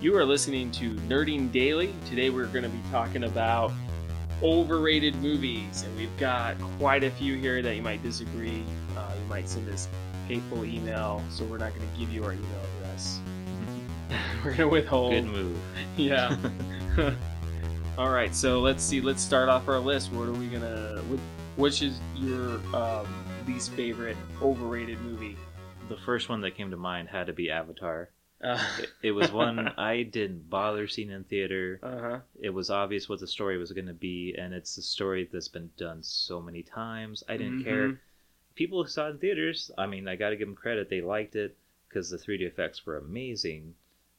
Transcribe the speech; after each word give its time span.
You 0.00 0.16
are 0.16 0.24
listening 0.24 0.70
to 0.72 0.94
Nerding 0.94 1.50
Daily. 1.50 1.92
Today 2.06 2.30
we're 2.30 2.46
going 2.46 2.62
to 2.62 2.68
be 2.68 2.80
talking 2.92 3.24
about 3.24 3.72
overrated 4.44 5.16
movies, 5.16 5.82
and 5.82 5.96
we've 5.96 6.16
got 6.18 6.56
quite 6.78 7.02
a 7.02 7.10
few 7.10 7.34
here 7.34 7.60
that 7.62 7.74
you 7.74 7.82
might 7.82 8.00
disagree. 8.00 8.62
Uh, 8.96 9.12
you 9.20 9.28
might 9.28 9.48
send 9.48 9.68
us 9.68 9.88
hateful 10.28 10.64
email, 10.64 11.20
so 11.30 11.44
we're 11.46 11.58
not 11.58 11.74
going 11.74 11.90
to 11.90 11.98
give 11.98 12.12
you 12.12 12.22
our 12.22 12.32
email 12.32 12.60
address. 12.76 13.18
we're 14.44 14.54
going 14.54 14.56
to 14.58 14.68
withhold. 14.68 15.14
Good 15.14 15.24
move. 15.24 15.58
Yeah. 15.96 16.36
All 17.98 18.10
right, 18.10 18.32
so 18.32 18.60
let's 18.60 18.84
see. 18.84 19.00
Let's 19.00 19.20
start 19.20 19.48
off 19.48 19.66
our 19.66 19.80
list. 19.80 20.12
What 20.12 20.28
are 20.28 20.32
we 20.32 20.46
gonna? 20.46 21.02
Which 21.56 21.82
is 21.82 21.98
your 22.14 22.60
um, 22.72 23.08
least 23.48 23.72
favorite 23.72 24.16
overrated 24.40 25.00
movie? 25.00 25.36
The 25.88 25.96
first 25.96 26.28
one 26.28 26.40
that 26.42 26.56
came 26.56 26.70
to 26.70 26.76
mind 26.76 27.08
had 27.08 27.26
to 27.26 27.32
be 27.32 27.50
Avatar. 27.50 28.10
Uh 28.42 28.62
It, 28.80 28.90
it 29.02 29.10
was 29.12 29.32
one 29.32 29.58
I 29.78 30.02
didn't 30.04 30.48
bother 30.50 30.86
seeing 30.88 31.10
in 31.10 31.24
theater. 31.24 31.80
huh. 31.82 32.20
It 32.40 32.50
was 32.50 32.70
obvious 32.70 33.08
what 33.08 33.20
the 33.20 33.26
story 33.26 33.58
was 33.58 33.72
going 33.72 33.86
to 33.86 33.92
be, 33.94 34.34
and 34.38 34.54
it's 34.54 34.76
a 34.78 34.82
story 34.82 35.28
that's 35.32 35.48
been 35.48 35.70
done 35.76 36.02
so 36.02 36.40
many 36.40 36.62
times. 36.62 37.24
I 37.28 37.36
didn't 37.36 37.64
care. 37.64 37.88
Mhm. 37.88 37.98
People 38.54 38.82
who 38.82 38.88
saw 38.88 39.06
it 39.06 39.10
in 39.10 39.18
theaters, 39.18 39.70
I 39.78 39.86
mean, 39.86 40.08
I 40.08 40.16
got 40.16 40.30
to 40.30 40.36
give 40.36 40.48
them 40.48 40.56
credit. 40.56 40.88
They 40.88 41.00
liked 41.00 41.36
it 41.36 41.56
because 41.88 42.10
the 42.10 42.18
3D 42.18 42.44
effects 42.46 42.84
were 42.86 42.96
amazing. 42.98 43.74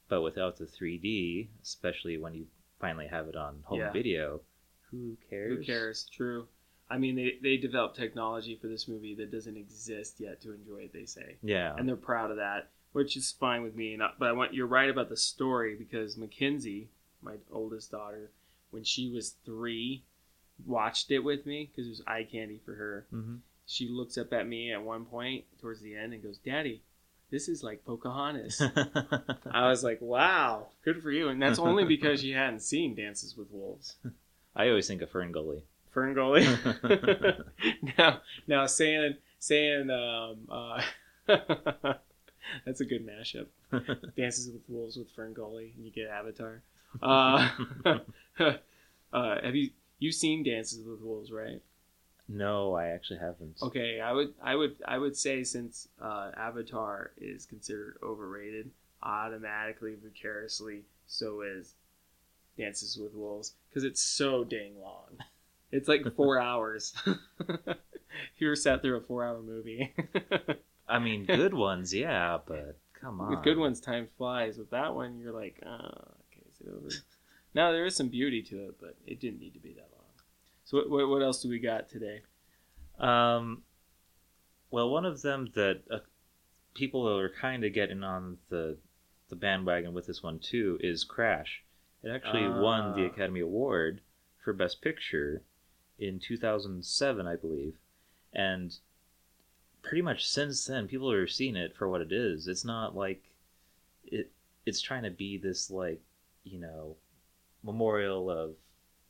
But 0.10 0.22
without 0.22 0.58
the 0.58 0.66
3D, 0.66 1.50
especially 1.62 2.18
when 2.18 2.34
you 2.34 2.48
finally 2.80 3.08
have 3.08 3.28
it 3.28 3.36
on 3.36 3.62
home 3.64 3.80
Yeah. 3.80 3.92
video, 3.92 4.42
who 4.92 5.18
cares? 5.30 5.58
Who 5.60 5.64
cares? 5.64 6.10
True. 6.12 6.48
I 6.90 6.98
mean, 6.98 7.16
they 7.16 7.38
they 7.42 7.58
developed 7.58 7.96
technology 7.96 8.56
for 8.56 8.68
this 8.68 8.88
movie 8.88 9.14
that 9.16 9.32
doesn't 9.32 9.56
exist 9.58 10.20
yet 10.20 10.42
to 10.42 10.52
enjoy 10.54 10.84
it. 10.86 10.94
They 10.94 11.06
say. 11.06 11.38
Yeah. 11.44 11.76
and 11.78 11.88
they're 11.88 11.96
proud 11.96 12.32
of 12.32 12.38
that, 12.38 12.72
which 12.92 13.16
is 13.16 13.32
fine 13.32 13.64
with 13.64 13.76
me. 13.76 13.96
Not, 13.96 14.20
but 14.20 14.30
I 14.30 14.32
want 14.32 14.54
you're 14.54 14.68
right 14.68 14.90
about 14.90 15.10
the 15.10 15.18
story 15.18 15.76
because 15.76 16.18
Mackenzie, 16.18 16.90
my 17.22 17.36
oldest 17.52 17.92
daughter, 17.92 18.32
when 18.72 18.84
she 18.84 19.10
was 19.10 19.36
three, 19.46 20.04
watched 20.66 21.12
it 21.12 21.20
with 21.20 21.46
me 21.46 21.70
because 21.72 21.88
it 21.88 21.92
was 21.92 22.04
eye 22.08 22.28
candy 22.30 22.60
for 22.66 22.76
her. 22.76 23.06
hmm 23.12 23.36
She 23.66 23.88
looks 23.88 24.18
up 24.18 24.34
at 24.34 24.48
me 24.48 24.72
at 24.72 24.84
one 24.84 25.06
point 25.06 25.46
towards 25.62 25.82
the 25.82 25.96
end 25.96 26.14
and 26.14 26.24
goes, 26.24 26.38
"Daddy, 26.38 26.82
this 27.30 27.48
is 27.48 27.64
like 27.64 27.86
Pocahontas." 27.86 28.62
I 29.52 29.70
was 29.70 29.84
like, 29.84 30.00
"Wow, 30.02 30.68
good 30.84 31.02
for 31.02 31.12
you!" 31.12 31.30
And 31.30 31.42
that's 31.42 31.60
only 31.60 31.86
because 31.86 32.24
you 32.24 32.36
hadn't 32.36 32.62
seen 32.62 32.96
Dances 32.96 33.38
with 33.38 33.52
Wolves. 33.52 33.96
I 34.56 34.68
always 34.70 34.88
think 34.88 35.02
of 35.02 35.12
FernGully. 35.12 35.62
Fern 35.92 36.14
Gully. 36.14 36.46
now, 37.98 38.22
now 38.48 38.66
saying 38.66 39.16
saying 39.40 39.90
um, 39.90 40.38
uh, 40.50 41.94
that's 42.66 42.82
a 42.82 42.86
good 42.86 43.06
mashup. 43.06 43.48
Dances 44.18 44.52
with 44.52 44.62
Wolves 44.68 44.98
with 44.98 45.16
FernGully, 45.16 45.76
and 45.76 45.86
you 45.86 45.92
get 45.92 46.08
Avatar. 46.08 46.62
Uh, 47.04 47.48
uh, 49.14 49.42
have 49.44 49.56
you 49.56 49.70
you've 50.00 50.16
seen 50.16 50.42
Dances 50.42 50.84
with 50.84 51.00
Wolves, 51.02 51.32
right? 51.32 51.62
no, 52.28 52.74
I 52.74 52.88
actually 52.88 53.20
haven't. 53.20 53.58
Okay, 53.62 54.00
I 54.00 54.12
would 54.12 54.34
I 54.42 54.56
would 54.56 54.76
I 54.88 54.98
would 54.98 55.16
say 55.16 55.44
since 55.44 55.88
uh, 56.02 56.32
Avatar 56.36 57.12
is 57.22 57.46
considered 57.46 57.98
overrated, 58.02 58.72
automatically 59.04 59.96
vicariously 60.04 60.82
so 61.06 61.42
is 61.42 61.74
Dances 62.58 62.98
with 62.98 63.14
Wolves 63.14 63.54
because 63.70 63.84
it's 63.84 64.02
so 64.02 64.44
dang 64.44 64.82
long. 64.82 65.18
It's 65.72 65.88
like 65.88 66.16
four 66.16 66.40
hours. 66.40 66.94
you 68.38 68.48
ever 68.48 68.56
sat 68.56 68.82
through 68.82 68.98
a 68.98 69.02
four-hour 69.02 69.42
movie? 69.42 69.94
I 70.90 71.00
mean, 71.00 71.26
good 71.26 71.54
ones, 71.54 71.94
yeah, 71.94 72.38
but 72.46 72.78
come 73.00 73.22
on. 73.22 73.30
With 73.30 73.44
good 73.44 73.58
ones, 73.58 73.80
time 73.80 74.08
flies. 74.18 74.58
With 74.58 74.72
that 74.72 74.94
one, 74.96 75.20
you're 75.20 75.34
like, 75.34 75.62
oh, 75.66 75.70
okay, 75.70 76.44
is 76.52 76.62
it 76.62 76.68
over? 76.76 76.90
Now 77.54 77.72
there 77.72 77.86
is 77.86 77.96
some 77.96 78.10
beauty 78.10 78.42
to 78.44 78.56
it, 78.66 78.76
but 78.80 78.96
it 79.06 79.20
didn't 79.20 79.40
need 79.40 79.54
to 79.54 79.60
be 79.60 79.74
that 79.74 79.90
long. 79.92 80.06
So 80.66 80.78
what 80.88 81.08
what, 81.08 81.22
else 81.22 81.42
do 81.42 81.50
we 81.50 81.60
got 81.60 81.90
today? 81.90 82.22
Um, 83.00 83.64
well, 84.72 84.90
one 84.90 85.06
of 85.06 85.22
them 85.22 85.50
that 85.56 85.82
uh, 85.92 86.00
people 86.76 87.08
are 87.10 87.30
kind 87.30 87.64
of 87.64 87.74
getting 87.74 88.04
on 88.04 88.38
the 88.50 88.78
the 89.30 89.36
bandwagon 89.36 89.94
with 89.94 90.08
this 90.08 90.24
one 90.24 90.40
too 90.40 90.78
is 90.82 91.04
Crash. 91.04 91.64
It 92.04 92.10
actually 92.10 92.48
won 92.48 92.96
the 92.96 93.06
Ah. 93.06 93.08
Academy 93.14 93.42
Award 93.42 94.02
for 94.44 94.54
Best 94.54 94.82
Picture 94.82 95.44
in 96.00 96.20
2007, 96.20 97.28
I 97.28 97.36
believe, 97.36 97.76
and 98.34 98.74
pretty 99.82 100.02
much 100.02 100.28
since 100.28 100.66
then, 100.66 100.88
people 100.88 101.12
are 101.12 101.28
seeing 101.28 101.56
it 101.56 101.76
for 101.76 101.88
what 101.90 102.02
it 102.02 102.12
is. 102.12 102.48
It's 102.48 102.66
not 102.66 102.96
like 102.96 103.24
it. 104.06 104.32
It's 104.66 104.82
trying 104.82 105.04
to 105.04 105.10
be 105.10 105.38
this 105.38 105.70
like 105.72 106.02
you 106.44 106.60
know 106.60 106.96
memorial 107.64 108.30
of 108.32 108.56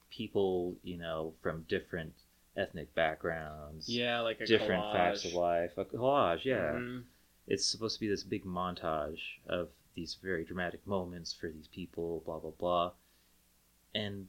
people 0.09 0.75
you 0.83 0.97
know 0.97 1.33
from 1.41 1.63
different 1.69 2.13
ethnic 2.57 2.93
backgrounds 2.95 3.87
Yeah, 3.87 4.21
like 4.21 4.41
a 4.41 4.45
different 4.45 4.83
collage. 4.83 4.93
facts 4.93 5.25
of 5.25 5.33
life. 5.33 5.77
A 5.77 5.85
collage, 5.85 6.43
yeah. 6.45 6.71
Mhm. 6.73 7.03
It's 7.47 7.65
supposed 7.65 7.95
to 7.95 7.99
be 8.01 8.07
this 8.07 8.23
big 8.23 8.43
montage 8.45 9.21
of 9.47 9.69
these 9.95 10.15
very 10.15 10.43
dramatic 10.43 10.85
moments 10.85 11.33
for 11.33 11.47
these 11.49 11.67
people, 11.67 12.21
blah 12.25 12.39
blah 12.39 12.51
blah. 12.51 12.91
And 13.95 14.27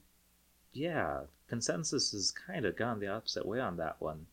yeah, 0.73 1.21
consensus 1.47 2.11
has 2.11 2.31
kind 2.31 2.65
of 2.65 2.75
gone 2.77 2.99
the 2.99 3.07
opposite 3.07 3.45
way 3.45 3.59
on 3.59 3.77
that 3.77 3.99
one. 3.99 4.27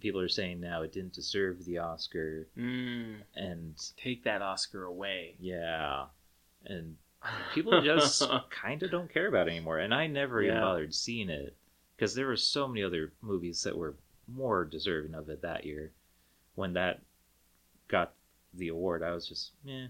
People 0.00 0.20
are 0.20 0.28
saying 0.28 0.60
now 0.60 0.82
it 0.82 0.92
didn't 0.92 1.14
deserve 1.14 1.64
the 1.64 1.78
Oscar, 1.78 2.46
Mm, 2.56 3.16
and 3.34 3.74
take 3.96 4.24
that 4.24 4.40
Oscar 4.42 4.84
away. 4.84 5.34
yeah, 5.40 6.06
and 6.66 6.96
people 7.54 7.80
just 7.82 8.22
kind 8.50 8.82
of 8.82 8.90
don't 8.90 9.12
care 9.12 9.26
about 9.26 9.48
it 9.48 9.50
anymore. 9.52 9.78
And 9.78 9.92
I 9.94 10.06
never 10.06 10.42
even 10.42 10.60
bothered 10.60 10.94
seeing 10.94 11.28
it 11.30 11.56
because 11.96 12.14
there 12.14 12.26
were 12.26 12.36
so 12.36 12.68
many 12.68 12.82
other 12.84 13.12
movies 13.20 13.62
that 13.64 13.76
were 13.76 13.94
more 14.28 14.64
deserving 14.64 15.14
of 15.14 15.28
it 15.28 15.42
that 15.42 15.64
year. 15.66 15.90
When 16.54 16.74
that 16.74 17.00
got 17.88 18.12
the 18.52 18.68
award, 18.68 19.02
I 19.02 19.10
was 19.12 19.26
just, 19.28 19.50
eh, 19.68 19.88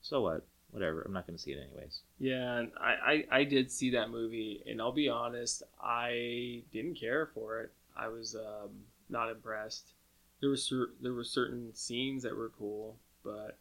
so 0.00 0.22
what? 0.22 0.46
Whatever. 0.70 1.02
I'm 1.02 1.12
not 1.12 1.26
going 1.26 1.36
to 1.36 1.42
see 1.42 1.52
it 1.52 1.66
anyways. 1.70 2.00
Yeah, 2.18 2.58
and 2.58 2.70
I, 2.80 3.24
I, 3.30 3.38
I 3.40 3.44
did 3.44 3.70
see 3.70 3.90
that 3.90 4.10
movie, 4.10 4.62
and 4.66 4.80
I'll 4.80 4.92
be 4.92 5.08
honest, 5.08 5.62
I 5.82 6.62
didn't 6.72 6.94
care 6.98 7.26
for 7.34 7.60
it. 7.60 7.72
I 7.96 8.08
was 8.08 8.34
um, 8.34 8.70
not 9.08 9.30
impressed. 9.30 9.92
There 10.40 10.50
were 10.50 10.56
cer- 10.56 10.90
there 11.00 11.12
were 11.14 11.24
certain 11.24 11.74
scenes 11.74 12.22
that 12.22 12.36
were 12.36 12.50
cool, 12.58 12.96
but 13.24 13.58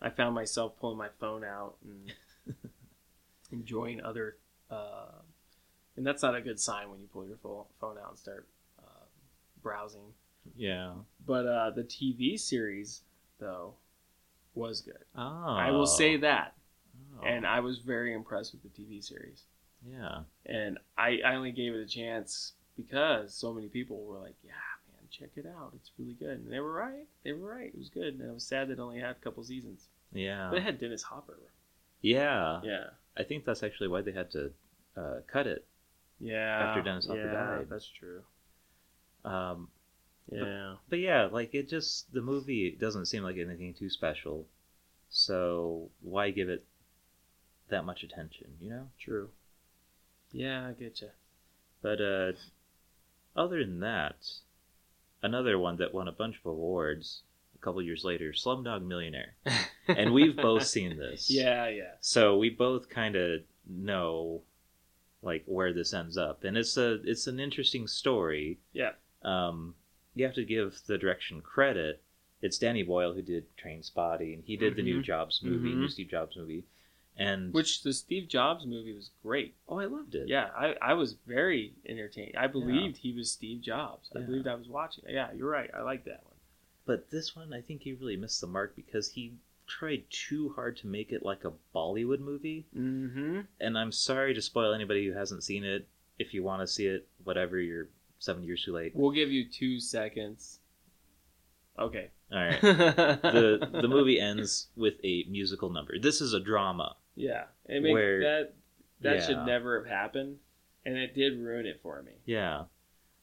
I 0.00 0.10
found 0.10 0.34
myself 0.34 0.78
pulling 0.78 0.98
my 0.98 1.08
phone 1.20 1.44
out 1.44 1.76
and 1.84 2.12
enjoying 3.52 4.02
other. 4.02 4.36
Uh, 4.70 5.22
and 5.96 6.06
that's 6.06 6.22
not 6.22 6.34
a 6.34 6.40
good 6.40 6.60
sign 6.60 6.90
when 6.90 7.00
you 7.00 7.06
pull 7.12 7.26
your 7.26 7.38
pho- 7.38 7.66
phone 7.80 7.96
out 7.98 8.10
and 8.10 8.18
start 8.18 8.46
uh, 8.78 9.04
browsing. 9.62 10.12
Yeah. 10.56 10.92
But 11.26 11.46
uh, 11.46 11.70
the 11.70 11.82
TV 11.82 12.38
series, 12.38 13.02
though, 13.40 13.74
was 14.54 14.80
good. 14.80 15.04
Oh. 15.16 15.22
I 15.56 15.70
will 15.70 15.86
say 15.86 16.16
that, 16.18 16.54
Oh. 17.20 17.24
and 17.26 17.46
I 17.46 17.60
was 17.60 17.78
very 17.78 18.12
impressed 18.12 18.52
with 18.52 18.62
the 18.62 18.68
TV 18.82 19.02
series. 19.02 19.44
yeah. 19.88 20.20
and 20.46 20.78
I, 20.96 21.20
I 21.24 21.34
only 21.36 21.52
gave 21.52 21.72
it 21.74 21.80
a 21.80 21.86
chance 21.86 22.52
because 22.76 23.32
so 23.34 23.52
many 23.52 23.68
people 23.68 24.04
were 24.04 24.18
like, 24.18 24.34
"Yeah, 24.44 24.52
check 25.10 25.30
it 25.36 25.46
out. 25.46 25.72
It's 25.74 25.90
really 25.98 26.14
good." 26.14 26.38
And 26.40 26.52
they 26.52 26.60
were 26.60 26.72
right. 26.72 27.06
They 27.24 27.32
were 27.32 27.48
right. 27.54 27.68
It 27.72 27.78
was 27.78 27.88
good. 27.88 28.14
And 28.18 28.30
I 28.30 28.32
was 28.32 28.44
sad 28.44 28.68
that 28.68 28.74
it 28.74 28.78
only 28.80 29.00
had 29.00 29.10
a 29.12 29.14
couple 29.24 29.42
seasons, 29.44 29.88
Yeah. 30.12 30.48
but 30.50 30.58
it 30.58 30.62
had 30.62 30.78
Dennis 30.78 31.02
Hopper. 31.02 31.38
yeah. 32.00 32.60
Yeah, 32.62 32.90
I 33.16 33.22
think 33.24 33.44
that's 33.44 33.62
actually 33.62 33.88
why 33.88 34.02
they 34.02 34.12
had 34.12 34.30
to 34.32 34.52
uh, 34.96 35.20
cut 35.26 35.46
it. 35.46 35.66
yeah. 36.20 36.66
After 36.68 36.82
Dennis 36.82 37.06
Hopper 37.06 37.18
yeah, 37.26 37.32
died. 37.32 37.66
that's 37.70 37.88
true. 37.88 38.22
Um, 39.24 39.68
Yeah, 40.30 40.76
But 40.88 40.98
yeah, 40.98 41.26
like 41.26 41.54
it 41.54 41.68
just 41.68 42.12
the 42.12 42.20
movie 42.20 42.70
doesn't 42.70 43.06
seem 43.06 43.22
like 43.22 43.36
anything 43.36 43.74
too 43.74 43.88
special. 43.90 44.46
So 45.10 45.90
why 46.02 46.30
give 46.30 46.48
it 46.50 46.64
that 47.70 47.84
much 47.84 48.02
attention, 48.02 48.56
you 48.60 48.70
know? 48.70 48.88
true. 48.98 49.30
Yeah, 50.32 50.66
I 50.68 50.72
get 50.72 51.00
you. 51.00 51.10
But 51.82 52.00
uh 52.00 52.32
other 53.36 53.64
than 53.64 53.80
that, 53.80 54.16
another 55.22 55.58
one 55.58 55.76
that 55.78 55.92
won 55.94 56.08
a 56.08 56.12
bunch 56.12 56.36
of 56.38 56.46
awards 56.46 57.22
a 57.54 57.58
couple 57.64 57.82
years 57.82 58.04
later, 58.04 58.32
Slumdog 58.32 58.82
Millionaire. 58.86 59.34
And 59.88 60.12
we've 60.12 60.36
both 60.36 60.66
seen 60.66 60.98
this. 60.98 61.30
Yeah, 61.30 61.66
yeah. 61.68 61.92
So 62.00 62.36
we 62.36 62.50
both 62.50 62.90
kind 62.90 63.16
of 63.16 63.40
know 63.66 64.42
like 65.22 65.42
where 65.46 65.72
this 65.72 65.94
ends 65.94 66.18
up. 66.18 66.44
And 66.44 66.56
it's 66.58 66.76
a 66.76 67.00
it's 67.04 67.26
an 67.26 67.40
interesting 67.40 67.86
story. 67.86 68.58
Yeah. 68.74 68.92
Um 69.22 69.74
you 70.14 70.24
have 70.26 70.34
to 70.34 70.44
give 70.44 70.78
the 70.86 70.98
direction 70.98 71.40
credit. 71.40 72.02
It's 72.42 72.58
Danny 72.58 72.82
Boyle 72.82 73.14
who 73.14 73.22
did 73.22 73.44
Trainspotting. 73.56 74.42
He 74.44 74.56
did 74.58 74.76
the 74.76 74.82
new 74.82 75.00
Mhm. 75.00 75.04
Jobs 75.04 75.40
movie, 75.42 75.70
Mhm. 75.70 75.78
new 75.80 75.88
Steve 75.88 76.10
Jobs 76.10 76.36
movie. 76.36 76.64
And 77.18 77.52
Which 77.52 77.82
the 77.82 77.92
Steve 77.92 78.28
Jobs 78.28 78.64
movie 78.64 78.94
was 78.94 79.10
great. 79.22 79.56
oh, 79.68 79.78
I 79.80 79.86
loved 79.86 80.14
it. 80.14 80.28
Yeah, 80.28 80.50
I, 80.56 80.74
I 80.80 80.92
was 80.94 81.14
very 81.26 81.74
entertained. 81.88 82.34
I 82.38 82.46
believed 82.46 82.96
he 82.98 83.12
was 83.12 83.32
Steve 83.32 83.60
Jobs. 83.60 84.08
I 84.14 84.20
Yeah. 84.20 84.26
believed 84.26 84.46
I 84.46 84.54
was 84.54 84.68
watching. 84.68 85.04
Yeah, 85.08 85.32
you're 85.32 85.50
right. 85.50 85.70
I 85.74 85.82
like 85.82 86.04
that 86.04 86.22
one. 86.24 86.34
But 86.86 87.10
this 87.10 87.34
one, 87.34 87.52
I 87.52 87.60
think 87.60 87.82
he 87.82 87.92
really 87.92 88.16
missed 88.16 88.40
the 88.40 88.46
mark 88.46 88.76
because 88.76 89.10
he 89.10 89.34
tried 89.66 90.04
too 90.10 90.52
hard 90.54 90.76
to 90.78 90.86
make 90.86 91.12
it 91.12 91.22
like 91.24 91.44
a 91.44 91.52
Bollywood 91.74 92.20
movie. 92.20 92.66
Mm-hmm. 92.74 93.40
And 93.60 93.76
I'm 93.76 93.92
sorry 93.92 94.32
to 94.34 94.40
spoil 94.40 94.72
anybody 94.72 95.04
who 95.06 95.12
hasn't 95.12 95.42
seen 95.42 95.64
it. 95.64 95.86
If 96.18 96.32
you 96.32 96.42
want 96.44 96.62
to 96.62 96.66
see 96.66 96.86
it, 96.86 97.06
whatever, 97.24 97.58
you're 97.60 97.88
seven 98.20 98.44
years 98.44 98.64
too 98.64 98.72
late. 98.72 98.92
We'll 98.94 99.10
give 99.10 99.30
you 99.30 99.44
two 99.48 99.80
seconds. 99.80 100.60
Okay. 101.78 102.10
All 102.32 102.38
right. 102.38 102.60
the 102.62 103.68
the 103.82 103.88
movie 103.88 104.18
ends 104.20 104.68
with 104.76 104.94
a 105.04 105.24
musical 105.28 105.70
number. 105.70 105.98
This 105.98 106.20
is 106.20 106.32
a 106.32 106.40
drama. 106.40 106.96
Yeah. 107.18 107.44
It 107.66 107.82
make, 107.82 107.92
Where- 107.92 108.20
that 108.20 108.54
that 109.00 109.16
yeah. 109.18 109.26
should 109.26 109.46
never 109.46 109.78
have 109.80 109.88
happened, 109.90 110.38
and 110.84 110.96
it 110.96 111.14
did 111.14 111.38
ruin 111.38 111.66
it 111.66 111.80
for 111.82 112.02
me. 112.02 112.12
Yeah. 112.24 112.64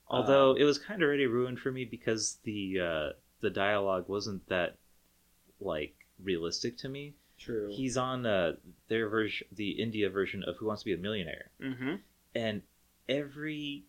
Although 0.08 0.52
Um, 0.52 0.58
it 0.58 0.64
was 0.66 0.78
kind 0.78 1.02
of 1.02 1.08
already 1.08 1.26
ruined 1.26 1.60
for 1.60 1.72
me 1.72 1.86
because 1.86 2.38
the 2.44 2.80
uh, 2.80 3.10
the 3.42 3.50
dialogue 3.50 4.08
wasn't 4.08 4.48
that 4.48 4.78
like 5.60 5.96
realistic 6.22 6.78
to 6.80 6.90
me. 6.90 7.16
True. 7.38 7.70
He's 7.72 7.98
on 7.98 8.26
uh, 8.26 8.54
their 8.88 9.10
version, 9.10 9.48
the 9.52 9.72
India 9.72 10.10
version 10.10 10.44
of 10.44 10.56
Who 10.58 10.68
Wants 10.68 10.84
to 10.84 10.86
Be 10.86 10.94
a 10.94 10.98
Millionaire, 10.98 11.50
mm-hmm. 11.62 11.96
and 12.34 12.62
every 13.10 13.84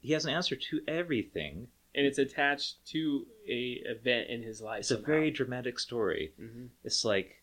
he 0.00 0.12
has 0.12 0.24
an 0.24 0.34
answer 0.34 0.56
to 0.56 0.80
everything. 0.88 1.68
And 1.94 2.06
it's 2.06 2.18
attached 2.18 2.86
to 2.86 3.26
a 3.46 3.82
event 3.84 4.30
in 4.30 4.42
his 4.42 4.62
life. 4.62 4.80
It's 4.80 4.90
a 4.90 4.96
very 4.96 5.30
dramatic 5.30 5.78
story. 5.78 6.32
hmm 6.38 6.66
It's 6.84 7.04
like 7.04 7.41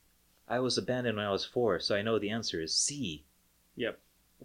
I 0.50 0.60
was 0.60 0.78
abandoned 0.78 1.18
when 1.18 1.26
I 1.26 1.32
was 1.32 1.46
four, 1.46 1.80
so 1.80 1.96
I 1.96 2.02
know 2.02 2.18
the 2.20 2.32
answer 2.32 2.60
is 2.62 2.76
C. 2.76 3.24
Yep. 3.76 4.00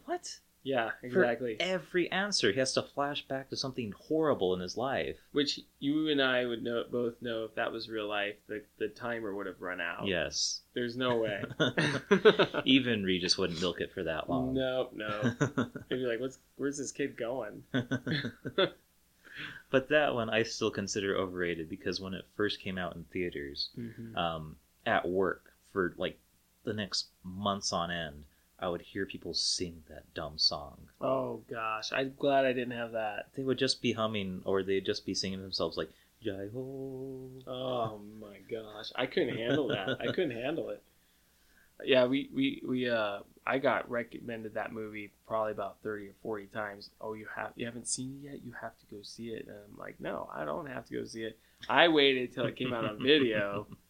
What? 0.04 0.38
Yeah. 0.62 0.90
For 1.00 1.06
Exactly. 1.06 1.56
every 1.60 2.10
answer, 2.10 2.50
he 2.52 2.58
has 2.58 2.72
to 2.74 2.82
flash 2.82 3.26
back 3.28 3.50
to 3.50 3.56
something 3.56 3.92
horrible 3.92 4.54
in 4.54 4.60
his 4.60 4.76
life. 4.76 5.16
Which 5.32 5.60
you 5.78 6.08
and 6.08 6.22
I 6.22 6.46
would 6.46 6.62
know 6.62 6.84
both 6.90 7.20
know 7.20 7.44
if 7.44 7.54
that 7.56 7.70
was 7.72 7.88
real 7.88 8.08
life, 8.08 8.36
the 8.48 8.62
the 8.78 8.88
timer 8.88 9.34
would 9.34 9.46
have 9.46 9.60
run 9.60 9.80
out. 9.80 10.06
Yes. 10.06 10.60
There's 10.74 10.96
no 10.96 11.16
way. 11.16 11.42
Even 12.64 13.02
Regis 13.04 13.36
wouldn't 13.36 13.60
milk 13.60 13.80
it 13.80 13.92
for 13.92 14.04
that 14.04 14.28
long. 14.30 14.54
no, 14.54 14.88
no. 14.94 15.20
They'd 15.88 15.88
be 15.96 16.06
like, 16.06 16.20
"What's 16.20 16.38
where's 16.56 16.78
this 16.78 16.92
kid 16.92 17.16
going?" 17.16 17.62
but 19.70 19.88
that 19.88 20.14
one 20.14 20.30
I 20.30 20.42
still 20.44 20.70
consider 20.70 21.16
overrated 21.16 21.68
because 21.68 22.00
when 22.00 22.14
it 22.14 22.24
first 22.36 22.60
came 22.60 22.78
out 22.78 22.94
in 22.96 23.04
theaters, 23.12 23.70
Mm-hmm. 23.78 24.16
um, 24.16 24.56
at 24.86 25.08
work 25.08 25.52
for 25.74 25.92
like 25.98 26.18
the 26.64 26.72
next 26.72 27.08
months 27.22 27.70
on 27.74 27.90
end, 27.90 28.24
I 28.58 28.68
would 28.68 28.80
hear 28.80 29.04
people 29.04 29.34
sing 29.34 29.82
that 29.90 30.14
dumb 30.14 30.38
song. 30.38 30.78
Oh 31.02 31.42
gosh, 31.50 31.92
I'm 31.92 32.14
glad 32.18 32.46
I 32.46 32.54
didn't 32.54 32.78
have 32.78 32.92
that. 32.92 33.28
They 33.34 33.42
would 33.42 33.58
just 33.58 33.82
be 33.82 33.92
humming, 33.92 34.40
or 34.46 34.62
they'd 34.62 34.86
just 34.86 35.04
be 35.04 35.12
singing 35.12 35.42
themselves 35.42 35.76
like 35.76 35.90
"Jai 36.22 36.48
Ho." 36.54 37.28
Oh 37.46 38.00
my 38.18 38.38
gosh, 38.50 38.92
I 38.96 39.04
couldn't 39.04 39.36
handle 39.36 39.68
that. 39.68 39.98
I 40.00 40.06
couldn't 40.14 40.30
handle 40.30 40.70
it. 40.70 40.82
Yeah, 41.84 42.06
we 42.06 42.30
we 42.32 42.62
we 42.66 42.88
uh, 42.88 43.18
I 43.44 43.58
got 43.58 43.90
recommended 43.90 44.54
that 44.54 44.72
movie 44.72 45.10
probably 45.26 45.52
about 45.52 45.78
thirty 45.82 46.06
or 46.06 46.14
forty 46.22 46.46
times. 46.46 46.90
Oh, 47.00 47.14
you 47.14 47.26
have 47.34 47.52
you 47.56 47.66
haven't 47.66 47.88
seen 47.88 48.20
it 48.22 48.30
yet? 48.30 48.40
You 48.44 48.52
have 48.60 48.78
to 48.78 48.86
go 48.94 49.02
see 49.02 49.30
it. 49.30 49.46
And 49.48 49.56
I'm 49.56 49.76
like, 49.76 50.00
no, 50.00 50.30
I 50.32 50.44
don't 50.44 50.66
have 50.66 50.86
to 50.86 50.94
go 50.94 51.04
see 51.04 51.24
it. 51.24 51.36
I 51.68 51.88
waited 51.88 52.32
till 52.32 52.46
it 52.46 52.56
came 52.56 52.72
out 52.72 52.84
on 52.84 53.02
video, 53.02 53.66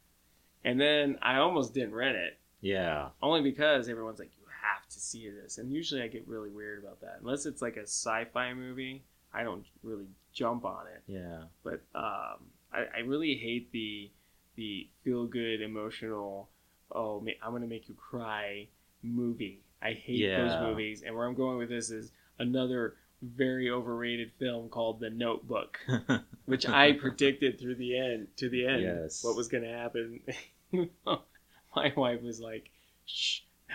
and 0.65 0.81
then 0.81 1.19
I 1.23 1.37
almost 1.37 1.75
didn't 1.75 1.95
rent 1.95 2.17
it 2.17 2.39
Yeah, 2.61 3.09
only 3.23 3.43
because 3.43 3.89
everyone's 3.89 4.19
like, 4.19 4.31
you 4.39 4.45
have 4.63 4.89
to 4.89 5.01
see 5.01 5.29
this. 5.29 5.59
And 5.59 5.73
usually 5.73 6.03
I 6.03 6.09
get 6.09 6.27
really 6.27 6.51
weird 6.51 6.79
about 6.83 7.01
that. 7.03 7.19
Unless 7.21 7.47
it's 7.47 7.61
like 7.63 7.77
a 7.77 7.83
sci-fi 7.83 8.55
movie, 8.55 9.05
I 9.33 9.43
don't 9.43 9.65
really 9.83 10.07
jump 10.33 10.65
on 10.65 10.87
it 10.89 11.03
yeah, 11.07 11.43
but 11.63 11.81
um, 11.95 12.47
I, 12.73 12.87
I 12.97 12.99
really 13.07 13.35
hate 13.37 13.71
the 13.73 14.11
the 14.57 14.89
feel 15.05 15.27
good 15.27 15.61
emotional 15.61 16.49
oh 16.93 17.21
ma- 17.21 17.33
I'm 17.43 17.53
gonna 17.53 17.67
make 17.67 17.89
you 17.89 17.95
cry 17.95 18.67
movie. 19.03 19.61
I 19.83 19.93
hate 19.93 20.35
those 20.37 20.53
movies, 20.61 21.03
and 21.05 21.15
where 21.15 21.27
I'm 21.27 21.35
going 21.35 21.59
with 21.59 21.69
this 21.69 21.91
is 21.91 22.11
another 22.39 22.97
very 23.23 23.71
overrated 23.71 24.33
film 24.39 24.69
called 24.69 24.99
The 25.01 25.11
Notebook, 25.11 25.79
which 26.47 26.67
I 26.67 26.93
predicted 26.93 27.59
through 27.61 27.75
the 27.77 27.97
end 27.99 28.29
to 28.37 28.49
the 28.49 28.67
end 28.67 28.83
Yes. 28.83 29.23
what 29.25 29.37
was 29.37 29.49
gonna 29.49 29.73
happen. 29.73 30.21
My 31.77 31.93
wife 31.97 32.23
was 32.23 32.41
like, 32.41 32.71
"Shh, 33.07 33.41
no, 33.69 33.75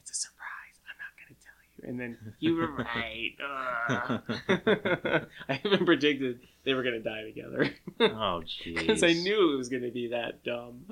it's 0.00 0.10
a 0.10 0.14
surprise. 0.14 0.78
I'm 0.88 0.98
not 0.98 1.14
gonna 1.18 1.36
tell 1.42 1.54
you." 1.64 1.88
And 1.88 1.98
then 2.00 2.34
you 2.38 2.56
were 2.56 2.72
right. 2.72 3.36
I 5.48 5.60
even 5.64 5.86
predicted 5.86 6.40
they 6.64 6.74
were 6.74 6.82
gonna 6.82 7.00
die 7.00 7.22
together 7.22 7.70
oh 8.00 8.42
jeez. 8.44 8.76
because 8.76 9.02
I 9.02 9.12
knew 9.12 9.54
it 9.54 9.56
was 9.56 9.68
gonna 9.68 9.90
be 9.90 10.08
that 10.08 10.44
dumb. 10.44 10.84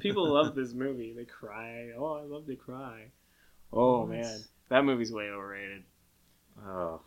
People 0.00 0.32
love 0.32 0.54
this 0.54 0.72
movie. 0.72 1.12
They 1.16 1.24
cry. 1.24 1.90
Oh, 1.96 2.14
I 2.14 2.22
love 2.22 2.46
to 2.46 2.56
cry. 2.56 3.10
Oh 3.72 4.06
man, 4.06 4.40
that 4.70 4.84
movie's 4.84 5.12
way 5.12 5.28
overrated. 5.30 5.84
Oh, 6.66 7.00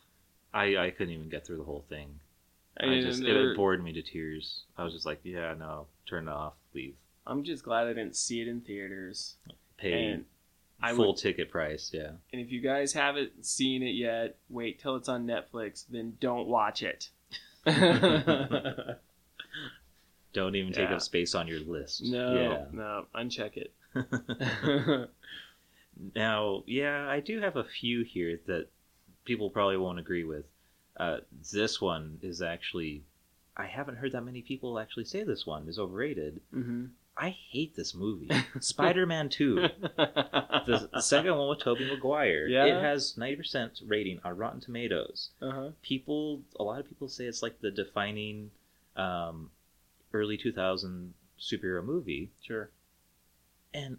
I 0.53 0.77
I 0.77 0.89
couldn't 0.91 1.13
even 1.13 1.29
get 1.29 1.45
through 1.45 1.57
the 1.57 1.63
whole 1.63 1.85
thing. 1.89 2.19
I, 2.79 2.85
mean, 2.85 3.03
just 3.03 3.23
it 3.23 3.55
bored 3.55 3.83
me 3.83 3.93
to 3.93 4.01
tears. 4.01 4.63
I 4.77 4.83
was 4.83 4.93
just 4.93 5.05
like, 5.05 5.19
yeah, 5.23 5.53
no, 5.57 5.87
turn 6.07 6.27
it 6.27 6.31
off, 6.31 6.53
leave. 6.73 6.95
I'm 7.27 7.43
just 7.43 7.63
glad 7.63 7.85
I 7.87 7.93
didn't 7.93 8.15
see 8.15 8.41
it 8.41 8.47
in 8.47 8.61
theaters. 8.61 9.35
Pay 9.77 10.11
And 10.13 10.25
I 10.81 10.93
full 10.93 11.07
would, 11.09 11.17
ticket 11.17 11.51
price. 11.51 11.91
Yeah. 11.93 12.11
and 12.31 12.41
if 12.41 12.51
you 12.51 12.61
guys 12.61 12.93
haven't 12.93 13.45
seen 13.45 13.83
it 13.83 13.91
yet, 13.95 14.37
wait 14.49 14.79
till 14.79 14.95
it's 14.95 15.09
on 15.09 15.27
Netflix. 15.27 15.85
Then 15.89 16.17
don't 16.19 16.47
watch 16.47 16.81
it. 16.83 17.09
Don't 20.33 20.55
even 20.55 20.71
take 20.73 20.89
Yeah. 20.89 20.95
up 20.95 21.01
space 21.01 21.33
on 21.35 21.47
your 21.47 21.59
list. 21.61 22.03
no, 22.05 22.67
no, 22.71 23.05
uncheck 23.15 23.57
it. 23.57 23.73
Now, 26.15 26.63
yeah, 26.67 27.07
I 27.09 27.21
do 27.21 27.39
have 27.41 27.55
a 27.55 27.63
few 27.63 28.03
here 28.03 28.39
that 28.45 28.67
people 29.25 29.49
probably 29.49 29.77
won't 29.77 29.97
agree 29.97 30.25
with. 30.25 30.45
Uh, 30.95 31.17
this 31.51 31.81
one 31.81 32.19
is 32.21 32.43
actually, 32.43 33.01
I 33.55 33.65
haven't 33.65 33.95
heard 33.95 34.11
that 34.11 34.21
many 34.21 34.43
people 34.43 34.77
actually 34.77 35.05
say 35.05 35.23
this 35.23 35.47
one 35.47 35.67
is 35.67 35.79
overrated. 35.79 36.39
hmm 36.51 36.85
I 37.19 37.29
hate 37.29 37.75
this 37.75 37.95
movie. 37.95 38.29
Spider-Man 38.59 39.29
Two. 39.29 39.67
the 39.97 40.89
second 41.01 41.35
one 41.35 41.49
with 41.49 41.59
Tobey 41.59 41.89
Maguire. 41.89 42.47
Yeah? 42.47 42.65
It 42.65 42.81
has 42.81 43.15
90% 43.17 43.81
rating 43.87 44.19
on 44.23 44.37
Rotten 44.37 44.61
Tomatoes. 44.61 45.31
uh-huh. 45.41 45.69
People, 45.81 46.43
a 46.59 46.63
lot 46.63 46.79
of 46.79 46.87
people 46.87 47.07
say 47.09 47.25
it's 47.25 47.41
like 47.41 47.59
the 47.59 47.71
defining 47.71 48.51
um, 48.95 49.49
early 50.13 50.37
2000 50.37 51.13
superhero 51.39 51.83
movie. 51.83 52.29
Sure. 52.41 52.69
And 53.73 53.97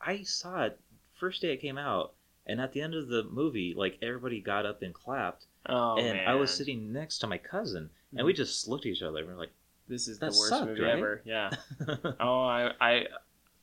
I 0.00 0.22
saw 0.22 0.64
it 0.64 0.80
first 1.18 1.42
day 1.42 1.52
it 1.52 1.60
came 1.60 1.78
out, 1.78 2.12
and 2.46 2.60
at 2.60 2.72
the 2.72 2.80
end 2.80 2.94
of 2.94 3.08
the 3.08 3.24
movie, 3.24 3.74
like 3.76 3.98
everybody 4.02 4.40
got 4.40 4.66
up 4.66 4.82
and 4.82 4.94
clapped, 4.94 5.46
Oh 5.66 5.96
and 5.96 6.16
man. 6.18 6.28
I 6.28 6.34
was 6.34 6.54
sitting 6.54 6.92
next 6.92 7.18
to 7.18 7.26
my 7.26 7.38
cousin, 7.38 7.90
and 8.16 8.24
we 8.26 8.32
just 8.32 8.68
looked 8.68 8.86
at 8.86 8.92
each 8.92 9.02
other 9.02 9.18
and 9.18 9.28
we're 9.28 9.34
like, 9.34 9.52
This 9.88 10.08
is 10.08 10.18
That 10.18 10.32
the 10.32 10.38
worst 10.38 10.48
sucked, 10.48 10.66
movie 10.66 10.82
right? 10.82 10.96
ever. 10.96 11.22
Yeah. 11.24 11.50
Oh, 12.20 12.44
I, 12.44 12.72
I, 12.80 13.06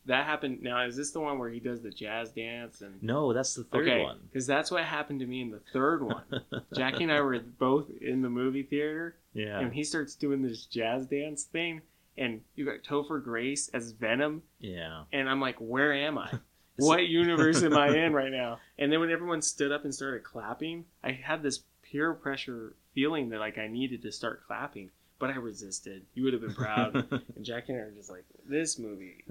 that 0.06 0.25
happened. 0.25 0.62
Now, 0.62 0.86
is 0.86 0.96
this 0.96 1.12
the 1.12 1.20
one 1.20 1.39
where 1.39 1.50
he 1.50 1.60
does 1.60 1.82
the 1.82 1.89
jazz 1.89 2.32
dance 2.32 2.82
and? 2.82 3.01
"No, 3.01 3.34
that's 3.34 3.56
the 3.56 3.63
third 3.63 3.88
okay, 3.88 4.03
one." 4.03 4.20
because 4.32 4.46
that's 4.46 4.70
what 4.72 4.84
happened 4.84 5.22
to 5.22 5.25
me 5.25 5.42
in 5.42 5.51
the 5.51 5.62
third 5.72 6.03
one. 6.03 6.24
Jackie 6.75 7.03
and 7.03 7.12
I 7.12 7.22
were 7.22 7.39
both 7.39 7.88
in 8.01 8.22
the 8.22 8.30
movie 8.30 8.63
theater, 8.63 9.15
yeah, 9.34 9.60
and 9.60 9.74
he 9.74 9.84
starts 9.84 10.15
doing 10.15 10.42
this 10.42 10.65
jazz 10.65 11.06
dance 11.06 11.44
thing, 11.44 11.82
and 12.18 12.42
you 12.56 12.65
got 12.65 12.84
Topher 12.84 13.24
Grace 13.24 13.70
as 13.74 13.92
Venom, 13.92 14.44
yeah. 14.60 15.03
and 15.12 15.30
I'm 15.30 15.39
like, 15.42 15.56
where 15.60 15.94
am 15.94 16.18
I? 16.18 16.30
What 16.77 17.06
universe 17.08 17.62
am 17.62 17.77
I 17.77 17.96
in 17.96 18.13
right 18.13 18.32
now? 18.32 18.58
And 18.80 18.92
then 18.92 19.00
when 19.00 19.12
everyone 19.12 19.44
stood 19.44 19.72
up 19.72 19.84
and 19.84 19.94
started 19.94 20.24
clapping, 20.24 20.86
I 21.03 21.12
had 21.12 21.44
this 21.44 21.60
peer 21.84 22.15
pressure 22.15 22.75
feeling 22.96 23.30
that 23.30 23.39
like 23.39 23.60
I 23.60 23.68
needed 23.68 24.01
to 24.01 24.12
start 24.12 24.42
clapping, 24.48 24.89
but 25.24 25.30
I 25.32 25.36
resisted. 25.38 26.03
You 26.15 26.24
would 26.25 26.34
have 26.34 26.42
been 26.42 26.53
proud. 26.53 26.96
And 27.36 27.46
Jackie 27.46 27.72
and 27.72 27.82
I 27.82 27.86
were 27.86 27.92
just 27.92 28.10
like, 28.10 28.25
this 28.46 28.77
movie, 28.77 29.24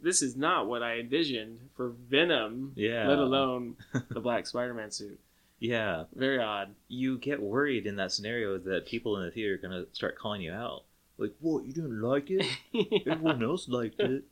this 0.00 0.22
is 0.22 0.36
not 0.36 0.68
what 0.68 0.82
I 0.84 0.98
envisioned 1.00 1.58
for 1.76 1.88
Venom, 2.08 2.72
Yeah. 2.76 3.08
let 3.08 3.18
alone 3.18 3.76
the 4.10 4.20
black 4.20 4.46
Spider 4.46 4.74
Man 4.74 4.92
suit. 4.92 5.18
yeah. 5.58 6.04
Very 6.14 6.38
odd. 6.38 6.74
You 6.86 7.18
get 7.18 7.42
worried 7.42 7.84
in 7.86 7.96
that 7.96 8.12
scenario 8.12 8.58
that 8.58 8.86
people 8.86 9.16
in 9.16 9.24
the 9.24 9.30
theater 9.32 9.54
are 9.54 9.58
gonna 9.58 9.86
start 9.92 10.16
calling 10.16 10.40
you 10.42 10.52
out, 10.52 10.84
like, 11.18 11.34
"What? 11.40 11.64
You 11.64 11.72
didn't 11.72 12.00
like 12.00 12.30
it? 12.30 12.46
Everyone 13.06 13.42
else 13.42 13.68
liked 13.68 13.98
it." 14.00 14.22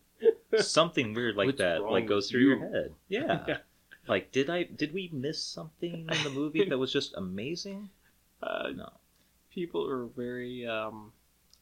Something 0.58 1.14
weird 1.14 1.34
like 1.34 1.46
What's 1.46 1.58
that, 1.58 1.82
like 1.82 2.06
goes 2.06 2.30
through 2.30 2.40
you? 2.42 2.49
your 2.50 2.58
head. 2.70 2.92
Yeah. 3.08 3.44
Yeah. 3.49 3.58
Like, 4.06 4.30
did 4.30 4.49
I 4.50 4.62
did 4.62 4.92
we 4.94 5.11
miss 5.12 5.42
something 5.42 6.08
in 6.12 6.23
the 6.23 6.30
movie 6.30 6.64
that 6.68 6.78
was 6.78 6.92
just 6.92 7.14
amazing? 7.16 7.88
Uh, 8.42 8.68
No. 8.76 8.92
People 9.54 9.88
are 9.88 10.06
very, 10.06 10.66
um, 10.66 11.12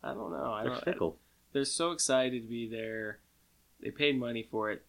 I 0.03 0.15
don't 0.15 0.33
know. 0.33 0.53
I 0.53 0.63
They're 0.63 0.73
don't, 0.73 0.85
fickle. 0.85 1.19
they're 1.53 1.65
so 1.65 1.93
excited 1.93 2.43
to 2.43 2.49
be 2.49 2.69
there. 2.69 3.19
They 3.81 3.91
paid 3.91 4.19
money 4.19 4.47
for 4.51 4.71
it. 4.71 4.85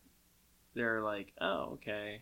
They're 0.73 1.01
like, 1.01 1.33
oh, 1.41 1.73
okay. 1.73 2.21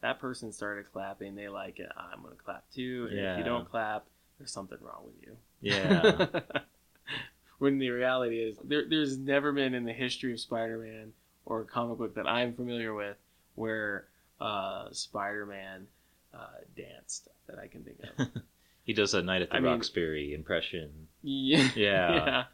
That 0.00 0.18
person 0.18 0.52
started 0.52 0.86
clapping. 0.92 1.36
They 1.36 1.48
like 1.48 1.78
it. 1.78 1.88
I'm 1.96 2.22
going 2.22 2.36
to 2.36 2.42
clap 2.42 2.64
too. 2.74 3.08
And 3.10 3.18
if 3.18 3.38
you 3.38 3.44
don't 3.44 3.70
clap, 3.70 4.06
there's 4.38 4.50
something 4.50 4.78
wrong 4.80 5.04
with 5.04 5.14
you. 5.22 5.36
Yeah. 5.60 6.26
when 7.58 7.78
the 7.78 7.90
reality 7.90 8.38
is 8.38 8.56
there, 8.64 8.88
there's 8.88 9.16
never 9.16 9.52
been 9.52 9.74
in 9.74 9.84
the 9.84 9.92
history 9.92 10.32
of 10.32 10.40
Spider-Man 10.40 11.12
or 11.44 11.60
a 11.60 11.64
comic 11.64 11.98
book 11.98 12.14
that 12.16 12.26
I'm 12.26 12.54
familiar 12.54 12.94
with 12.94 13.16
where 13.54 14.06
uh, 14.40 14.88
Spider-Man 14.90 15.86
uh, 16.34 16.46
danced 16.76 17.28
that 17.46 17.58
I 17.58 17.68
can 17.68 17.84
think 17.84 17.98
of. 18.18 18.42
He 18.84 18.92
does 18.92 19.14
a 19.14 19.22
Night 19.22 19.42
at 19.42 19.50
the 19.50 19.56
I 19.56 19.60
mean- 19.60 19.72
Roxbury 19.72 20.34
impression. 20.34 20.90
Yeah. 21.24 21.68
Yeah. 21.76 22.44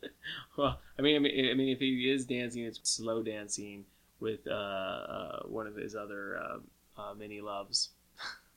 Well, 0.59 0.79
I 0.99 1.01
mean, 1.03 1.17
I 1.17 1.19
mean, 1.21 1.51
I 1.51 1.55
mean, 1.55 1.71
if 1.71 1.79
he 1.79 2.11
is 2.11 2.27
dancing, 2.27 2.65
it's 2.65 2.79
slow 2.83 3.23
dancing 3.23 3.87
with 4.21 4.41
uh, 4.47 4.51
uh, 4.51 5.43
one 5.45 5.67
of 5.67 5.75
his 5.75 5.97
other 5.97 6.39
uh, 6.39 7.01
uh, 7.01 7.15
mini 7.15 7.41
loves, 7.41 7.89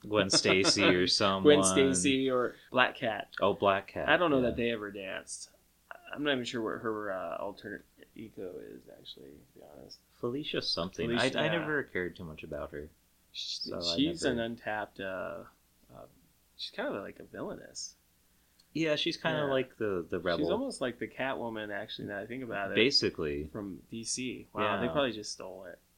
Gwen 0.06 0.30
Stacy 0.42 0.84
or 0.84 1.08
someone. 1.08 1.44
Gwen 1.44 1.64
Stacy 1.64 2.30
or 2.30 2.56
Black 2.74 2.98
Cat. 2.98 3.30
Oh, 3.40 3.54
Black 3.54 3.88
Cat. 3.88 4.10
I 4.10 4.18
don't 4.18 4.32
know 4.32 4.42
yeah. 4.42 4.48
that 4.48 4.58
they 4.58 4.72
ever 4.72 4.92
danced. 4.92 5.50
I'm 6.14 6.26
not 6.26 6.34
even 6.34 6.44
sure 6.44 6.62
what 6.62 6.82
her 6.82 7.14
uh, 7.14 7.38
alternate 7.42 7.86
ego 8.18 8.50
is, 8.70 8.82
actually, 9.00 9.30
to 9.30 9.60
be 9.60 9.62
honest. 9.80 9.98
Felicia 10.20 10.62
something. 10.62 11.08
Felicia, 11.08 11.40
I, 11.40 11.46
I 11.46 11.50
never 11.58 11.84
cared 11.84 12.18
too 12.18 12.26
much 12.26 12.44
about 12.44 12.72
her. 12.72 12.90
She's, 13.32 13.62
So 13.64 13.82
she's 13.96 14.24
never- 14.24 14.34
an 14.34 14.40
untapped. 14.42 15.00
She's 16.62 16.72
kind 16.76 16.96
of 16.96 17.02
like 17.02 17.18
a 17.20 17.24
villainess. 17.24 17.96
Yeah, 18.74 18.96
she's 18.96 19.18
kind 19.18 19.36
of 19.38 19.48
Yeah. 19.48 19.54
like 19.54 19.78
the 19.78 20.06
the 20.10 20.20
rebel. 20.20 20.46
She's 20.46 20.52
almost 20.52 20.80
like 20.80 21.00
the 21.00 21.08
Catwoman. 21.08 21.72
Actually, 21.74 22.08
now 22.10 22.18
that 22.18 22.24
I 22.24 22.26
think 22.28 22.44
about 22.44 22.72
it, 22.72 22.76
Basically, 22.76 23.50
from 23.52 23.80
DC. 23.92 24.46
Wow, 24.54 24.80
they 24.80 24.88
probably 24.88 25.12
just 25.12 25.32
stole 25.34 25.66
it. 25.66 25.80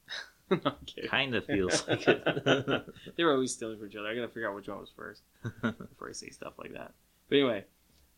No, 0.65 0.73
kind 1.09 1.33
of 1.35 1.45
feels 1.45 1.87
like 1.87 2.07
it. 2.07 2.85
they 3.17 3.23
were 3.23 3.33
always 3.33 3.53
stealing 3.53 3.77
from 3.79 3.87
each 3.87 3.95
other. 3.95 4.07
I 4.07 4.13
gotta 4.15 4.27
figure 4.27 4.47
out 4.49 4.55
which 4.55 4.67
one 4.67 4.79
was 4.79 4.91
first 4.95 5.21
before 5.61 6.09
I 6.09 6.11
say 6.13 6.29
stuff 6.29 6.53
like 6.57 6.73
that. 6.73 6.93
But 7.29 7.35
anyway, 7.37 7.65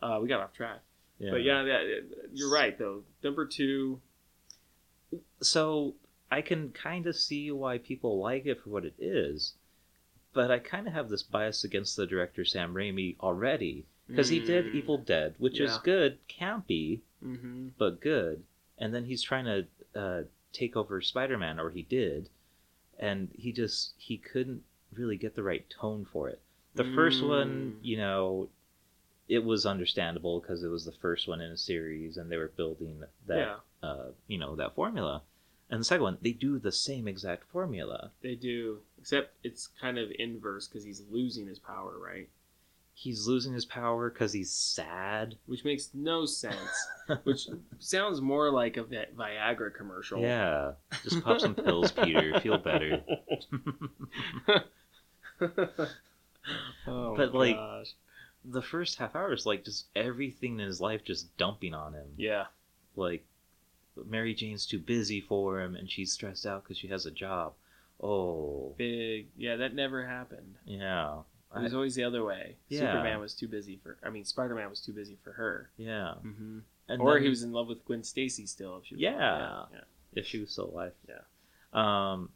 uh, 0.01 0.19
we 0.21 0.27
got 0.27 0.41
off 0.41 0.51
track. 0.53 0.79
yeah. 1.17 1.31
But 1.31 1.43
yeah, 1.43 1.63
yeah, 1.63 1.79
you're 2.33 2.51
right 2.51 2.77
though. 2.77 3.03
Number 3.23 3.45
two, 3.45 4.01
So 5.41 5.95
I 6.31 6.41
can 6.41 6.71
kind 6.71 7.07
of 7.07 7.15
see 7.15 7.51
why 7.51 7.77
people 7.77 8.19
like 8.19 8.45
it 8.45 8.61
for 8.61 8.69
what 8.69 8.83
it 8.85 8.95
is, 8.99 9.53
but 10.35 10.51
I 10.51 10.59
kind 10.59 10.85
of 10.87 10.93
have 10.93 11.09
this 11.09 11.23
bias 11.23 11.63
against 11.63 11.95
the 11.95 12.05
director 12.05 12.45
Sam 12.45 12.75
Raimi 12.75 13.17
already 13.19 13.85
because 14.07 14.29
he 14.29 14.39
did 14.39 14.65
Mm. 14.65 14.75
Evil 14.75 14.97
Dead, 14.99 15.33
which 15.39 15.59
is 15.59 15.77
good, 15.79 16.19
campy, 16.27 16.99
Mm-hmm. 17.23 17.69
but 17.79 17.99
good. 18.01 18.43
And 18.77 18.93
then 18.93 19.05
he's 19.05 19.23
trying 19.23 19.45
to 19.45 19.99
uh, 19.99 20.23
take 20.53 20.75
over 20.75 21.01
Spider-Man, 21.01 21.59
or 21.59 21.71
he 21.71 21.81
did, 21.81 22.29
and 22.99 23.31
he 23.33 23.51
just 23.51 23.93
he 23.97 24.17
couldn't 24.17 24.61
really 24.93 25.17
get 25.17 25.35
the 25.35 25.41
right 25.43 25.67
tone 25.69 26.05
for 26.05 26.29
it. 26.29 26.39
The 26.75 26.83
first 26.93 27.23
one, 27.23 27.77
Mm. 27.79 27.85
you 27.85 27.97
know, 27.97 28.49
it 29.27 29.43
was 29.43 29.65
understandable 29.65 30.39
because 30.39 30.61
it 30.63 30.67
was 30.67 30.85
the 30.85 30.91
first 30.91 31.27
one 31.27 31.41
in 31.41 31.51
a 31.51 31.57
series, 31.57 32.17
and 32.17 32.29
they 32.31 32.37
were 32.37 32.49
building 32.55 33.01
that 33.25 33.37
Yeah, 33.37 33.55
uh, 33.81 34.07
you 34.27 34.37
know 34.37 34.55
that 34.57 34.75
formula. 34.75 35.23
And 35.69 35.79
the 35.79 35.85
second 35.85 36.03
one, 36.03 36.17
they 36.21 36.31
do 36.33 36.59
the 36.59 36.71
same 36.71 37.07
exact 37.07 37.49
formula. 37.49 38.11
they 38.21 38.35
do. 38.35 38.81
Except 39.05 39.35
it's 39.43 39.67
kind 39.79 39.99
of 39.99 40.09
inverse 40.17 40.67
because 40.67 40.83
he's 40.83 41.03
losing 41.11 41.45
his 41.45 41.59
power, 41.59 41.93
right? 42.03 42.27
He's 42.95 43.27
losing 43.27 43.53
his 43.53 43.63
power 43.63 44.09
because 44.09 44.33
he's 44.33 44.49
sad. 44.49 45.35
Which 45.45 45.63
makes 45.63 45.91
no 45.93 46.25
sense. 46.25 46.87
Which 47.23 47.47
sounds 47.77 48.19
more 48.19 48.49
like 48.49 48.77
a 48.77 48.83
Vi- 48.83 49.05
Viagra 49.15 49.71
commercial. 49.71 50.21
Yeah, 50.21 50.71
just 51.03 51.23
pop 51.23 51.39
some 51.39 51.53
pills, 51.53 51.91
Peter. 51.91 52.39
Feel 52.39 52.57
better. 52.57 53.03
oh, 56.87 57.15
But, 57.15 57.35
like, 57.35 57.55
gosh. 57.57 57.93
the 58.43 58.63
first 58.63 58.97
half 58.97 59.15
hour 59.15 59.33
is 59.33 59.45
like 59.45 59.63
just 59.65 59.85
everything 59.95 60.59
in 60.59 60.65
his 60.65 60.81
life 60.81 61.03
just 61.03 61.37
dumping 61.37 61.75
on 61.75 61.93
him. 61.93 62.07
yeah, 62.17 62.45
Like 62.95 63.23
Mary 64.03 64.33
Jane's 64.33 64.65
too 64.65 64.79
busy 64.79 65.21
for 65.21 65.61
him, 65.61 65.75
and 65.75 65.91
she's 65.91 66.11
stressed 66.11 66.47
out 66.47 66.63
because 66.63 66.79
she 66.79 66.87
has 66.87 67.05
a 67.05 67.11
job. 67.11 67.53
Oh, 68.05 68.73
big. 68.77 69.27
Yeah, 69.37 69.55
that 69.57 69.73
never 69.73 70.05
happened. 70.05 70.55
yeah, 70.65 71.19
It 71.55 71.61
was 71.61 71.73
I- 71.73 71.75
always 71.75 71.95
the 71.95 72.03
other 72.03 72.23
way. 72.23 72.55
Yeah. 72.69 72.79
Superman 72.81 73.19
was 73.19 73.33
too 73.33 73.47
busy 73.47 73.77
for. 73.81 73.97
I 74.03 74.09
mean, 74.09 74.25
Spider 74.25 74.55
Man 74.55 74.69
was 74.69 74.81
too 74.81 74.93
busy 74.93 75.17
for 75.23 75.31
her. 75.33 75.69
yeah. 75.77 76.15
Mm-hmm. 76.25 76.59
And 76.87 77.01
Or 77.01 77.17
he 77.17 77.29
was 77.29 77.41
in 77.41 77.51
love 77.51 77.67
with 77.67 77.83
Gwen 77.85 78.03
Stacy 78.03 78.45
still. 78.45 78.77
If 78.77 78.85
she 78.85 78.95
was 78.95 79.01
Yeah. 79.01 79.63
yeah. 79.73 79.79
if 80.13 80.25
she 80.27 80.39
was 80.39 80.51
still 80.51 80.69
alive. 80.69 80.93
Yeah. 81.09 81.21
Um, 81.73 82.29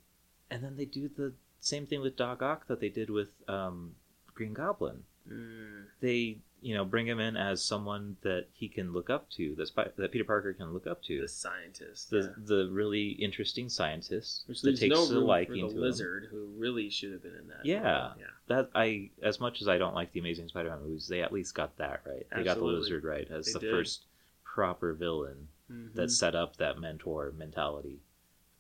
and 0.50 0.64
then 0.64 0.76
they 0.76 0.86
do 0.86 1.08
the 1.08 1.34
same 1.60 1.86
thing 1.86 2.02
with 2.02 2.16
Doc 2.18 2.42
Ock 2.42 2.66
that 2.68 2.80
they 2.80 2.90
did 2.90 3.10
with 3.12 3.30
um, 3.48 3.94
Green 4.34 4.54
Goblin. 4.54 5.04
Mm. 5.32 5.84
They, 6.02 6.40
you 6.62 6.76
know, 6.76 6.84
bring 6.86 7.08
him 7.08 7.20
in 7.20 7.38
as 7.38 7.64
someone 7.64 8.18
that 8.22 8.48
he 8.54 8.68
can 8.68 8.92
look 8.92 9.10
up 9.10 9.30
to, 9.32 9.56
that 9.56 9.68
Spi- 9.68 9.92
that 9.96 10.12
Peter 10.12 10.24
Parker 10.26 10.54
can 10.54 10.74
look 10.74 10.86
up 10.88 11.02
to. 11.04 11.22
The 11.22 11.28
scientist. 11.28 12.10
The 12.10 12.18
yeah. 12.38 12.44
the 12.46 12.70
really 12.72 13.10
interesting 13.10 13.70
scientist 13.70 14.44
Which 14.48 14.62
that 14.64 14.78
takes 14.78 14.94
no 14.94 15.04
a 15.04 15.08
room 15.08 15.28
for 15.46 15.54
the 15.54 15.62
to 15.62 15.68
him. 15.70 15.82
lizard, 15.82 16.28
who 16.32 16.48
really 16.58 16.90
should 16.90 17.14
have 17.14 17.24
been 17.24 17.36
in 17.36 17.48
that. 17.48 17.66
Yeah. 17.66 18.12
yeah. 18.20 18.26
That 18.48 18.70
I, 18.76 19.10
as 19.22 19.40
much 19.40 19.62
as 19.62 19.68
I 19.68 19.78
don't 19.78 19.96
like 19.96 20.12
the 20.12 20.20
Amazing 20.20 20.50
Spider-Man 20.50 20.82
movies, 20.84 21.08
they 21.08 21.22
at 21.22 21.32
least 21.32 21.54
got 21.56 21.78
that 21.78 22.02
right. 22.06 22.26
They 22.36 22.44
got 22.44 22.58
the 22.58 22.66
lizard 22.66 23.04
right 23.04 23.28
as 23.32 23.46
They 23.46 23.54
the 23.54 23.60
did. 23.60 23.72
first 23.72 24.06
proper 24.44 24.94
villain 24.94 25.48
Mhm. 25.72 25.94
that 25.94 26.10
set 26.12 26.34
up 26.36 26.58
that 26.58 26.80
mentor 26.80 27.32
mentality 27.38 28.00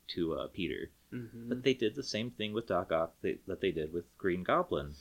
to 0.10 0.34
uh, 0.36 0.48
Peter. 0.48 0.92
Mhm. 1.12 1.50
But 1.50 1.64
they 1.64 1.74
did 1.74 1.96
the 1.96 2.04
same 2.04 2.30
thing 2.30 2.54
with 2.54 2.68
Doc 2.68 2.92
Ock 2.92 3.16
that, 3.22 3.40
that 3.48 3.62
they 3.62 3.72
did 3.72 3.92
with 3.92 4.06
Green 4.20 4.44
Goblin. 4.44 4.94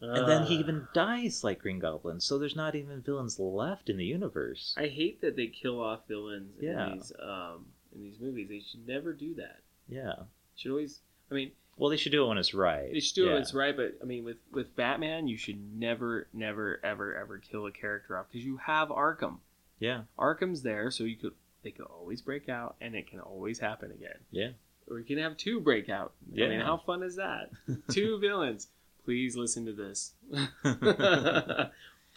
And 0.00 0.26
then 0.28 0.44
he 0.46 0.56
Ah. 0.56 0.60
even 0.60 0.88
dies 0.94 1.44
like 1.44 1.58
Green 1.58 1.78
Goblin, 1.78 2.20
so 2.20 2.38
there's 2.38 2.56
not 2.56 2.74
even 2.74 3.02
villains 3.02 3.38
left 3.38 3.90
in 3.90 3.96
the 3.98 4.04
universe. 4.06 4.74
I 4.78 4.86
hate 4.86 5.20
that 5.20 5.36
they 5.36 5.46
kill 5.48 5.80
off 5.80 6.08
villains 6.08 6.54
Yeah. 6.60 6.86
in 6.86 6.92
these 6.98 7.12
um 7.20 7.66
in 7.94 8.02
these 8.02 8.18
movies. 8.20 8.48
They 8.48 8.60
should 8.60 8.86
never 8.86 9.12
do 9.12 9.34
that. 9.34 9.60
Yeah. 9.88 10.14
Should 10.56 10.70
always. 10.70 11.00
I 11.30 11.34
mean, 11.34 11.52
Well, 11.76 11.90
they 11.90 11.96
should 11.96 12.12
do 12.12 12.24
it 12.24 12.28
when 12.28 12.38
it's 12.38 12.54
right. 12.54 12.92
they 12.92 13.00
should 13.00 13.14
do 13.14 13.26
yeah. 13.26 13.36
it. 13.36 13.40
It's 13.40 13.54
right, 13.54 13.76
but 13.76 13.96
I 14.00 14.04
mean, 14.04 14.24
with 14.24 14.38
with 14.52 14.74
Batman, 14.76 15.28
you 15.28 15.36
should 15.36 15.58
never, 15.78 16.28
never, 16.32 16.80
ever, 16.84 17.14
ever 17.16 17.38
kill 17.38 17.66
a 17.66 17.72
character 17.72 18.16
off 18.16 18.26
because 18.30 18.44
you 18.44 18.56
have 18.58 18.88
Arkham. 18.88 19.38
Yeah. 19.78 20.02
Arkham's 20.18 20.62
there, 20.62 20.90
so 20.90 21.04
you 21.04 21.16
could 21.16 21.34
they 21.62 21.70
could 21.72 21.86
always 21.86 22.22
break 22.22 22.48
out, 22.48 22.76
and 22.80 22.94
it 22.94 23.06
can 23.06 23.20
always 23.20 23.58
happen 23.58 23.90
again. 23.90 24.18
Yeah. 24.30 24.52
Or 24.88 24.98
you 24.98 25.04
can 25.04 25.18
have 25.18 25.36
two 25.36 25.60
break 25.60 25.88
out. 25.88 26.12
I 26.32 26.36
mean, 26.36 26.52
Yeah. 26.52 26.64
how 26.64 26.78
fun 26.78 27.02
is 27.02 27.16
that? 27.16 27.50
two 27.90 28.18
villains. 28.18 28.68
Please 29.10 29.34
listen 29.36 29.66
to 29.66 29.72
this. 29.72 30.12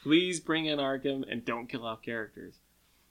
Please 0.04 0.40
bring 0.40 0.68
in 0.68 0.78
Arkham 0.78 1.24
and 1.28 1.44
don't 1.44 1.66
kill 1.68 1.84
off 1.88 2.04
characters. 2.04 2.54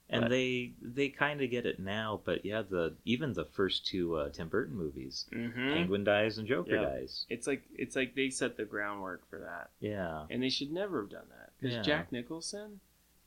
and 0.09 0.23
But- 0.23 0.31
they 0.31 0.75
they 0.81 1.09
kind 1.09 1.43
of 1.43 1.51
get 1.51 1.67
it 1.67 1.81
now, 1.81 2.21
but 2.25 2.45
yeah, 2.45 2.63
the 2.63 2.95
even 3.05 3.33
the 3.33 3.45
first 3.47 3.85
two 3.85 4.15
uh, 4.15 4.29
Tim 4.29 4.49
Burton 4.49 4.77
movies, 4.77 5.27
Mm-hmm. 5.33 5.73
Penguin 5.73 6.05
dies 6.05 6.39
and 6.39 6.47
Joker 6.47 6.77
Yeah. 6.77 6.83
dies. 6.83 7.27
It's 7.29 7.49
like 7.49 7.65
it's 7.75 7.97
like 7.97 8.15
they 8.15 8.31
set 8.31 8.57
the 8.57 8.65
groundwork 8.65 9.29
for 9.29 9.41
that, 9.41 9.71
Yeah. 9.81 10.27
and 10.31 10.41
they 10.41 10.49
should 10.51 10.71
never 10.71 11.01
have 11.01 11.11
done 11.11 11.27
that. 11.31 11.51
Because 11.59 11.75
Yeah. 11.75 11.83
Jack 11.83 12.13
Nicholson, 12.13 12.79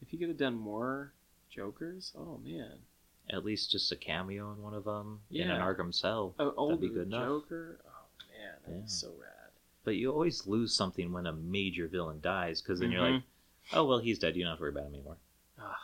if 0.01 0.07
he 0.09 0.17
could 0.17 0.29
have 0.29 0.37
done 0.37 0.55
more 0.55 1.11
Jokers, 1.49 2.13
oh 2.17 2.37
man, 2.45 2.77
At 3.29 3.43
least 3.43 3.71
just 3.73 3.91
a 3.91 3.97
cameo 3.97 4.53
in 4.53 4.61
one 4.61 4.73
of 4.73 4.85
them 4.85 5.19
in 5.31 5.47
Yeah. 5.49 5.55
an 5.55 5.61
Arkham 5.61 5.93
cell. 5.93 6.33
an 6.39 6.53
old 6.55 6.79
be 6.79 6.87
good 6.87 7.07
enough. 7.07 7.25
Joker, 7.27 7.79
oh 7.85 8.05
man, 8.31 8.55
that'd 8.61 8.75
Yeah. 8.77 8.81
be 8.83 8.87
so 8.87 9.11
rad. 9.19 9.31
But 9.85 9.95
you 9.95 10.11
always 10.11 10.45
lose 10.47 10.73
something 10.73 11.13
when 11.13 11.25
a 11.27 11.33
major 11.33 11.87
villain 11.87 12.19
dies, 12.21 12.61
because 12.61 12.79
then 12.81 12.91
you're 12.91 13.01
Mhm. 13.01 13.13
like, 13.13 13.23
oh 13.73 13.85
well, 13.85 13.99
he's 13.99 14.19
dead. 14.19 14.35
You 14.35 14.43
don't 14.43 14.49
have 14.51 14.57
to 14.57 14.63
worry 14.63 14.71
about 14.71 14.87
him 14.87 14.95
anymore. 14.95 15.17
Ugh. 15.59 15.75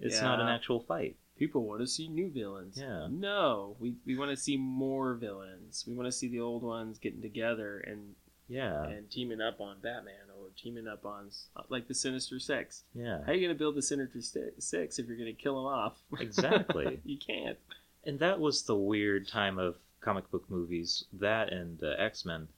It's 0.00 0.20
not 0.22 0.40
an 0.40 0.46
actual 0.48 0.78
fight. 0.80 1.16
People 1.36 1.64
want 1.64 1.80
to 1.80 1.86
see 1.86 2.08
new 2.08 2.30
villains. 2.30 2.78
Yeah. 2.78 3.06
No, 3.10 3.76
we, 3.80 3.94
we 4.06 4.16
want 4.16 4.30
to 4.30 4.36
see 4.36 4.56
more 4.56 5.14
villains. 5.14 5.84
We 5.86 5.94
want 5.94 6.06
to 6.06 6.12
see 6.12 6.28
the 6.28 6.40
old 6.40 6.62
ones 6.62 6.98
getting 6.98 7.22
together 7.22 7.78
and 7.80 8.14
Yeah. 8.48 8.84
and 8.84 9.10
teaming 9.10 9.40
up 9.40 9.60
on 9.60 9.80
Batman 9.80 10.30
or 10.36 10.48
teaming 10.56 10.86
up 10.88 11.04
on 11.04 11.30
like 11.68 11.86
the 11.88 11.94
Sinister 11.94 12.38
Six. 12.40 12.84
Yeah. 12.94 13.22
How 13.24 13.32
are 13.32 13.34
you 13.34 13.40
going 13.46 13.54
to 13.54 13.58
build 13.58 13.74
the 13.76 13.82
Sinister 13.82 14.20
Six 14.58 14.98
if 14.98 15.06
you're 15.06 15.16
going 15.16 15.34
to 15.34 15.42
kill 15.42 15.56
them 15.56 15.66
off? 15.66 16.00
Exactly. 16.20 17.00
you 17.04 17.18
can't. 17.18 17.58
and 18.04 18.18
that 18.20 18.40
was 18.40 18.62
the 18.64 18.76
weird 18.76 19.26
time 19.28 19.58
of 19.58 19.76
comic 20.00 20.30
book 20.30 20.48
movies 20.48 21.04
that 21.12 21.52
and 21.52 21.82
uh, 21.82 21.94
x-men 21.98 22.48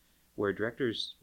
where 0.40 0.52
directors 0.52 1.14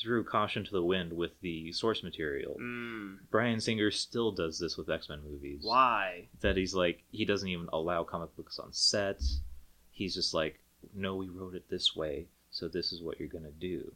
threw 0.00 0.24
caution 0.24 0.64
to 0.64 0.72
the 0.72 0.82
wind 0.82 1.12
with 1.12 1.30
the 1.40 1.70
source 1.72 2.02
material 2.02 2.56
Mm, 2.60 3.18
bryan 3.30 3.60
singer 3.60 3.90
still 3.90 4.32
does 4.32 4.58
this 4.58 4.76
with 4.76 4.90
x-men 4.90 5.20
movies. 5.22 5.60
Why? 5.62 6.28
that 6.40 6.56
he's 6.56 6.74
like 6.74 7.02
he 7.12 7.24
doesn't 7.24 7.48
even 7.48 7.68
allow 7.72 8.02
comic 8.04 8.34
books 8.36 8.58
on 8.58 8.72
set. 8.72 9.20
He's 9.92 10.14
just 10.14 10.34
like 10.34 10.58
no 10.94 11.14
we 11.16 11.28
wrote 11.28 11.54
it 11.54 11.68
this 11.70 11.94
way 11.94 12.26
so 12.50 12.68
this 12.68 12.92
is 12.92 13.02
what 13.02 13.18
you're 13.18 13.28
going 13.36 13.44
to 13.44 13.50
do. 13.72 13.92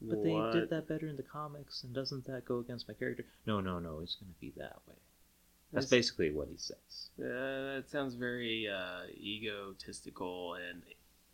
But 0.00 0.22
they 0.22 0.38
did 0.52 0.70
that 0.70 0.86
better 0.88 1.08
in 1.08 1.16
the 1.16 1.22
comics 1.22 1.82
and 1.84 1.94
doesn't 1.94 2.24
that 2.26 2.44
go 2.44 2.58
against 2.58 2.88
my 2.88 2.94
character? 2.94 3.24
No 3.46 3.60
no 3.60 3.78
no 3.78 4.00
it's 4.00 4.14
going 4.16 4.32
to 4.32 4.40
be 4.40 4.52
that 4.56 4.78
way. 4.86 4.94
That's 5.72 5.84
That's- 5.86 5.90
basically 5.90 6.30
what 6.32 6.48
he 6.48 6.56
says. 6.56 7.10
Uh, 7.20 7.76
that 7.76 7.84
sounds 7.90 8.14
very 8.14 8.66
uh, 8.68 9.02
egotistical 9.20 10.54
and 10.54 10.82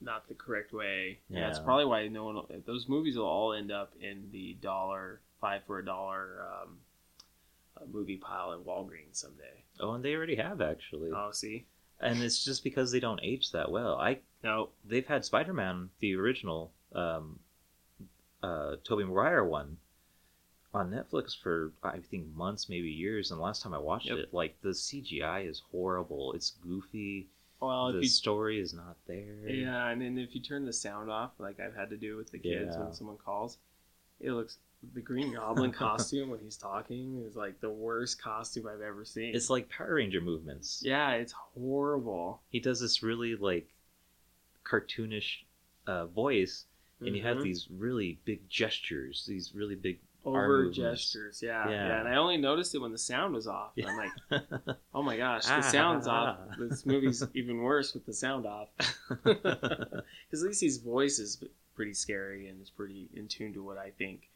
not 0.05 0.29
the 0.29 0.35
correct 0.35 0.73
way. 0.73 1.19
And 1.31 1.39
that's 1.43 1.59
probably 1.59 1.87
why 1.87 2.07
no 2.09 2.25
one. 2.25 2.63
Those 2.67 2.89
movies 2.89 3.17
will 3.17 3.27
all 3.27 3.53
end 3.53 3.73
up 3.73 3.93
in 4.01 4.29
the 4.31 4.57
dollar 4.61 5.21
five 5.41 5.63
for 5.67 5.79
a 5.79 5.85
dollar 5.85 6.47
um, 6.63 6.79
a 7.83 7.87
movie 7.87 8.17
pile 8.17 8.53
in 8.53 8.61
Walgreens 8.61 9.17
someday. 9.17 9.65
Oh, 9.81 9.93
and 9.93 10.05
they 10.05 10.15
already 10.15 10.37
have 10.37 10.61
actually, 10.61 11.11
Oh, 11.13 11.31
see, 11.33 11.67
and 12.01 12.23
it's 12.23 12.45
just 12.45 12.63
because 12.63 12.93
they 12.93 13.01
don't 13.01 13.21
age 13.23 13.51
that 13.53 13.71
well. 13.71 13.97
I 13.97 14.21
no, 14.43 14.71
they've 14.85 15.07
had 15.07 15.25
Spider-Man, 15.25 15.91
the 16.01 16.15
original, 16.17 16.71
um, 16.95 17.39
uh, 18.43 18.77
Tobey 18.85 19.05
Maguire 19.05 19.45
one, 19.45 19.79
on 20.73 20.91
Netflix 20.91 21.37
for 21.41 21.73
I 21.83 21.99
think 21.99 22.27
months, 22.35 22.69
maybe 22.69 22.91
years. 22.91 23.31
And 23.31 23.39
the 23.39 23.45
last 23.45 23.63
time 23.63 23.75
I 23.75 23.79
watched 23.79 24.07
Yep. 24.07 24.19
it, 24.19 24.35
like 24.35 24.61
the 24.61 24.71
CGI 24.75 25.49
is 25.49 25.63
horrible. 25.71 26.33
It's 26.35 26.51
goofy. 26.51 27.29
Well, 27.61 27.93
the 27.93 27.99
if 27.99 28.05
you 28.05 28.09
story 28.11 28.61
is 28.61 28.75
not 28.75 28.97
there. 29.07 29.49
Yeah, 29.49 29.89
and 29.89 30.01
then 30.01 30.19
if 30.19 30.35
you 30.35 30.41
turn 30.41 30.65
the 30.67 30.73
sound 30.73 31.11
off, 31.11 31.33
like 31.39 31.61
I've 31.61 31.75
had 31.75 31.91
to 31.91 31.97
do 31.97 32.17
with 32.17 32.31
the 32.31 32.39
kids 32.39 32.75
Yeah. 32.77 32.85
when 32.85 32.93
someone 32.93 33.17
calls, 33.17 33.59
it 34.21 34.33
looks 34.33 34.59
the 34.93 35.01
Green 35.01 35.33
Goblin 35.35 35.73
costume 35.85 36.29
when 36.31 36.41
he's 36.41 36.57
talking 36.59 37.23
is 37.27 37.37
like 37.37 37.59
the 37.61 37.71
worst 37.71 38.21
costume 38.21 38.67
I've 38.67 38.83
ever 38.83 39.05
seen. 39.05 39.35
It's 39.35 39.49
like 39.49 39.69
Power 39.71 39.95
Ranger 39.95 40.21
movements. 40.21 40.83
yeah, 40.85 41.13
it's 41.13 41.33
horrible. 41.33 42.43
He 42.51 42.61
does 42.61 42.81
this 42.81 43.03
really 43.03 43.35
like 43.37 43.67
cartoonish 44.65 45.45
uh, 45.87 46.07
voice, 46.07 46.67
and 47.01 47.17
you 47.17 47.23
have 47.23 47.43
these 47.43 47.69
really 47.71 48.19
big 48.25 48.49
gestures, 48.49 49.25
these 49.27 49.53
really 49.55 49.75
big. 49.75 50.01
Over 50.25 50.71
gestures. 50.71 51.41
Yeah, 51.43 51.69
yeah, 51.69 51.89
Yeah. 51.89 52.01
And 52.01 52.09
I 52.09 52.17
only 52.17 52.37
noticed 52.37 52.75
it 52.75 52.79
when 52.79 52.93
the 52.93 52.99
sound 52.99 53.35
was 53.35 53.47
off. 53.47 53.73
And 53.77 53.87
I'm 53.87 53.97
like, 53.97 54.43
oh 54.95 55.03
my 55.03 55.17
gosh, 55.17 55.45
the 55.47 55.55
Ah. 55.57 55.61
sound's 55.61 56.07
off. 56.07 56.39
This 56.59 56.87
movie's 56.87 57.23
even 57.35 57.59
worse 57.59 57.95
with 57.95 58.07
the 58.07 58.13
sound 58.15 58.47
off. 58.47 58.69
Because 59.23 60.43
at 60.43 60.49
least 60.49 60.61
his 60.63 60.79
voice 60.79 61.19
is 61.19 61.43
pretty 61.75 61.95
scary 61.95 62.49
and 62.49 62.61
is 62.63 62.71
pretty 62.71 63.09
in 63.15 63.29
tune 63.29 63.53
to 63.55 63.63
what 63.63 63.79
I 63.79 63.91
think. 63.91 64.29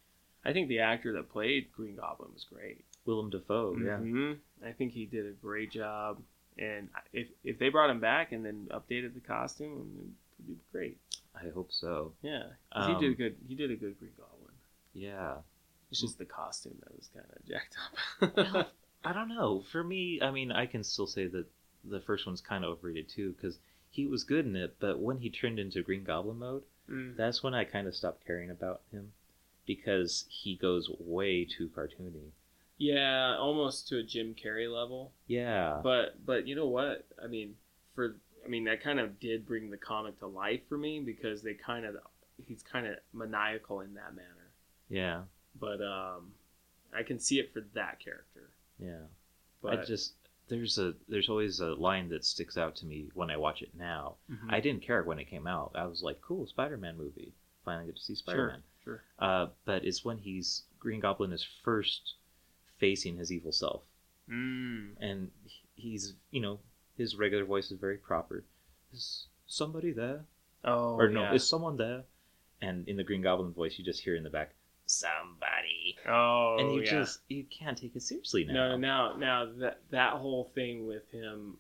I 0.45 0.53
think 0.53 0.69
the 0.69 0.81
actor 0.81 1.13
that 1.15 1.31
played 1.31 1.73
Green 1.73 1.97
Goblin 1.97 2.31
was 2.33 2.45
great. 2.45 2.85
Willem 3.05 3.31
Dafoe, 3.31 3.77
yeah. 3.83 3.97
hmm 3.99 4.33
I 4.65 4.73
think 4.73 4.93
he 4.93 5.07
did 5.07 5.27
a 5.27 5.31
great 5.33 5.71
job. 5.71 6.19
And 6.59 6.89
if 7.13 7.29
if 7.45 7.59
they 7.59 7.69
brought 7.69 7.91
him 7.91 8.01
back 8.01 8.33
and 8.33 8.45
then 8.45 8.69
updated 8.71 9.15
the 9.15 9.21
costume, 9.21 10.15
it'd 10.39 10.47
be 10.49 10.57
great. 10.73 10.99
I 11.35 11.49
hope 11.51 11.71
so. 11.73 12.13
Yeah, 12.23 12.45
'Cause 12.73 12.87
he 12.87 12.93
Um, 12.95 13.01
did 13.01 13.13
a 13.13 13.15
good. 13.15 13.37
He 13.49 13.55
did 13.55 13.71
a 13.71 13.77
good 13.77 13.99
Green 13.99 14.13
Goblin. 14.19 14.55
Yeah. 14.93 15.37
It's 15.91 16.01
just 16.01 16.19
the 16.19 16.25
costume 16.25 16.77
that 16.83 16.95
was 16.97 17.09
kind 17.15 17.27
of 17.35 17.47
jacked 17.47 17.77
up. 18.21 18.37
Well, 18.55 18.67
I 19.05 19.13
don't 19.13 19.29
know. 19.29 19.65
For 19.73 19.83
me, 19.83 20.21
I 20.21 20.31
mean, 20.31 20.53
I 20.53 20.67
can 20.67 20.85
still 20.85 21.07
say 21.07 21.27
that 21.29 21.47
the 21.85 22.01
first 22.01 22.27
one's 22.27 22.41
kind 22.41 22.65
of 22.65 22.71
overrated 22.73 23.09
too, 23.09 23.33
because 23.37 23.59
he 23.91 24.07
was 24.07 24.25
good 24.25 24.45
in 24.47 24.55
it, 24.57 24.77
but 24.81 24.99
when 25.01 25.19
he 25.19 25.31
turned 25.31 25.59
into 25.59 25.83
Green 25.83 26.05
Goblin 26.05 26.39
mode, 26.39 26.63
Mm. 26.91 27.17
that's 27.17 27.43
when 27.43 27.53
I 27.53 27.65
kind 27.65 27.87
of 27.87 27.95
stopped 27.95 28.25
caring 28.27 28.49
about 28.51 28.81
him, 28.91 29.13
because 29.67 30.25
he 30.31 30.57
goes 30.57 30.91
way 30.99 31.45
too 31.45 31.69
cartoony. 31.69 32.31
Yeah, 32.79 33.37
almost 33.39 33.89
to 33.89 33.99
a 33.99 34.03
Jim 34.03 34.35
Carrey 34.35 34.73
level. 34.73 35.13
Yeah. 35.27 35.81
But 35.83 36.25
but 36.25 36.47
you 36.47 36.55
know 36.55 36.67
what? 36.69 37.05
I 37.23 37.27
mean, 37.27 37.57
for 37.95 38.17
I 38.45 38.49
mean 38.49 38.65
that 38.65 38.83
kind 38.83 39.01
of 39.01 39.21
did 39.21 39.47
bring 39.47 39.69
the 39.71 39.77
comic 39.77 40.19
to 40.21 40.27
life 40.27 40.61
for 40.69 40.79
me 40.79 41.01
because 41.01 41.43
they 41.43 41.53
kind 41.55 41.85
of 41.85 41.97
he's 42.47 42.63
kind 42.63 42.87
of 42.87 42.95
maniacal 43.13 43.81
in 43.81 43.95
that 43.95 44.15
manner. 44.17 44.53
yeah. 44.89 45.23
But 45.61 45.81
um, 45.83 46.33
I 46.95 47.03
can 47.03 47.19
see 47.19 47.39
it 47.39 47.53
for 47.53 47.61
that 47.75 47.99
character. 48.01 48.51
Yeah. 48.79 49.07
But 49.63 49.79
I 49.81 49.85
just 49.85 50.15
there's 50.49 50.79
a 50.79 50.95
there's 51.09 51.29
always 51.29 51.61
a 51.61 51.75
line 51.75 52.09
that 52.11 52.25
sticks 52.25 52.57
out 52.57 52.77
to 52.77 52.87
me 52.87 53.09
when 53.15 53.31
I 53.31 53.37
watch 53.37 53.61
it 53.63 53.71
now. 53.77 54.17
Mhm. 54.31 54.51
I 54.53 54.61
didn't 54.61 54.83
care 54.83 55.03
when 55.03 55.19
it 55.19 55.25
came 55.29 55.47
out. 55.47 55.73
I 55.75 55.87
was 55.87 56.03
like, 56.03 56.21
cool, 56.21 56.47
Spider-Man 56.47 56.97
movie. 56.97 57.33
Finally 57.65 57.87
get 57.87 57.97
to 57.97 58.03
see 58.03 58.15
Spider-Man. 58.15 58.63
sure. 58.85 59.03
Uh, 59.19 59.49
but 59.65 59.85
it's 59.85 60.05
when 60.05 60.19
he's 60.19 60.63
Green 60.79 61.01
Goblin 61.01 61.33
is 61.33 61.43
first 61.65 62.15
facing 62.79 63.17
his 63.17 63.33
evil 63.33 63.53
self, 63.53 63.83
Mm. 64.31 64.95
and 65.01 65.31
he's 65.75 66.15
you 66.31 66.41
know 66.41 66.61
his 66.97 67.17
regular 67.17 67.45
voice 67.45 67.71
is 67.71 67.79
very 67.81 67.99
proper. 67.99 68.45
Is 68.93 69.27
somebody 69.47 69.93
there? 69.93 70.25
Oh, 70.65 70.95
or 70.97 71.09
no, 71.09 71.23
yeah. 71.23 71.35
is 71.35 71.47
someone 71.49 71.77
there? 71.77 72.05
And 72.61 72.89
in 72.89 72.97
the 72.97 73.05
Green 73.05 73.23
Goblin 73.23 73.53
voice, 73.53 73.79
you 73.79 73.85
just 73.85 74.01
hear 74.03 74.17
in 74.17 74.23
the 74.25 74.31
back, 74.31 74.55
somebody, 74.89 75.97
oh, 76.09 76.57
and 76.59 76.73
you 76.75 76.83
yeah. 76.83 76.91
just 76.91 77.21
you 77.29 77.45
can't 77.45 77.77
take 77.79 77.95
it 77.95 78.03
seriously 78.03 78.45
now. 78.45 78.53
No, 78.53 78.77
now 78.77 79.17
now 79.17 79.49
that 79.59 79.81
that 79.91 80.13
whole 80.15 80.51
thing 80.55 80.87
with 80.87 81.09
him 81.11 81.59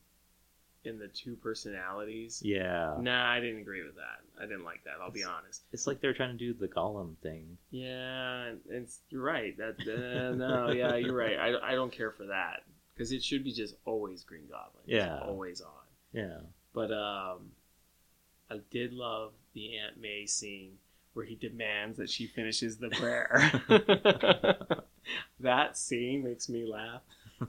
in 0.84 0.98
the 0.98 1.08
two 1.08 1.36
personalities. 1.36 2.40
Yeah, 2.42 2.96
Nah, 3.00 3.30
I 3.30 3.40
didn't 3.40 3.60
agree 3.60 3.82
with 3.82 3.96
that. 3.96 4.42
I 4.42 4.46
didn't 4.46 4.64
like 4.64 4.84
that. 4.84 4.94
I'll 5.02 5.10
be 5.10 5.24
honest. 5.24 5.62
it's 5.72 5.86
like 5.86 6.00
they're 6.00 6.14
trying 6.14 6.38
to 6.38 6.38
do 6.38 6.54
the 6.54 6.68
Gollum 6.68 7.16
thing. 7.18 7.58
Yeah, 7.70 8.44
and 8.46 8.60
it's 8.70 9.00
you're 9.10 9.22
right. 9.22 9.56
That 9.58 9.76
uh, 9.80 10.34
no, 10.34 10.70
yeah, 10.70 10.94
you're 10.96 11.14
right. 11.16 11.36
I, 11.38 11.72
I 11.72 11.74
don't 11.74 11.92
care 11.92 12.10
for 12.12 12.26
that 12.26 12.62
because 12.94 13.12
it 13.12 13.22
should 13.22 13.44
be 13.44 13.52
just 13.52 13.74
always 13.84 14.22
Green 14.24 14.46
Goblin. 14.50 14.84
It's 14.86 14.94
Yeah. 14.94 15.18
always 15.20 15.60
on. 15.60 15.70
Yeah, 16.12 16.38
But 16.72 16.90
um, 16.90 17.50
I 18.50 18.60
did 18.70 18.94
love 18.94 19.32
the 19.52 19.76
Aunt 19.78 20.00
May 20.00 20.24
scene 20.26 20.78
where 21.18 21.26
he 21.26 21.35
demands 21.35 21.98
that 21.98 22.09
she 22.09 22.28
finishes 22.28 22.76
the 22.76 22.90
prayer. 22.90 23.50
that 25.40 25.76
scene 25.76 26.22
makes 26.22 26.48
me 26.48 26.64
laugh, 26.64 27.00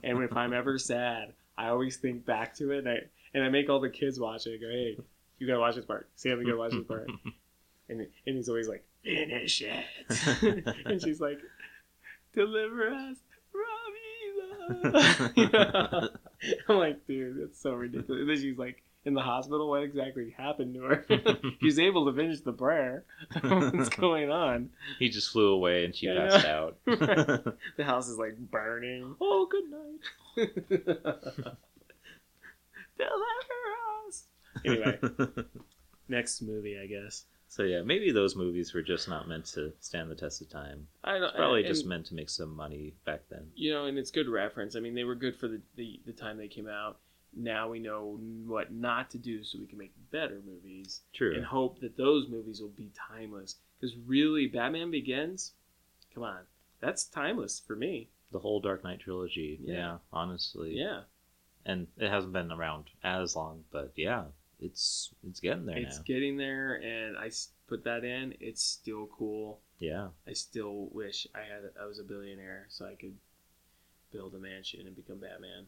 and 0.03 0.23
if 0.23 0.35
I'm 0.35 0.53
ever 0.53 0.79
sad, 0.79 1.33
I 1.55 1.67
always 1.67 1.97
think 1.97 2.25
back 2.25 2.55
to 2.55 2.71
it, 2.71 2.79
and 2.79 2.89
I 2.89 2.97
and 3.35 3.43
I 3.43 3.49
make 3.49 3.69
all 3.69 3.79
the 3.79 3.91
kids 3.91 4.19
watch 4.19 4.47
it. 4.47 4.55
I 4.55 4.57
go, 4.57 4.69
hey, 4.71 4.97
you 5.37 5.45
gotta 5.45 5.59
watch 5.59 5.75
this 5.75 5.85
part. 5.85 6.09
Sam, 6.15 6.39
you 6.39 6.47
gotta 6.47 6.57
watch 6.57 6.71
this 6.71 6.83
part. 6.83 7.09
And 7.91 8.01
and 8.01 8.35
he's 8.35 8.49
always 8.49 8.67
like, 8.67 8.83
finish 9.03 9.63
it. 9.63 9.83
and 10.85 11.01
she's 11.01 11.19
like, 11.19 11.39
deliver 12.33 12.87
us 12.87 13.17
from 13.51 14.83
evil. 14.85 15.51
Know? 15.51 16.09
I'm 16.69 16.77
like, 16.77 17.07
dude, 17.07 17.41
that's 17.41 17.59
so 17.59 17.73
ridiculous. 17.73 18.21
And 18.21 18.29
then 18.29 18.37
she's 18.37 18.59
like, 18.59 18.83
in 19.05 19.13
the 19.13 19.21
hospital, 19.21 19.69
what 19.69 19.81
exactly 19.83 20.35
happened 20.37 20.73
to 20.75 20.81
her? 20.81 21.05
she's 21.61 21.79
able 21.79 22.05
to 22.05 22.13
finish 22.13 22.41
the 22.41 22.51
prayer. 22.53 23.05
What's 23.41 23.89
going 23.89 24.29
on? 24.29 24.69
he 24.99 25.09
just 25.09 25.31
flew 25.31 25.53
away 25.53 25.85
and 25.85 25.95
she 25.95 26.07
Yeah. 26.07 26.27
passed 26.29 26.45
out. 26.45 26.77
Right. 26.85 27.43
The 27.77 27.83
house 27.83 28.07
is 28.09 28.17
like 28.17 28.37
burning. 28.37 29.15
Oh, 29.21 29.47
good 29.49 29.69
night. 29.71 31.55
Deliver 32.97 33.17
us. 34.07 34.23
Anyway, 34.65 34.99
next 36.09 36.41
movie, 36.41 36.77
I 36.81 36.85
guess. 36.87 37.25
so 37.47 37.63
yeah, 37.63 37.81
maybe 37.81 38.11
those 38.11 38.35
movies 38.35 38.73
were 38.73 38.81
just 38.81 39.07
not 39.07 39.27
meant 39.29 39.45
to 39.53 39.71
stand 39.79 40.11
the 40.11 40.15
test 40.15 40.41
of 40.41 40.49
time. 40.49 40.87
I 41.03 41.19
don't, 41.19 41.33
probably 41.35 41.61
and- 41.61 41.67
just 41.67 41.85
meant 41.85 42.07
to 42.07 42.15
make 42.15 42.29
some 42.29 42.53
money 42.55 42.93
back 43.05 43.21
then. 43.29 43.47
you 43.55 43.71
know, 43.71 43.85
and 43.85 43.97
it's 43.97 44.11
good 44.11 44.27
reference. 44.27 44.75
I 44.75 44.79
mean, 44.81 44.95
they 44.95 45.03
were 45.05 45.15
good 45.15 45.35
for 45.37 45.47
the, 45.47 45.61
the, 45.75 45.99
the 46.05 46.11
time 46.13 46.37
they 46.37 46.47
came 46.49 46.67
out. 46.67 46.97
Now 47.35 47.69
we 47.69 47.79
know 47.79 48.19
what 48.45 48.71
not 48.73 49.09
to 49.11 49.17
do 49.17 49.43
so 49.43 49.59
we 49.59 49.67
can 49.67 49.77
make 49.77 49.93
better 50.11 50.41
movies 50.45 51.01
True. 51.13 51.35
and 51.35 51.45
hope 51.45 51.79
that 51.81 51.95
those 51.97 52.27
movies 52.27 52.61
will 52.61 52.69
be 52.69 52.89
timeless. 53.09 53.55
Because 53.79 53.95
really, 54.05 54.47
Batman 54.47 54.91
Begins, 54.91 55.53
come 56.13 56.23
on, 56.23 56.39
that's 56.81 57.05
timeless 57.05 57.61
for 57.65 57.75
me. 57.75 58.09
the 58.31 58.39
whole 58.39 58.59
Dark 58.59 58.83
Knight 58.83 58.99
trilogy. 58.99 59.59
Yeah. 59.63 59.73
Yeah. 59.75 59.97
honestly. 60.11 60.75
Yeah, 60.75 61.01
And 61.65 61.87
it 61.97 62.09
hasn't 62.09 62.33
been 62.33 62.51
around 62.51 62.85
as 63.03 63.35
long, 63.35 63.63
but 63.71 63.91
yeah, 63.95 64.25
it's 64.59 65.13
it's 65.25 65.39
getting 65.39 65.65
there 65.65 65.77
it's 65.77 65.97
now. 65.97 66.03
getting 66.05 66.35
there, 66.37 66.75
and 66.75 67.17
i 67.17 67.29
put 67.67 67.83
that 67.85 68.03
in. 68.03 68.33
It's 68.39 68.63
still 68.63 69.07
cool. 69.17 69.59
yeah. 69.77 70.07
I 70.27 70.33
still 70.33 70.89
wish 70.91 71.27
I 71.35 71.39
had 71.39 71.69
I 71.81 71.85
was 71.85 71.99
a 71.99 72.03
billionaire 72.03 72.65
so 72.69 72.85
I 72.85 72.95
could 72.95 73.15
build 74.11 74.33
a 74.33 74.39
mansion 74.39 74.87
and 74.87 74.95
become 74.95 75.19
Batman 75.19 75.67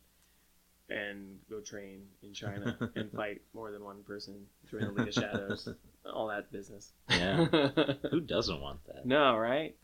and 0.92 1.40
go 1.50 1.60
train 1.62 2.02
in 2.24 2.34
China 2.34 2.78
and 2.96 3.12
fight 3.16 3.42
more 3.54 3.72
than 3.72 3.84
one 3.84 4.04
person, 4.04 4.46
join 4.70 4.82
the 4.82 4.92
League 4.92 5.08
of 5.10 5.14
Shadows, 5.14 5.70
all 6.14 6.28
that 6.28 6.52
business. 6.52 6.92
Yeah. 7.10 7.46
Who 8.12 8.22
doesn't 8.22 8.62
want 8.62 8.84
that? 8.86 9.06
no, 9.06 9.38
right? 9.38 9.76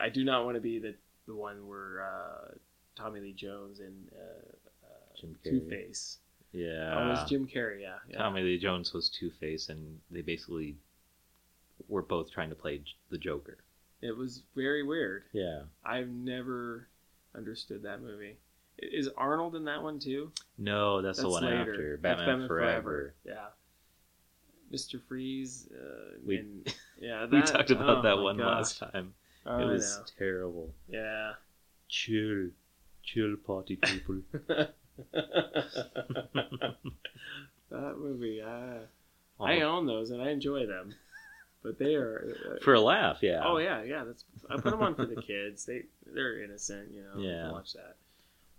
I 0.00 0.08
do 0.08 0.24
not 0.24 0.44
want 0.44 0.56
to 0.56 0.60
be 0.60 0.78
the 0.78 0.94
the 1.26 1.34
one 1.34 1.66
where 1.68 2.02
uh, 2.04 2.54
Tommy 2.96 3.20
Lee 3.20 3.32
Jones 3.32 3.80
and 3.80 4.08
uh, 4.12 4.86
uh, 4.86 5.20
Jim 5.20 5.36
Two 5.42 5.68
Face. 5.68 6.18
Yeah. 6.52 6.94
Oh, 6.96 7.06
it 7.06 7.08
was 7.10 7.28
Jim 7.28 7.46
Carrey. 7.46 7.82
Yeah, 7.82 7.94
yeah. 8.08 8.18
Tommy 8.18 8.42
Lee 8.42 8.58
Jones 8.58 8.92
was 8.92 9.08
Two 9.08 9.30
Face, 9.40 9.68
and 9.68 10.00
they 10.10 10.22
basically 10.22 10.76
were 11.88 12.02
both 12.02 12.30
trying 12.30 12.50
to 12.50 12.54
play 12.54 12.82
the 13.10 13.18
Joker. 13.18 13.58
It 14.00 14.16
was 14.16 14.42
very 14.54 14.82
weird. 14.82 15.24
Yeah. 15.32 15.62
I've 15.84 16.08
never 16.08 16.88
understood 17.34 17.82
that 17.82 18.02
movie. 18.02 18.36
Is 18.78 19.08
Arnold 19.16 19.54
in 19.54 19.64
that 19.64 19.82
one 19.82 19.98
too? 19.98 20.32
No, 20.58 21.00
that's, 21.02 21.20
the 21.20 21.28
one 21.28 21.44
later. 21.44 21.70
after 21.72 21.98
That's 22.02 22.18
Batman, 22.20 22.48
Forever. 22.48 23.14
Yeah. 23.24 23.46
Mr. 24.72 25.00
Freeze. 25.08 25.68
Uh, 25.72 26.16
We- 26.24 26.38
and, 26.38 26.74
yeah, 27.00 27.26
We 27.30 27.42
talked 27.42 27.70
about 27.70 27.98
oh 27.98 28.02
that 28.02 28.18
one 28.18 28.36
gosh. 28.38 28.46
last 28.46 28.78
time. 28.80 29.14
Oh, 29.46 29.58
it 29.58 29.66
was 29.66 30.00
terrible. 30.18 30.74
Yeah. 30.88 31.34
Chill, 31.88 32.48
chill, 33.02 33.36
party 33.46 33.76
people. 33.76 34.22
that 37.70 37.98
movie. 37.98 38.40
Uh, 38.40 38.78
I 39.40 39.60
own 39.60 39.86
those 39.86 40.10
and 40.10 40.22
I 40.22 40.30
enjoy 40.30 40.66
them, 40.66 40.94
but 41.62 41.78
they 41.78 41.94
are 41.94 42.34
uh, 42.52 42.56
For 42.64 42.74
a 42.74 42.80
laugh, 42.80 43.18
yeah. 43.22 43.42
Oh 43.44 43.58
yeah, 43.58 43.82
yeah. 43.82 44.04
That's 44.04 44.24
I 44.48 44.54
put 44.56 44.70
them 44.70 44.82
on 44.82 44.94
for 44.94 45.06
the 45.06 45.20
kids. 45.22 45.64
They 45.66 45.84
they're 46.06 46.42
innocent, 46.42 46.90
you 46.92 47.02
know. 47.02 47.20
Yeah. 47.20 47.50
Watch 47.52 47.72
that. 47.74 47.96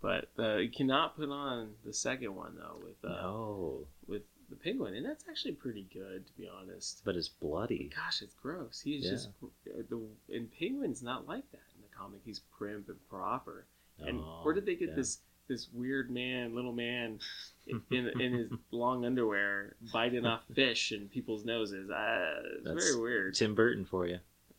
But 0.02 0.28
uh, 0.38 0.56
you 0.56 0.70
cannot 0.70 1.16
put 1.16 1.30
on 1.30 1.70
the 1.84 1.92
second 1.92 2.34
one 2.34 2.54
though 2.56 2.78
with 2.82 3.04
uh, 3.04 3.14
No, 3.22 3.86
with 4.06 4.22
the 4.50 4.56
penguin, 4.56 4.94
and 4.94 5.04
that's 5.04 5.24
actually 5.28 5.54
pretty 5.54 5.86
good 5.92 6.26
to 6.26 6.32
be 6.34 6.48
honest. 6.48 7.02
but 7.04 7.16
it's 7.16 7.28
bloody. 7.28 7.90
Gosh, 7.94 8.22
it's 8.22 8.34
gross. 8.34 8.80
He's 8.84 9.04
Yeah. 9.04 9.10
just 9.10 9.28
uh, 9.42 9.82
the 9.88 10.00
and 10.32 10.48
penguin's 10.58 11.02
not 11.02 11.26
like 11.26 11.50
that 11.50 11.62
in 11.74 11.82
the 11.82 11.88
comic. 11.96 12.20
He's 12.24 12.40
primp 12.60 12.88
and 12.88 12.98
proper. 13.08 13.66
And 13.98 14.20
Oh, 14.20 14.40
where 14.42 14.54
did 14.54 14.66
they 14.66 14.76
get 14.76 14.90
yeah. 14.90 14.94
this 14.96 15.20
this 15.48 15.68
weird 15.72 16.10
man, 16.10 16.54
little 16.54 16.72
man, 16.72 17.18
in 17.66 17.82
in 18.20 18.32
his 18.34 18.50
long 18.70 19.04
underwear 19.04 19.74
biting 19.92 20.26
off 20.26 20.42
fish 20.54 20.92
in 20.92 21.08
people's 21.08 21.44
noses? 21.44 21.88
Uh, 21.90 22.42
it's 22.56 22.64
That's- 22.64 22.90
very 22.90 23.00
weird. 23.00 23.34
Tim 23.34 23.54
Burton 23.54 23.84
for 23.86 24.06
you. 24.06 24.18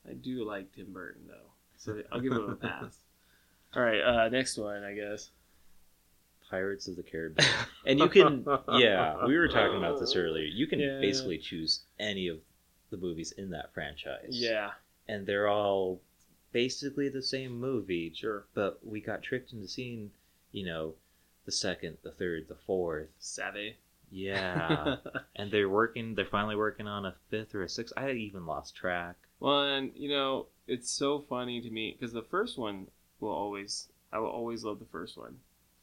I 0.09 0.13
do 0.13 0.43
like 0.45 0.73
Tim 0.73 0.91
Burton 0.93 1.23
though, 1.27 1.51
so 1.77 2.01
I'll 2.11 2.19
give 2.21 2.31
him 2.33 2.49
a 2.49 2.55
pass. 2.55 2.97
All 3.77 3.83
right, 3.83 4.01
uh, 4.01 4.29
next 4.29 4.57
one, 4.57 4.83
I 4.83 4.93
guess. 4.95 5.29
Pirates 6.49 6.87
of 6.87 6.95
the 6.95 7.03
Caribbean. 7.03 7.47
And 7.85 7.99
you 7.99 8.09
can, 8.09 8.45
yeah, 8.73 9.25
we 9.25 9.37
were 9.37 9.47
talking 9.47 9.77
about 9.77 9.99
this 9.99 10.15
earlier. 10.15 10.43
You 10.45 10.67
can 10.67 10.79
Yeah. 10.79 10.99
basically 10.99 11.37
choose 11.37 11.81
any 11.99 12.27
of 12.27 12.39
the 12.89 12.97
movies 12.97 13.31
in 13.33 13.51
that 13.51 13.73
franchise. 13.73 14.29
Yeah, 14.31 14.71
And 15.07 15.25
they're 15.25 15.47
all 15.47 16.01
basically 16.51 17.07
the 17.09 17.21
same 17.21 17.57
movie, 17.59 18.11
sure. 18.13 18.45
but 18.53 18.79
we 18.85 18.99
got 18.99 19.21
tricked 19.21 19.53
into 19.53 19.67
seeing, 19.67 20.11
you 20.51 20.65
know, 20.65 20.95
the 21.45 21.51
second, 21.51 21.97
the 22.01 22.11
third, 22.11 22.47
the 22.49 22.55
fourth. 22.65 23.07
Savvy. 23.19 23.77
Yeah. 24.11 24.95
and 25.35 25.51
they're 25.51 25.69
working, 25.69 26.15
they're 26.15 26.25
finally 26.25 26.55
working 26.55 26.87
on 26.87 27.05
a 27.05 27.15
fifth 27.29 27.53
or 27.55 27.63
a 27.63 27.69
sixth. 27.69 27.93
I 27.95 28.11
even 28.11 28.45
lost 28.45 28.75
track. 28.75 29.15
well, 29.39 29.63
and 29.63 29.91
you 29.95 30.09
know, 30.09 30.47
it's 30.65 30.89
so 30.89 31.19
funny 31.29 31.61
to 31.61 31.69
me 31.69 31.95
because 31.97 32.11
the 32.13 32.21
first 32.23 32.57
one 32.57 32.87
will 33.19 33.31
always, 33.31 33.87
I 34.11 34.19
will 34.19 34.29
always 34.29 34.63
love 34.63 34.79
the 34.79 34.85
first 34.85 35.17
one 35.17 35.37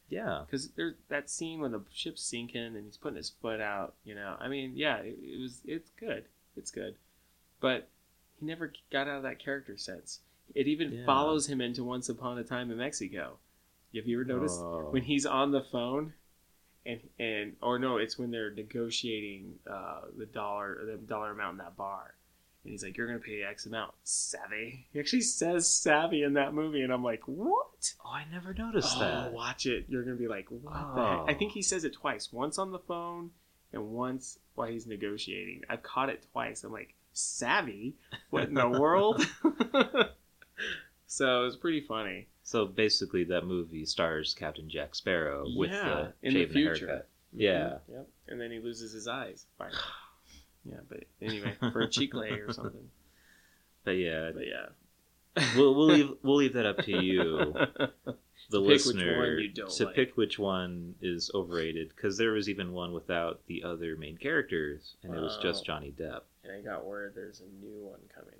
Yeah. 0.09 0.43
because 0.45 0.69
there's 0.69 0.95
that 1.09 1.29
scene 1.29 1.59
when 1.61 1.71
the 1.71 1.81
ship's 1.93 2.21
sinking 2.23 2.61
and 2.75 2.85
he's 2.85 2.97
putting 2.97 3.17
his 3.17 3.29
foot 3.41 3.59
out. 3.61 3.93
You 4.03 4.15
know, 4.15 4.35
I 4.39 4.47
mean, 4.47 4.73
yeah, 4.75 4.97
it, 4.97 5.17
it 5.21 5.41
was, 5.41 5.61
it's 5.65 5.89
good, 5.99 6.25
it's 6.57 6.71
good, 6.71 6.95
but 7.59 7.87
he 8.39 8.45
never 8.45 8.71
got 8.91 9.07
out 9.07 9.17
of 9.17 9.23
that 9.23 9.39
character 9.39 9.77
sense. 9.77 10.19
It 10.53 10.67
even 10.67 10.91
Yeah. 10.91 11.05
follows 11.05 11.47
him 11.47 11.61
into 11.61 11.83
Once 11.83 12.07
Upon 12.09 12.37
a 12.37 12.43
Time 12.43 12.69
in 12.71 12.77
Mexico. 12.77 13.37
Have 13.95 14.05
you 14.07 14.19
ever 14.19 14.25
noticed? 14.27 14.59
Oh. 14.59 14.89
when 14.91 15.03
he's 15.03 15.25
on 15.25 15.51
the 15.51 15.61
phone 15.61 16.13
and 16.85 16.99
and 17.17 17.55
or 17.61 17.79
no 17.79 17.97
it's 17.97 18.19
when 18.19 18.29
they're 18.29 18.51
negotiating 18.51 19.55
uh, 19.71 20.01
the 20.17 20.25
dollar 20.27 20.85
the 20.85 20.97
dollar 20.97 21.31
amount 21.31 21.53
in 21.53 21.57
that 21.59 21.75
bar 21.77 22.13
and 22.65 22.71
he's 22.71 22.83
like 22.83 22.97
you're 22.97 23.07
gonna 23.07 23.19
pay 23.19 23.43
x 23.43 23.65
amount 23.65 23.93
savvy 24.03 24.87
he 24.91 24.99
actually 24.99 25.21
says 25.21 25.69
savvy 25.69 26.23
in 26.23 26.33
that 26.33 26.53
movie 26.53 26.81
and 26.81 26.91
i'm 26.91 27.03
like 27.03 27.21
what 27.27 27.93
Oh, 28.03 28.09
I 28.09 28.23
never 28.31 28.53
noticed 28.53 28.95
oh, 28.97 28.99
that. 28.99 29.31
watch 29.33 29.65
it 29.67 29.85
you're 29.87 30.03
gonna 30.03 30.15
be 30.17 30.27
like 30.27 30.47
what 30.49 30.95
the 30.95 31.01
heck? 31.01 31.19
Oh. 31.19 31.25
i 31.27 31.33
think 31.33 31.51
he 31.53 31.61
says 31.61 31.83
it 31.85 31.93
twice 31.93 32.33
once 32.33 32.57
on 32.57 32.71
the 32.71 32.79
phone 32.79 33.29
and 33.71 33.89
once 33.91 34.39
while 34.55 34.67
he's 34.67 34.87
negotiating 34.87 35.61
i've 35.69 35.83
caught 35.83 36.09
it 36.09 36.25
twice 36.33 36.63
i'm 36.63 36.71
like 36.71 36.95
savvy 37.13 37.95
what 38.31 38.43
in 38.49 38.55
the 38.55 38.67
world 38.67 39.25
so 41.07 41.45
it's 41.45 41.55
pretty 41.55 41.81
funny 41.81 42.27
So 42.43 42.65
basically, 42.67 43.23
that 43.25 43.45
movie 43.45 43.85
stars 43.85 44.35
Captain 44.37 44.69
Jack 44.69 44.93
Sparrow 44.95 45.45
with 45.55 45.71
Yeah, 45.71 46.09
the 46.21 46.27
in 46.27 46.33
the 46.35 46.45
future. 46.45 46.87
haircut. 46.87 47.07
Mm-hmm, 47.33 47.41
yeah. 47.41 47.77
Yep. 47.89 48.07
And 48.27 48.39
then 48.39 48.51
he 48.51 48.59
loses 48.59 48.91
his 48.93 49.07
eyes. 49.07 49.45
Fine. 49.57 49.71
Yeah, 50.65 50.79
but 50.89 51.03
anyway, 51.21 51.55
for 51.59 51.81
a 51.81 51.89
cheek 51.89 52.13
lay 52.13 52.31
or 52.31 52.51
something. 52.51 52.89
But 53.83 53.97
yeah, 53.97 54.31
But 54.33 54.47
yeah. 54.47 55.45
we'll 55.55 55.75
we'll 55.75 55.85
leave 55.85 56.09
we'll 56.23 56.37
leave 56.37 56.53
that 56.53 56.65
up 56.65 56.77
to 56.85 57.03
you, 57.03 57.53
the 58.49 58.59
which 58.61 58.87
listener, 58.87 59.37
you 59.37 59.53
to 59.53 59.85
like. 59.85 59.95
pick 59.95 60.17
which 60.17 60.39
one 60.39 60.95
is 61.01 61.29
overrated. 61.35 61.89
Because 61.89 62.17
there 62.17 62.31
was 62.31 62.49
even 62.49 62.73
one 62.73 62.93
without 62.93 63.41
the 63.45 63.63
other 63.63 63.95
main 63.95 64.17
characters, 64.17 64.95
and 65.03 65.13
it 65.13 65.19
was 65.19 65.37
just 65.43 65.61
oh. 65.61 65.65
Johnny 65.67 65.93
Depp, 65.95 66.21
and 66.43 66.51
I 66.51 66.61
got 66.61 66.83
word 66.83 67.13
there's 67.15 67.41
a 67.41 67.63
new 67.63 67.77
one 67.85 67.99
coming. 68.15 68.33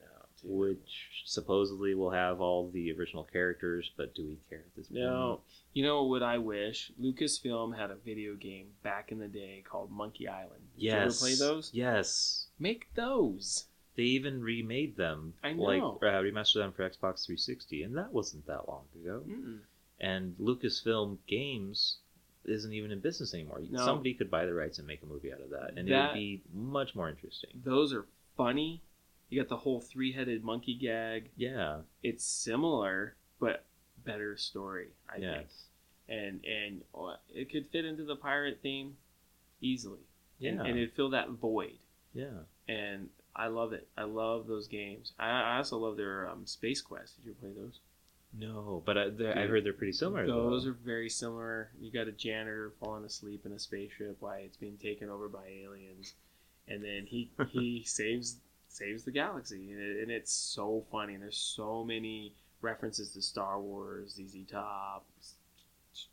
Which 0.46 1.24
supposedly 1.26 1.96
will 1.96 2.12
have 2.12 2.40
all 2.40 2.70
the 2.70 2.92
original 2.94 3.24
characters. 3.24 3.92
But 3.98 4.14
do 4.16 4.26
we 4.28 4.38
care 4.50 4.60
at 4.60 4.76
this 4.76 4.88
point? 4.88 5.02
No, 5.02 5.42
you 5.74 5.84
know 5.84 6.04
what 6.04 6.24
I 6.24 6.38
wish? 6.38 6.92
Lucasfilm 7.02 7.78
had 7.78 7.92
a 7.92 7.96
video 7.96 8.36
game 8.36 8.68
back 8.84 9.12
in 9.12 9.20
the 9.20 9.28
day 9.28 9.64
called 9.68 9.92
Monkey 9.92 10.28
Island. 10.28 10.62
Did 10.76 10.84
Yes. 10.84 10.94
you 10.94 10.98
ever 11.02 11.14
play 11.14 11.36
those? 11.36 11.72
Yes. 11.74 12.48
Make 12.60 12.94
those. 12.96 13.66
They 13.96 14.04
even 14.04 14.44
remade 14.44 14.98
them. 14.98 15.34
I 15.44 15.54
Like 15.54 15.80
know. 15.82 15.98
uh, 16.02 16.06
remastered 16.22 16.56
them 16.56 16.74
for 16.74 16.84
Xbox 16.90 17.26
360, 17.26 17.84
and 17.84 17.98
that 17.98 18.12
wasn't 18.14 18.46
that 18.48 18.68
long 18.68 18.86
ago. 19.02 19.24
Mm-mm. 19.28 19.60
and 20.00 20.36
Lucasfilm 20.38 21.18
Games 21.28 22.00
isn't 22.44 22.74
even 22.74 22.92
in 22.92 23.00
business 23.00 23.34
anymore. 23.34 23.62
No. 23.72 23.84
Somebody 23.86 24.14
could 24.14 24.30
buy 24.30 24.46
the 24.46 24.54
rights 24.54 24.78
and 24.78 24.86
make 24.86 25.02
a 25.02 25.06
movie 25.06 25.32
out 25.34 25.40
of 25.42 25.50
that, 25.52 25.72
and 25.78 25.88
it 25.90 25.94
would 25.94 26.14
be 26.14 26.42
much 26.54 26.94
more 26.94 27.10
interesting. 27.10 27.50
Those 27.64 27.94
are 27.94 28.06
funny. 28.38 28.82
You 29.30 29.42
got 29.42 29.50
the 29.50 29.58
whole 29.58 29.82
three-headed 29.82 30.44
monkey 30.44 30.76
gag. 30.76 31.30
Yeah. 31.36 31.80
It's 32.04 32.24
similar, 32.24 33.16
but 33.40 33.66
better 34.06 34.38
story. 34.38 34.90
I 35.10 35.14
think. 35.14 35.24
yes. 35.24 35.64
and 36.08 36.46
and 36.46 36.82
uh, 36.94 37.16
it 37.34 37.52
could 37.52 37.68
fit 37.72 37.86
into 37.86 38.04
the 38.04 38.16
pirate 38.16 38.60
theme 38.62 38.98
easily. 39.62 40.02
Yeah. 40.40 40.52
and, 40.52 40.62
and 40.62 40.80
it 40.80 40.96
fill 40.96 41.10
that 41.12 41.30
void. 41.30 41.78
yeah. 42.14 42.44
And 42.68 43.10
I 43.36 43.48
love 43.48 43.74
it. 43.74 43.88
I 43.98 44.04
love 44.04 44.48
those 44.48 44.68
games. 44.68 45.14
I, 45.20 45.30
I 45.30 45.58
also 45.58 45.78
love 45.78 45.98
their 45.98 46.30
um, 46.30 46.46
Space 46.46 46.82
Quest. 46.82 47.18
Did 47.18 47.30
you 47.30 47.34
play 47.34 47.52
those? 47.56 47.80
No, 48.38 48.82
but 48.86 48.98
I, 48.98 49.04
I 49.04 49.48
heard 49.48 49.64
they're 49.64 49.74
pretty 49.74 49.94
similar. 49.94 50.26
Those 50.26 50.64
though. 50.66 50.72
are 50.72 50.78
very 50.84 51.10
similar. 51.10 51.70
You 51.80 51.92
got 51.92 52.08
a 52.08 52.12
janitor 52.12 52.74
falling 52.80 53.06
asleep 53.06 53.46
in 53.46 53.52
a 53.54 53.60
spaceship 53.60 54.18
while 54.20 54.38
it's 54.40 54.58
being 54.58 54.78
taken 54.78 55.10
over 55.10 55.30
by 55.30 55.48
aliens, 55.48 56.14
and 56.68 56.84
then 56.84 57.06
he 57.08 57.30
he 57.50 57.84
saves 57.88 58.38
saves 58.76 59.04
the 59.04 59.12
galaxy, 59.12 59.72
and, 59.72 59.80
it, 59.82 60.02
and 60.04 60.12
it's 60.12 60.32
so 60.32 60.84
funny. 60.92 61.14
And 61.14 61.24
there's 61.24 61.38
so 61.38 61.84
many 61.84 62.34
references 62.62 63.12
to 63.12 63.22
Star 63.22 63.60
Wars, 63.60 64.20
ZZ 64.20 64.46
Top, 64.50 65.06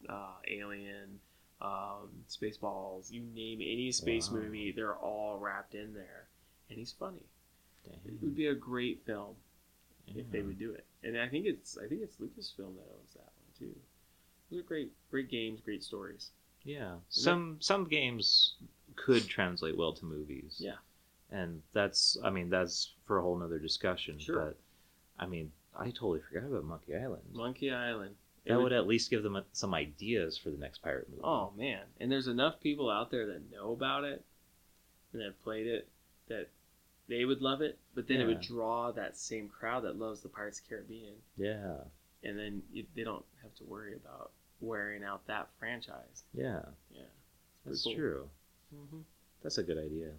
uh, 0.08 0.34
Alien, 0.48 1.18
um, 1.60 2.10
Spaceballs. 2.28 3.10
You 3.10 3.22
name 3.34 3.60
any 3.60 3.90
space 3.92 4.30
Wow. 4.30 4.38
movie, 4.40 4.72
they're 4.72 4.94
all 4.96 5.38
wrapped 5.38 5.74
in 5.74 5.92
there. 5.94 6.28
And 6.68 6.78
he's 6.78 6.92
funny. 6.92 7.22
It 8.06 8.22
would 8.22 8.36
be 8.36 8.46
a 8.46 8.54
great 8.54 9.04
film 9.04 9.34
if 10.14 10.30
they 10.30 10.42
would 10.42 10.58
do 10.58 10.72
it. 10.72 10.84
And 11.02 11.18
I 11.18 11.28
think 11.28 11.46
it's 11.46 11.76
I 11.76 11.86
think 11.88 12.02
it's 12.02 12.16
Lucasfilm 12.16 12.76
that 12.76 12.88
owns 12.94 13.14
that 13.14 13.32
one 13.36 13.52
too. 13.58 13.74
Those 14.50 14.60
are 14.60 14.62
great 14.62 14.92
great 15.10 15.28
games, 15.28 15.60
great 15.60 15.82
stories. 15.82 16.30
Yeah. 16.64 16.94
Some 17.08 17.56
some 17.60 17.84
games 17.84 18.54
could 18.94 19.26
translate 19.26 19.76
well 19.76 19.92
to 19.94 20.04
movies. 20.04 20.56
Yeah. 20.58 20.76
And 21.32 21.62
that's 21.72 22.16
I 22.22 22.30
mean 22.30 22.50
that's 22.50 22.92
for 23.06 23.18
a 23.18 23.22
whole 23.22 23.36
nother 23.36 23.58
discussion. 23.58 24.18
Sure. 24.18 24.36
But 24.46 24.56
I 25.18 25.26
mean 25.26 25.50
I 25.78 25.86
totally 25.86 26.20
forgot 26.28 26.46
about 26.48 26.64
Monkey 26.64 26.94
Island. 26.94 27.22
Monkey 27.32 27.70
Island. 27.72 28.14
It 28.44 28.50
that 28.50 28.56
would- 28.56 28.64
would 28.64 28.72
at 28.72 28.86
least 28.86 29.08
give 29.10 29.22
them 29.22 29.40
some 29.52 29.72
ideas 29.72 30.36
for 30.36 30.50
the 30.50 30.58
next 30.58 30.78
pirate 30.82 31.08
movie. 31.08 31.22
oh 31.24 31.52
man, 31.56 31.82
and 32.00 32.10
there's 32.10 32.26
enough 32.28 32.60
people 32.60 32.90
out 32.90 33.10
there 33.10 33.26
that 33.26 33.50
know 33.50 33.72
about 33.72 34.04
it 34.04 34.24
and 35.12 35.22
that 35.22 35.40
played 35.42 35.66
it 35.66 35.88
that 36.28 36.48
they 37.08 37.24
would 37.24 37.40
love 37.40 37.60
it, 37.62 37.78
but 37.94 38.06
then 38.08 38.20
it 38.20 38.26
would 38.26 38.40
draw 38.40 38.90
that 38.92 39.16
same 39.16 39.48
crowd 39.48 39.84
that 39.84 39.96
loves 39.98 40.20
the 40.22 40.28
Pirates 40.28 40.58
of 40.60 40.64
the 40.64 40.68
Caribbean, 40.70 41.14
Yeah. 41.36 41.76
and 42.24 42.38
then 42.38 42.62
you, 42.72 42.84
they 42.96 43.02
don't 43.04 43.24
have 43.42 43.54
to 43.56 43.64
worry 43.64 43.94
about 43.94 44.30
wearing 44.60 45.02
out 45.04 45.26
that 45.26 45.48
franchise. 45.58 46.22
Yeah. 46.32 46.62
Yeah, 46.94 47.02
That's 47.66 47.82
cool. 47.84 47.94
true. 47.94 48.28
mm-hmm. 48.74 49.00
That's 49.42 49.58
a 49.58 49.62
good 49.62 49.78
idea. 49.78 50.12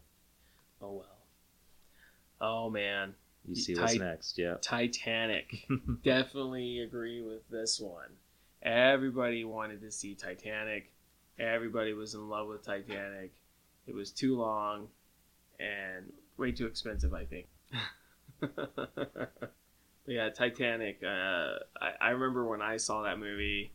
Oh 0.83 0.91
well. 0.91 1.17
Oh 2.41 2.69
man, 2.69 3.15
You 3.47 3.55
see 3.55 3.73
what's 3.75 3.93
tight- 3.93 4.01
next, 4.01 4.37
yeah. 4.37 4.55
Titanic. 4.61 5.65
Definitely 6.03 6.79
agree 6.79 7.21
with 7.21 7.47
this 7.49 7.79
one. 7.79 8.09
Everybody 8.61 9.45
wanted 9.45 9.81
to 9.81 9.91
see 9.91 10.13
Titanic. 10.13 10.91
Everybody 11.39 11.93
was 11.93 12.13
in 12.15 12.27
love 12.29 12.47
with 12.49 12.63
Titanic. 12.63 13.31
It 13.87 13.95
was 13.95 14.11
too 14.11 14.37
long 14.37 14.87
and 15.59 16.11
way 16.37 16.51
too 16.51 16.67
expensive, 16.67 17.13
I 17.13 17.25
think. 17.25 17.47
but 18.39 19.41
yeah, 20.05 20.29
Titanic. 20.29 21.01
Uh, 21.03 21.59
I, 21.81 21.91
I 22.01 22.09
remember 22.09 22.45
when 22.45 22.61
I 22.61 22.77
saw 22.77 23.03
that 23.03 23.19
movie. 23.19 23.71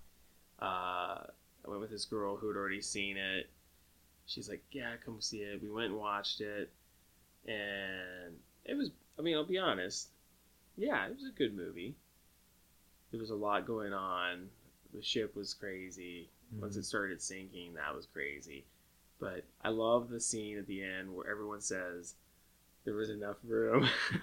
Uh, 0.60 1.24
I 1.24 1.66
went 1.68 1.80
with 1.80 1.90
this 1.90 2.04
girl 2.04 2.36
who 2.36 2.48
had 2.48 2.56
already 2.56 2.80
seen 2.82 3.16
it. 3.16 3.48
She's 4.26 4.48
like, 4.48 4.62
"Yeah, 4.72 4.92
come 5.04 5.20
see 5.20 5.38
it." 5.38 5.62
We 5.62 5.70
went 5.70 5.90
and 5.90 5.98
watched 5.98 6.40
it, 6.40 6.70
and 7.48 8.34
it 8.64 8.74
was. 8.76 8.90
I 9.18 9.22
mean, 9.22 9.34
I'll 9.34 9.44
be 9.44 9.58
honest. 9.58 10.08
Yeah, 10.76 11.06
it 11.06 11.14
was 11.16 11.24
a 11.26 11.36
good 11.36 11.56
movie. 11.56 11.96
There 13.10 13.20
was 13.20 13.30
a 13.30 13.34
lot 13.34 13.66
going 13.66 13.92
on. 13.92 14.48
The 14.94 15.02
ship 15.02 15.34
was 15.34 15.54
crazy. 15.54 16.28
Once 16.60 16.72
Mm-hmm. 16.74 16.80
it 16.80 16.84
started 16.84 17.20
sinking, 17.20 17.74
that 17.74 17.94
was 17.94 18.06
crazy. 18.06 18.64
But 19.20 19.44
I 19.64 19.68
love 19.70 20.08
the 20.08 20.20
scene 20.20 20.56
at 20.58 20.66
the 20.66 20.82
end 20.82 21.12
where 21.14 21.28
everyone 21.30 21.60
says 21.60 22.14
there 22.84 22.94
was 22.94 23.10
enough 23.10 23.36
room. 23.44 23.88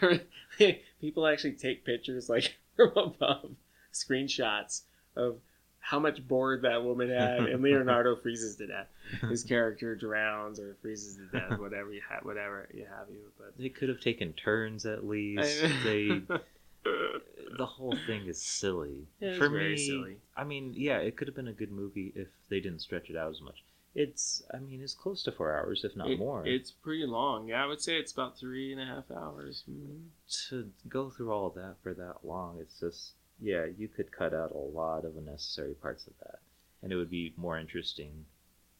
Were- 0.00 0.20
people 1.00 1.26
actually 1.26 1.52
take 1.54 1.84
pictures 1.84 2.28
like 2.28 2.56
from 2.76 2.92
above, 2.96 3.50
screenshots 3.92 4.82
of 5.16 5.38
how 5.88 6.00
much 6.00 6.26
board 6.26 6.62
that 6.62 6.82
woman 6.82 7.08
had, 7.10 7.38
and 7.48 7.62
Leonardo 7.62 8.16
freezes 8.16 8.56
to 8.56 8.66
death. 8.66 8.88
His 9.30 9.44
character 9.52 9.94
drowns 9.94 10.58
or 10.58 10.76
freezes 10.82 11.16
to 11.16 11.26
death, 11.38 11.58
whatever 11.60 11.92
you 11.92 12.00
have, 12.10 12.24
whatever 12.24 12.68
you 12.74 12.84
have 12.84 13.08
you. 13.08 13.20
But 13.38 13.56
they 13.56 13.68
could 13.68 13.88
have 13.88 14.00
taken 14.00 14.32
turns 14.32 14.84
at 14.84 15.06
least. 15.06 15.62
they 15.84 16.22
the 16.84 17.66
whole 17.66 17.96
thing 18.06 18.26
is 18.26 18.40
silly. 18.42 19.06
Yeah, 19.20 19.36
For 19.36 19.48
me, 19.48 19.76
silly. 19.76 20.16
I 20.36 20.42
mean, 20.44 20.72
yeah, 20.76 20.98
it 20.98 21.16
could 21.16 21.28
have 21.28 21.36
been 21.36 21.48
a 21.48 21.52
good 21.52 21.70
movie 21.72 22.12
if 22.16 22.28
they 22.48 22.60
didn't 22.60 22.80
stretch 22.80 23.08
it 23.10 23.16
out 23.16 23.30
as 23.30 23.40
much. 23.40 23.62
It's, 23.94 24.42
I 24.52 24.58
mean, 24.58 24.82
it's 24.82 24.92
close 24.92 25.22
to 25.22 25.32
four 25.32 25.56
hours, 25.56 25.82
if 25.84 25.96
not 25.96 26.10
It- 26.10 26.18
more. 26.18 26.44
It's 26.46 26.70
pretty 26.70 27.06
long. 27.06 27.48
Yeah, 27.48 27.62
I 27.62 27.66
would 27.66 27.80
say 27.80 27.96
it's 27.96 28.12
about 28.12 28.36
three 28.36 28.72
and 28.72 28.80
a 28.80 28.84
half 28.84 29.10
hours. 29.10 29.64
Mhm. 29.70 30.08
to 30.48 30.70
go 30.88 31.08
through 31.10 31.30
all 31.32 31.50
that 31.50 31.76
for 31.82 31.94
that 31.94 32.24
long, 32.24 32.58
it's 32.60 32.78
just, 32.80 33.12
yeah, 33.40 33.66
you 33.76 33.88
could 33.88 34.10
cut 34.12 34.32
out 34.34 34.52
a 34.52 34.58
lot 34.58 35.04
of 35.04 35.16
unnecessary 35.16 35.74
parts 35.74 36.06
of 36.06 36.12
that, 36.24 36.38
and 36.82 36.92
it 36.92 36.96
would 36.96 37.10
be 37.10 37.34
more 37.36 37.58
interesting, 37.58 38.24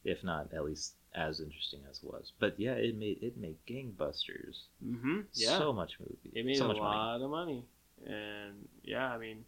if 0.04 0.24
not 0.24 0.52
at 0.54 0.64
least 0.64 0.94
as 1.14 1.40
interesting 1.40 1.80
as 1.90 1.98
it 1.98 2.04
was. 2.04 2.32
But 2.38 2.58
yeah, 2.58 2.72
it 2.72 2.96
made 2.96 3.22
it 3.22 3.36
made 3.36 3.56
gangbusters. 3.68 4.64
Mm-hmm. 4.84 5.20
Yeah. 5.34 5.58
So 5.58 5.72
much 5.72 5.98
movie. 6.00 6.30
It 6.32 6.46
made 6.46 6.56
so 6.56 6.64
a 6.64 6.68
much 6.68 6.78
money. 6.78 6.96
lot 6.96 7.20
of 7.22 7.30
money, 7.30 7.64
and 8.06 8.68
yeah, 8.82 9.06
I 9.10 9.18
mean, 9.18 9.44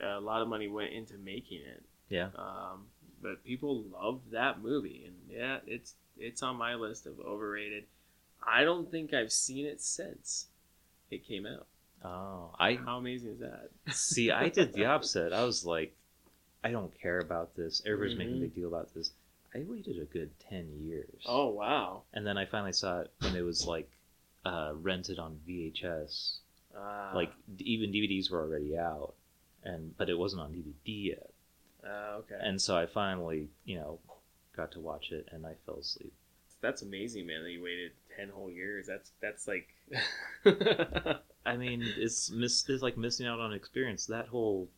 a 0.00 0.20
lot 0.20 0.42
of 0.42 0.48
money 0.48 0.68
went 0.68 0.92
into 0.92 1.14
making 1.18 1.60
it. 1.60 1.82
Yeah. 2.08 2.28
Um, 2.36 2.86
but 3.22 3.44
people 3.44 3.84
love 3.92 4.20
that 4.32 4.60
movie, 4.60 5.04
and 5.06 5.16
yeah, 5.28 5.58
it's 5.66 5.94
it's 6.18 6.42
on 6.42 6.56
my 6.56 6.74
list 6.74 7.06
of 7.06 7.20
overrated. 7.20 7.84
I 8.46 8.64
don't 8.64 8.90
think 8.90 9.12
I've 9.12 9.32
seen 9.32 9.66
it 9.66 9.80
since 9.80 10.46
it 11.10 11.26
came 11.26 11.46
out. 11.46 11.66
Oh, 12.04 12.54
I 12.58 12.74
How 12.74 12.98
amazing 12.98 13.32
is 13.32 13.38
that? 13.40 13.70
See, 13.92 14.30
I 14.30 14.48
did 14.48 14.72
the 14.72 14.84
opposite. 14.86 15.32
I 15.32 15.44
was 15.44 15.64
like, 15.64 15.96
I 16.62 16.70
don't 16.70 16.92
care 17.00 17.18
about 17.18 17.54
this. 17.56 17.82
Everybody's 17.86 18.16
making 18.16 18.34
a 18.34 18.36
Mhm. 18.36 18.40
big 18.42 18.54
deal 18.54 18.68
about 18.68 18.92
this. 18.94 19.12
I 19.54 19.64
waited 19.66 19.98
a 19.98 20.04
good 20.04 20.30
10 20.40 20.80
years. 20.86 21.22
Oh 21.26 21.48
wow! 21.48 22.02
And 22.12 22.26
then 22.26 22.36
I 22.36 22.44
finally 22.44 22.72
saw 22.72 23.00
it 23.00 23.10
when 23.20 23.34
it 23.34 23.42
was 23.42 23.66
like 23.66 23.90
uh, 24.44 24.72
rented 24.74 25.18
on 25.18 25.40
VHS. 25.46 26.38
Ah, 26.76 27.12
Like 27.14 27.32
d- 27.56 27.64
even 27.64 27.90
DVDs 27.92 28.30
were 28.30 28.40
already 28.42 28.76
out, 28.76 29.14
and 29.64 29.96
but 29.96 30.10
it 30.10 30.18
wasn't 30.18 30.42
on 30.42 30.52
DVD 30.52 30.92
yet. 31.16 31.30
ah, 31.84 32.12
okay. 32.16 32.38
And 32.40 32.60
so 32.60 32.76
I 32.76 32.86
finally, 32.86 33.48
you 33.64 33.76
know, 33.78 33.98
got 34.54 34.72
to 34.72 34.80
watch 34.80 35.10
it, 35.12 35.28
and 35.32 35.46
I 35.46 35.54
fell 35.64 35.78
asleep. 35.78 36.12
that's 36.60 36.82
amazing, 36.82 37.26
man. 37.26 37.42
That 37.44 37.50
you 37.52 37.62
waited 37.62 37.92
ten 38.16 38.28
whole 38.28 38.50
years. 38.50 38.86
That's 38.86 39.10
that's 39.20 39.48
like. 39.48 39.68
I 41.46 41.56
mean, 41.56 41.82
it's 41.96 42.30
miss 42.30 42.68
it's 42.68 42.82
like 42.82 42.96
missing 42.96 43.26
out 43.26 43.40
on 43.40 43.52
experience. 43.52 44.06
That 44.06 44.26
whole 44.28 44.68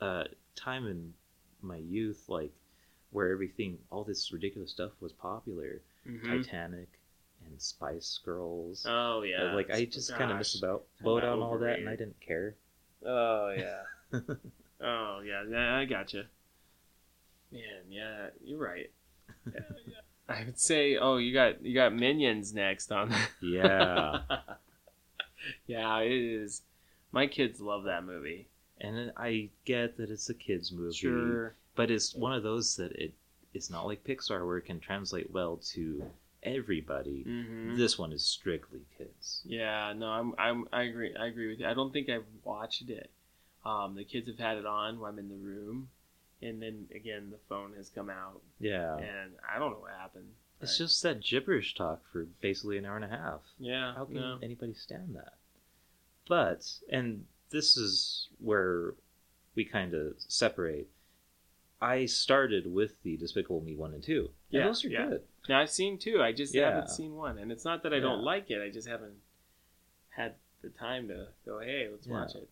uh, 0.00 0.24
time 0.54 0.86
in 0.86 1.12
my 1.62 1.76
youth, 1.76 2.24
like 2.28 2.52
where 3.10 3.30
everything, 3.30 3.78
all 3.90 4.04
this 4.04 4.32
ridiculous 4.32 4.70
stuff 4.70 4.92
was 5.00 5.12
popular. 5.12 5.80
Mhm. 6.06 6.44
Titanic 6.44 6.88
and 7.46 7.60
Spice 7.60 8.18
Girls. 8.24 8.84
Oh 8.88 9.22
yeah. 9.22 9.54
like 9.54 9.70
I 9.70 9.84
just 9.84 10.14
kind 10.14 10.30
of 10.30 10.38
missed 10.38 10.58
about 10.58 10.84
boat 11.00 11.24
on 11.24 11.40
all 11.40 11.58
that, 11.58 11.78
and 11.78 11.88
I 11.88 11.96
didn't 11.96 12.20
care. 12.20 12.54
Oh 13.04 13.50
yeah. 13.50 13.82
oh 14.80 15.20
yeah. 15.20 15.44
Yeah, 15.48 15.76
I 15.76 15.84
gotcha. 15.84 16.26
Man, 17.52 17.62
yeah, 17.88 18.28
you're 18.44 18.58
right. 18.58 18.90
Yeah, 19.46 19.60
yeah. 19.86 19.94
I 20.28 20.44
would 20.44 20.58
say, 20.58 20.96
oh, 20.96 21.18
you 21.18 21.32
got 21.32 21.64
you 21.64 21.74
got 21.74 21.94
minions 21.94 22.52
next 22.52 22.90
on. 22.90 23.14
Yeah, 23.40 24.20
yeah, 25.66 25.98
it 26.00 26.12
is. 26.12 26.62
My 27.12 27.26
kids 27.26 27.60
love 27.60 27.84
that 27.84 28.04
movie. 28.04 28.48
and 28.80 29.12
I 29.16 29.48
get 29.64 29.96
that 29.96 30.10
it's 30.10 30.28
a 30.28 30.34
kids 30.34 30.70
movie, 30.72 30.94
Sure. 30.94 31.54
but 31.74 31.90
it's 31.90 32.14
one 32.14 32.32
of 32.34 32.42
those 32.42 32.76
that 32.76 32.92
it 32.92 33.14
it's 33.54 33.70
not 33.70 33.86
like 33.86 34.04
Pixar 34.04 34.46
where 34.46 34.58
it 34.58 34.66
can 34.66 34.80
translate 34.80 35.30
well 35.30 35.56
to 35.72 36.04
everybody. 36.42 37.22
hmm 37.22 37.74
This 37.76 37.98
one 37.98 38.12
is 38.12 38.22
strictly 38.22 38.80
kids. 38.98 39.40
Yeah, 39.46 39.94
no, 39.96 40.08
I'm, 40.08 40.34
I'm, 40.38 40.68
I 40.72 40.82
agree. 40.82 41.14
I 41.18 41.26
agree 41.26 41.48
with 41.48 41.60
you. 41.60 41.66
I 41.66 41.72
don't 41.74 41.90
think 41.92 42.10
I've 42.10 42.26
watched 42.44 42.90
it. 42.90 43.10
Um, 43.64 43.94
the 43.96 44.04
kids 44.04 44.28
have 44.28 44.38
had 44.38 44.58
it 44.58 44.66
on 44.66 45.00
when 45.00 45.12
I'm 45.12 45.18
in 45.18 45.28
the 45.30 45.34
room, 45.36 45.88
and 46.42 46.60
then 46.62 46.86
again, 46.94 47.30
the 47.30 47.38
phone 47.48 47.72
has 47.78 47.88
come 47.88 48.10
out, 48.10 48.42
Yeah, 48.60 48.94
and 48.98 49.32
I 49.52 49.58
don't 49.58 49.72
know 49.72 49.78
what 49.80 49.92
happened. 49.98 50.28
It's 50.60 50.74
I- 50.80 50.84
just 50.84 51.02
that 51.02 51.20
gibberish 51.22 51.74
talk 51.74 52.02
for 52.12 52.24
basically 52.40 52.78
an 52.78 52.86
hour 52.86 52.96
and 52.96 53.04
a 53.04 53.08
half. 53.08 53.40
yeah. 53.58 53.94
How 53.94 54.04
can 54.04 54.14
no. 54.14 54.38
anybody 54.42 54.74
stand 54.74 55.14
that? 55.16 55.34
But, 56.28 56.66
and 56.90 57.24
this 57.50 57.76
is 57.76 58.28
where 58.40 58.94
we 59.54 59.64
kind 59.64 59.94
of 59.94 60.14
separate. 60.18 60.88
I 61.80 62.06
started 62.06 62.66
with 62.72 63.00
the 63.02 63.16
Despicable 63.16 63.60
Me 63.60 63.76
1 63.76 63.94
and 63.94 64.02
2. 64.02 64.20
And 64.20 64.28
Yeah, 64.50 64.64
those 64.66 64.84
are 64.84 64.88
yeah. 64.88 65.06
good. 65.06 65.22
Now 65.48 65.60
I've 65.60 65.70
seen 65.70 65.98
two. 65.98 66.20
I 66.22 66.32
just 66.32 66.54
Yeah. 66.54 66.70
haven't 66.70 66.90
seen 66.90 67.14
one, 67.14 67.38
and 67.38 67.52
it's 67.52 67.64
not 67.64 67.82
that 67.84 67.92
I 67.94 68.00
don't 68.00 68.22
like 68.22 68.50
it. 68.50 68.60
I 68.60 68.70
just 68.70 68.88
haven't 68.88 69.14
had 70.10 70.34
the 70.62 70.70
time 70.70 71.06
to 71.08 71.28
go. 71.44 71.60
Hey, 71.60 71.86
let's 71.90 72.06
watch 72.08 72.34
it 72.34 72.48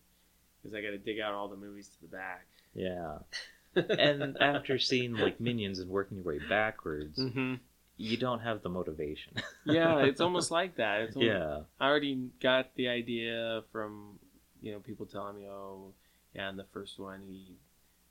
because 0.61 0.73
I 0.75 0.81
got 0.81 0.91
to 0.91 0.97
dig 0.97 1.19
out 1.19 1.33
all 1.33 1.47
the 1.49 1.57
movies 1.57 1.89
to 1.89 2.01
the 2.01 2.07
back. 2.07 2.45
Yeah. 2.73 3.17
And 3.75 4.37
after 4.39 4.79
seeing 4.79 5.15
like 5.15 5.41
Minions 5.41 5.79
and 5.79 5.89
working 5.89 6.15
your 6.15 6.25
way 6.25 6.39
backwards, 6.47 7.17
hmm 7.19 7.55
you 7.97 8.17
don't 8.17 8.39
have 8.39 8.61
the 8.61 8.69
motivation. 8.69 9.33
yeah, 9.65 9.99
it's 10.03 10.21
almost 10.27 10.51
like 10.51 10.75
that. 10.77 11.01
It's 11.01 11.15
almost, 11.15 11.31
yeah. 11.33 11.59
I 11.79 11.87
already 11.87 12.29
got 12.41 12.73
the 12.75 12.87
idea 12.89 13.63
from 13.71 14.19
you 14.61 14.71
know 14.73 14.79
people 14.79 15.05
telling 15.05 15.37
me, 15.37 15.47
oh, 15.47 15.93
yeah, 16.33 16.49
in 16.49 16.57
the 16.57 16.65
first 16.73 16.99
one 16.99 17.21
he 17.27 17.55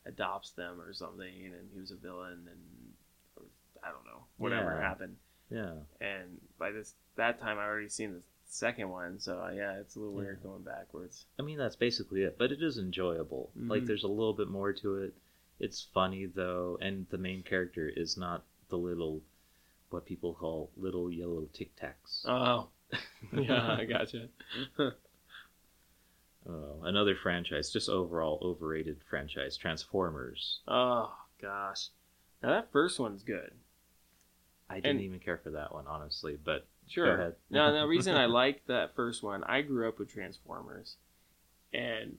adopts 0.07 0.51
them 0.51 0.81
or 0.81 0.93
something, 0.93 1.33
and 1.45 1.55
he 1.73 1.81
was 1.81 1.91
a 1.91 1.97
villain, 1.97 2.47
and 2.51 2.61
or, 3.37 3.43
I 3.83 3.89
don't 3.91 4.05
know 4.05 4.25
whatever 4.39 4.73
Yeah. 4.73 4.81
happened. 4.81 5.17
Yeah. 5.51 5.73
And 6.01 6.41
by 6.59 6.71
this 6.71 6.95
that 7.17 7.41
time, 7.41 7.59
I 7.59 7.65
already 7.65 7.89
seen 7.89 8.13
the 8.15 8.23
second 8.47 8.89
one, 8.91 9.19
so 9.19 9.39
uh, 9.41 9.51
yeah, 9.51 9.79
it's 9.79 9.97
a 9.97 9.99
little 10.01 10.15
weird 10.15 10.39
Yeah. 10.43 10.49
going 10.51 10.63
backwards. 10.63 11.27
I 11.39 11.43
mean, 11.43 11.59
that's 11.59 11.77
basically 11.77 12.23
it, 12.23 12.37
but 12.39 12.53
it 12.53 12.63
is 12.63 12.79
enjoyable. 12.79 13.51
Like, 13.57 13.83
Mhm. 13.83 13.87
there's 13.87 14.05
a 14.05 14.09
little 14.09 14.33
bit 14.35 14.49
more 14.49 14.73
to 14.73 14.97
it. 15.03 15.15
It's 15.61 15.83
funny, 15.95 16.27
though, 16.27 16.79
and 16.81 17.07
the 17.11 17.19
main 17.19 17.43
character 17.43 17.89
is 17.89 18.17
not 18.17 18.43
the 18.69 18.77
little, 18.79 19.21
what 19.95 20.05
people 20.05 20.35
call 20.35 20.71
little 20.77 21.11
yellow 21.11 21.49
tic 21.53 21.71
tacs. 21.77 22.25
Oh, 22.27 22.69
yeah, 23.33 23.77
I 23.79 23.85
gotcha. 23.89 24.29
Oh, 26.47 26.81
another 26.83 27.15
franchise, 27.15 27.71
just 27.71 27.89
overall 27.89 28.39
overrated 28.43 28.99
franchise, 29.09 29.57
Transformers. 29.57 30.61
Oh 30.69 31.11
gosh, 31.41 31.89
now 32.43 32.51
that 32.51 32.71
first 32.71 33.01
one's 33.01 33.23
good. 33.23 33.51
I 34.69 34.75
didn't 34.77 34.91
And- 34.97 35.01
even 35.01 35.21
care 35.21 35.39
for 35.39 35.51
that 35.53 35.73
one, 35.73 35.87
honestly, 35.87 36.37
but 36.43 36.67
Sure. 36.87 37.15
ahead. 37.15 37.37
now, 37.49 37.73
the 37.73 37.87
reason 37.87 38.15
I 38.15 38.27
like 38.27 38.67
that 38.67 38.95
first 38.95 39.23
one, 39.23 39.43
I 39.45 39.63
grew 39.63 39.89
up 39.89 39.99
with 39.99 40.11
Transformers, 40.11 40.97
and 41.73 42.19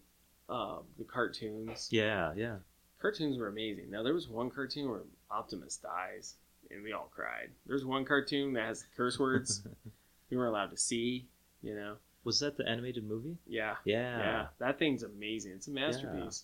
um, 0.50 0.86
the 0.98 1.04
cartoons. 1.04 1.90
yeah, 1.92 2.34
yeah. 2.36 2.58
Cartoons 3.00 3.38
were 3.38 3.48
amazing. 3.48 3.92
Now 3.92 4.02
there 4.02 4.14
was 4.16 4.28
one 4.28 4.50
cartoon 4.50 4.90
where 4.90 5.02
Optimus 5.30 5.78
dies, 5.78 6.34
and 6.71 6.84
we 6.84 6.91
all 6.93 7.10
cried. 7.13 7.49
There's 7.65 7.86
one 7.86 8.06
cartoon 8.06 8.54
that 8.54 8.65
has 8.65 8.86
curse 8.95 9.19
words 9.19 9.63
we 10.30 10.38
weren't 10.38 10.49
allowed 10.49 10.71
to 10.71 10.78
see. 10.78 11.28
You 11.62 11.75
know. 11.75 11.95
Was 12.23 12.39
that 12.39 12.58
the 12.58 12.67
animated 12.67 13.08
movie? 13.08 13.38
Yeah. 13.47 13.75
Yeah. 13.86 14.17
Yeah, 14.19 14.45
that 14.60 14.80
thing's 14.80 15.04
amazing. 15.04 15.54
It's 15.54 15.67
a 15.67 15.71
masterpiece. 15.71 16.43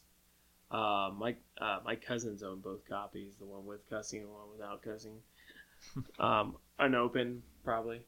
Uh, 0.69 1.09
my 1.17 1.35
uh, 1.59 1.79
my 1.83 1.95
cousins 1.95 2.43
own 2.43 2.59
both 2.59 2.87
copies, 2.87 3.33
the 3.39 3.45
one 3.45 3.65
with 3.65 3.89
cussing 3.89 4.19
and 4.21 4.29
the 4.29 4.33
one 4.33 4.49
without 4.51 4.81
cussing. 4.83 5.17
um, 6.19 6.55
unopened, 6.79 7.41
probably. 7.63 8.01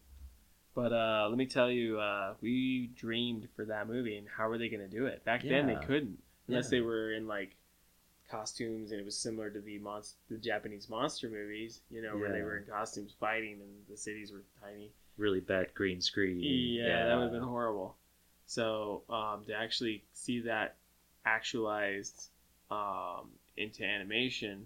But 0.76 0.94
uh, 0.94 1.28
let 1.30 1.38
me 1.38 1.46
tell 1.46 1.70
you, 1.70 2.00
uh, 2.00 2.34
we 2.42 2.90
dreamed 2.96 3.48
for 3.56 3.66
that 3.66 3.88
movie, 3.88 4.18
and 4.18 4.28
how 4.28 4.48
were 4.50 4.58
they 4.58 4.70
going 4.70 4.88
to 4.88 4.88
do 4.88 5.06
it? 5.06 5.24
Back 5.26 5.44
then, 5.44 5.68
they 5.68 5.76
couldn't, 5.76 6.18
unless 6.48 6.66
Yeah. 6.66 6.78
they 6.78 6.82
were 6.82 7.14
in 7.14 7.28
like 7.28 7.56
costumes, 8.34 8.92
and 8.92 9.00
it 9.00 9.06
was 9.06 9.18
similar 9.18 9.50
to 9.50 9.62
the 9.62 9.80
monst- 9.80 10.16
the 10.30 10.38
Japanese 10.38 10.90
monster 10.90 11.30
movies, 11.30 11.82
you 11.92 12.02
know, 12.02 12.18
where 12.18 12.32
they 12.32 12.42
were 12.42 12.58
in 12.58 12.66
costumes 12.66 13.14
fighting, 13.20 13.60
and 13.62 13.88
the 13.90 13.96
cities 13.98 14.32
were 14.32 14.44
tiny. 14.62 14.92
Really 15.18 15.40
bad 15.40 15.74
green 15.76 16.02
screen. 16.02 16.40
Yeah, 16.42 17.06
that 17.06 17.16
would 17.16 17.24
have 17.24 17.32
been 17.32 17.42
horrible. 17.44 17.96
So 18.48 19.04
um, 19.10 19.46
to 19.46 19.54
actually 19.54 20.04
see 20.14 20.42
that 20.42 20.76
actualized 21.26 22.30
um, 22.72 23.30
into 23.56 23.84
animation 23.84 24.66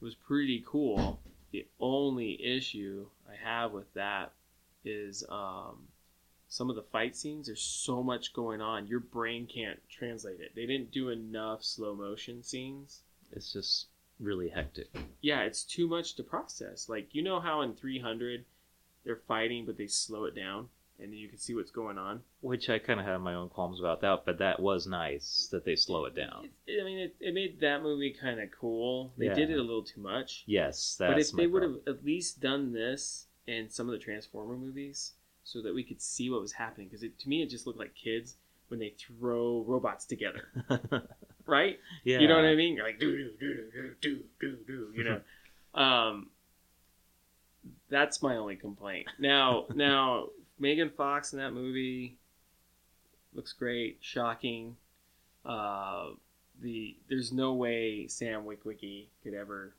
was 0.00 0.14
pretty 0.14 0.64
cool. 0.66 1.20
The 1.50 1.66
only 1.80 2.42
issue 2.42 3.06
I 3.28 3.34
have 3.44 3.72
with 3.72 3.92
that 3.94 4.32
is 4.84 5.24
um, 5.28 5.88
some 6.52 6.68
of 6.68 6.76
the 6.76 6.82
fight 6.82 7.16
scenes. 7.16 7.46
There's 7.46 7.62
so 7.62 8.02
much 8.02 8.34
going 8.34 8.60
on, 8.60 8.86
your 8.86 9.00
brain 9.00 9.46
can't 9.46 9.80
translate 9.88 10.38
it. 10.38 10.52
They 10.54 10.66
didn't 10.66 10.92
do 10.92 11.08
enough 11.08 11.64
slow 11.64 11.94
motion 11.94 12.42
scenes. 12.42 13.00
It's 13.32 13.54
just 13.54 13.86
really 14.20 14.50
hectic. 14.50 14.88
Yeah, 15.22 15.40
it's 15.40 15.64
too 15.64 15.88
much 15.88 16.14
to 16.16 16.22
process. 16.22 16.90
Like 16.90 17.14
you 17.14 17.22
know 17.22 17.40
how 17.40 17.62
in 17.62 17.72
300 17.74 18.44
they're 19.02 19.22
fighting, 19.26 19.64
but 19.64 19.78
they 19.78 19.86
slow 19.86 20.26
it 20.26 20.36
down, 20.36 20.68
and 21.00 21.14
you 21.14 21.26
can 21.26 21.38
see 21.38 21.54
what's 21.54 21.70
going 21.70 21.96
on. 21.96 22.20
Which 22.42 22.68
I 22.68 22.78
kind 22.78 23.00
of 23.00 23.06
have 23.06 23.22
my 23.22 23.34
own 23.34 23.48
qualms 23.48 23.80
about 23.80 24.02
that, 24.02 24.24
but 24.26 24.36
that 24.38 24.60
was 24.60 24.86
nice 24.86 25.48
that 25.52 25.64
they 25.64 25.74
slow 25.74 26.04
it 26.04 26.14
down. 26.14 26.50
It, 26.66 26.82
I 26.82 26.84
mean, 26.84 26.98
it, 26.98 27.16
it 27.18 27.32
made 27.32 27.60
that 27.60 27.82
movie 27.82 28.14
kind 28.20 28.38
of 28.38 28.50
cool. 28.50 29.14
They 29.16 29.28
did 29.28 29.48
it 29.48 29.58
a 29.58 29.62
little 29.62 29.84
too 29.84 30.02
much. 30.02 30.44
Yes, 30.46 30.96
that's 30.98 31.12
but 31.12 31.18
if 31.18 31.32
they 31.32 31.46
would 31.46 31.62
have 31.62 31.76
at 31.86 32.04
least 32.04 32.42
done 32.42 32.74
this 32.74 33.28
in 33.46 33.70
some 33.70 33.88
of 33.88 33.92
the 33.92 33.98
Transformer 33.98 34.58
movies, 34.58 35.14
so 35.44 35.62
that 35.62 35.74
we 35.74 35.82
could 35.82 36.00
see 36.00 36.30
what 36.30 36.40
was 36.40 36.52
happening, 36.52 36.88
because 36.88 37.00
to 37.00 37.28
me 37.28 37.42
it 37.42 37.50
just 37.50 37.66
looked 37.66 37.78
like 37.78 37.94
kids 37.94 38.36
when 38.68 38.80
they 38.80 38.94
throw 38.98 39.64
robots 39.66 40.06
together, 40.06 40.48
right? 41.46 41.78
yeah, 42.04 42.20
You 42.20 42.28
know 42.28 42.36
what 42.36 42.44
I 42.44 42.54
mean? 42.54 42.76
You're 42.76 42.86
like 42.86 42.98
do 42.98 43.16
do 43.16 43.30
do 43.38 43.64
do 43.70 43.94
do 44.00 44.22
do 44.40 44.56
do. 44.66 44.92
You 44.94 45.04
know, 45.04 45.20
um, 45.80 46.30
that's 47.88 48.22
my 48.22 48.36
only 48.36 48.56
complaint. 48.56 49.08
Now, 49.18 49.66
now 49.74 50.28
Megan 50.58 50.90
Fox 50.90 51.32
in 51.32 51.38
that 51.38 51.52
movie 51.52 52.16
looks 53.34 53.52
great, 53.52 53.98
shocking. 54.00 54.76
Uh, 55.44 56.10
the 56.60 56.96
there's 57.08 57.32
no 57.32 57.54
way 57.54 58.06
Sam 58.06 58.44
Witwicky 58.44 59.06
could 59.22 59.34
ever. 59.34 59.74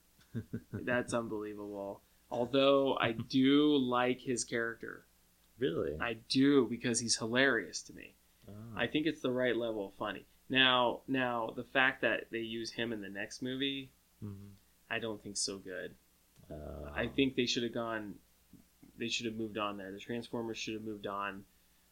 That's 0.71 1.13
unbelievable. 1.13 2.01
Although 2.31 2.97
I 2.99 3.11
do 3.11 3.77
like 3.77 4.19
his 4.19 4.43
character, 4.43 5.05
Really? 5.59 5.95
I 5.99 6.13
do 6.29 6.67
because 6.67 6.99
he's 6.99 7.17
hilarious 7.17 7.81
to 7.83 7.93
me. 7.93 8.13
Oh. 8.49 8.51
I 8.75 8.87
think 8.87 9.05
it's 9.05 9.21
the 9.21 9.31
right 9.31 9.55
level 9.55 9.87
of 9.87 9.93
funny. 9.93 10.25
Now, 10.49 11.01
now 11.07 11.53
the 11.55 11.63
fact 11.63 12.01
that 12.01 12.27
they 12.31 12.39
use 12.39 12.71
him 12.71 12.91
in 12.91 13.01
the 13.01 13.09
next 13.09 13.41
movie, 13.41 13.89
Mhm. 14.23 14.51
I 14.89 14.99
don't 14.99 15.21
think 15.21 15.37
so 15.37 15.57
good. 15.57 15.95
Oh. 16.51 16.91
I 16.93 17.07
think 17.07 17.35
they 17.35 17.45
should 17.45 17.63
have 17.63 17.73
gone. 17.73 18.15
They 18.97 19.07
should 19.07 19.25
have 19.25 19.35
moved 19.35 19.57
on 19.57 19.77
there. 19.77 19.91
The 19.91 19.99
Transformers 19.99 20.57
should 20.57 20.73
have 20.75 20.83
moved 20.83 21.07
on. 21.07 21.45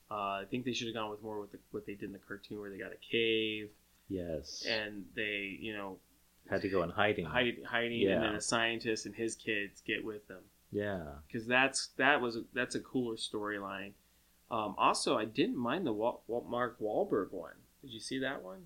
Uh, 0.10 0.41
I 0.41 0.45
think 0.50 0.65
they 0.65 0.74
should 0.74 0.88
have 0.88 0.93
gone 0.95 1.10
with 1.10 1.21
more 1.24 1.39
with 1.39 1.52
the, 1.54 1.60
what 1.71 1.86
they 1.86 1.93
did 1.93 2.04
in 2.04 2.12
the 2.13 2.19
cartoon, 2.19 2.60
where 2.60 2.69
they 2.69 2.78
got 2.78 2.91
a 2.91 2.97
cave 2.97 3.69
yes, 4.10 4.65
and 4.67 5.06
they, 5.15 5.58
you 5.60 5.74
know, 5.74 5.97
had 6.50 6.62
to 6.63 6.69
go 6.69 6.84
in 6.84 6.89
hiding. 6.89 7.24
hide, 7.26 7.63
hiding, 7.65 8.02
Yeah. 8.02 8.15
and 8.15 8.24
then 8.24 8.36
a 8.36 8.41
scientist 8.41 9.06
and 9.06 9.15
his 9.15 9.36
kids 9.36 9.82
get 9.82 10.04
with 10.04 10.28
them 10.28 10.43
Yeah, 10.72 11.04
because 11.28 11.48
that's 11.48 11.90
that 11.98 12.22
was 12.22 12.40
that's 12.54 12.76
a 12.76 12.80
cooler 12.80 13.16
storyline. 13.16 13.92
Um, 14.50 14.76
also, 14.78 15.18
I 15.18 15.26
didn't 15.26 15.58
mind 15.58 15.86
the 15.86 15.94
Wal- 15.94 16.24
Wal- 16.28 16.46
Mark 16.50 16.80
Wahlberg 16.80 17.32
one. 17.32 17.54
Did 17.82 17.92
you 17.92 18.00
see 18.00 18.20
that 18.20 18.44
one? 18.44 18.66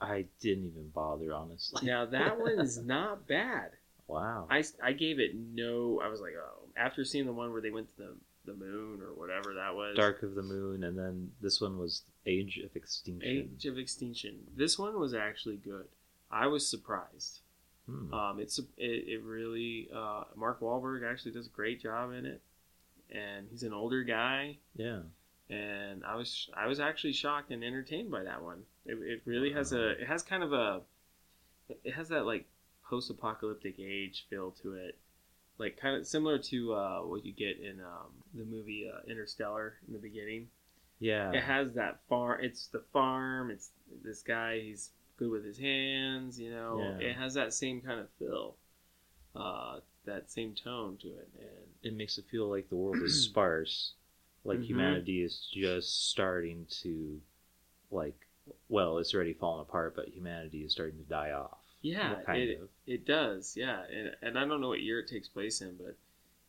I 0.00 0.26
didn't 0.40 0.66
even 0.66 0.88
bother 0.94 1.32
honestly. 1.32 1.86
Now 1.86 2.06
that 2.06 2.38
one 2.40 2.58
is 2.58 2.78
not 2.78 3.26
bad. 3.26 3.72
Wow. 4.08 4.46
I, 4.50 4.62
I 4.82 4.92
gave 4.92 5.18
it 5.18 5.34
no. 5.34 6.00
I 6.02 6.08
was 6.08 6.20
like, 6.20 6.34
oh, 6.38 6.68
after 6.76 7.04
seeing 7.04 7.26
the 7.26 7.32
one 7.32 7.52
where 7.52 7.60
they 7.60 7.70
went 7.70 7.88
to 7.96 7.96
the 7.96 8.14
the 8.46 8.54
moon 8.54 9.00
or 9.02 9.12
whatever 9.14 9.54
that 9.54 9.74
was. 9.74 9.96
Dark 9.96 10.22
of 10.22 10.34
the 10.34 10.42
Moon, 10.42 10.84
and 10.84 10.96
then 10.96 11.32
this 11.42 11.60
one 11.60 11.78
was 11.78 12.02
Age 12.26 12.60
of 12.64 12.74
Extinction. 12.76 13.28
Age 13.28 13.66
of 13.66 13.76
Extinction. 13.76 14.36
This 14.56 14.78
one 14.78 14.98
was 14.98 15.14
actually 15.14 15.56
good. 15.56 15.86
I 16.30 16.46
was 16.46 16.68
surprised. 16.68 17.40
Hmm. 17.88 18.12
Um, 18.12 18.40
it's 18.40 18.58
it, 18.58 18.64
it 18.76 19.22
really 19.22 19.88
uh, 19.94 20.24
Mark 20.34 20.60
Wahlberg 20.60 21.08
actually 21.08 21.32
does 21.32 21.46
a 21.46 21.50
great 21.50 21.80
job 21.80 22.12
in 22.12 22.26
it, 22.26 22.42
and 23.10 23.46
he's 23.50 23.62
an 23.62 23.72
older 23.72 24.02
guy, 24.02 24.58
yeah. 24.74 25.00
and 25.48 26.04
I 26.04 26.16
was 26.16 26.50
I 26.54 26.66
was 26.66 26.80
actually 26.80 27.12
shocked 27.12 27.52
and 27.52 27.62
entertained 27.62 28.10
by 28.10 28.24
that 28.24 28.42
one. 28.42 28.62
It, 28.84 28.98
it 29.02 29.22
really 29.24 29.52
has 29.52 29.72
a 29.72 29.90
it 29.90 30.06
has 30.08 30.22
kind 30.22 30.42
of 30.42 30.52
a 30.52 30.80
it 31.84 31.94
has 31.94 32.08
that 32.08 32.26
like 32.26 32.46
post 32.88 33.10
apocalyptic 33.10 33.78
age 33.78 34.26
feel 34.30 34.50
to 34.62 34.74
it, 34.74 34.98
like 35.58 35.76
kind 35.76 35.96
of 35.96 36.06
similar 36.06 36.38
to 36.38 36.74
uh, 36.74 36.98
what 37.00 37.24
you 37.24 37.32
get 37.32 37.60
in 37.60 37.80
um, 37.80 38.10
the 38.34 38.44
movie 38.44 38.90
uh, 38.92 39.08
Interstellar 39.08 39.74
in 39.86 39.92
the 39.92 40.00
beginning. 40.00 40.48
Yeah. 40.98 41.32
It 41.32 41.42
has 41.42 41.74
that 41.74 42.00
farm. 42.08 42.40
It's 42.42 42.68
the 42.68 42.82
farm. 42.92 43.50
It's 43.50 43.70
this 44.02 44.22
guy. 44.22 44.60
He's 44.60 44.90
good 45.16 45.30
with 45.30 45.44
his 45.44 45.58
hands. 45.58 46.38
You 46.40 46.50
know, 46.50 46.94
Yeah. 46.94 47.00
it 47.00 47.14
has 47.16 47.34
that 47.34 47.54
same 47.54 47.80
kind 47.80 48.00
of 48.00 48.08
feel, 48.18 48.56
uh, 49.36 49.80
that 50.06 50.30
same 50.30 50.54
tone 50.54 50.96
to 50.98 51.08
it, 51.08 51.30
and 51.38 51.68
it 51.82 51.94
makes 51.96 52.18
it 52.18 52.26
feel 52.30 52.48
like 52.50 52.68
the 52.68 52.76
world 52.76 53.02
is 53.02 53.14
sparse, 53.18 53.94
like 54.44 54.60
Mhm. 54.60 54.68
humanity 54.68 55.22
is 55.22 55.48
just 55.52 56.10
starting 56.10 56.66
to, 56.82 57.20
like, 57.90 58.28
well, 58.68 58.98
it's 58.98 59.14
already 59.14 59.34
fallen 59.34 59.62
apart, 59.62 59.96
but 59.96 60.08
humanity 60.08 60.64
is 60.64 60.72
starting 60.72 60.98
to 60.98 61.04
die 61.04 61.32
off. 61.32 61.60
yeah, 61.82 62.22
kind 62.26 62.50
it, 62.50 62.60
of. 62.60 62.68
it 62.86 63.04
does. 63.06 63.56
Yeah, 63.56 63.82
and, 63.84 64.16
and 64.22 64.38
I 64.38 64.44
don't 64.46 64.60
know 64.60 64.68
what 64.68 64.80
year 64.82 65.00
it 65.00 65.08
takes 65.08 65.28
place 65.28 65.60
in, 65.60 65.76
but 65.76 65.96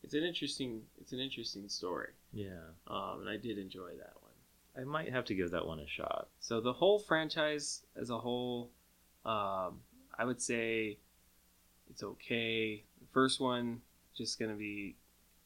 it's 0.03 0.13
an 0.13 0.23
interesting 0.23 0.83
it's 1.01 1.13
an 1.13 1.19
interesting 1.19 1.69
story. 1.69 2.11
Yeah, 2.31 2.71
Um, 2.87 3.21
and 3.21 3.29
I 3.29 3.37
did 3.37 3.57
enjoy 3.57 3.91
that 3.97 4.13
one. 4.21 4.26
I 4.79 4.83
might 4.83 5.11
have 5.11 5.25
to 5.25 5.33
give 5.35 5.51
that 5.51 5.65
one 5.65 5.79
a 5.79 5.87
shot. 5.87 6.27
So 6.39 6.61
the 6.61 6.73
whole 6.73 6.99
franchise 6.99 7.81
as 7.99 8.09
a 8.09 8.17
whole, 8.17 8.69
um, 9.25 9.79
I 10.17 10.23
would 10.25 10.41
say 10.41 10.97
it's 11.89 12.03
okay. 12.03 12.83
The 12.99 13.07
first 13.11 13.39
one 13.39 13.81
just 14.15 14.39
gonna 14.39 14.53
be 14.55 14.95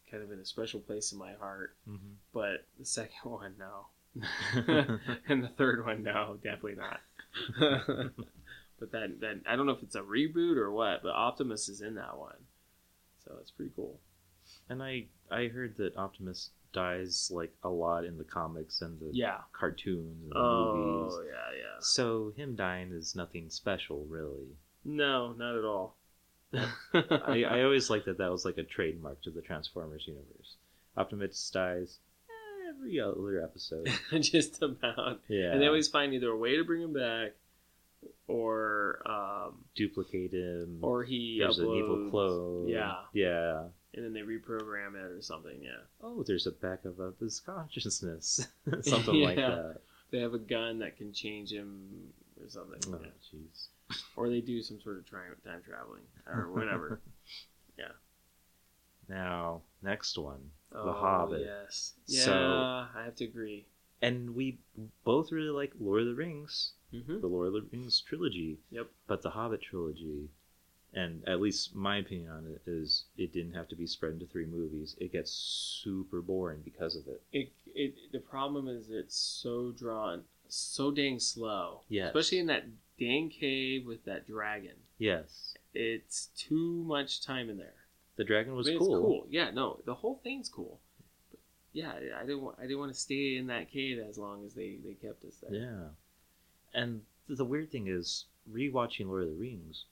kind 0.10 0.22
of 0.24 0.32
in 0.32 0.40
a 0.40 0.46
special 0.46 0.80
place 0.82 1.12
in 1.14 1.18
my 1.18 1.34
heart, 1.34 1.76
Mm-hmm. 1.90 2.14
but 2.34 2.66
the 2.78 2.86
second 2.86 3.20
one, 3.32 3.56
no, 3.58 3.86
and 5.30 5.44
the 5.44 5.48
third 5.58 5.86
one, 5.86 6.04
no, 6.04 6.38
definitely 6.44 6.76
not. 6.76 7.00
but 8.80 8.92
that 8.92 9.20
that 9.22 9.42
I 9.48 9.56
don't 9.56 9.66
know 9.66 9.72
if 9.72 9.84
it's 9.84 9.96
a 9.96 10.02
reboot 10.02 10.58
or 10.58 10.72
what, 10.72 11.02
but 11.04 11.14
Optimus 11.14 11.70
is 11.70 11.80
in 11.82 11.96
that 11.96 12.18
one, 12.18 12.36
so 13.24 13.38
it's 13.40 13.52
pretty 13.52 13.72
cool. 13.76 14.00
And 14.70 14.84
I 14.84 15.06
I 15.32 15.48
heard 15.48 15.78
that 15.78 15.96
Optimus 15.96 16.50
dies 16.74 17.30
like 17.34 17.54
a 17.64 17.70
lot 17.70 18.06
in 18.06 18.18
the 18.18 18.24
comics 18.24 18.82
and 18.82 19.00
the 19.00 19.10
Yeah. 19.14 19.40
cartoons 19.54 20.22
and 20.24 20.32
the 20.32 20.38
Oh 20.38 20.76
movies. 20.76 21.20
yeah, 21.28 21.58
yeah. 21.58 21.80
So 21.80 22.32
him 22.38 22.56
dying 22.56 22.92
is 22.92 23.16
nothing 23.16 23.50
special, 23.50 24.06
really. 24.10 24.48
No, 24.86 25.34
not 25.34 25.56
at 25.58 25.66
all. 25.66 25.96
I, 26.54 27.44
I 27.50 27.64
always 27.64 27.90
liked 27.90 28.06
that 28.06 28.18
that 28.18 28.32
was 28.32 28.46
like 28.46 28.58
a 28.58 28.64
trademark 28.64 29.22
to 29.24 29.30
the 29.32 29.42
Transformers 29.42 30.06
universe. 30.08 30.56
Optimus 30.98 31.50
dies 31.50 32.00
every 32.70 33.00
other 33.00 33.44
episode. 33.44 33.88
just 34.22 34.62
about. 34.62 35.20
Yeah, 35.28 35.52
And 35.52 35.62
they 35.62 35.68
always 35.68 35.88
find 35.90 36.14
either 36.14 36.30
a 36.30 36.38
way 36.38 36.56
to 36.58 36.64
bring 36.64 36.82
him 36.82 36.94
back, 36.94 37.32
or 38.28 39.02
um, 39.06 39.64
duplicate 39.76 40.32
him. 40.34 40.80
or 40.82 41.04
he 41.04 41.38
there's 41.40 41.60
an 41.60 41.70
evil 41.70 41.98
uploads- 41.98 42.12
clone. 42.12 42.68
Yeah, 42.68 42.96
yeah. 43.14 43.64
And 43.94 44.04
then 44.06 44.14
they 44.14 44.22
reprogram 44.22 44.96
it 44.96 45.12
or 45.12 45.22
something. 45.22 45.60
Yeah, 45.62 45.82
Oh, 46.02 46.24
there's 46.24 46.48
a 46.48 46.52
backup 46.52 47.00
of 47.00 47.18
his 47.20 47.40
consciousness, 47.40 48.48
something 48.82 49.22
like 49.22 49.36
that. 49.38 49.78
they 50.12 50.20
have 50.20 50.34
a 50.34 50.40
gun 50.40 50.80
that 50.80 50.98
can 50.98 51.14
change 51.14 51.52
him 51.52 51.90
or 52.42 52.50
something. 52.50 52.80
Oh, 52.94 53.00
yeah. 53.04 53.10
jeez. 53.34 53.68
Or 54.16 54.30
they 54.30 54.40
do 54.42 54.62
some 54.62 54.80
sort 54.82 54.98
of 55.00 55.06
tri- 55.06 55.20
time 55.46 55.62
traveling 55.68 56.04
or 56.26 56.50
whatever. 56.54 57.02
Yeah. 57.78 57.92
Now, 59.10 59.62
next 59.82 60.18
one, 60.18 60.40
The 60.72 60.80
oh, 60.80 60.94
Hobbit. 60.94 61.42
Yes. 61.46 61.94
Yeah, 62.08 62.24
So- 62.24 62.34
I 62.96 63.04
have 63.04 63.16
to 63.18 63.26
agree. 63.26 63.66
and 64.02 64.34
we 64.36 64.60
both 65.04 65.32
really 65.34 65.50
like 65.50 65.74
Lord 65.80 66.02
of 66.02 66.08
the 66.08 66.16
Rings, 66.16 66.72
hmm 66.92 67.20
the 67.20 67.28
Lord 67.28 67.48
of 67.48 67.54
the 67.54 67.62
Rings 67.72 68.00
trilogy. 68.02 68.60
Yep. 68.72 68.88
But 69.08 69.22
the 69.22 69.30
Hobbit 69.32 69.62
trilogy, 69.62 70.30
and 70.94 71.24
at 71.28 71.40
least 71.42 71.76
my 71.76 71.98
opinion 71.98 72.30
on 72.32 72.46
it 72.48 72.62
is, 72.70 73.06
it 73.18 73.32
didn't 73.34 73.54
have 73.54 73.68
to 73.70 73.76
be 73.76 73.88
spread 73.88 74.14
into 74.14 74.26
three 74.26 74.46
movies. 74.46 74.96
It 75.00 75.12
gets 75.12 75.32
super 75.32 76.22
boring 76.22 76.62
because 76.66 76.96
of 76.96 77.08
it. 77.08 77.22
It, 77.32 77.52
it 77.74 77.96
the 78.12 78.20
problem 78.20 78.68
is 78.68 78.90
it's 78.90 79.16
so 79.16 79.72
drawn, 79.72 80.24
so 80.50 80.92
dang 80.92 81.20
slow. 81.20 81.82
Yes. 81.90 82.08
Especially 82.10 82.40
in 82.40 82.48
that 82.48 82.66
dang 83.00 83.30
cave 83.30 83.86
with 83.86 84.04
that 84.06 84.28
dragon. 84.28 84.76
Yes, 84.98 85.56
It's 85.74 86.28
too 86.38 86.84
much 86.86 87.22
time 87.26 87.50
in 87.50 87.58
there. 87.58 87.74
the 88.18 88.24
dragon 88.24 88.54
was 88.56 88.68
I 88.68 88.72
mean, 88.72 88.80
cool. 88.80 88.96
It's 88.96 89.02
cool. 89.02 89.28
Yeah, 89.30 89.50
no, 89.52 89.80
the 89.86 89.96
whole 89.96 90.20
thing's 90.24 90.50
cool. 90.50 90.80
But 91.32 91.40
yeah, 91.74 91.94
I 92.18 92.22
didn't 92.26 92.42
want 92.42 92.58
I 92.60 92.64
didn't 92.64 92.80
want 92.80 92.94
to 92.94 93.00
stay 93.00 93.38
in 93.38 93.48
that 93.48 93.72
cave 93.72 93.98
as 94.08 94.18
long 94.18 94.46
as 94.46 94.54
they 94.54 94.76
they 94.86 94.94
kept 94.94 95.24
us 95.26 95.36
there. 95.42 95.60
Yeah. 95.60 95.88
And 96.74 97.02
the 97.28 97.46
weird 97.46 97.72
thing 97.72 97.88
is, 97.88 98.26
rewatching 98.52 99.08
Lord 99.08 99.24
of 99.24 99.30
the 99.30 99.36
Rings, 99.36 99.86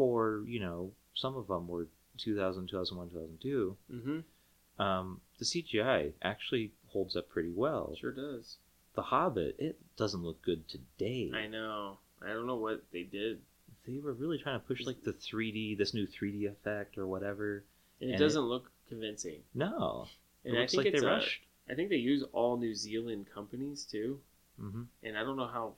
for, 0.00 0.42
you 0.46 0.58
know, 0.60 0.92
some 1.14 1.36
of 1.36 1.46
them 1.48 1.68
were 1.68 1.86
2000, 2.16 2.68
2001, 2.68 3.10
2002, 3.10 3.76
Mm-hmm. 3.92 4.82
um, 4.82 5.20
the 5.38 5.44
CGI 5.44 6.12
actually 6.22 6.72
holds 6.88 7.16
up 7.16 7.28
pretty 7.28 7.50
well. 7.50 7.94
Sure 8.00 8.12
does. 8.12 8.56
The 8.94 9.02
Hobbit, 9.02 9.56
it 9.58 9.78
doesn't 9.98 10.22
look 10.22 10.40
good 10.40 10.66
today. 10.68 11.30
I 11.34 11.46
know. 11.48 11.98
I 12.22 12.28
don't 12.28 12.46
know 12.46 12.56
what 12.56 12.82
they 12.92 13.02
did. 13.02 13.40
They 13.86 13.98
were 13.98 14.14
really 14.14 14.38
trying 14.38 14.58
to 14.58 14.66
push, 14.66 14.86
like, 14.86 15.02
the 15.04 15.12
3D, 15.12 15.76
this 15.76 15.92
new 15.92 16.06
3D 16.06 16.50
effect 16.50 16.96
or 16.96 17.06
whatever. 17.06 17.62
And 18.00 18.08
it 18.08 18.14
And 18.14 18.20
doesn't 18.20 18.40
look 18.42 18.70
convincing. 18.88 19.42
No. 19.54 20.06
It 20.44 20.48
And 20.50 20.56
I 20.58 20.60
looks 20.62 20.72
think 20.72 20.84
like 20.86 20.94
it's 20.94 21.02
they 21.02 21.06
rushed. 21.06 21.42
I 21.70 21.74
think 21.74 21.90
they 21.90 21.96
use 21.96 22.24
all 22.32 22.56
New 22.56 22.74
Zealand 22.74 23.26
companies 23.34 23.84
too, 23.84 24.18
hmm 24.58 24.84
and 25.02 25.16
I 25.18 25.22
don't 25.24 25.36
know 25.36 25.46
how 25.46 25.74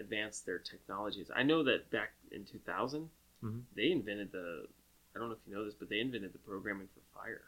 advanced 0.00 0.44
their 0.46 0.58
technology 0.58 1.20
is. 1.20 1.30
I 1.34 1.42
know 1.42 1.62
that 1.64 1.90
back 1.90 2.12
in 2.32 2.44
2000, 2.44 3.08
Mhm. 3.42 3.62
they 3.74 3.90
invented 3.92 4.32
the. 4.32 4.66
I 5.14 5.18
don't 5.18 5.28
know 5.28 5.34
if 5.34 5.40
you 5.46 5.54
know 5.54 5.64
this, 5.64 5.74
but 5.74 5.88
they 5.88 6.00
invented 6.00 6.32
the 6.32 6.38
programming 6.38 6.88
for 6.88 7.00
fire. 7.18 7.42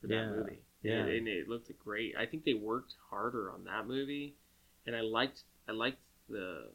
for 0.00 0.06
that 0.06 0.14
Yeah, 0.14 0.30
movie. 0.30 0.58
yeah. 0.82 0.92
and, 1.00 1.08
and 1.10 1.28
it 1.28 1.48
looked 1.48 1.70
great. 1.78 2.16
I 2.16 2.24
think 2.24 2.44
they 2.44 2.54
worked 2.54 2.94
harder 3.10 3.50
on 3.50 3.64
that 3.64 3.86
movie, 3.86 4.34
and 4.86 4.96
I 4.96 5.00
liked 5.02 5.42
I 5.68 5.72
liked 5.72 5.98
the 6.28 6.70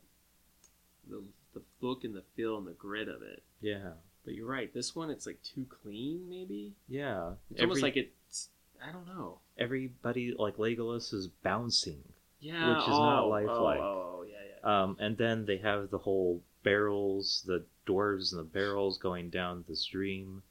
the 1.10 1.24
the 1.53 1.62
look 1.82 2.03
and 2.03 2.14
the 2.16 2.22
feel 2.36 2.58
and 2.58 2.68
the 2.68 2.74
grit 2.74 3.08
of 3.08 3.22
it. 3.24 3.41
Yeah. 3.62 3.93
But 4.26 4.34
you're 4.36 4.47
right. 4.47 4.72
This 4.74 4.95
one, 4.95 5.10
it's 5.10 5.26
like 5.26 5.41
too 5.43 5.66
clean. 5.82 6.28
Maybe 6.30 6.76
Yeah. 6.88 7.34
it's 7.51 7.62
almost 7.62 7.82
like 7.82 7.95
it's. 7.97 8.49
I 8.82 8.91
don't 8.91 9.08
know. 9.08 9.39
everybody 9.58 10.34
like 10.38 10.58
Legolas 10.58 11.14
is 11.14 11.28
bouncing. 11.28 12.03
Yeah, 12.41 12.70
Which 12.76 12.84
is 12.88 12.93
oh, 12.93 12.99
not 12.99 13.24
oh, 13.24 13.30
lifelike. 13.30 13.80
Oh, 13.80 14.18
oh, 14.20 14.24
yeah, 14.24 14.36
yeah. 14.62 14.84
Um, 14.84 14.97
and 14.99 15.18
then 15.18 15.45
they 15.45 15.58
have 15.58 15.89
the 15.89 15.97
whole 15.97 16.43
barrels, 16.64 17.43
the 17.47 17.66
dwarves 17.86 18.31
and 18.31 18.39
the 18.39 18.43
barrels 18.43 18.97
going 18.97 19.29
down 19.29 19.63
the 19.67 19.75
stream, 19.75 20.43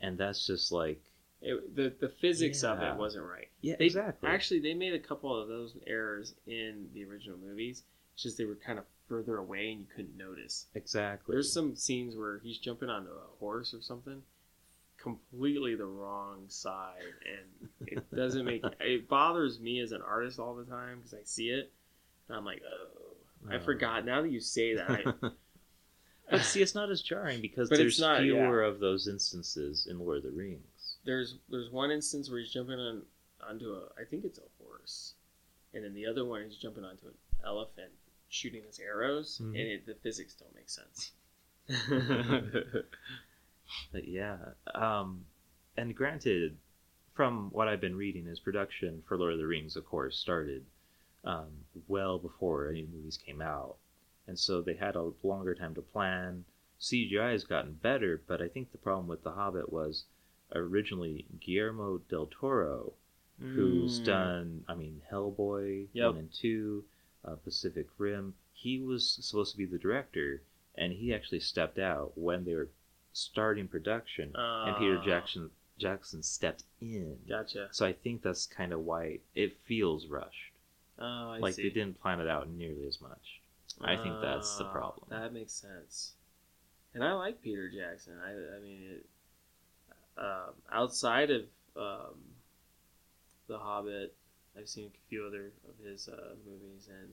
and 0.00 0.18
that's 0.18 0.46
just 0.46 0.72
like 0.72 1.00
It, 1.40 1.74
the 1.76 1.92
the 2.00 2.08
physics 2.08 2.62
of 2.64 2.80
it 2.82 2.96
wasn't 2.96 3.24
right. 3.26 3.48
yeah, 3.60 3.76
They, 3.78 3.86
exactly. 3.86 4.28
Actually, 4.28 4.60
they 4.60 4.74
made 4.74 4.94
a 4.94 4.98
couple 4.98 5.34
of 5.40 5.48
those 5.48 5.74
errors 5.86 6.34
in 6.46 6.88
the 6.94 7.04
original 7.04 7.38
movies. 7.38 7.82
It's 8.14 8.22
just 8.24 8.38
they 8.38 8.44
were 8.44 8.56
kind 8.56 8.78
of 8.78 8.84
further 9.08 9.36
away 9.38 9.72
and 9.72 9.80
you 9.80 9.86
couldn't 9.94 10.16
notice. 10.16 10.66
exactly. 10.74 11.34
There's 11.34 11.52
some 11.52 11.76
scenes 11.76 12.16
where 12.16 12.38
he's 12.38 12.58
jumping 12.58 12.88
onto 12.88 13.10
a 13.10 13.36
horse 13.40 13.74
or 13.74 13.82
something, 13.82 14.22
completely 14.98 15.74
the 15.74 15.84
wrong 15.84 16.44
side, 16.48 17.02
and 17.26 17.68
it 17.88 18.14
doesn't 18.14 18.44
make 18.44 18.62
it 18.80 19.08
bothers 19.08 19.58
me 19.60 19.80
as 19.80 19.92
an 19.92 20.02
artist 20.02 20.38
all 20.38 20.54
the 20.54 20.64
time 20.64 20.98
because 20.98 21.14
I 21.14 21.24
see 21.24 21.48
it 21.50 21.72
and 22.28 22.36
I'm 22.36 22.44
like, 22.44 22.62
oh, 22.66 23.16
I 23.50 23.56
Oh. 23.56 23.60
forgot. 23.60 24.04
Now 24.04 24.22
that 24.22 24.30
you 24.30 24.40
say 24.40 24.74
that, 24.76 24.88
I, 24.90 25.04
but 26.32 26.40
see, 26.50 26.60
it's 26.62 26.74
not 26.74 26.90
as 26.90 27.00
jarring 27.02 27.40
because 27.40 27.68
But 27.68 27.78
there's 27.78 28.00
not- 28.00 28.20
fewer 28.20 28.62
of 28.64 28.80
those 28.80 29.06
instances 29.06 29.86
in 29.88 29.98
Lord 30.00 30.18
of 30.18 30.22
the 30.24 30.30
Rings. 30.30 30.96
there's 31.04 31.36
there's 31.48 31.70
one 31.70 31.90
instance 31.92 32.28
where 32.28 32.40
he's 32.40 32.50
jumping 32.52 32.78
on 32.80 33.02
onto 33.48 33.72
a 33.72 33.84
I 34.00 34.04
think 34.04 34.24
it's 34.24 34.38
a 34.38 34.64
horse, 34.64 35.14
and 35.74 35.84
then 35.84 35.94
the 35.94 36.06
other 36.06 36.24
one 36.24 36.42
he's 36.44 36.56
jumping 36.56 36.84
onto 36.84 37.06
an 37.06 37.14
elephant 37.44 37.92
shooting 38.28 38.62
his 38.66 38.78
arrows, 38.80 39.38
Mhm. 39.42 39.48
and 39.48 39.56
it, 39.56 39.86
the 39.86 39.94
physics 39.94 40.34
don't 40.34 40.54
make 40.54 40.68
sense. 40.70 41.12
But 43.92 44.06
yeah, 44.06 44.36
um, 44.74 45.24
and 45.76 45.94
granted, 45.94 46.56
from 47.14 47.48
what 47.52 47.68
I've 47.68 47.80
been 47.80 47.96
reading, 47.96 48.26
his 48.26 48.38
production 48.40 49.02
for 49.06 49.16
Lord 49.16 49.32
of 49.34 49.38
the 49.38 49.46
Rings, 49.46 49.76
of 49.76 49.86
course, 49.86 50.16
started 50.18 50.64
um, 51.24 51.48
well 51.88 52.18
before 52.18 52.68
any 52.68 52.86
movies 52.92 53.16
came 53.24 53.40
out, 53.40 53.76
and 54.32 54.38
so 54.38 54.62
they 54.62 54.72
had 54.72 54.96
a 54.96 55.12
longer 55.22 55.54
time 55.54 55.74
to 55.74 55.82
plan. 55.82 56.42
CGI 56.80 57.32
has 57.32 57.44
gotten 57.44 57.74
better, 57.74 58.22
but 58.26 58.40
I 58.40 58.48
think 58.48 58.72
the 58.72 58.78
problem 58.78 59.06
with 59.06 59.22
The 59.22 59.32
Hobbit 59.32 59.70
was 59.70 60.06
originally 60.54 61.26
Guillermo 61.38 61.98
del 62.08 62.28
Toro, 62.28 62.94
who's 63.38 64.00
Mm. 64.00 64.04
done, 64.06 64.64
I 64.66 64.74
mean, 64.74 65.02
Hellboy 65.10 65.88
Yep. 65.92 66.06
one 66.12 66.16
and 66.16 66.32
two, 66.32 66.86
uh, 67.26 67.36
Pacific 67.36 67.88
Rim. 67.98 68.34
He 68.54 68.80
was 68.80 69.06
supposed 69.06 69.52
to 69.52 69.58
be 69.58 69.66
the 69.66 69.78
director, 69.78 70.40
and 70.76 70.94
he 70.94 71.12
actually 71.12 71.40
stepped 71.40 71.78
out 71.78 72.16
when 72.16 72.44
they 72.46 72.54
were 72.54 72.70
starting 73.12 73.68
production, 73.68 74.34
and 74.34 74.76
Peter 74.78 74.96
Ah. 74.96 75.04
Jackson 75.04 75.50
Jackson 75.76 76.22
stepped 76.22 76.64
in. 76.80 77.18
Gotcha. 77.28 77.68
So 77.72 77.84
I 77.84 77.92
think 77.92 78.22
that's 78.22 78.46
kind 78.46 78.72
of 78.72 78.80
why 78.86 79.20
it 79.34 79.58
feels 79.58 80.06
rushed. 80.06 80.52
Oh, 80.98 81.32
I 81.32 81.38
like 81.38 81.54
see. 81.54 81.64
they 81.64 81.70
didn't 81.70 82.00
plan 82.00 82.18
it 82.20 82.28
out 82.28 82.48
nearly 82.48 82.86
as 82.86 82.98
much. 82.98 83.41
I 83.80 83.96
think 83.96 84.20
that's 84.20 84.56
the 84.58 84.64
Ah, 84.64 84.72
problem. 84.72 85.06
That 85.10 85.32
makes 85.32 85.52
sense. 85.52 86.12
And 86.94 87.02
I 87.02 87.12
like 87.14 87.40
Peter 87.40 87.70
Jackson. 87.70 88.14
I, 88.24 88.56
I 88.56 88.60
mean, 88.60 88.82
it, 88.90 89.06
um, 90.18 90.54
outside 90.70 91.30
of 91.30 91.42
um, 91.76 92.18
The 93.46 93.58
Hobbit, 93.58 94.14
I've 94.56 94.68
seen 94.68 94.86
a 94.86 95.08
few 95.08 95.24
other 95.24 95.52
of 95.68 95.84
his 95.84 96.08
uh, 96.08 96.34
movies, 96.46 96.88
and 96.88 97.08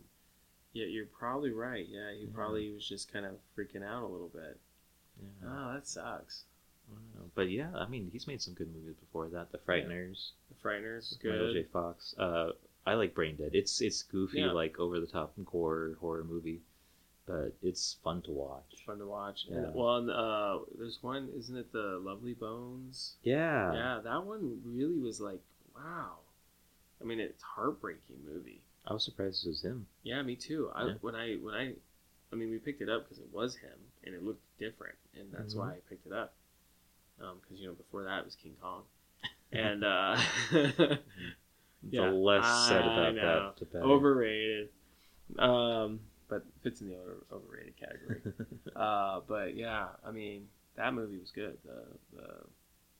yeah, 0.73 0.85
you're 0.85 1.05
probably 1.05 1.51
right. 1.51 1.85
Yeah, 1.87 2.11
he 2.11 2.23
Yeah. 2.25 2.29
probably 2.33 2.71
was 2.73 2.87
just 2.87 3.11
kind 3.11 3.25
of 3.25 3.35
freaking 3.57 3.83
out 3.83 4.03
a 4.03 4.07
little 4.07 4.29
bit. 4.29 4.59
Yeah. 5.21 5.47
Oh, 5.49 5.73
that 5.73 5.87
sucks. 5.87 6.43
I 6.89 6.95
don't 6.95 7.15
know. 7.23 7.31
But 7.35 7.49
yeah, 7.49 7.69
I 7.75 7.87
mean, 7.87 8.09
he's 8.11 8.27
made 8.27 8.41
some 8.41 8.53
good 8.53 8.73
movies 8.73 8.95
before 8.99 9.29
that. 9.29 9.51
The 9.51 9.59
Frighteners, 9.59 10.31
The 10.49 10.55
Frighteners 10.67 11.11
is 11.11 11.19
Michael 11.23 11.53
J. 11.53 11.63
Fox. 11.63 12.15
Uh, 12.17 12.51
I 12.89 12.95
like 12.95 13.13
Brain 13.13 13.35
Dead. 13.35 13.51
It's 13.53 13.81
it's 13.81 14.01
goofy, 14.03 14.39
Yeah. 14.39 14.51
like 14.51 14.79
over 14.79 14.99
the 14.99 15.05
top 15.07 15.33
gore 15.45 15.95
horror 16.01 16.23
movie, 16.23 16.61
but 17.27 17.53
it's 17.61 17.97
fun 18.03 18.21
to 18.23 18.31
watch. 18.31 18.65
It's 18.71 18.81
fun 18.81 18.97
to 18.97 19.05
watch. 19.05 19.45
Yeah. 19.47 19.57
And, 19.57 19.75
well, 19.75 19.97
and, 19.97 20.09
uh, 20.09 20.59
there's 20.77 20.97
one, 21.03 21.29
isn't 21.37 21.55
it 21.55 21.71
the 21.71 21.99
Lovely 22.01 22.33
Bones? 22.33 23.17
Yeah. 23.21 23.73
yeah, 23.73 23.99
that 24.03 24.25
one 24.25 24.61
really 24.65 24.97
was 24.99 25.21
like, 25.21 25.41
wow. 25.75 26.17
I 26.99 27.03
mean, 27.05 27.19
it's 27.19 27.43
heartbreaking 27.43 28.17
movie. 28.25 28.61
I 28.87 28.93
was 28.93 29.03
surprised 29.05 29.45
it 29.45 29.49
was 29.49 29.61
him. 29.61 29.85
Yeah, 30.03 30.21
me 30.23 30.35
too. 30.35 30.71
I 30.73 30.87
Yeah. 30.87 30.93
when 31.01 31.13
I 31.15 31.35
when 31.35 31.53
I, 31.53 31.75
I 32.33 32.35
mean, 32.35 32.49
we 32.49 32.57
picked 32.57 32.81
it 32.81 32.89
up 32.89 33.03
because 33.03 33.19
it 33.19 33.31
was 33.31 33.55
him 33.55 33.77
and 34.03 34.15
it 34.15 34.23
looked 34.23 34.41
different, 34.57 34.97
and 35.13 35.31
that's 35.31 35.53
Mhm. 35.53 35.57
why 35.59 35.69
I 35.75 35.79
picked 35.87 36.07
it 36.07 36.13
up. 36.13 36.33
Because 37.17 37.59
you 37.59 37.67
know 37.67 37.73
before 37.75 38.03
that 38.05 38.19
it 38.19 38.25
was 38.25 38.35
King 38.35 38.55
Kong, 38.61 38.83
and 39.51 39.83
uh, 39.83 40.17
Yeah, 41.89 42.05
the 42.09 42.11
less 42.11 42.67
said 42.67 42.85
about 42.85 43.15
that, 43.15 43.53
the 43.59 43.65
better. 43.65 43.83
overrated. 43.85 44.69
Um, 45.37 45.99
but 46.27 46.43
fits 46.63 46.81
in 46.81 46.89
the 46.89 46.95
over, 46.95 47.17
overrated 47.31 47.75
category. 47.77 48.21
uh, 48.75 49.21
but 49.27 49.55
yeah, 49.55 49.87
I 50.05 50.11
mean 50.11 50.47
that 50.75 50.93
movie 50.93 51.17
was 51.17 51.31
good. 51.31 51.57
The 51.65 51.83
the, 52.15 52.27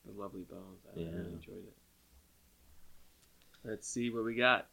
the 0.06 0.20
Lovely 0.20 0.44
Bones. 0.44 0.82
I 0.96 1.00
Yeah. 1.00 1.08
really 1.12 1.34
enjoyed 1.34 1.58
it. 1.68 1.74
Let's 3.64 3.88
see 3.88 4.10
what 4.10 4.24
we 4.24 4.36
got. 4.36 4.68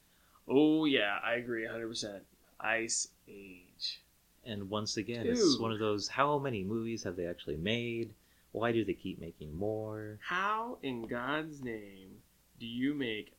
Oh 0.48 0.84
yeah, 0.84 1.18
I 1.24 1.34
agree 1.34 1.64
100. 1.64 1.88
percent 1.88 2.22
Ice 2.60 3.08
Age. 3.28 4.00
and 4.44 4.70
once 4.70 4.96
again, 4.96 5.26
it's 5.26 5.58
one 5.58 5.72
of 5.72 5.78
those. 5.78 6.08
How 6.08 6.38
many 6.38 6.62
movies 6.62 7.02
have 7.02 7.16
they 7.16 7.26
actually 7.26 7.56
made? 7.56 8.14
Why 8.52 8.72
do 8.72 8.84
they 8.84 8.94
keep 8.94 9.20
making 9.20 9.54
more? 9.54 10.18
How 10.22 10.78
in 10.82 11.02
God's 11.06 11.60
name 11.62 12.22
do 12.58 12.64
you 12.66 12.94
make 12.94 13.34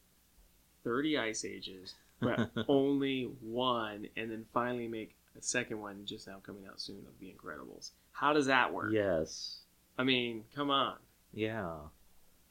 30 0.88 1.18
Ice 1.18 1.44
Ages, 1.44 1.96
but 2.22 2.50
only 2.70 3.24
one, 3.42 4.08
and 4.16 4.32
then 4.32 4.46
finally 4.54 4.88
make 4.88 5.16
a 5.38 5.42
second 5.42 5.82
one 5.82 6.06
just 6.06 6.28
now 6.28 6.38
coming 6.46 6.66
out 6.66 6.80
soon 6.80 7.00
of 7.00 7.20
The 7.20 7.28
Incredibles? 7.34 7.92
How 8.14 8.32
does 8.32 8.46
that 8.46 8.74
work? 8.74 8.92
Yes. 8.94 9.58
I 9.98 10.04
mean, 10.06 10.46
come 10.56 10.72
on. 10.72 10.96
Yeah. 11.34 11.74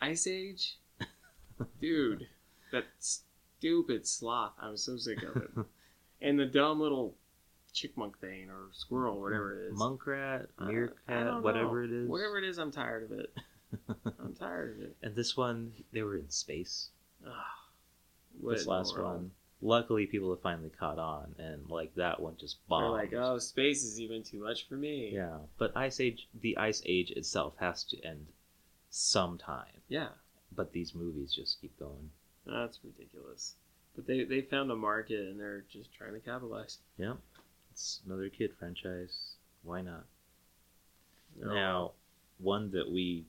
Ice 0.02 0.26
Age? 0.26 0.76
Dude, 1.80 2.26
that 2.72 2.84
stupid 2.98 4.06
sloth. 4.06 4.52
I 4.60 4.68
was 4.68 4.82
so 4.82 4.98
sick 4.98 5.22
of 5.22 5.36
it. 5.38 5.50
and 6.20 6.38
the 6.38 6.44
dumb 6.44 6.78
little 6.78 7.14
chickmunk 7.74 8.18
thing 8.20 8.50
or 8.50 8.68
squirrel, 8.72 9.20
whatever 9.20 9.62
it 9.62 9.72
is. 9.72 9.78
Monkrat, 9.78 10.46
Uh, 10.60 10.64
I 10.64 10.68
meerkat, 10.68 10.98
don't 11.08 11.42
whatever 11.42 11.82
it 11.84 11.90
is. 11.90 12.06
Whatever 12.08 12.36
it 12.38 12.44
is, 12.44 12.58
I'm 12.58 12.70
tired 12.70 13.10
of 13.10 13.18
it. 13.18 13.32
I'm 14.20 14.34
tired 14.38 14.76
of 14.76 14.82
it. 14.84 14.96
and 15.02 15.14
this 15.16 15.36
one, 15.38 15.72
they 15.92 16.02
were 16.02 16.16
in 16.18 16.28
space. 16.30 16.90
What 18.40 18.56
this 18.58 18.66
last 18.66 18.98
one. 18.98 19.30
Luckily, 19.62 20.04
people 20.06 20.30
have 20.30 20.42
finally 20.42 20.68
caught 20.70 20.98
on, 20.98 21.34
and 21.38 21.68
like 21.70 21.94
that 21.94 22.20
one 22.20 22.36
just 22.38 22.56
They're 22.68 22.78
bombed. 22.80 22.92
like, 22.92 23.12
oh, 23.14 23.38
space 23.38 23.82
is 23.84 23.98
even 24.00 24.22
too 24.22 24.38
much 24.42 24.68
for 24.68 24.74
me. 24.74 25.10
Yeah, 25.14 25.38
but 25.58 25.74
Ice 25.76 25.98
Age, 25.98 26.28
the 26.42 26.56
Ice 26.58 26.82
Age 26.84 27.10
itself 27.12 27.54
has 27.58 27.82
to 27.84 28.00
end 28.04 28.26
sometime. 28.90 29.80
Yeah, 29.88 30.08
But 30.54 30.72
these 30.72 30.94
movies 30.94 31.34
just 31.34 31.60
keep 31.60 31.76
going. 31.78 32.10
that's 32.46 32.78
ridiculous. 32.84 33.54
But 33.94 34.06
they, 34.06 34.24
they 34.24 34.42
found 34.42 34.70
a 34.70 34.76
market 34.76 35.20
and 35.20 35.40
they're 35.40 35.64
just 35.72 35.92
trying 35.94 36.12
to 36.12 36.20
capitalize. 36.20 36.78
Yep, 36.98 37.16
it's 37.72 38.00
another 38.06 38.28
kid 38.28 38.50
franchise. 38.58 39.36
Why 39.62 39.80
not? 39.80 40.04
No. 41.40 41.54
Now, 41.54 41.92
one 42.38 42.70
that 42.72 42.90
we 42.90 43.24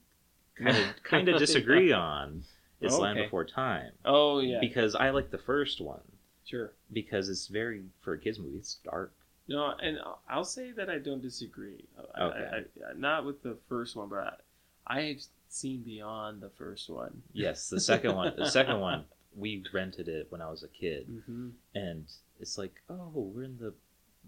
kind 0.56 0.76
of 0.78 1.04
kind 1.04 1.30
of 1.30 1.40
disagree 1.40 1.94
on 1.94 2.44
is 2.82 2.98
Land 2.98 3.18
Okay. 3.18 3.26
Before 3.26 3.46
Time 3.46 3.92
Oh, 4.06 4.40
yeah. 4.40 4.60
because 4.60 4.96
I 4.96 5.10
like 5.12 5.32
the 5.32 5.38
first 5.38 5.82
one 5.82 6.02
sure. 6.46 6.74
because 6.94 7.30
it's 7.30 7.48
very 7.48 7.84
for 8.02 8.14
a 8.14 8.20
kids 8.20 8.40
movie. 8.40 8.58
It's 8.58 8.76
dark. 8.84 9.14
No, 9.48 9.74
and 9.82 9.98
I'll- 10.30 10.44
say 10.44 10.72
that 10.74 10.90
I 10.90 11.00
don't 11.00 11.22
disagree. 11.22 11.86
I- 12.16 12.24
Okay. 12.24 12.50
I, 12.54 12.58
I, 12.90 12.94
not 12.96 13.26
with 13.26 13.42
the 13.44 13.58
first 13.70 13.96
one, 13.96 14.10
but 14.10 14.42
I, 14.86 15.00
I've 15.00 15.24
seen 15.50 15.82
beyond 15.84 16.42
the 16.42 16.50
first 16.52 16.90
one. 16.90 17.24
Yes, 17.34 17.70
the 17.70 17.80
second 17.80 18.16
one. 18.16 18.34
The 18.38 18.50
second 18.50 18.80
one 18.80 19.06
we 19.36 19.64
rented 19.72 20.08
it 20.08 20.28
when 20.30 20.42
I 20.42 20.50
was 20.50 20.64
a 20.64 20.68
kid, 20.68 21.08
Mm-hmm. 21.10 21.50
and 21.76 22.06
it's 22.40 22.58
like, 22.58 22.74
oh, 22.90 23.12
we're 23.14 23.44
in 23.44 23.58
the 23.58 23.74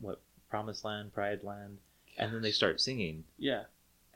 what 0.01 0.21
Promised 0.49 0.85
Land, 0.85 1.13
Pride 1.13 1.43
Land, 1.43 1.77
and 2.17 2.33
then 2.33 2.41
they 2.41 2.51
start 2.51 2.79
singing, 2.79 3.23
Yeah. 3.37 3.63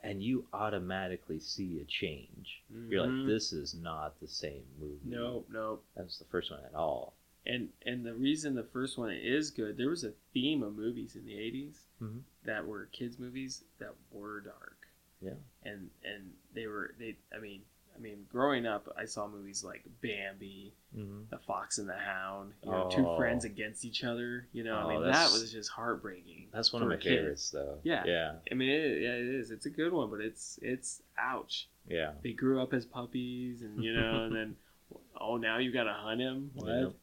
And 0.03 0.21
you 0.21 0.45
automatically 0.53 1.39
see 1.39 1.79
a 1.79 1.85
change. 1.85 2.61
You're 2.89 3.05
Mhm. 3.05 3.19
like, 3.19 3.27
this 3.27 3.53
is 3.53 3.73
not 3.73 4.19
the 4.19 4.27
same 4.27 4.65
movie. 4.77 4.99
No, 5.09 5.45
no, 5.49 5.81
that's 5.95 6.19
the 6.19 6.25
first 6.25 6.51
one 6.51 6.63
at 6.65 6.75
all. 6.75 7.15
And 7.45 7.71
and 7.85 8.05
the 8.05 8.13
reason 8.13 8.55
the 8.55 8.63
first 8.63 8.97
one 8.97 9.11
is 9.11 9.51
good, 9.51 9.77
there 9.77 9.89
was 9.89 10.03
a 10.03 10.13
theme 10.33 10.61
of 10.63 10.75
movies 10.75 11.15
in 11.15 11.25
the 11.25 11.37
80s 11.37 11.87
Mhm. 12.01 12.23
that 12.43 12.65
were 12.67 12.85
kids 12.87 13.17
movies 13.19 13.63
that 13.79 13.95
were 14.11 14.39
dark. 14.41 14.87
Yeah. 15.21 15.35
And 15.63 15.89
and 16.03 16.33
they 16.53 16.67
were 16.67 16.93
they 16.97 17.17
I 17.35 17.39
mean, 17.39 17.65
I 17.95 17.99
mean, 17.99 18.25
growing 18.31 18.65
up, 18.65 18.91
I 18.97 19.05
saw 19.05 19.27
movies 19.27 19.63
like 19.63 19.83
Bambi, 20.01 20.73
hmm 20.95 21.21
The 21.29 21.37
Fox 21.39 21.77
and 21.77 21.87
the 21.87 21.95
Hound, 21.97 22.53
you 22.63 22.71
know, 22.71 22.89
two 22.91 23.07
Oh. 23.07 23.17
friends 23.17 23.45
against 23.45 23.85
each 23.85 24.03
other. 24.03 24.47
You 24.51 24.63
know, 24.63 24.75
I 24.77 24.83
Oh, 24.83 24.87
mean, 24.89 25.03
that 25.03 25.31
was 25.31 25.51
just 25.51 25.69
heartbreaking. 25.69 26.47
That's 26.51 26.73
one 26.73 26.81
of 26.81 26.89
my 26.89 26.97
favorites, 26.97 27.49
though. 27.51 27.79
Yeah. 27.83 28.03
Yeah. 28.05 28.33
I 28.51 28.55
mean, 28.55 28.69
it, 28.69 29.01
yeah, 29.01 29.13
it 29.13 29.25
is. 29.25 29.51
It's 29.51 29.65
a 29.65 29.69
good 29.69 29.93
one, 29.93 30.09
but 30.09 30.21
it's 30.21 30.59
it's 30.61 31.01
ouch. 31.17 31.67
Yeah. 31.87 32.13
They 32.23 32.31
grew 32.33 32.61
up 32.61 32.73
as 32.73 32.85
puppies, 32.85 33.61
and 33.61 33.83
you 33.83 33.93
know, 33.93 34.23
and 34.25 34.35
then 34.35 34.55
oh, 35.19 35.37
now 35.37 35.57
you 35.59 35.71
got 35.71 35.83
to 35.83 35.93
hunt 35.93 36.19
him. 36.21 36.51
What? 36.55 36.67
Yep. 36.67 36.93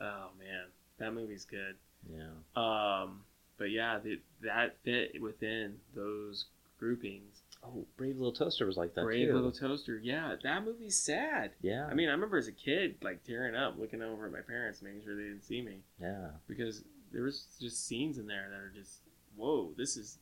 Oh 0.00 0.28
man, 0.38 0.64
that 0.98 1.14
movie's 1.14 1.44
good. 1.44 1.76
Yeah. 2.10 2.30
Um, 2.54 3.22
but 3.58 3.70
yeah, 3.70 3.98
the, 3.98 4.20
that 4.42 4.76
fit 4.84 5.20
within 5.22 5.76
those 5.94 6.46
groupings. 6.78 7.35
Oh, 7.64 7.84
Brave 7.96 8.16
Little 8.16 8.32
Toaster 8.32 8.64
was 8.66 8.76
like 8.76 8.94
that 8.94 9.04
Brave 9.04 9.28
too. 9.28 9.34
Little 9.34 9.50
Toaster. 9.52 9.98
Yeah, 10.02 10.36
that 10.42 10.64
movie's 10.64 10.96
sad. 10.96 11.50
yeah. 11.62 11.86
I 11.90 11.94
mean, 11.94 12.08
I 12.08 12.12
remember 12.12 12.36
as 12.38 12.46
a 12.48 12.52
kid, 12.52 12.96
like 13.02 13.24
tearing 13.24 13.54
up, 13.56 13.78
looking 13.78 14.02
over 14.02 14.26
at 14.26 14.32
my 14.32 14.40
parents, 14.40 14.82
making 14.82 15.02
sure 15.04 15.16
they 15.16 15.22
didn't 15.22 15.44
see 15.44 15.62
me, 15.62 15.80
yeah. 16.00 16.28
because 16.48 16.84
there 17.12 17.22
was 17.22 17.46
just 17.60 17.86
scenes 17.86 18.18
in 18.18 18.26
there 18.26 18.46
that 18.50 18.58
are 18.58 18.72
just, 18.74 19.00
whoa, 19.36 19.72
this 19.76 19.96
is 19.96 20.18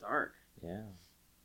dark. 0.00 0.34
Yeah. 0.62 0.82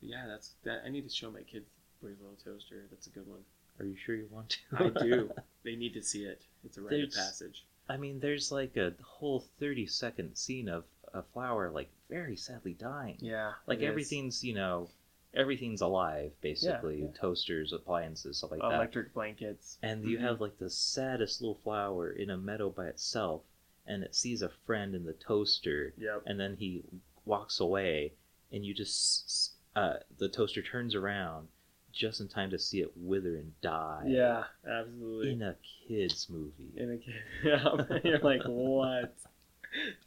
Yeah, 0.00 0.26
that's 0.26 0.52
that. 0.64 0.82
I 0.86 0.90
need 0.90 1.08
to 1.08 1.14
show 1.14 1.30
my 1.30 1.42
kids 1.42 1.66
Brave 2.00 2.16
Little 2.20 2.36
Toaster. 2.44 2.84
That's 2.90 3.06
a 3.06 3.10
good 3.10 3.26
one. 3.26 3.40
Are 3.80 3.84
you 3.86 3.96
sure 3.96 4.14
you 4.14 4.28
want 4.30 4.56
to? 4.70 4.84
I 4.98 5.02
do. 5.02 5.30
they 5.64 5.76
need 5.76 5.94
to 5.94 6.02
see 6.02 6.24
it. 6.24 6.42
It's 6.64 6.76
a 6.78 6.82
rite 6.82 7.02
of 7.04 7.12
passage. 7.12 7.64
I 7.88 7.96
mean, 7.96 8.20
there's 8.20 8.50
like 8.52 8.76
a 8.76 8.92
whole 9.02 9.44
30 9.60 9.86
second 9.86 10.36
scene 10.36 10.68
of 10.68 10.84
a 11.12 11.22
flower, 11.22 11.70
like, 11.70 11.90
very 12.08 12.36
sadly 12.36 12.72
dying. 12.74 13.16
Yeah, 13.20 13.52
Like, 13.66 13.78
it 13.80 13.84
is. 13.84 13.88
everything's, 13.90 14.42
you 14.44 14.54
know, 14.54 14.88
everything's 15.34 15.80
alive, 15.80 16.32
basically. 16.40 17.02
yeah. 17.02 17.08
Toasters, 17.14 17.72
appliances, 17.72 18.38
stuff 18.38 18.50
like 18.52 18.60
that. 18.60 18.72
electric 18.72 19.12
blankets. 19.14 19.78
And 19.82 20.04
you 20.04 20.18
Mhm. 20.18 20.22
have, 20.22 20.40
like, 20.40 20.58
the 20.58 20.70
saddest 20.70 21.40
little 21.40 21.56
flower 21.62 22.10
in 22.10 22.30
a 22.30 22.36
meadow 22.36 22.70
by 22.70 22.86
itself, 22.88 23.42
and 23.86 24.02
it 24.02 24.14
sees 24.14 24.42
a 24.42 24.48
friend 24.48 24.94
in 24.94 25.04
the 25.04 25.12
toaster, 25.14 25.92
Yep. 25.98 26.22
and 26.26 26.38
then 26.40 26.56
he 26.56 26.84
walks 27.24 27.60
away, 27.60 28.14
and 28.52 28.64
you 28.64 28.72
just, 28.74 29.54
uh, 29.76 29.98
the 30.18 30.28
toaster 30.28 30.62
turns 30.62 30.94
around 30.94 31.48
just 31.92 32.20
in 32.20 32.26
time 32.28 32.50
to 32.50 32.58
see 32.58 32.80
it 32.80 32.96
wither 32.96 33.36
and 33.36 33.58
die. 33.60 34.04
Yeah, 34.06 34.44
absolutely. 34.66 35.30
In 35.32 35.42
a 35.42 35.56
kid's 35.86 36.28
movie. 36.28 36.72
in 36.76 36.90
a 36.92 36.98
kid. 36.98 37.22
Yeah, 37.44 37.98
you're 38.04 38.18
like, 38.18 38.42
what? 38.44 39.14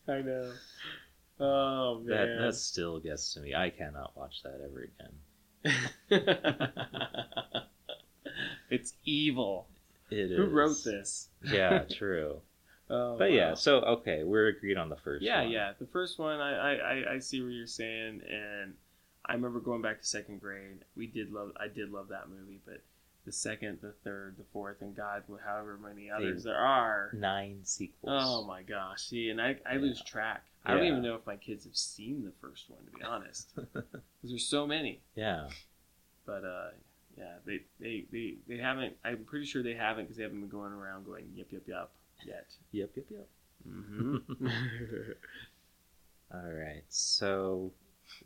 I 0.08 0.22
know. 0.22 0.54
Oh 1.40 2.02
That 2.06 2.28
man. 2.28 2.42
that 2.42 2.56
still 2.56 3.00
gets 3.00 3.34
to 3.34 3.40
me. 3.42 3.54
I 3.56 3.70
cannot 3.70 4.16
watch 4.18 4.42
that 4.44 4.60
ever 4.64 4.90
again. 4.90 5.14
it's 8.70 8.94
evil. 9.06 9.68
It 10.10 10.36
Who 10.36 10.46
is. 10.46 10.52
wrote 10.52 10.84
this? 10.84 11.30
Yeah, 11.44 11.84
true. 11.90 12.42
Oh, 12.90 13.18
but 13.18 13.34
yeah, 13.34 13.54
so 13.54 13.80
okay, 13.82 14.24
we're 14.24 14.48
agreed 14.48 14.78
on 14.78 14.88
the 14.88 14.96
first. 14.96 15.22
yeah, 15.22 15.42
one. 15.42 15.52
yeah. 15.52 15.68
Yeah. 15.68 15.74
The 15.78 15.88
first 15.88 16.18
one, 16.20 16.40
I, 16.40 16.54
I, 16.56 16.74
I, 16.76 17.14
I 17.16 17.20
see 17.20 17.42
what 17.42 17.50
you're 17.52 17.68
saying, 17.68 18.22
and 18.32 18.76
I 19.26 19.34
remember 19.34 19.60
going 19.60 19.82
back 19.82 20.00
to 20.00 20.08
second 20.08 20.40
grade. 20.40 20.86
We 20.96 21.06
did 21.06 21.34
love, 21.34 21.52
I 21.60 21.68
did 21.68 21.92
love 21.92 22.08
that 22.08 22.30
movie, 22.30 22.62
but 22.66 22.82
the 23.28 23.34
second, 23.34 23.80
the 23.82 23.92
third, 24.06 24.36
the 24.38 24.46
fourth, 24.54 24.82
and 24.82 24.96
God, 24.96 25.24
however 25.46 25.78
many 25.78 26.10
others 26.10 26.46
there 26.46 26.56
are. 26.58 27.12
Nine 27.14 27.60
sequels. 27.64 28.24
Oh 28.26 28.46
my 28.46 28.64
gosh! 28.64 29.02
See, 29.02 29.30
and 29.30 29.42
I, 29.42 29.58
I 29.70 29.76
lose 29.76 30.02
track. 30.02 30.46
I 30.66 30.74
don't 30.74 30.86
even 30.86 31.02
know 31.02 31.16
if 31.16 31.26
my 31.26 31.36
kids 31.36 31.66
have 31.66 31.76
seen 31.76 32.24
the 32.24 32.32
first 32.40 32.70
one, 32.70 32.80
to 32.86 32.92
be 32.98 33.04
honest, 33.08 33.52
because 33.54 33.84
there's 34.24 34.48
so 34.48 34.66
many. 34.66 35.02
Yeah. 35.16 35.50
But 36.26 36.46
uh, 36.46 36.70
yeah, 37.18 37.34
they, 37.46 37.60
they, 37.82 38.06
they, 38.14 38.36
they 38.48 38.58
haven't. 38.58 38.96
I'm 39.04 39.26
pretty 39.26 39.46
sure 39.46 39.62
they 39.62 39.74
haven't 39.74 40.06
because 40.06 40.16
they 40.16 40.24
haven't 40.24 40.40
been 40.40 40.50
going 40.50 40.72
around 40.72 41.06
going 41.06 41.26
yip 41.36 41.52
yip 41.52 41.68
yip 41.68 41.90
yet. 42.26 42.48
Yep, 42.72 42.92
yep, 42.96 43.06
yep. 43.10 43.28
Mm-hmm. 43.68 44.48
All 46.34 46.52
right, 46.54 46.84
so 46.90 47.72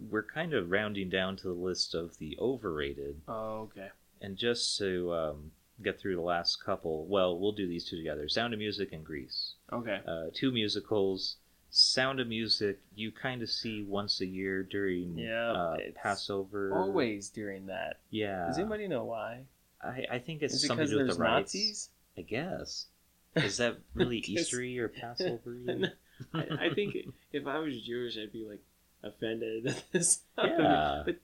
we're 0.10 0.24
kind 0.24 0.54
of 0.54 0.70
rounding 0.70 1.10
down 1.10 1.38
to 1.38 1.48
the 1.48 1.54
list 1.54 1.96
of 1.96 2.18
the 2.18 2.38
overrated, 2.40 3.20
oh, 3.28 3.70
okay. 3.72 3.90
And 4.22 4.38
just 4.38 4.78
to 4.78 5.14
um, 5.14 5.52
get 5.84 6.00
through 6.00 6.16
the 6.16 6.22
last 6.22 6.64
couple, 6.64 7.06
well, 7.06 7.38
we'll 7.38 7.52
do 7.52 7.68
these 7.68 7.86
two 7.86 7.98
together: 7.98 8.28
Sound 8.30 8.54
of 8.54 8.60
Music 8.60 8.92
and 8.94 9.04
Grease. 9.04 9.54
Okay. 9.72 10.00
uh, 10.08 10.26
two 10.34 10.52
musicals. 10.52 11.38
Sound 11.74 12.20
of 12.20 12.28
Music, 12.28 12.80
you 12.96 13.14
kind 13.14 13.42
of 13.42 13.50
see 13.50 13.82
once 13.84 14.20
a 14.20 14.26
year 14.26 14.62
during 14.62 15.18
Yeah, 15.18 15.52
uh, 15.52 15.76
it's 15.80 15.98
Passover. 15.98 16.74
Always 16.76 17.30
during 17.30 17.68
that. 17.68 18.00
Yeah. 18.10 18.48
Does 18.48 18.60
anybody 18.60 18.90
know 18.90 19.06
why? 19.06 19.44
I, 19.82 20.06
I 20.12 20.20
think 20.20 20.42
it's 20.42 20.54
Is 20.54 20.68
something 20.68 20.86
because 20.86 20.90
to 20.92 20.98
do 20.98 21.08
with 21.08 21.16
the 21.18 21.22
rights. 21.24 21.56
Nazis? 21.56 21.90
I 22.18 22.22
guess. 22.24 22.88
Is 23.38 23.56
that 23.58 23.78
really 23.94 24.22
Eastery 24.22 24.78
or 24.80 24.90
Passover? 25.02 25.58
I, 26.34 26.46
I 26.60 26.74
think 26.74 26.98
if 27.32 27.48
I 27.48 27.60
was 27.60 27.82
Jewish, 27.82 28.18
I'd 28.18 28.34
be 28.34 28.44
like 28.44 28.62
offended 29.02 29.68
at 29.68 29.84
this. 29.94 30.20
Yeah. 30.38 31.04
but 31.06 31.16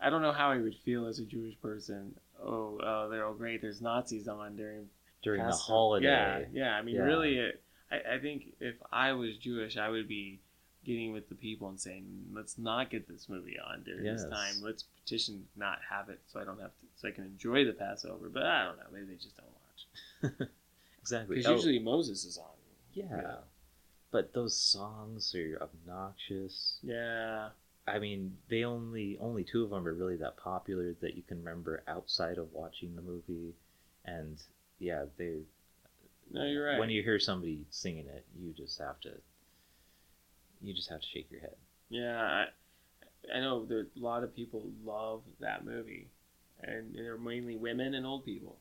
I 0.00 0.10
don't 0.10 0.22
know 0.22 0.32
how 0.32 0.50
I 0.50 0.58
would 0.58 0.74
feel 0.76 1.06
as 1.06 1.18
a 1.18 1.24
Jewish 1.24 1.60
person. 1.60 2.14
Oh, 2.42 2.78
oh, 2.82 3.08
they're 3.10 3.26
all 3.26 3.34
great. 3.34 3.60
There's 3.60 3.80
Nazis 3.82 4.26
on 4.28 4.56
during 4.56 4.88
during 5.22 5.44
the 5.44 5.52
holiday. 5.52 6.06
Yeah, 6.06 6.44
yeah. 6.52 6.74
I 6.76 6.82
mean, 6.82 6.94
Yeah. 6.96 7.02
really, 7.02 7.36
it, 7.38 7.62
I, 7.90 8.14
I 8.14 8.18
think 8.18 8.54
if 8.60 8.76
I 8.90 9.12
was 9.12 9.36
Jewish, 9.36 9.76
I 9.76 9.88
would 9.90 10.08
be 10.08 10.40
getting 10.86 11.12
with 11.12 11.28
the 11.28 11.34
people 11.34 11.68
and 11.68 11.78
saying, 11.78 12.06
"Let's 12.32 12.56
not 12.56 12.88
get 12.88 13.06
this 13.06 13.28
movie 13.28 13.58
on 13.58 13.82
during 13.82 14.06
Yes. 14.06 14.22
this 14.22 14.30
time. 14.30 14.54
Let's 14.62 14.84
petition 14.84 15.46
not 15.56 15.78
have 15.90 16.08
it, 16.08 16.20
so 16.28 16.40
I 16.40 16.44
don't 16.44 16.58
have 16.60 16.70
to, 16.78 16.86
so 16.96 17.08
I 17.08 17.10
can 17.10 17.24
enjoy 17.24 17.66
the 17.66 17.72
Passover." 17.74 18.30
But 18.30 18.44
I 18.44 18.64
don't 18.64 18.78
know. 18.78 18.84
Maybe 18.92 19.04
they 19.06 19.16
just 19.16 19.36
don't 19.36 19.46
watch 20.32 20.48
Exactly. 21.02 21.36
because 21.36 21.50
Oh, 21.50 21.54
usually 21.56 21.78
Moses 21.78 22.24
is 22.24 22.38
on. 22.38 22.46
yeah. 22.94 23.36
But 24.10 24.32
those 24.32 24.56
songs 24.56 25.34
are 25.34 25.58
obnoxious. 25.62 26.78
Yeah. 26.82 27.50
I 27.90 27.98
mean, 27.98 28.38
they 28.48 28.64
only 28.64 29.18
only 29.20 29.44
two 29.44 29.64
of 29.64 29.70
them 29.70 29.86
are 29.86 29.94
really 29.94 30.16
that 30.16 30.36
popular 30.36 30.94
that 31.00 31.14
you 31.16 31.22
can 31.22 31.38
remember 31.38 31.82
outside 31.88 32.38
of 32.38 32.52
watching 32.52 32.94
the 32.96 33.02
movie, 33.02 33.54
and 34.04 34.38
yeah, 34.78 35.04
they 35.16 35.40
No, 36.30 36.44
you're 36.46 36.64
right. 36.66 36.78
when 36.78 36.90
you 36.90 37.02
hear 37.02 37.18
somebody 37.18 37.66
singing 37.70 38.06
it, 38.06 38.24
you 38.38 38.52
just 38.52 38.78
have 38.78 39.00
to 39.00 39.10
you 40.62 40.74
just 40.74 40.90
have 40.90 41.00
to 41.00 41.06
shake 41.06 41.30
your 41.30 41.40
head. 41.40 41.56
Yeah, 41.88 42.20
I, 42.22 42.46
I 43.36 43.40
know 43.40 43.64
there 43.66 43.80
a 43.96 44.00
lot 44.00 44.24
of 44.24 44.34
people 44.34 44.70
love 44.84 45.22
that 45.40 45.64
movie, 45.64 46.08
and 46.62 46.94
they're 46.94 47.18
mainly 47.18 47.56
women 47.56 47.94
and 47.94 48.06
old 48.06 48.24
people. 48.24 48.58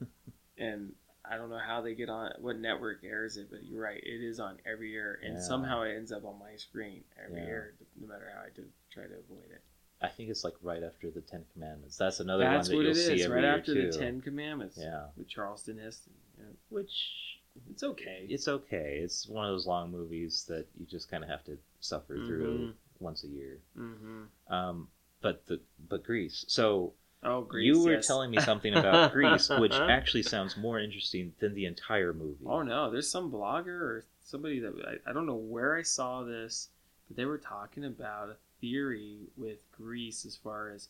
and 0.58 0.92
I 1.24 1.36
don't 1.36 1.50
know 1.50 1.58
how 1.58 1.80
they 1.82 1.94
get 1.94 2.08
on 2.08 2.32
what 2.40 2.58
network 2.58 3.04
airs 3.04 3.36
it, 3.36 3.48
but 3.50 3.64
you're 3.64 3.82
right, 3.82 4.02
it 4.02 4.22
is 4.22 4.40
on 4.40 4.58
every 4.64 4.90
year, 4.90 5.20
and 5.22 5.34
Yeah. 5.34 5.40
somehow 5.40 5.82
it 5.82 5.94
ends 5.94 6.12
up 6.12 6.24
on 6.24 6.38
my 6.38 6.56
screen 6.56 7.04
every 7.22 7.40
Yeah. 7.40 7.46
year, 7.46 7.74
no 8.00 8.06
matter 8.06 8.30
how 8.34 8.40
I 8.42 8.50
do 8.50 8.64
try 8.90 9.06
to 9.06 9.18
avoid 9.18 9.50
it. 9.50 9.62
I 10.02 10.08
think 10.08 10.30
it's 10.30 10.44
like 10.44 10.54
right 10.62 10.82
after 10.82 11.10
the 11.10 11.20
Ten 11.20 11.44
Commandments. 11.52 11.98
That's 11.98 12.20
another 12.20 12.44
That's 12.44 12.68
one 12.70 12.78
that 12.78 12.82
you'll 12.84 12.92
it 12.92 12.94
see 12.96 13.14
is, 13.14 13.22
every 13.22 13.36
right 13.36 13.44
year 13.44 13.58
after 13.58 13.74
too. 13.74 13.90
the 13.92 13.98
Ten 13.98 14.20
Commandments. 14.22 14.78
Yeah, 14.78 15.08
with 15.16 15.28
Charleston 15.28 15.78
Heston. 15.78 16.14
Yeah. 16.38 16.44
which 16.70 17.38
It's 17.68 17.82
okay. 17.82 18.26
it's 18.30 18.48
okay. 18.48 19.00
It's 19.00 19.28
one 19.28 19.44
of 19.44 19.52
those 19.52 19.66
long 19.66 19.90
movies 19.90 20.46
that 20.46 20.66
you 20.78 20.86
just 20.86 21.10
kind 21.10 21.22
of 21.22 21.28
have 21.28 21.44
to 21.44 21.58
suffer 21.80 22.14
through 22.16 22.68
Mhm. 22.68 22.74
once 22.98 23.24
a 23.24 23.28
year. 23.28 23.60
hmm 23.74 24.24
Um, 24.46 24.90
but 25.20 25.44
the 25.46 25.60
but 25.78 26.02
Grease. 26.02 26.46
So 26.48 26.94
Oh, 27.22 27.42
Grease. 27.42 27.66
you 27.66 27.84
were 27.84 27.92
yes. 27.94 28.06
telling 28.06 28.30
me 28.30 28.40
something 28.50 28.74
about 28.74 29.12
Grease, 29.12 29.48
which 29.50 29.74
actually 29.74 30.22
sounds 30.22 30.56
more 30.56 30.78
interesting 30.80 31.34
than 31.38 31.54
the 31.54 31.66
entire 31.66 32.12
movie. 32.12 32.44
Oh 32.46 32.62
no, 32.62 32.90
there's 32.90 33.10
some 33.10 33.30
blogger 33.30 33.68
or 33.68 34.04
somebody 34.24 34.60
that 34.60 35.00
I, 35.06 35.10
I 35.10 35.12
don't 35.12 35.26
know 35.26 35.34
where 35.34 35.76
I 35.76 35.82
saw 35.82 36.22
this, 36.22 36.68
but 37.08 37.16
they 37.16 37.26
were 37.26 37.38
talking 37.38 37.84
about 37.84 38.30
a 38.30 38.36
theory 38.60 39.18
with 39.36 39.58
Grease 39.72 40.24
as 40.24 40.36
far 40.36 40.70
as 40.70 40.88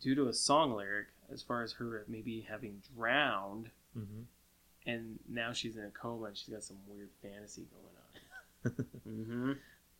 due 0.00 0.14
to 0.14 0.28
a 0.28 0.34
song 0.34 0.74
lyric, 0.74 1.08
as 1.32 1.42
far 1.42 1.62
as 1.62 1.72
her 1.72 2.04
maybe 2.08 2.46
having 2.48 2.82
drowned, 2.94 3.70
hmm 3.94 4.22
and 4.86 5.18
now 5.28 5.52
she's 5.52 5.76
in 5.76 5.84
a 5.84 5.90
coma 5.90 6.26
and 6.26 6.36
she's 6.36 6.48
got 6.52 6.64
some 6.64 6.78
weird 6.88 7.08
fantasy 7.22 7.66
going 7.70 8.76
on. 8.76 8.86
mm-hmm. 9.08 9.52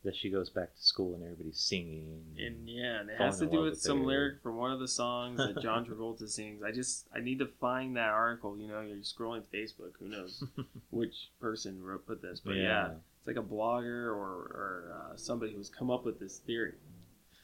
That 0.03 0.15
she 0.17 0.29
goes 0.29 0.49
back 0.49 0.75
to 0.75 0.83
school 0.83 1.15
and 1.15 1.23
everybody's 1.23 1.59
singing. 1.59 2.21
And 2.37 2.67
yeah, 2.67 2.99
and 2.99 3.09
it 3.09 3.17
has 3.17 3.39
to 3.39 3.45
do 3.45 3.61
with 3.61 3.71
with 3.71 3.81
some 3.81 4.01
her. 4.01 4.05
lyric 4.05 4.41
from 4.43 4.57
one 4.57 4.71
of 4.73 4.79
the 4.81 4.87
songs 4.87 5.37
that 5.37 5.61
John 5.61 5.85
Travolta 5.89 6.27
sings. 6.27 6.61
I 6.61 6.71
just 6.71 7.07
I 7.15 7.21
need 7.21 7.39
to 7.39 7.45
find 7.45 7.95
that 7.95 8.09
article. 8.09 8.57
You 8.57 8.67
know, 8.67 8.81
you're 8.81 8.97
scrolling 8.97 9.43
Facebook. 9.53 9.93
Who 9.99 10.09
knows 10.09 10.43
which 10.89 11.29
person 11.39 11.81
wrote 11.81 12.05
put 12.05 12.21
this? 12.21 12.41
But 12.43 12.55
yeah, 12.55 12.91
it's 13.19 13.27
like 13.27 13.37
a 13.37 13.47
blogger 13.47 14.07
or 14.07 14.51
or 14.51 14.93
uh, 14.93 15.15
somebody 15.15 15.53
who's 15.53 15.69
come 15.69 15.89
up 15.89 16.03
with 16.03 16.19
this 16.19 16.39
theory. 16.39 16.73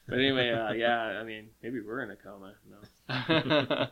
But 0.10 0.20
anyway, 0.20 0.52
uh, 0.52 0.72
yeah, 0.74 0.98
I 0.98 1.24
mean, 1.24 1.48
maybe 1.64 1.80
we're 1.80 2.02
in 2.02 2.12
a 2.12 2.16
coma. 2.18 2.56
No. 2.70 3.88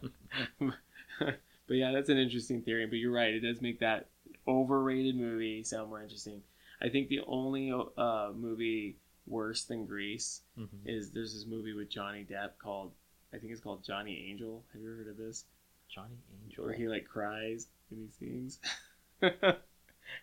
but 1.09 1.74
yeah, 1.74 1.91
that's 1.93 2.09
an 2.09 2.18
interesting 2.18 2.63
theory. 2.63 2.86
But 2.86 2.97
you're 2.97 3.13
right; 3.13 3.34
it 3.34 3.39
does 3.39 3.61
make 3.61 3.80
that 3.80 4.07
overrated 4.47 5.15
movie 5.15 5.63
sound 5.63 5.89
more 5.89 6.01
interesting. 6.01 6.41
I 6.82 6.89
think 6.89 7.09
the 7.09 7.21
only 7.28 7.71
uh, 7.97 8.32
movie 8.36 8.97
worse 9.25 9.63
than 9.63 9.86
Grease 9.86 10.41
Mhm. 10.57 10.67
is 10.86 11.11
there's 11.11 11.34
this 11.34 11.45
movie 11.45 11.73
with 11.73 11.89
Johnny 11.89 12.25
Depp 12.30 12.51
called 12.59 12.93
I 13.34 13.38
think 13.38 13.51
it's 13.51 13.61
called 13.61 13.84
Johnny 13.84 14.28
Angel. 14.30 14.63
Have 14.71 14.82
you 14.82 14.88
ever 14.88 14.97
heard 14.97 15.07
of 15.09 15.17
this? 15.17 15.45
Johnny 15.89 16.15
Angel. 16.43 16.63
Where 16.65 16.73
he 16.73 16.88
like 16.88 17.05
cries 17.07 17.67
and 17.91 17.99
he 17.99 18.09
sings. 18.09 18.59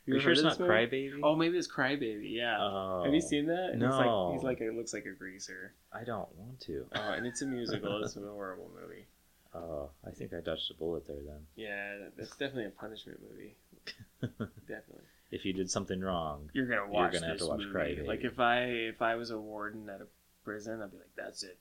you 0.07 0.21
sure 0.21 0.33
it's 0.33 0.43
not 0.43 0.59
Crybaby? 0.59 1.21
Oh, 1.23 1.35
maybe 1.37 1.59
it's 1.59 1.69
Crybaby. 1.71 2.33
Yeah. 2.33 2.57
Oh. 2.61 3.03
Have 3.05 3.13
you 3.15 3.21
seen 3.21 3.47
that? 3.47 3.71
And 3.73 3.81
No. 3.81 3.89
He's 3.89 3.97
like, 3.99 4.33
he's 4.35 4.45
like, 4.45 4.61
it 4.61 4.75
looks 4.77 4.93
like 4.95 5.07
a 5.07 5.13
greaser. 5.13 5.73
I 5.93 6.05
don't 6.05 6.35
want 6.37 6.61
to. 6.61 6.87
Oh, 6.95 7.13
and 7.13 7.27
it's 7.27 7.43
a 7.43 7.47
musical. 7.47 8.03
it's 8.05 8.17
a 8.17 8.21
horrible 8.21 8.71
movie. 8.81 9.07
Oh, 9.57 9.91
I 10.05 10.11
think 10.11 10.33
I 10.35 10.41
dodged 10.41 10.69
a 10.73 10.75
bullet 10.75 11.07
there 11.07 11.23
then. 11.25 11.47
Yeah, 11.55 12.09
that's 12.17 12.33
definitely 12.33 12.65
a 12.65 12.71
punishment 12.71 13.21
movie. 13.23 13.55
Definitely. 14.67 15.05
If 15.35 15.45
you 15.45 15.53
did 15.53 15.69
something 15.69 16.01
wrong, 16.01 16.49
You're 16.53 16.67
gonna 16.67 16.89
watch. 16.89 17.13
You're 17.13 17.21
gonna 17.21 17.33
have 17.33 17.41
to 17.41 17.47
watch 17.49 17.61
movie. 17.61 17.75
Crybaby. 17.75 18.07
Like 18.07 18.23
if 18.23 18.39
I 18.39 18.63
if 18.63 19.03
I 19.03 19.17
was 19.17 19.31
a 19.31 19.39
warden 19.39 19.91
at 19.91 20.01
a 20.01 20.07
prison, 20.45 20.81
I'd 20.81 20.93
be 20.93 20.99
like, 20.99 21.11
"That's 21.17 21.43
it. 21.43 21.59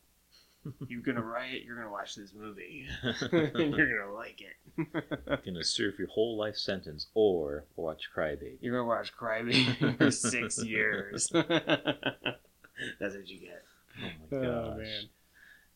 You're 0.88 1.02
gonna 1.02 1.24
riot. 1.24 1.64
You're 1.66 1.76
gonna 1.76 1.92
watch 1.92 2.16
this 2.16 2.34
movie, 2.34 2.86
and 3.02 3.16
you're 3.32 4.00
gonna 4.00 4.14
like 4.14 4.42
it. 4.42 4.88
You're 5.28 5.38
gonna 5.38 5.64
serve 5.64 5.98
your 5.98 6.08
whole 6.10 6.38
life 6.38 6.56
sentence 6.56 7.08
or 7.16 7.66
watch 7.76 8.10
Crybaby. 8.16 8.58
you're 8.62 8.76
gonna 8.76 8.88
watch 8.88 9.12
Crybaby 9.16 9.98
for 9.98 10.12
six 10.12 10.64
years. 10.64 11.30
That's 11.34 13.16
what 13.16 13.28
you 13.28 13.40
get. 13.40 13.64
Oh 13.98 14.06
my 14.32 14.38
oh, 14.38 14.42
gosh. 14.42 14.74
Oh 14.74 14.78
man. 14.78 15.04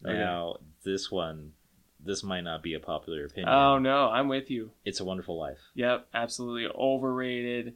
Okay. 0.05 0.19
Now, 0.19 0.57
this 0.83 1.11
one, 1.11 1.53
this 1.99 2.23
might 2.23 2.41
not 2.41 2.61
be 2.61 2.75
a 2.75 2.79
popular 2.79 3.25
opinion. 3.25 3.49
Oh 3.49 3.79
no, 3.79 4.09
I'm 4.09 4.27
with 4.27 4.49
you. 4.51 4.71
It's 4.85 4.99
a 4.99 5.05
Wonderful 5.05 5.37
Life. 5.37 5.59
Yep, 5.75 6.07
absolutely 6.13 6.67
overrated. 6.67 7.75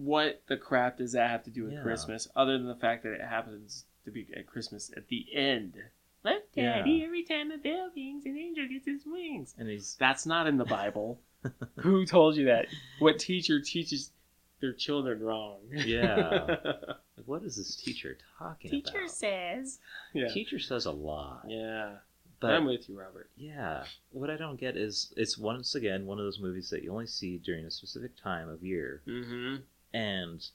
What 0.00 0.42
the 0.46 0.56
crap 0.56 0.98
does 0.98 1.12
that 1.12 1.28
have 1.28 1.42
to 1.44 1.50
do 1.50 1.64
with 1.64 1.72
Yeah. 1.72 1.82
Christmas, 1.82 2.28
other 2.36 2.56
than 2.56 2.68
the 2.68 2.76
fact 2.76 3.02
that 3.02 3.12
it 3.14 3.20
happens 3.20 3.84
to 4.04 4.12
be 4.12 4.28
at 4.36 4.46
Christmas 4.46 4.92
at 4.96 5.08
the 5.08 5.26
end? 5.34 5.74
Let 6.22 6.46
Yeah. 6.54 6.78
Daddy 6.78 7.02
every 7.04 7.24
time 7.24 7.50
a 7.50 7.58
bell 7.58 7.90
rings, 7.96 8.24
an 8.24 8.36
angel 8.36 8.68
gets 8.68 8.86
his 8.86 9.04
wings. 9.04 9.54
And 9.58 9.68
he's 9.68 9.96
That's 9.96 10.24
not 10.24 10.46
in 10.46 10.56
the 10.56 10.64
Bible. 10.78 11.20
Who 11.78 12.06
told 12.06 12.36
you 12.36 12.44
that? 12.46 12.66
What 13.00 13.18
teacher 13.18 13.60
teaches 13.60 14.12
their 14.60 14.72
children 14.72 15.20
wrong? 15.20 15.60
Yeah. 15.72 16.56
what 17.26 17.42
is 17.42 17.56
this 17.56 17.74
teacher 17.76 18.18
talking 18.38 18.70
teacher 18.70 18.90
about? 18.90 19.00
Teacher 19.00 19.08
says. 19.08 19.78
Yeah. 20.14 20.28
Teacher 20.28 20.58
says 20.60 20.86
a 20.86 20.92
lot. 20.92 21.44
Yeah. 21.48 21.96
But 22.40 22.52
I'm 22.52 22.66
with 22.66 22.88
you, 22.88 22.96
Robert. 22.96 23.30
yeah, 23.36 23.82
what 24.12 24.30
I 24.30 24.36
don't 24.36 24.60
get 24.60 24.76
is 24.76 25.12
it's 25.16 25.36
once 25.36 25.74
again 25.74 26.06
one 26.06 26.20
of 26.20 26.24
those 26.24 26.38
movies 26.38 26.70
that 26.70 26.84
you 26.84 26.92
only 26.92 27.08
see 27.08 27.38
during 27.38 27.64
a 27.64 27.70
specific 27.70 28.12
time 28.16 28.48
of 28.48 28.62
year. 28.62 29.02
Mm-hmm. 29.08 29.56
And 29.92 30.46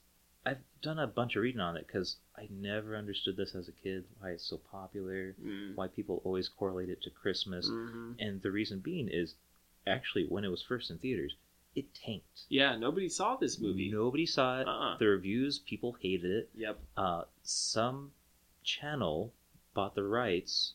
I've 0.46 0.62
done 0.82 1.00
a 1.00 1.08
bunch 1.08 1.36
of 1.36 1.42
reading 1.42 1.62
on 1.62 1.78
it 1.78 1.88
because 1.88 2.18
I 2.38 2.48
never 2.52 2.96
understood 2.98 3.38
this 3.38 3.56
as 3.56 3.68
a 3.68 3.72
kid, 3.72 4.06
why 4.20 4.32
it's 4.32 4.46
so 4.46 4.58
popular, 4.58 5.36
Mm. 5.42 5.76
why 5.76 5.88
people 5.88 6.22
always 6.26 6.50
correlate 6.50 6.90
it 6.90 7.02
to 7.04 7.10
Christmas. 7.10 7.68
hmm 7.68 8.14
And 8.20 8.42
the 8.42 8.52
reason 8.52 8.80
being 8.80 9.08
is 9.10 9.36
actually 9.88 10.26
when 10.28 10.44
it 10.44 10.50
was 10.50 10.62
first 10.62 10.92
in 10.92 10.98
theaters, 10.98 11.36
it 11.76 11.94
tanked. 11.94 12.44
Yeah, 12.50 12.76
nobody 12.76 13.10
saw 13.10 13.36
this 13.38 13.60
movie. 13.60 13.90
Nobody 13.90 14.26
saw 14.26 14.62
it. 14.62 14.68
Uh-uh. 14.68 14.98
The 14.98 15.08
reviews, 15.08 15.60
people 15.60 15.94
hated 15.94 16.30
it. 16.30 16.50
Yep. 16.56 16.80
Uh, 16.96 17.24
some 17.42 18.12
channel 18.64 19.34
bought 19.74 19.96
the 19.96 20.04
rights 20.04 20.74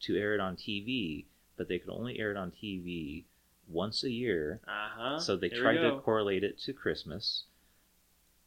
to 0.00 0.16
air 0.16 0.34
it 0.34 0.40
on 0.40 0.56
TV, 0.56 1.26
but 1.56 1.68
they 1.68 1.78
could 1.78 1.90
only 1.90 2.18
air 2.18 2.30
it 2.30 2.36
on 2.36 2.50
TV 2.50 3.24
once 3.68 4.02
a 4.02 4.10
year. 4.10 4.60
Uh-huh. 4.66 5.18
So 5.20 5.36
they 5.36 5.50
There 5.50 5.60
tried 5.60 5.78
to 5.78 6.00
correlate 6.00 6.42
it 6.42 6.58
to 6.60 6.72
Christmas. 6.72 7.44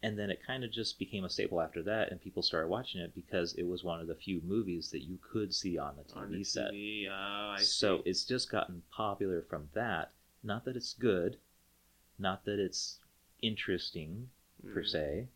And 0.04 0.20
then 0.20 0.30
it 0.30 0.44
kind 0.46 0.64
of 0.64 0.72
just 0.72 1.00
became 1.00 1.24
a 1.24 1.30
staple 1.30 1.60
after 1.60 1.82
that, 1.84 2.12
and 2.12 2.22
people 2.22 2.44
started 2.44 2.68
watching 2.68 3.02
it 3.02 3.16
because 3.16 3.56
it 3.56 3.64
was 3.64 3.84
one 3.84 4.00
of 4.02 4.08
the 4.08 4.14
few 4.14 4.40
movies 4.42 4.92
that 4.92 5.02
you 5.02 5.18
could 5.18 5.52
see 5.52 5.80
on 5.80 5.96
the 5.96 6.04
TV 6.04 6.20
on 6.20 6.32
the 6.32 6.44
set. 6.44 6.72
TV. 6.72 7.08
Oh, 7.10 7.50
I 7.52 7.58
so 7.58 7.98
see. 7.98 8.04
it's 8.06 8.24
just 8.26 8.52
gotten 8.52 8.84
popular 8.92 9.42
from 9.42 9.70
that. 9.74 10.12
Not 10.44 10.66
that 10.66 10.76
it's 10.76 10.94
good, 10.94 11.38
not 12.20 12.46
that 12.46 12.60
it's 12.60 13.00
interesting 13.42 14.30
per 14.74 14.84
Mhm. 14.84 14.90
se, 14.90 15.28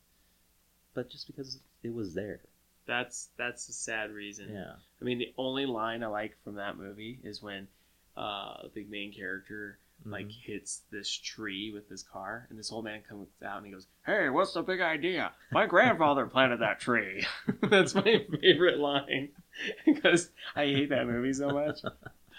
but 0.93 1.09
just 1.09 1.27
because 1.27 1.59
it 1.83 1.93
was 1.93 2.13
there. 2.13 2.41
That's 2.85 3.29
that's 3.37 3.69
a 3.69 3.73
sad 3.73 4.11
reason. 4.11 4.49
Yeah. 4.53 4.73
I 5.01 5.05
mean, 5.05 5.19
the 5.19 5.33
only 5.37 5.65
line 5.65 6.03
I 6.03 6.07
like 6.07 6.37
from 6.43 6.55
that 6.55 6.77
movie 6.77 7.19
is 7.23 7.41
when 7.41 7.67
uh, 8.15 8.67
the 8.73 8.83
main 8.85 9.13
character 9.13 9.77
like 10.05 10.27
Mhm. 10.27 10.41
hits 10.41 10.83
this 10.91 11.09
tree 11.09 11.71
with 11.73 11.89
his 11.89 12.03
car, 12.03 12.45
and 12.49 12.57
this 12.57 12.71
old 12.71 12.85
man 12.85 13.01
comes 13.07 13.27
out 13.43 13.57
and 13.57 13.65
he 13.65 13.71
goes, 13.71 13.87
"Hey, 14.05 14.29
what's 14.29 14.53
the 14.53 14.61
big 14.61 14.79
idea? 14.81 15.31
My 15.51 15.65
grandfather 15.65 16.25
planted 16.27 16.59
that 16.61 16.79
tree." 16.79 17.25
That's 17.63 17.93
my 17.95 18.25
favorite 18.41 18.79
line 18.79 19.29
because 19.85 20.29
I 20.55 20.65
hate 20.65 20.89
that 20.89 21.07
movie 21.07 21.33
so 21.33 21.49
much. 21.49 21.79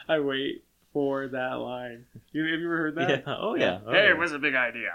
I 0.09 0.21
wait 0.21 0.65
for 0.93 1.29
that 1.29 1.55
line. 1.55 2.07
You 2.33 2.43
have 2.43 2.61
you 2.61 2.67
ever 2.67 2.77
heard 2.77 2.95
that? 2.97 3.11
Yeah. 3.11 3.23
Oh 3.39 3.55
yeah. 3.55 3.81
Oh, 3.87 3.93
hey, 3.93 4.09
yeah. 4.09 4.13
what's 4.15 4.33
the 4.33 4.39
big 4.39 4.55
idea? 4.55 4.93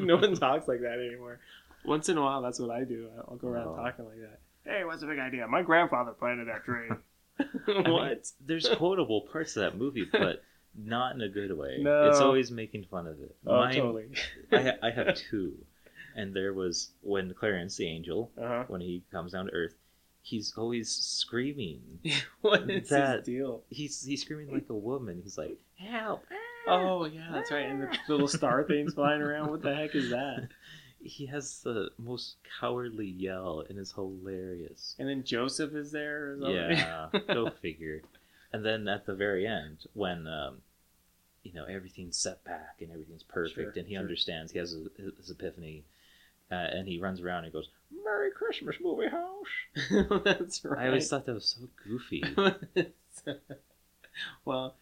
no 0.00 0.16
one 0.16 0.34
talks 0.34 0.66
like 0.68 0.80
that 0.80 0.98
anymore. 0.98 1.40
Once 1.84 2.08
in 2.08 2.16
a 2.16 2.22
while, 2.22 2.40
that's 2.42 2.58
what 2.58 2.70
I 2.70 2.84
do. 2.84 3.08
I'll 3.28 3.36
go 3.36 3.48
around 3.48 3.68
Oh. 3.68 3.76
talking 3.76 4.06
like 4.06 4.18
that. 4.20 4.40
Hey, 4.64 4.84
what's 4.84 5.02
the 5.02 5.06
big 5.06 5.18
idea? 5.18 5.46
My 5.46 5.62
grandfather 5.62 6.12
planted 6.12 6.48
that 6.48 6.64
tree. 6.64 6.88
I 7.38 7.44
mean, 7.68 7.92
what? 7.92 8.26
there's 8.40 8.68
quotable 8.70 9.20
parts 9.30 9.56
of 9.56 9.62
that 9.62 9.78
movie, 9.78 10.08
but 10.10 10.42
not 10.78 11.14
in 11.14 11.20
a 11.22 11.28
good 11.28 11.56
way. 11.56 11.78
No. 11.80 12.08
It's 12.08 12.20
always 12.20 12.50
making 12.50 12.84
fun 12.90 13.06
of 13.06 13.20
it. 13.20 13.34
Oh, 13.46 13.56
Mine- 13.56 13.74
totally. 13.74 14.06
I, 14.52 14.62
ha- 14.62 14.78
I 14.82 14.90
have 14.90 15.14
two, 15.30 15.54
and 16.14 16.34
there 16.34 16.52
was 16.52 16.90
when 17.02 17.32
Clarence 17.34 17.76
the 17.76 17.86
angel, 17.86 18.30
Uh-huh. 18.40 18.64
when 18.68 18.80
he 18.80 19.02
comes 19.12 19.32
down 19.32 19.46
to 19.46 19.52
Earth, 19.52 19.74
he's 20.22 20.52
always 20.56 20.88
screaming. 20.90 21.80
what 22.40 22.68
is 22.70 22.88
That- 22.88 23.18
his 23.18 23.26
deal? 23.26 23.62
He's 23.70 24.04
he's 24.04 24.22
screaming 24.22 24.52
like 24.52 24.66
a 24.70 24.74
woman. 24.74 25.20
He's 25.22 25.38
like, 25.38 25.56
"Help!" 25.78 26.24
Oh 26.68 27.04
yeah, 27.06 27.28
that's 27.32 27.50
right. 27.50 27.66
And 27.66 27.82
the 27.82 27.88
little 28.08 28.28
star 28.28 28.64
things 28.68 28.94
flying 28.94 29.22
around. 29.22 29.50
What 29.50 29.62
the 29.62 29.74
heck 29.74 29.94
is 29.94 30.10
that? 30.10 30.48
He 31.00 31.26
has 31.26 31.60
the 31.60 31.90
most 31.98 32.34
cowardly 32.60 33.06
yell, 33.06 33.62
and 33.68 33.78
it's 33.78 33.92
hilarious. 33.92 34.96
And 34.98 35.08
then 35.08 35.22
Joseph 35.22 35.72
is 35.74 35.92
there. 35.92 36.36
Or. 36.42 36.50
Yeah, 36.50 37.08
go 37.28 37.48
figure. 37.50 38.02
And 38.52 38.64
then 38.64 38.88
at 38.88 39.06
the 39.06 39.14
very 39.14 39.46
end, 39.46 39.86
when 39.92 40.26
um, 40.26 40.58
you 41.46 41.54
know 41.54 41.64
everything's 41.64 42.16
set 42.16 42.44
back 42.44 42.76
and 42.80 42.90
everything's 42.90 43.22
perfect, 43.22 43.54
Sure, 43.54 43.72
and 43.76 43.86
he 43.86 43.94
sure. 43.94 44.02
understands, 44.02 44.52
he 44.52 44.58
has 44.58 44.74
a, 44.74 44.84
his 45.18 45.30
epiphany, 45.30 45.84
uh, 46.50 46.54
and 46.54 46.86
he 46.88 46.98
runs 46.98 47.20
around 47.20 47.44
and 47.44 47.52
goes, 47.52 47.68
"Merry 48.04 48.30
Christmas, 48.30 48.76
movie 48.80 49.08
house." 49.08 50.22
that's 50.24 50.64
right. 50.64 50.84
I 50.84 50.86
always 50.88 51.08
thought 51.08 51.26
that 51.26 51.34
was 51.34 51.56
so 51.58 51.68
goofy. 51.84 52.22
well, 54.44 54.74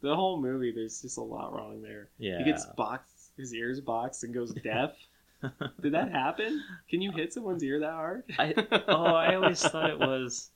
the 0.00 0.14
whole 0.16 0.40
movie, 0.40 0.72
there's 0.72 1.02
just 1.02 1.16
a 1.18 1.22
lot 1.22 1.54
wrong 1.54 1.82
there. 1.82 2.08
Yeah, 2.18 2.38
He 2.38 2.44
gets 2.44 2.66
boxed, 2.76 3.30
his 3.36 3.54
ears 3.54 3.80
boxed, 3.80 4.24
and 4.24 4.34
goes 4.34 4.52
deaf. 4.52 4.92
Did 5.80 5.92
that 5.94 6.10
happen? 6.10 6.62
Can 6.88 7.00
you 7.00 7.12
hit 7.12 7.32
someone's 7.32 7.62
ear 7.62 7.80
that 7.80 7.92
hard? 7.92 8.24
I 8.38 8.54
oh, 8.88 9.04
I 9.14 9.34
always 9.36 9.62
thought 9.62 9.90
it 9.90 9.98
was, 9.98 10.50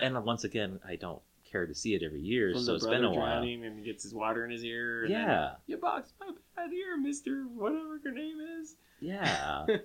and 0.00 0.22
once 0.24 0.44
again, 0.44 0.78
I 0.86 0.96
don't 0.96 1.20
care 1.50 1.66
to 1.66 1.74
see 1.74 1.94
it 1.94 2.02
every 2.02 2.20
year, 2.20 2.52
From 2.54 2.62
so 2.64 2.74
it's 2.74 2.86
been 2.86 3.04
a 3.04 3.10
while. 3.10 3.14
drowning 3.40 3.64
and 3.64 3.78
he 3.78 3.84
gets 3.84 4.02
his 4.02 4.14
water 4.14 4.44
in 4.44 4.50
his 4.50 4.64
ear. 4.64 5.04
And 5.04 5.14
then, 5.14 5.20
Yeah, 5.28 5.50
you 5.66 5.76
boxed 5.76 6.14
my 6.20 6.30
bad 6.56 6.72
ear, 6.72 6.96
Mister. 6.96 7.42
Whatever 7.54 8.00
your 8.04 8.12
name 8.14 8.38
is. 8.60 8.74
yeah. 9.00 9.66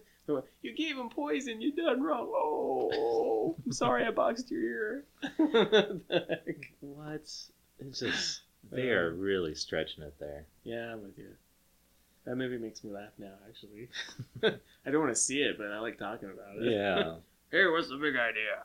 You 0.63 0.73
gave 0.75 0.97
him 0.97 1.09
poison. 1.09 1.61
You 1.61 1.71
done 1.71 2.01
wrong. 2.01 2.27
Oh, 2.33 3.55
I'm 3.63 3.71
sorry. 3.71 4.03
I 4.05 4.09
boxed 4.09 4.49
your 4.49 4.59
ear. 4.63 5.03
The 5.37 6.01
heck? 6.47 6.73
what? 6.79 7.21
It's 7.79 7.99
just 7.99 8.41
they 8.71 8.89
are 8.89 9.13
really 9.13 9.53
stretching 9.53 10.03
it 10.03 10.15
there. 10.19 10.45
yeah, 10.63 10.93
I'm 10.93 11.03
with 11.03 11.19
you. 11.19 11.29
That 12.25 12.37
movie 12.37 12.57
makes 12.57 12.83
me 12.83 12.89
laugh 12.89 13.11
now. 13.19 13.33
Actually, 13.47 13.87
I 14.83 14.89
don't 14.89 14.99
want 15.03 15.13
to 15.13 15.21
see 15.21 15.41
it, 15.43 15.59
but 15.59 15.67
I 15.67 15.77
like 15.77 15.99
talking 15.99 16.31
about 16.33 16.55
it. 16.57 16.71
Yeah, 16.71 17.17
Hey, 17.51 17.67
what's 17.67 17.89
the 17.89 17.97
big 17.97 18.15
idea? 18.15 18.63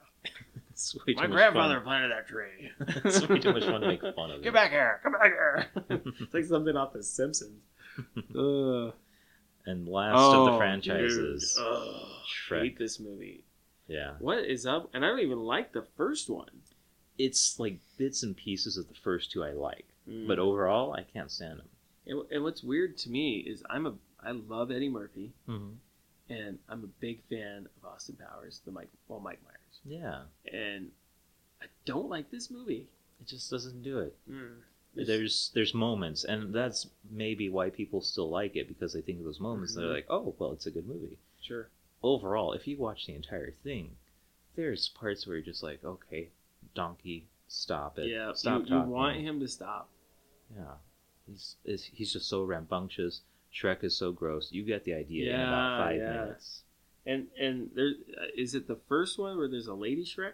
It's 0.80 0.94
way 1.06 1.14
too 1.14 1.20
My 1.20 1.26
much 1.26 1.36
grandfather 1.36 1.74
fun. 1.76 1.84
planted 1.84 2.10
that 2.12 2.26
tree. 2.26 2.70
it's 3.04 3.28
way 3.28 3.38
too 3.38 3.52
much 3.52 3.64
fun 3.64 3.80
to 3.80 3.86
make 3.88 4.00
fun 4.00 4.30
of 4.30 4.38
Get 4.42 4.48
it. 4.48 4.54
back 4.54 4.70
here! 4.70 5.00
Come 5.02 5.12
back 5.12 5.24
here! 5.24 5.66
it's 6.20 6.34
like 6.34 6.44
something 6.44 6.76
off 6.76 6.92
The 6.92 7.02
Simpsons. 7.02 7.62
Ugh. 8.36 8.92
And 9.66 9.86
last 9.88 10.16
of 10.16 10.46
the 10.46 10.52
Oh, 10.52 10.58
franchises, 10.58 11.54
dude. 11.56 11.66
Ugh, 11.66 12.06
Shrek. 12.26 12.62
hate 12.62 12.78
this 12.78 12.98
movie. 12.98 13.44
yeah, 13.88 14.12
What 14.18 14.38
is 14.38 14.64
up? 14.66 14.88
And 14.94 15.04
I 15.04 15.08
don't 15.08 15.20
even 15.20 15.40
like 15.40 15.72
the 15.72 15.84
first 15.96 16.28
one. 16.30 16.48
it's 17.18 17.58
like 17.60 17.78
bits 17.98 18.22
and 18.22 18.34
pieces 18.36 18.78
of 18.78 18.88
the 18.88 18.94
first 18.94 19.30
two 19.30 19.44
I 19.44 19.52
like, 19.52 19.84
Mm. 20.08 20.26
but 20.26 20.38
overall 20.38 20.94
I 20.94 21.02
can't 21.02 21.30
stand 21.30 21.58
them. 21.58 21.68
and, 22.06 22.22
and 22.32 22.42
what's 22.42 22.62
weird 22.64 22.96
to 22.98 23.10
me 23.10 23.36
is 23.46 23.62
I'm 23.68 23.86
a 23.86 23.92
I 24.22 24.30
love 24.32 24.70
Eddie 24.70 24.88
Murphy 24.88 25.32
Mm-hmm. 25.46 26.32
and 26.32 26.58
I'm 26.70 26.84
a 26.84 26.86
big 26.86 27.22
fan 27.28 27.66
of 27.76 27.84
Austin 27.92 28.16
Powers, 28.16 28.62
the 28.64 28.72
Mike 28.72 28.88
well 29.08 29.20
Mike 29.20 29.40
Myers, 29.44 29.59
Yeah, 29.84 30.22
and 30.52 30.90
I 31.62 31.66
don't 31.84 32.08
like 32.08 32.30
this 32.30 32.50
movie. 32.50 32.88
it 33.20 33.26
just 33.26 33.50
doesn't 33.50 33.82
do 33.82 33.98
it. 33.98 34.16
Mm. 34.30 34.56
There's 34.94 35.50
there's 35.54 35.72
moments, 35.74 36.24
and 36.24 36.52
that's 36.54 36.88
maybe 37.10 37.48
why 37.48 37.70
people 37.70 38.00
still 38.00 38.28
like 38.30 38.56
it 38.56 38.66
because 38.68 38.92
they 38.92 39.00
think 39.02 39.18
of 39.20 39.24
those 39.24 39.40
moments. 39.40 39.74
and 39.76 39.82
Mhm. 39.84 39.86
They're 39.86 39.94
like, 39.96 40.06
oh, 40.10 40.34
well, 40.38 40.52
it's 40.52 40.66
a 40.66 40.70
good 40.70 40.86
movie. 40.86 41.18
sure. 41.40 41.68
Overall, 42.02 42.52
if 42.54 42.66
you 42.66 42.76
watch 42.78 43.06
the 43.06 43.14
entire 43.14 43.52
thing, 43.62 43.96
there's 44.56 44.88
parts 44.88 45.26
where 45.26 45.36
you're 45.36 45.44
just 45.44 45.62
like, 45.62 45.84
okay, 45.84 46.30
donkey, 46.74 47.26
stop 47.48 47.98
it. 47.98 48.08
yeah, 48.08 48.32
stop 48.32 48.62
you, 48.66 48.74
you 48.76 48.82
want 48.82 49.16
him 49.18 49.38
to 49.40 49.48
stop. 49.48 49.88
Yeah, 50.56 50.74
he's 51.26 51.56
is 51.64 51.84
he's 51.84 52.12
just 52.12 52.28
so 52.28 52.42
rambunctious. 52.44 53.20
Shrek 53.52 53.84
is 53.84 53.96
so 53.96 54.12
gross. 54.12 54.50
You 54.52 54.62
get 54.62 54.84
the 54.84 54.94
idea 54.94 55.24
in 55.32 55.38
Yeah, 55.40 55.48
about 55.48 55.78
five 55.88 55.98
yeah. 56.00 56.12
minutes. 56.24 56.62
And 57.06 57.28
and 57.38 57.70
there 57.74 57.92
uh, 58.20 58.26
is 58.36 58.54
it 58.54 58.68
the 58.68 58.78
first 58.88 59.18
one 59.18 59.36
where 59.38 59.48
there's 59.48 59.66
a 59.68 59.74
lady 59.74 60.04
Shrek? 60.04 60.32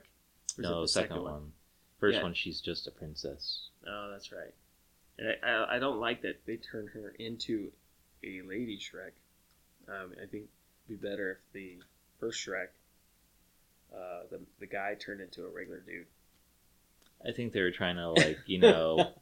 Or 0.59 0.59
is 0.59 0.59
it 0.59 0.63
No, 0.63 0.83
the 0.83 0.89
second, 0.89 1.23
one. 1.23 1.53
First 2.01 2.17
Yeah. 2.17 2.23
one, 2.23 2.35
she's 2.35 2.61
just 2.61 2.87
a 2.87 2.91
princess. 2.91 3.69
Oh, 3.87 4.11
that's 4.11 4.33
right. 4.33 4.53
And 5.19 5.29
I, 5.43 5.49
I, 5.49 5.77
I 5.77 5.79
don't 5.79 5.99
like 6.01 6.23
that 6.23 6.45
they 6.45 6.57
turned 6.57 6.91
her 6.91 7.15
into 7.19 7.73
a 8.23 8.43
lady 8.43 8.79
Shrek. 8.79 9.13
Um, 9.89 10.13
I 10.23 10.27
think 10.27 10.49
it'd 10.89 11.01
be 11.01 11.09
better 11.09 11.33
if 11.33 11.39
the 11.53 11.79
first 12.19 12.45
Shrek, 12.45 12.69
uh, 13.95 14.23
the 14.31 14.41
the 14.59 14.67
guy 14.67 14.95
turned 14.95 15.21
into 15.21 15.45
a 15.45 15.49
regular 15.49 15.81
dude. 15.81 16.07
I 17.27 17.33
think 17.33 17.53
they 17.53 17.63
were 17.63 17.71
trying 17.71 17.97
to 17.97 18.11
like 18.11 18.39
you 18.47 18.59
know 18.59 19.13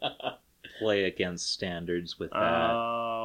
play 0.78 1.04
against 1.04 1.52
standards 1.52 2.18
with 2.18 2.30
that, 2.30 2.38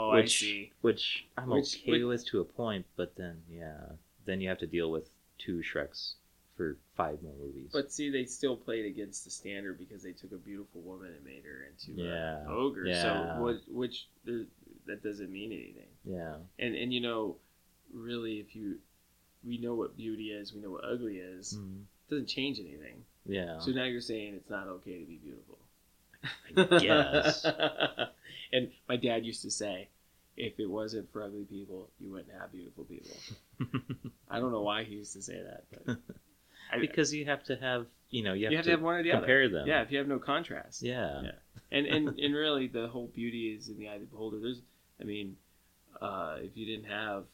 oh, 0.06 0.12
I 0.12 0.22
which 0.22 0.40
see. 0.40 0.72
which 0.82 1.26
I'm 1.38 1.50
Which- 1.50 1.78
okay 1.82 1.92
which- 1.92 2.04
with 2.04 2.26
to 2.28 2.42
a 2.42 2.46
point, 2.46 2.86
but 2.96 3.16
then 3.16 3.42
yeah, 3.50 3.82
then 4.26 4.42
you 4.42 4.50
have 4.50 4.60
to 4.60 4.68
deal 4.68 4.90
with 4.92 5.10
two 5.38 5.62
Shreks 5.62 6.14
for 6.58 6.78
five 6.96 7.22
more 7.22 7.34
movies. 7.40 7.70
But 7.74 7.92
see, 7.92 8.10
they 8.10 8.26
still 8.26 8.56
played 8.56 8.86
against 8.86 9.26
the 9.26 9.30
standard 9.32 9.78
because 9.78 10.02
they 10.04 10.14
took 10.14 10.32
a 10.32 10.38
beautiful 10.38 10.82
woman 10.82 11.14
and 11.14 11.24
made 11.26 11.44
her 11.44 11.68
into 11.70 12.02
Yeah, 12.02 12.42
an 12.42 12.48
ogre. 12.50 12.86
yeah. 12.86 13.02
So 13.38 13.42
what? 13.44 13.58
Which 13.68 14.08
that 14.86 15.04
doesn't 15.04 15.32
mean 15.32 15.52
anything. 15.52 15.90
yeah, 16.06 16.38
And 16.60 16.76
and 16.76 16.94
you 16.94 17.02
know, 17.02 17.36
really, 17.94 18.40
if 18.40 18.56
you 18.56 18.80
we 19.44 19.58
know 19.58 19.76
what 19.76 19.96
beauty 19.98 20.32
is, 20.32 20.54
we 20.54 20.62
know 20.62 20.72
what 20.72 20.86
ugly 20.86 21.18
is. 21.18 21.58
Mhm. 21.58 21.82
It 22.08 22.10
doesn't 22.10 22.28
change 22.28 22.60
anything. 22.60 23.04
yeah. 23.28 23.60
So 23.60 23.72
now 23.72 23.84
you're 23.86 24.00
saying 24.02 24.36
it's 24.36 24.50
not 24.50 24.68
okay 24.68 25.00
to 25.00 25.06
be 25.06 25.18
beautiful. 25.18 25.58
I 26.58 26.80
guess. 26.80 27.46
and 28.54 28.72
my 28.90 28.96
dad 28.96 29.26
used 29.26 29.42
to 29.44 29.52
say, 29.52 29.88
if 30.38 30.60
it 30.60 30.70
wasn't 30.70 31.12
for 31.12 31.24
ugly 31.24 31.46
people, 31.46 31.90
you 32.00 32.12
wouldn't 32.12 32.32
have 32.40 32.52
beautiful 32.52 32.84
people. 32.84 33.16
I 34.30 34.40
don't 34.40 34.52
know 34.52 34.62
why 34.62 34.84
he 34.84 34.96
used 34.96 35.14
to 35.14 35.22
say 35.22 35.42
that, 35.42 35.64
but 35.72 35.98
I, 36.72 36.80
because 36.80 37.14
you 37.14 37.26
have 37.26 37.44
to 37.46 37.56
have 37.56 37.86
you 38.10 38.24
know 38.24 38.34
you 38.34 38.46
have, 38.46 38.52
you 38.52 38.58
have 38.58 38.66
to 38.66 38.72
have 38.72 38.82
one 38.82 38.96
or 38.96 39.04
the 39.04 39.12
other. 39.12 39.22
compare 39.22 39.50
them. 39.50 39.68
Yeah, 39.68 39.82
if 39.82 39.92
you 39.92 39.98
have 39.98 40.08
no 40.08 40.20
contrast. 40.20 40.82
yeah, 40.82 41.22
Yeah. 41.22 41.32
And 41.72 41.86
and 41.88 42.20
and 42.20 42.36
really, 42.36 42.68
the 42.68 42.88
whole 42.88 43.08
beauty 43.08 43.56
is 43.58 43.70
in 43.70 43.78
the 43.78 43.90
eye 43.90 43.96
of 43.96 44.02
the 44.02 44.08
beholder. 44.08 44.40
There's, 44.40 44.62
I 45.02 45.04
mean, 45.04 45.38
uh, 46.02 46.38
if 46.40 46.56
you 46.56 46.66
didn't 46.66 46.90
have 46.90 47.26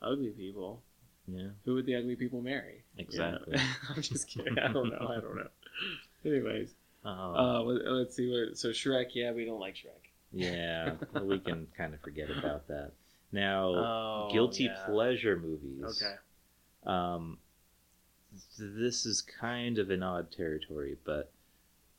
ugly 0.00 0.30
people, 0.30 0.82
yeah. 1.26 1.48
who 1.64 1.74
would 1.74 1.86
the 1.86 1.96
ugly 1.96 2.16
people 2.16 2.40
marry? 2.40 2.84
You 2.96 3.04
know? 3.04 3.08
Exactly. 3.08 3.58
I'm 3.90 4.02
just 4.02 4.28
kidding. 4.28 4.58
I 4.58 4.72
don't 4.72 4.90
know. 4.90 5.08
I 5.10 5.20
don't 5.20 5.36
know. 5.36 5.48
Anyways, 6.24 6.70
Oh, 7.04 7.10
uh, 7.10 7.90
let's 7.92 8.16
see 8.16 8.30
what. 8.30 8.56
So 8.56 8.70
Shrek, 8.70 9.08
yeah, 9.14 9.32
we 9.32 9.44
don't 9.44 9.60
like 9.60 9.74
Shrek. 9.74 10.03
Yeah. 10.34 10.94
Well, 11.12 11.26
we 11.26 11.38
can 11.38 11.66
kind 11.76 11.94
of 11.94 12.00
forget 12.00 12.28
about 12.30 12.66
that. 12.68 12.92
Now, 13.32 13.68
Oh, 13.68 14.28
guilty 14.32 14.64
yeah. 14.64 14.84
pleasure 14.86 15.36
movies. 15.36 15.82
Okay. 16.02 16.14
Um, 16.86 17.38
this 18.58 19.06
is 19.06 19.22
kind 19.22 19.78
of 19.78 19.90
an 19.90 20.02
odd 20.02 20.30
territory, 20.32 20.96
but 21.04 21.30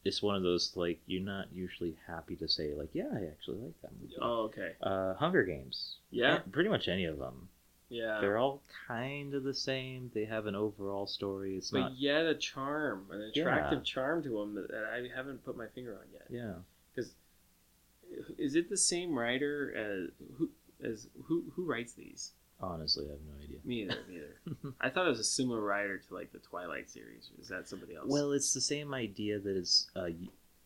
it's 0.04 0.22
one 0.22 0.36
of 0.36 0.44
those 0.44 0.74
like 0.76 1.00
you're 1.08 1.24
not 1.24 1.48
usually 1.54 1.96
happy 2.08 2.36
to 2.36 2.48
say 2.48 2.74
like, 2.74 2.90
yeah, 2.94 3.08
I 3.12 3.26
actually 3.26 3.58
like 3.60 3.82
that 3.82 3.92
movie. 4.00 4.14
Oh, 4.22 4.44
okay. 4.44 4.74
Uh, 4.82 5.14
Hunger 5.16 5.44
Games. 5.44 5.96
Yeah. 6.12 6.40
Pretty 6.52 6.70
much 6.70 6.88
any 6.88 7.06
of 7.06 7.18
them. 7.18 7.50
Yeah. 7.90 8.20
They're 8.20 8.38
all 8.38 8.62
kind 8.88 9.34
of 9.34 9.44
the 9.44 9.54
same. 9.54 10.12
They 10.14 10.26
have 10.26 10.46
an 10.48 10.56
overall 10.56 11.08
story. 11.08 11.56
It's 11.58 11.72
but 11.72 11.80
not. 11.80 11.98
yet 11.98 12.26
a 12.26 12.36
charm, 12.36 13.06
an 13.12 13.32
Yeah. 13.34 13.44
attractive 13.44 13.84
charm 13.84 14.24
to 14.24 14.30
them 14.30 14.56
that 14.56 14.72
I 14.94 15.08
haven't 15.16 15.44
put 15.46 15.56
my 15.58 15.68
finger 15.68 15.94
on 15.94 16.06
yet. 16.14 16.26
Yeah. 16.30 16.54
Is 18.38 18.56
it 18.56 18.70
the 18.70 18.78
same 18.78 19.18
writer 19.18 19.74
as 19.76 20.10
who 20.38 20.50
as 20.84 21.08
who 21.26 21.46
who 21.56 21.66
writes 21.66 21.94
these? 21.94 22.32
Honestly, 22.62 23.06
I 23.08 23.12
have 23.12 23.20
no 23.28 23.44
idea. 23.44 23.58
Me 23.66 23.82
either. 23.84 23.98
Me 24.08 24.16
either. 24.18 24.74
I 24.82 24.90
thought 24.90 25.06
it 25.06 25.10
was 25.10 25.20
a 25.20 25.24
similar 25.26 25.62
writer 25.62 25.98
to 25.98 26.14
like 26.14 26.32
the 26.32 26.40
Twilight 26.40 26.90
series. 26.90 27.30
Is 27.40 27.50
that 27.50 27.68
somebody 27.68 27.96
else? 27.96 28.06
Well, 28.08 28.32
it's 28.32 28.54
the 28.54 28.62
same 28.62 28.94
idea 28.94 29.40
that 29.40 29.58
it's 29.58 29.88
a 29.96 30.10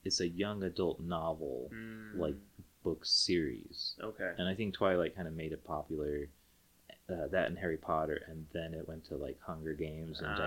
it's 0.04 0.20
a 0.20 0.28
young 0.28 0.64
adult 0.64 1.00
novel 1.00 1.72
Mm, 1.74 2.18
like 2.20 2.36
book 2.84 3.06
series, 3.06 3.96
okay. 4.02 4.32
and 4.38 4.48
I 4.48 4.54
think 4.56 4.74
Twilight 4.74 5.16
kind 5.16 5.28
of 5.28 5.34
made 5.34 5.52
it 5.52 5.64
popular. 5.64 6.30
Uh, 7.10 7.28
that 7.32 7.48
and 7.48 7.58
Harry 7.58 7.78
Potter, 7.78 8.22
and 8.28 8.46
then 8.54 8.76
it 8.76 8.88
went 8.88 9.04
to 9.06 9.16
like 9.16 9.40
Hunger 9.42 9.74
Games 9.74 10.20
and 10.20 10.28
Ah, 10.28 10.38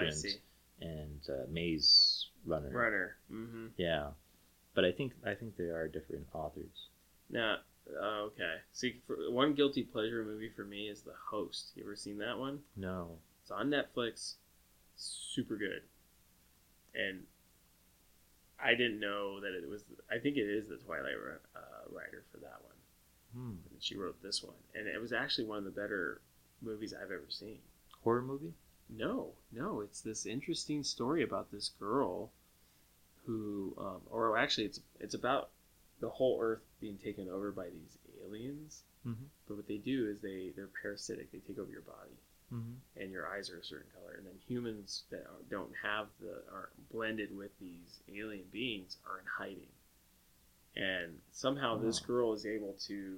Divergent 0.00 0.38
and 0.80 1.20
uh, 1.28 1.44
Maze 1.50 2.28
Runner. 2.46 2.70
Runner. 2.70 3.16
Mm-hmm. 3.30 3.66
Yeah, 3.76 4.08
but 4.76 4.84
I 4.84 4.92
think 4.92 5.14
I 5.26 5.34
think 5.34 5.56
they 5.56 5.64
are 5.64 5.88
different 5.88 6.26
authors. 6.32 6.90
Now, 7.30 7.56
uh, 8.00 8.20
okay. 8.26 8.56
See, 8.72 9.00
one 9.30 9.54
guilty 9.54 9.82
pleasure 9.82 10.24
movie 10.24 10.50
for 10.54 10.64
me 10.64 10.88
is 10.88 11.00
The 11.00 11.14
Host. 11.30 11.72
You 11.74 11.82
ever 11.82 11.96
seen 11.96 12.18
that 12.18 12.38
one? 12.38 12.60
No. 12.76 13.18
It's 13.42 13.50
on 13.50 13.70
Netflix. 13.70 14.34
Super 14.96 15.56
good. 15.56 15.82
And 16.94 17.22
I 18.62 18.74
didn't 18.74 19.00
know 19.00 19.40
that 19.40 19.54
it 19.54 19.68
was. 19.68 19.82
I 20.10 20.18
think 20.18 20.36
it 20.36 20.48
is 20.48 20.68
the 20.68 20.76
Twilight 20.76 21.14
uh, 21.56 21.90
writer 21.90 22.22
for 22.30 22.38
that 22.38 22.60
one. 22.62 22.76
Hmm. 23.34 23.58
And 23.70 23.82
she 23.82 23.96
wrote 23.96 24.22
this 24.22 24.42
one, 24.42 24.54
and 24.74 24.86
it 24.86 25.00
was 25.00 25.12
actually 25.12 25.46
one 25.46 25.58
of 25.58 25.64
the 25.64 25.70
better 25.70 26.20
movies 26.62 26.94
I've 26.94 27.10
ever 27.10 27.26
seen. 27.28 27.58
Horror 28.04 28.22
movie? 28.22 28.52
No, 28.88 29.32
no, 29.52 29.80
it's 29.80 30.00
this 30.00 30.26
interesting 30.26 30.84
story 30.84 31.22
about 31.22 31.50
this 31.50 31.70
girl 31.80 32.30
who, 33.26 33.74
um, 33.78 34.00
or 34.10 34.38
actually, 34.38 34.66
it's 34.66 34.80
it's 35.00 35.14
about 35.14 35.50
the 36.00 36.08
whole 36.08 36.38
Earth 36.40 36.62
being 36.80 36.98
taken 36.98 37.28
over 37.28 37.50
by 37.52 37.64
these 37.64 37.98
aliens. 38.24 38.82
Mm-hmm. 39.06 39.24
But 39.48 39.56
what 39.56 39.68
they 39.68 39.78
do 39.78 40.08
is 40.08 40.20
they 40.20 40.52
they're 40.54 40.68
parasitic. 40.82 41.32
They 41.32 41.38
take 41.38 41.58
over 41.58 41.70
your 41.70 41.82
body, 41.82 42.16
Mm-hmm. 42.54 43.00
and 43.02 43.10
your 43.10 43.26
eyes 43.26 43.50
are 43.50 43.58
a 43.58 43.64
certain 43.64 43.90
color. 43.92 44.14
And 44.16 44.24
then 44.26 44.34
humans 44.46 45.02
that 45.10 45.22
are, 45.22 45.42
don't 45.50 45.72
have 45.82 46.06
the 46.20 46.42
are 46.52 46.70
blended 46.92 47.36
with 47.36 47.50
these 47.58 47.98
alien 48.08 48.44
beings 48.52 48.98
are 49.04 49.18
in 49.18 49.24
hiding. 49.38 49.72
And 50.76 51.18
somehow 51.32 51.76
this 51.76 51.98
girl 51.98 52.34
is 52.34 52.46
able 52.46 52.76
to 52.86 53.16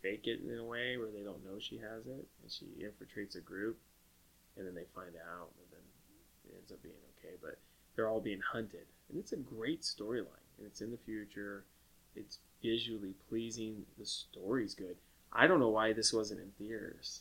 fake 0.00 0.26
it 0.26 0.40
in 0.42 0.58
a 0.58 0.64
way 0.64 0.96
where 0.96 1.10
they 1.12 1.22
don't 1.22 1.44
know 1.44 1.60
she 1.60 1.76
has 1.78 2.06
it, 2.06 2.26
and 2.42 2.50
she 2.50 2.66
infiltrates 2.82 3.36
a 3.36 3.40
group, 3.40 3.78
and 4.56 4.66
then 4.66 4.74
they 4.74 4.86
find 4.94 5.14
out, 5.14 5.50
and 5.60 5.68
then 5.70 5.84
it 6.48 6.56
ends 6.58 6.72
up 6.72 6.82
being 6.82 6.96
okay. 7.18 7.36
But 7.40 7.58
they're 7.96 8.08
all 8.08 8.20
being 8.20 8.40
hunted, 8.40 8.86
and 9.08 9.18
it's 9.18 9.32
a 9.32 9.36
great 9.36 9.82
storyline, 9.82 10.46
and 10.58 10.66
it's 10.66 10.80
in 10.80 10.90
the 10.90 10.98
future. 10.98 11.64
It's 12.14 12.38
visually 12.62 13.14
pleasing. 13.28 13.84
The 13.98 14.06
story's 14.06 14.74
good. 14.74 14.96
I 15.32 15.46
don't 15.46 15.60
know 15.60 15.70
why 15.70 15.92
this 15.92 16.12
wasn't 16.12 16.40
in 16.40 16.50
theaters, 16.58 17.20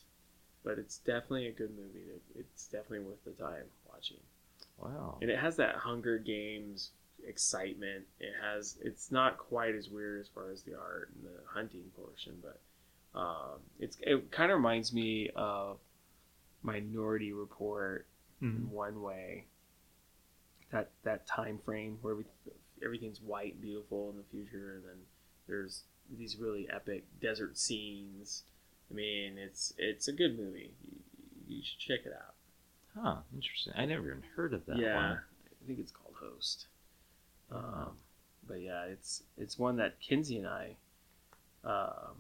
but 0.64 0.78
it's 0.78 0.98
definitely 1.00 1.48
a 1.48 1.52
good 1.52 1.72
movie. 1.78 2.10
It- 2.10 2.22
It's 2.40 2.68
definitely 2.68 3.00
worth 3.08 3.24
the 3.24 3.32
time 3.32 3.66
watching 3.90 4.20
Wow. 4.78 5.18
and 5.22 5.30
it 5.30 5.38
has 5.40 5.56
that 5.58 5.76
Hunger 5.76 6.18
Games 6.18 6.92
excitement. 7.24 8.06
It 8.20 8.34
has 8.42 8.78
it's 8.82 9.12
not 9.12 9.38
quite 9.38 9.76
as 9.76 9.90
weird 9.90 10.22
as 10.22 10.28
far 10.28 10.50
as 10.52 10.64
the 10.64 10.76
art 10.78 11.12
and 11.16 11.24
the 11.26 11.40
hunting 11.48 11.92
portion, 11.96 12.42
but 12.42 12.60
um, 13.20 13.60
it's 13.80 13.98
it 14.02 14.32
kind 14.32 14.52
of 14.52 14.58
reminds 14.58 14.92
me 14.94 15.30
of 15.36 15.80
Minority 16.64 17.32
Report 17.34 18.08
Mm-hmm. 18.42 18.58
in 18.58 18.72
one 18.72 19.02
way. 19.04 19.46
That 20.72 20.90
that 21.04 21.28
time 21.28 21.60
frame 21.66 21.98
where 22.02 22.16
we, 22.16 22.24
everything's 22.84 23.22
white 23.22 23.54
and 23.54 23.62
beautiful 23.62 24.10
in 24.10 24.18
the 24.18 24.24
future, 24.32 24.76
and 24.76 24.84
then 24.86 24.98
there's 25.48 25.84
these 26.18 26.38
really 26.38 26.68
epic 26.70 27.04
desert 27.22 27.58
scenes. 27.58 28.44
I 28.90 28.94
mean, 28.94 29.38
it's 29.38 29.74
it's 29.78 30.08
a 30.08 30.14
good 30.14 30.38
movie. 30.38 30.72
You, 31.48 31.58
you 31.58 31.64
should 31.64 31.80
check 31.80 32.06
it 32.06 32.14
out. 32.14 32.36
Huh. 32.98 33.22
Interesting. 33.34 33.74
I 33.76 33.86
never 33.86 34.08
even 34.08 34.24
heard 34.36 34.54
of 34.54 34.66
that 34.66 34.78
yeah, 34.78 34.96
one. 34.96 35.06
I 35.18 35.68
think 35.68 35.80
it's 35.80 35.92
called 35.92 36.16
Host. 36.20 36.68
Oh. 37.52 37.58
Um, 37.58 37.92
but 38.48 38.62
yeah, 38.62 38.84
it's 38.86 39.24
it's 39.38 39.58
one 39.60 39.78
that 39.78 40.00
Kinsey 40.00 40.38
and 40.38 40.48
I 40.48 40.76
um, 41.64 42.16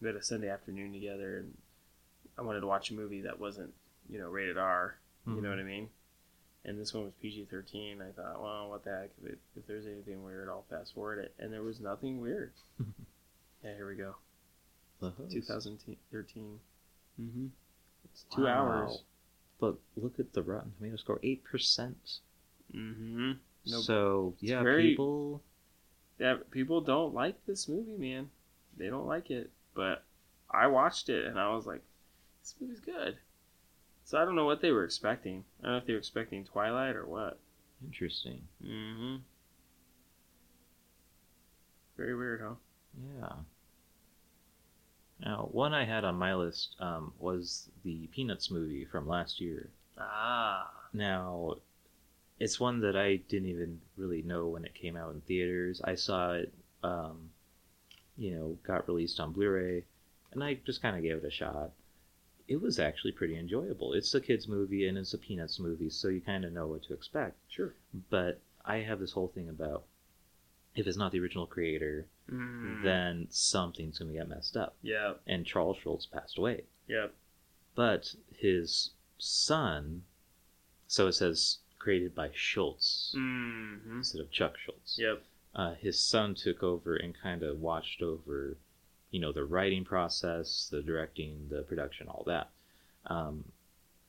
we 0.00 0.08
had 0.08 0.16
a 0.16 0.22
Sunday 0.22 0.48
afternoon 0.48 0.92
together, 0.92 1.38
and 1.38 1.56
I 2.38 2.42
wanted 2.42 2.60
to 2.60 2.66
watch 2.66 2.90
a 2.90 2.94
movie 2.94 3.22
that 3.22 3.38
wasn't 3.38 3.72
you 4.08 4.18
know 4.18 4.28
rated 4.28 4.58
R. 4.58 4.96
You 5.26 5.34
know 5.34 5.48
Mhm. 5.48 5.50
what 5.50 5.58
I 5.60 5.62
mean? 5.62 5.88
And 6.64 6.78
this 6.80 6.94
one 6.94 7.04
was 7.04 7.12
PG 7.20 7.48
thirteen. 7.50 8.00
I 8.00 8.12
thought, 8.12 8.40
well, 8.40 8.70
what 8.70 8.84
the 8.84 8.90
heck? 8.90 9.10
If, 9.24 9.32
it, 9.32 9.38
if 9.56 9.66
there's 9.66 9.86
anything 9.86 10.22
weird, 10.24 10.48
I'll 10.48 10.64
fast 10.70 10.94
forward 10.94 11.18
it. 11.18 11.34
And 11.38 11.52
there 11.52 11.62
was 11.62 11.80
nothing 11.80 12.20
weird. 12.20 12.52
yeah, 13.64 13.74
here 13.74 13.88
we 13.88 13.96
go. 13.96 14.14
2013. 15.30 16.58
Mm-hmm. 17.20 17.46
It's 18.04 18.24
two 18.34 18.44
Wow. 18.44 18.66
hours. 18.66 19.02
But 19.60 19.76
look 19.96 20.18
at 20.18 20.32
the 20.32 20.42
Rotten 20.42 20.72
Tomato 20.78 20.96
score, 20.96 21.20
eight 21.22 21.44
percent. 21.44 22.18
Mm-hmm. 22.74 23.32
Nope. 23.66 23.84
So 23.84 24.34
It's 24.40 24.50
yeah, 24.50 24.62
very- 24.62 24.90
people. 24.90 25.42
Yeah, 26.18 26.36
people 26.52 26.80
don't 26.80 27.14
like 27.14 27.34
this 27.46 27.68
movie, 27.68 27.96
man. 27.96 28.30
They 28.76 28.88
don't 28.88 29.06
like 29.06 29.30
it. 29.30 29.50
But 29.74 30.04
I 30.50 30.68
watched 30.68 31.08
it 31.08 31.26
and 31.26 31.38
I 31.40 31.52
was 31.54 31.66
like, 31.66 31.82
this 32.42 32.54
movie's 32.60 32.80
good. 32.80 33.16
So 34.12 34.18
I 34.18 34.26
don't 34.26 34.36
know 34.36 34.44
what 34.44 34.60
they 34.60 34.72
were 34.72 34.84
expecting. 34.84 35.42
I 35.62 35.64
don't 35.64 35.72
know 35.72 35.78
if 35.78 35.86
they 35.86 35.94
were 35.94 35.98
expecting 35.98 36.44
Twilight 36.44 36.96
or 36.96 37.06
what. 37.06 37.38
Interesting. 37.82 38.42
Mm-hmm. 38.62 39.16
Very 41.96 42.14
weird, 42.14 42.42
huh? 42.42 42.54
Yeah. 43.18 43.32
Now, 45.24 45.48
one 45.50 45.72
I 45.72 45.86
had 45.86 46.04
on 46.04 46.16
my 46.16 46.34
list 46.34 46.76
um, 46.78 47.14
was 47.18 47.70
the 47.84 48.06
Peanuts 48.08 48.50
movie 48.50 48.84
from 48.84 49.08
last 49.08 49.40
year. 49.40 49.70
Ah. 49.96 50.70
Now, 50.92 51.54
it's 52.38 52.60
one 52.60 52.80
that 52.80 52.96
I 52.96 53.16
didn't 53.16 53.48
even 53.48 53.80
really 53.96 54.20
know 54.20 54.48
when 54.48 54.66
it 54.66 54.74
came 54.74 54.94
out 54.94 55.14
in 55.14 55.22
theaters. 55.22 55.80
I 55.82 55.94
saw 55.94 56.34
it, 56.34 56.52
um, 56.82 57.30
you 58.18 58.34
know, 58.34 58.58
got 58.62 58.86
released 58.88 59.20
on 59.20 59.32
Blu-ray, 59.32 59.84
and 60.32 60.44
I 60.44 60.58
just 60.66 60.82
kind 60.82 60.98
of 60.98 61.02
gave 61.02 61.16
it 61.16 61.24
a 61.24 61.30
shot. 61.30 61.70
It 62.48 62.60
was 62.60 62.78
actually 62.78 63.12
pretty 63.12 63.38
enjoyable. 63.38 63.92
It's 63.94 64.14
a 64.14 64.20
kids' 64.20 64.48
movie 64.48 64.86
and 64.88 64.98
it's 64.98 65.14
a 65.14 65.18
Peanuts 65.18 65.58
movie, 65.58 65.90
so 65.90 66.08
you 66.08 66.20
kind 66.20 66.44
of 66.44 66.52
know 66.52 66.66
what 66.66 66.82
to 66.84 66.92
expect. 66.94 67.36
Sure. 67.48 67.74
But 68.10 68.40
I 68.64 68.76
have 68.78 69.00
this 69.00 69.12
whole 69.12 69.28
thing 69.28 69.48
about 69.48 69.84
if 70.74 70.86
it's 70.86 70.96
not 70.96 71.12
the 71.12 71.20
original 71.20 71.46
creator, 71.46 72.06
Mm. 72.30 72.82
then 72.84 73.26
something's 73.30 73.98
gonna 73.98 74.12
get 74.12 74.28
messed 74.28 74.56
up. 74.56 74.76
Yeah. 74.80 75.14
And 75.26 75.44
Charles 75.44 75.76
Schulz 75.78 76.06
passed 76.06 76.38
away 76.38 76.64
Yep. 76.86 77.12
but 77.74 78.14
his 78.30 78.90
son 79.18 80.04
so 80.86 81.08
it 81.08 81.12
says 81.14 81.58
created 81.78 82.14
by 82.14 82.30
schulz 82.32 83.12
Mm-hmm. 83.16 83.98
instead 83.98 84.20
of 84.20 84.30
chuck 84.30 84.56
schulz 84.56 84.96
Yep. 84.98 85.24
uh, 85.54 85.74
his 85.74 85.98
son 85.98 86.34
took 86.36 86.62
over 86.62 86.94
and 86.96 87.12
kind 87.14 87.42
of 87.42 87.60
watched 87.60 88.02
over 88.02 88.56
you 89.12 89.20
know 89.20 89.30
the 89.32 89.44
writing 89.44 89.84
process 89.84 90.68
the 90.72 90.82
directing 90.82 91.46
the 91.48 91.62
production 91.62 92.08
all 92.08 92.24
that 92.26 92.50
um, 93.06 93.44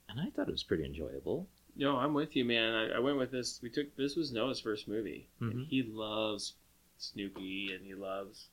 and 0.09 0.19
i 0.19 0.29
thought 0.31 0.47
it 0.47 0.51
was 0.51 0.63
pretty 0.63 0.85
enjoyable 0.85 1.47
No, 1.75 1.97
I'm 1.97 2.13
with 2.13 2.35
you, 2.35 2.45
man. 2.45 2.73
I, 2.73 2.97
I 2.97 2.99
went 2.99 3.17
with 3.17 3.31
this. 3.31 3.59
We 3.63 3.69
took 3.71 3.95
this 3.95 4.15
was 4.15 4.31
Noah's 4.31 4.59
first 4.59 4.87
movie, 4.87 5.27
and 5.39 5.53
Mhm. 5.53 5.67
he 5.67 5.81
loves 5.81 6.53
Snoopy, 6.99 7.73
and 7.73 7.83
he 7.83 7.95
loves 7.95 8.45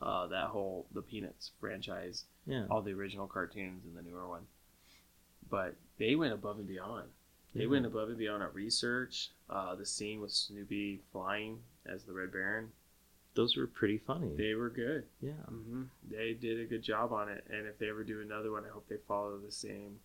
uh, 0.00 0.26
that 0.28 0.46
whole 0.48 0.86
the 0.94 1.02
Peanuts 1.02 1.50
franchise, 1.60 2.24
yeah 2.46 2.66
all 2.70 2.80
the 2.82 2.92
original 2.94 3.26
cartoons 3.28 3.84
and 3.84 3.94
the 3.94 4.00
newer 4.02 4.26
one. 4.26 4.46
But 5.50 5.76
they 5.98 6.14
went 6.14 6.32
above 6.32 6.58
and 6.58 6.66
beyond. 6.66 7.10
They 7.54 7.64
Yeah. 7.64 7.74
went 7.74 7.84
above 7.86 8.08
and 8.08 8.16
beyond 8.18 8.42
our 8.42 8.48
research. 8.50 9.30
Uh, 9.50 9.74
the 9.76 9.84
scene 9.84 10.20
with 10.22 10.32
Snoopy 10.32 11.02
flying 11.12 11.62
as 11.84 12.04
the 12.04 12.14
Red 12.14 12.32
Baron, 12.32 12.72
those 13.34 13.56
were 13.56 13.66
pretty 13.66 13.98
funny 13.98 14.30
they 14.36 14.54
were 14.54 14.70
good. 14.70 15.04
yeah 15.20 15.32
hmm 15.48 15.84
They 16.10 16.32
did 16.34 16.60
a 16.60 16.64
good 16.64 16.82
job 16.82 17.12
on 17.12 17.28
it, 17.28 17.44
and 17.50 17.66
if 17.66 17.78
they 17.78 17.88
ever 17.88 18.04
do 18.04 18.20
another 18.20 18.50
one, 18.52 18.64
I 18.64 18.72
hope 18.72 18.86
they 18.88 18.96
follow 19.08 19.38
the 19.38 19.50
same 19.52 19.98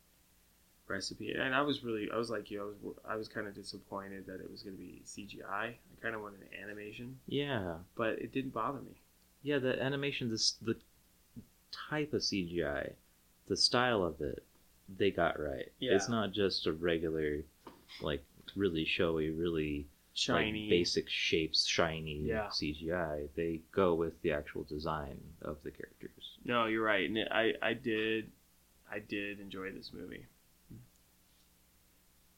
recipe. 0.88 1.32
And 1.34 1.54
I 1.54 1.62
was 1.62 1.84
really, 1.84 2.10
I 2.14 2.18
was 2.18 2.30
like 2.30 2.50
you, 2.50 2.62
I 2.62 2.66
was, 2.66 2.96
I 3.10 3.16
was 3.18 3.28
kind 3.28 3.48
of 3.48 3.54
disappointed 3.54 4.26
that 4.28 4.40
it 4.40 4.50
was 4.50 4.64
going 4.64 4.76
to 4.78 4.82
be 4.82 5.02
CGI. 5.06 5.44
I 5.52 5.78
kind 6.02 6.16
of 6.16 6.22
wanted 6.22 6.40
an 6.42 6.64
animation, 6.64 7.20
yeah 7.28 7.76
but 7.96 8.20
it 8.20 8.32
didn't 8.32 8.54
bother 8.54 8.80
me. 8.80 8.96
yeah 9.44 9.60
the 9.60 9.82
animation 9.82 10.30
this 10.30 10.52
the 10.62 10.76
type 11.90 12.14
of 12.14 12.22
cgi 12.22 12.94
the 13.48 13.58
style 13.58 14.04
of 14.04 14.20
it 14.22 14.44
they 14.98 15.12
got 15.12 15.40
right 15.40 15.72
Yeah. 15.80 15.96
it's 15.96 16.08
not 16.10 16.32
just 16.32 16.66
a 16.66 16.72
regular 16.74 17.40
like 18.02 18.24
really 18.56 18.86
showy 18.86 19.30
really 19.30 19.86
Shiny, 20.18 20.62
like, 20.64 20.70
basic 20.70 21.08
shapes 21.10 21.66
shiny 21.68 22.18
Yeah. 22.26 22.48
cgi 22.48 23.30
they 23.36 23.62
go 23.72 23.94
with 23.94 24.20
the 24.24 24.32
actual 24.32 24.64
design 24.64 25.20
of 25.44 25.62
the 25.64 25.72
characters 25.72 26.38
No, 26.44 26.66
you're 26.66 26.84
right, 26.84 27.08
and 27.10 27.20
I, 27.32 27.54
I 27.62 27.74
did, 27.74 28.32
I 28.92 29.00
did 29.00 29.40
enjoy 29.40 29.72
this 29.72 29.92
movie. 29.94 30.26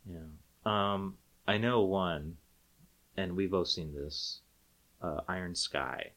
yeah 0.05 0.19
um 0.65 1.17
i 1.47 1.57
know 1.57 1.81
one 1.83 2.35
and 3.17 3.35
we've 3.35 3.51
both 3.51 3.67
seen 3.67 3.93
this 3.93 4.41
uh, 5.01 5.21
iron 5.27 5.55
sky 5.55 6.11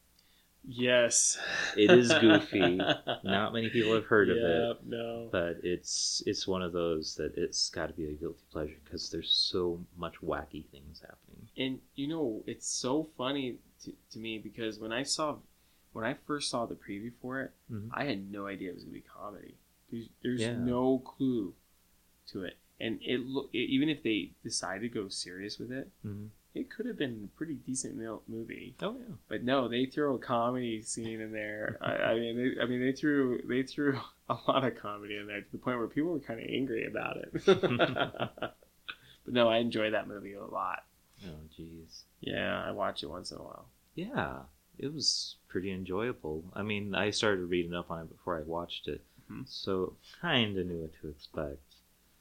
Yes, 0.65 1.37
It 1.75 1.91
is 1.91 2.13
goofy. 2.21 2.77
not 3.23 3.53
many 3.53 3.69
people 3.69 3.93
have 3.95 4.05
heard 4.05 4.29
of 4.29 4.37
it 4.37 4.85
No, 4.85 5.27
but 5.31 5.57
it's 5.63 6.23
it's 6.25 6.47
one 6.47 6.61
of 6.61 6.71
those 6.71 7.15
that 7.15 7.37
it's 7.37 7.69
got 7.69 7.87
to 7.87 7.93
be 7.93 8.05
a 8.07 8.13
guilty 8.13 8.43
pleasure 8.51 8.77
because 8.83 9.09
there's 9.09 9.29
so 9.33 9.83
much 9.97 10.15
wacky 10.21 10.65
things 10.71 11.01
happening. 11.01 11.47
and 11.57 11.79
you 11.95 12.07
know 12.07 12.43
it's 12.47 12.67
so 12.67 13.09
funny 13.17 13.57
to, 13.83 13.91
to 14.11 14.19
me 14.19 14.37
because 14.37 14.79
when 14.79 14.93
I 14.93 15.03
saw, 15.03 15.35
when 15.91 16.05
I 16.05 16.13
first 16.25 16.49
saw 16.49 16.65
the 16.65 16.75
preview 16.75 17.11
for 17.21 17.41
it, 17.41 17.51
Mhm. 17.71 17.89
I 17.93 18.05
had 18.05 18.31
no 18.31 18.47
idea 18.47 18.69
it 18.69 18.75
was 18.75 18.83
gonna 18.83 18.93
be 18.93 19.01
comedy. 19.01 19.55
There's, 19.91 20.09
there's 20.23 20.41
Yeah. 20.41 20.55
no 20.55 20.99
clue 20.99 21.53
to 22.27 22.43
it, 22.43 22.55
and 22.79 22.99
it 23.01 23.19
look 23.19 23.49
even 23.53 23.89
if 23.89 24.01
they 24.01 24.31
decided 24.43 24.81
to 24.83 24.89
go 25.01 25.09
serious 25.09 25.59
with 25.59 25.71
it, 25.73 25.89
Mm-hmm. 26.05 26.27
It 26.55 26.69
could 26.69 26.85
have 26.85 26.97
been 26.97 27.29
a 27.33 27.37
pretty 27.37 27.55
decent 27.55 27.95
movie. 28.27 28.75
Oh 28.81 28.95
yeah, 28.99 29.15
But 29.27 29.43
no, 29.43 29.67
they 29.67 29.85
threw 29.85 30.15
a 30.15 30.19
comedy 30.19 30.81
scene 30.81 31.19
in 31.21 31.31
there. 31.31 31.77
I, 31.81 31.91
I 32.11 32.19
mean, 32.19 32.37
they, 32.37 32.61
I 32.61 32.65
mean, 32.65 32.79
they 32.79 32.91
threw 32.91 33.41
they 33.47 33.63
threw 33.63 33.99
a 34.29 34.37
lot 34.47 34.63
of 34.63 34.75
comedy 34.75 35.17
in 35.17 35.27
there 35.27 35.41
to 35.41 35.51
the 35.51 35.57
point 35.57 35.77
where 35.79 35.87
people 35.87 36.11
were 36.11 36.19
kind 36.19 36.39
of 36.39 36.47
angry 36.49 36.85
about 36.85 37.17
it. 37.17 37.45
but 37.45 39.33
no, 39.33 39.49
I 39.49 39.57
enjoy 39.57 39.91
that 39.91 40.07
movie 40.07 40.33
a 40.33 40.43
lot. 40.45 40.83
oh 41.25 41.29
jeez, 41.57 42.03
Yeah, 42.21 42.63
I 42.65 42.71
watch 42.71 43.03
it 43.03 43.09
once 43.09 43.31
in 43.31 43.37
a 43.37 43.41
while. 43.43 43.67
yeah, 43.95 44.39
it 44.77 44.93
was 44.93 45.35
pretty 45.47 45.71
enjoyable. 45.71 46.43
I 46.53 46.63
mean, 46.63 46.95
I 46.95 47.11
started 47.11 47.45
reading 47.45 47.73
up 47.73 47.89
on 47.91 48.01
it 48.01 48.09
before 48.09 48.37
I 48.37 48.41
watched 48.43 48.87
it, 48.87 49.01
Mhm. 49.31 49.47
so 49.47 49.95
kind 50.21 50.57
of 50.57 50.65
knew 50.67 50.81
what 50.81 50.91
to 51.01 51.09
expect. 51.09 51.61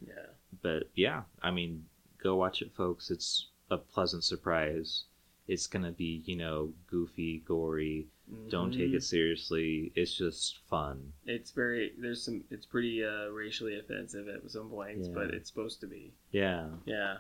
Yeah. 0.07 0.27
But 0.63 0.91
yeah, 0.95 1.23
I 1.43 1.51
mean, 1.51 1.87
go 2.23 2.37
watch 2.37 2.61
it, 2.63 2.73
folks. 2.77 3.11
It's 3.11 3.49
a 3.73 3.79
pleasant 3.79 4.23
surprise. 4.25 5.05
It's 5.49 5.67
gonna 5.67 5.91
be, 5.93 6.23
you 6.25 6.37
know, 6.37 6.73
goofy, 6.89 7.43
gory. 7.47 8.07
Don't 8.49 8.73
take 8.73 8.93
it 8.95 9.03
seriously. 9.03 9.93
It's 9.95 10.15
just 10.15 10.61
fun. 10.71 11.13
It's 11.27 11.51
very 11.51 11.93
there's 11.99 12.23
some. 12.25 12.45
It's 12.51 12.65
pretty 12.65 13.05
uh, 13.05 13.27
racially 13.29 13.79
offensive 13.79 14.29
at 14.29 14.49
some 14.51 14.71
points, 14.71 15.09
Yeah. 15.09 15.15
but 15.15 15.35
it's 15.35 15.51
supposed 15.51 15.81
to 15.81 15.87
be. 15.87 16.13
Yeah. 16.31 16.69
Yeah. 16.87 17.17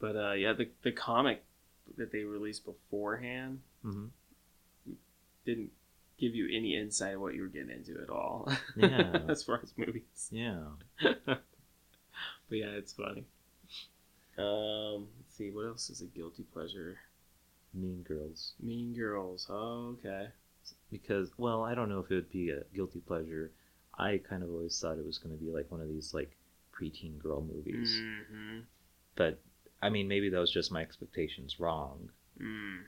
But 0.00 0.16
uh, 0.16 0.32
yeah, 0.32 0.52
the 0.52 0.68
the 0.82 0.92
comic 0.92 1.44
that 1.96 2.12
they 2.12 2.24
released 2.24 2.64
beforehand 2.64 3.60
hmm 3.82 4.06
didn't 5.46 5.70
give 6.18 6.34
you 6.34 6.46
any 6.54 6.76
insight 6.76 7.14
of 7.14 7.20
what 7.22 7.34
you 7.34 7.40
were 7.40 7.48
getting 7.48 7.70
into 7.70 7.98
at 8.02 8.10
all. 8.10 8.50
Yeah. 8.76 9.20
as 9.28 9.42
far 9.44 9.60
as 9.62 9.72
movies. 9.78 10.28
Yeah. 10.30 10.64
but 11.24 11.40
yeah, 12.50 12.66
it's 12.76 12.92
funny. 12.92 13.24
Um, 14.38 15.08
let's 15.18 15.36
see, 15.36 15.50
what 15.50 15.66
else 15.66 15.90
is 15.90 16.02
a 16.02 16.06
guilty 16.06 16.44
pleasure? 16.52 16.98
Mean 17.74 18.02
Girls. 18.02 18.54
Mean 18.60 18.94
Girls. 18.94 19.46
Oh, 19.50 19.96
okay. 19.98 20.28
Because, 20.90 21.30
well, 21.36 21.64
I 21.64 21.74
don't 21.74 21.88
know 21.88 22.00
if 22.00 22.10
it 22.10 22.14
would 22.14 22.30
be 22.30 22.50
a 22.50 22.62
guilty 22.74 23.00
pleasure. 23.00 23.50
I 23.98 24.18
kind 24.18 24.42
of 24.42 24.50
always 24.50 24.78
thought 24.78 24.98
it 24.98 25.04
was 25.04 25.18
going 25.18 25.36
to 25.36 25.42
be 25.42 25.50
like 25.50 25.70
one 25.70 25.80
of 25.80 25.88
these 25.88 26.14
like 26.14 26.36
preteen 26.72 27.18
girl 27.18 27.42
movies. 27.42 28.00
Mm-hmm. 28.00 28.60
But 29.16 29.40
I 29.82 29.90
mean, 29.90 30.08
maybe 30.08 30.30
that 30.30 30.38
was 30.38 30.52
just 30.52 30.72
my 30.72 30.82
expectations 30.82 31.58
wrong. 31.58 32.10
Mm. 32.40 32.82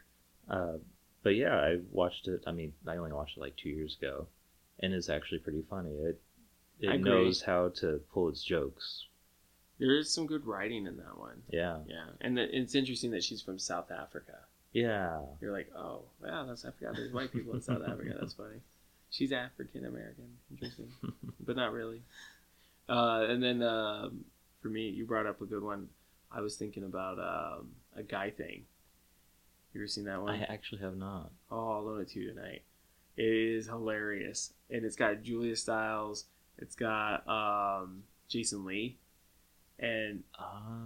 Uh, 0.49 0.79
but 1.23 1.35
yeah, 1.35 1.57
I 1.57 1.79
watched 1.91 2.29
it. 2.29 2.43
I 2.47 2.53
mean, 2.53 2.73
I 2.87 2.97
only 2.97 3.13
watched 3.13 3.37
it 3.37 3.41
like 3.41 3.57
two 3.57 3.69
years 3.69 3.97
ago, 4.01 4.27
and 4.79 4.93
it's 4.93 5.09
actually 5.09 5.39
pretty 5.39 5.65
funny. 5.69 5.91
It 5.91 6.21
it 6.81 7.01
knows 7.01 7.43
how 7.43 7.71
to 7.81 8.01
pull 8.13 8.29
its 8.29 8.43
jokes. 8.43 9.07
There 9.81 9.97
is 9.97 10.13
some 10.13 10.27
good 10.27 10.47
writing 10.47 10.87
in 10.87 10.97
that 10.99 11.19
one. 11.19 11.43
Yeah, 11.51 11.79
Yeah, 11.89 12.05
and 12.21 12.37
the, 12.37 12.57
it's 12.57 12.75
interesting 12.75 13.11
that 13.13 13.25
she's 13.25 13.41
from 13.43 13.59
South 13.59 13.91
Africa. 13.91 14.39
yeah, 14.73 15.21
You're 15.41 15.53
like, 15.53 15.71
oh, 15.75 16.03
wow, 16.23 16.45
that's 16.47 16.65
I 16.65 16.71
forgot 16.71 16.95
there's 16.95 17.13
white 17.13 17.33
people 17.33 17.55
in 17.55 17.63
South 17.63 17.83
Africa. 17.83 18.15
That's 18.21 18.35
funny. 18.35 18.61
She's 19.11 19.33
African 19.33 19.87
American. 19.87 20.37
Interesting, 20.51 20.93
but 21.41 21.57
not 21.57 21.73
really. 21.73 22.03
Uh, 22.89 23.27
and 23.29 23.43
then 23.43 23.63
um, 23.63 24.25
for 24.61 24.69
me, 24.69 24.89
you 24.89 25.07
brought 25.07 25.27
up 25.27 25.41
a 25.41 25.47
good 25.47 25.63
one. 25.63 25.89
I 26.31 26.43
was 26.43 26.57
thinking 26.57 26.85
about 26.85 27.19
um, 27.19 27.71
a 27.97 28.03
guy 28.03 28.31
thing. 28.31 28.65
You 29.73 29.81
ever 29.81 29.89
seen 29.89 30.05
that 30.05 30.21
one? 30.21 30.35
I 30.35 30.43
actually 30.45 30.81
have 30.83 30.97
not. 30.97 31.31
Oh, 31.51 31.73
I'll 31.73 31.83
loan 31.85 32.03
it 32.03 32.11
to 32.11 32.21
you 32.21 32.33
tonight. 32.33 32.63
It 33.17 33.25
is 33.25 33.67
hilarious, 33.67 34.53
and 34.71 34.85
it's 34.85 34.97
got 34.97 35.23
Julia 35.23 35.57
Stiles. 35.57 36.27
It's 36.59 36.75
got 36.75 37.27
um, 37.29 38.05
Jason 38.29 38.65
Lee, 38.65 38.97
and 39.81 40.23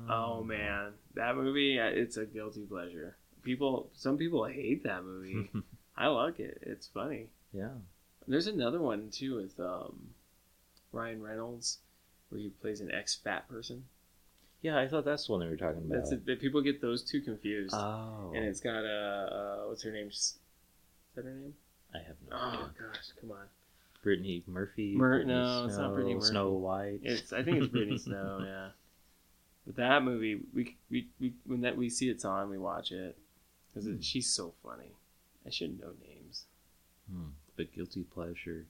oh 0.09 0.42
man, 0.45 0.92
that 1.14 1.36
movie 1.36 1.78
it's 1.78 2.16
a 2.16 2.24
guilty 2.24 2.62
pleasure. 2.62 3.16
People, 3.42 3.90
some 3.92 4.16
people 4.16 4.45
hate 4.47 4.84
that 4.84 5.05
movie. 5.05 5.51
I 5.97 6.07
like 6.09 6.40
it. 6.40 6.59
It's 6.62 6.86
funny. 6.86 7.26
yeah. 7.53 7.68
There's 8.26 8.47
another 8.47 8.80
one 8.80 9.11
too 9.11 9.36
with 9.36 9.61
um, 9.61 10.14
Ryan 10.92 11.22
Reynolds, 11.22 11.78
where 12.30 12.40
he 12.40 12.49
plays 12.49 12.80
an 12.80 12.90
ex 12.90 13.14
fat 13.14 13.47
person. 13.51 13.84
Yeah, 14.62 14.78
I 14.78 14.88
thought 14.88 15.05
that's 15.05 15.26
the 15.26 15.32
one 15.32 15.40
they 15.42 15.47
were 15.49 15.59
talking 15.59 15.82
about. 15.84 16.09
That's 16.09 16.12
it. 16.12 16.40
People 16.40 16.62
get 16.62 16.80
those 16.80 17.03
two 17.03 17.20
confused, 17.20 17.74
Oh, 17.74 18.32
and 18.34 18.45
it's 18.47 18.61
got 18.61 18.82
a 18.82 19.28
uh, 19.30 19.34
uh, 19.34 19.68
what's 19.68 19.82
her 19.82 19.92
name? 19.92 20.09
Is 20.09 20.38
that 21.16 21.26
her 21.26 21.34
name? 21.34 21.53
I 21.95 21.99
have 21.99 22.16
no 22.30 22.34
Oh 22.36 22.49
idea. 22.49 22.70
gosh, 22.80 23.09
come 23.20 23.32
on. 23.32 23.45
Brittany 24.03 24.42
Murphy. 24.47 24.97
Brittany 24.97 25.34
no, 25.34 25.66
it's 25.66 25.76
not 25.76 25.92
Brittany 25.92 26.14
Murphy. 26.14 26.26
Snow 26.28 26.53
White. 26.53 27.01
It's 27.03 27.32
I 27.34 27.42
think 27.42 27.59
it's 27.59 27.66
Brittany 27.68 27.99
Snow. 27.99 28.40
Yeah. 28.42 28.68
But 29.67 29.77
that 29.77 30.03
movie, 30.03 30.41
we 30.53 30.77
we, 30.91 31.09
we 31.21 31.33
when 31.47 31.62
that 31.62 31.77
we 31.77 31.89
see 31.91 32.09
it's 32.11 32.25
on, 32.25 32.51
we 32.51 32.59
watch 32.59 32.93
it 32.93 33.17
because 33.69 33.87
Hmm. 33.89 34.01
she's 34.01 34.29
so 34.31 34.53
funny. 34.62 34.93
I 35.47 35.51
shouldn't 35.51 35.81
know 35.81 35.93
names. 36.07 36.45
Hmm. 37.11 37.31
But 37.57 37.73
guilty 37.73 38.05
pleasure. 38.05 38.67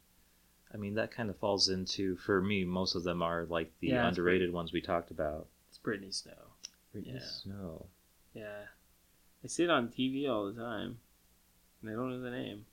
I 0.73 0.77
mean, 0.77 0.95
that 0.95 1.11
kind 1.13 1.31
of 1.31 1.37
falls 1.39 1.69
into 1.69 2.17
for 2.17 2.41
me. 2.41 2.65
Most 2.65 2.95
of 2.97 3.05
them 3.05 3.23
are 3.23 3.45
like 3.45 3.73
the 3.81 3.89
Yeah, 3.89 4.07
underrated 4.07 4.53
ones 4.53 4.73
we 4.73 4.81
talked 4.81 5.11
about. 5.11 5.47
It's 5.69 5.79
Brittany 5.79 6.11
Snow. 6.11 6.33
Brittany 6.93 7.15
Yeah. 7.15 7.25
Snow. 7.25 7.87
Yeah, 8.35 8.65
I 9.43 9.47
see 9.47 9.63
it 9.65 9.71
on 9.71 9.89
TV 9.89 10.29
all 10.29 10.47
the 10.47 10.61
time, 10.61 10.99
and 11.81 11.91
I 11.91 11.95
don't 11.95 12.11
know 12.11 12.21
the 12.21 12.31
name. 12.31 12.67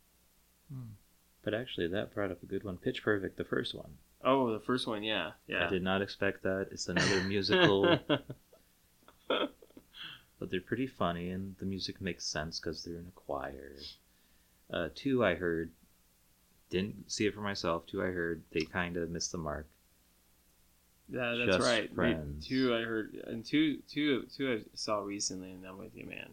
But 1.44 1.54
actually, 1.54 1.88
that 1.88 2.14
brought 2.14 2.32
up 2.32 2.42
a 2.42 2.46
good 2.48 2.64
one. 2.64 2.78
Pitch 2.78 3.04
Perfect, 3.04 3.38
the 3.38 3.44
first 3.44 3.74
one. 3.76 3.98
Oh, 4.24 4.52
the 4.54 4.60
first 4.60 4.88
one, 4.88 5.04
yeah, 5.04 5.32
yeah. 5.48 5.66
I 5.66 5.70
did 5.70 5.84
not 5.84 6.02
expect 6.02 6.44
that. 6.44 6.68
It's 6.72 6.88
another 6.88 7.24
musical, 7.28 7.98
but 9.28 10.50
they're 10.50 10.62
pretty 10.62 10.88
funny, 10.88 11.30
and 11.30 11.56
the 11.58 11.66
music 11.66 12.02
makes 12.02 12.26
sense 12.26 12.60
because 12.60 12.84
they're 12.84 12.98
in 12.98 13.08
a 13.08 13.20
choir. 13.20 13.76
Uh, 14.72 14.90
two, 14.96 15.24
I 15.26 15.36
heard, 15.36 15.72
didn't 16.70 17.12
see 17.12 17.26
it 17.26 17.34
for 17.34 17.42
myself. 17.42 17.86
Two, 17.88 18.02
I 18.02 18.08
heard 18.08 18.44
they 18.52 18.62
kind 18.62 18.96
of 18.98 19.10
missed 19.10 19.32
the 19.32 19.38
mark. 19.38 19.68
yeah, 21.10 21.36
that's 21.38 21.58
Just 21.58 21.68
right. 21.68 21.90
Me- 21.90 21.96
Friends. 21.96 22.48
Two, 22.48 22.76
I 22.76 22.82
heard, 22.82 23.16
and 23.28 23.44
two, 23.44 23.80
two, 23.90 24.28
two, 24.36 24.54
I 24.54 24.66
saw 24.76 25.00
recently, 25.00 25.52
and 25.52 25.66
I'm 25.66 25.78
with 25.78 25.96
you, 25.96 26.06
man. 26.06 26.30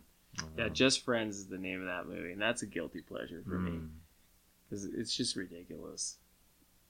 Yeah, 0.56 0.66
Uh, 0.66 0.68
Just 0.68 1.04
Friends 1.04 1.36
is 1.36 1.46
the 1.48 1.58
name 1.58 1.80
of 1.80 1.86
that 1.86 2.06
movie, 2.06 2.32
and 2.32 2.40
that's 2.40 2.62
a 2.62 2.66
guilty 2.66 3.00
pleasure 3.00 3.42
for 3.48 3.58
me 3.58 3.72
mm. 3.72 3.88
because 4.68 4.84
it's 4.84 5.16
just 5.16 5.34
ridiculous. 5.36 6.18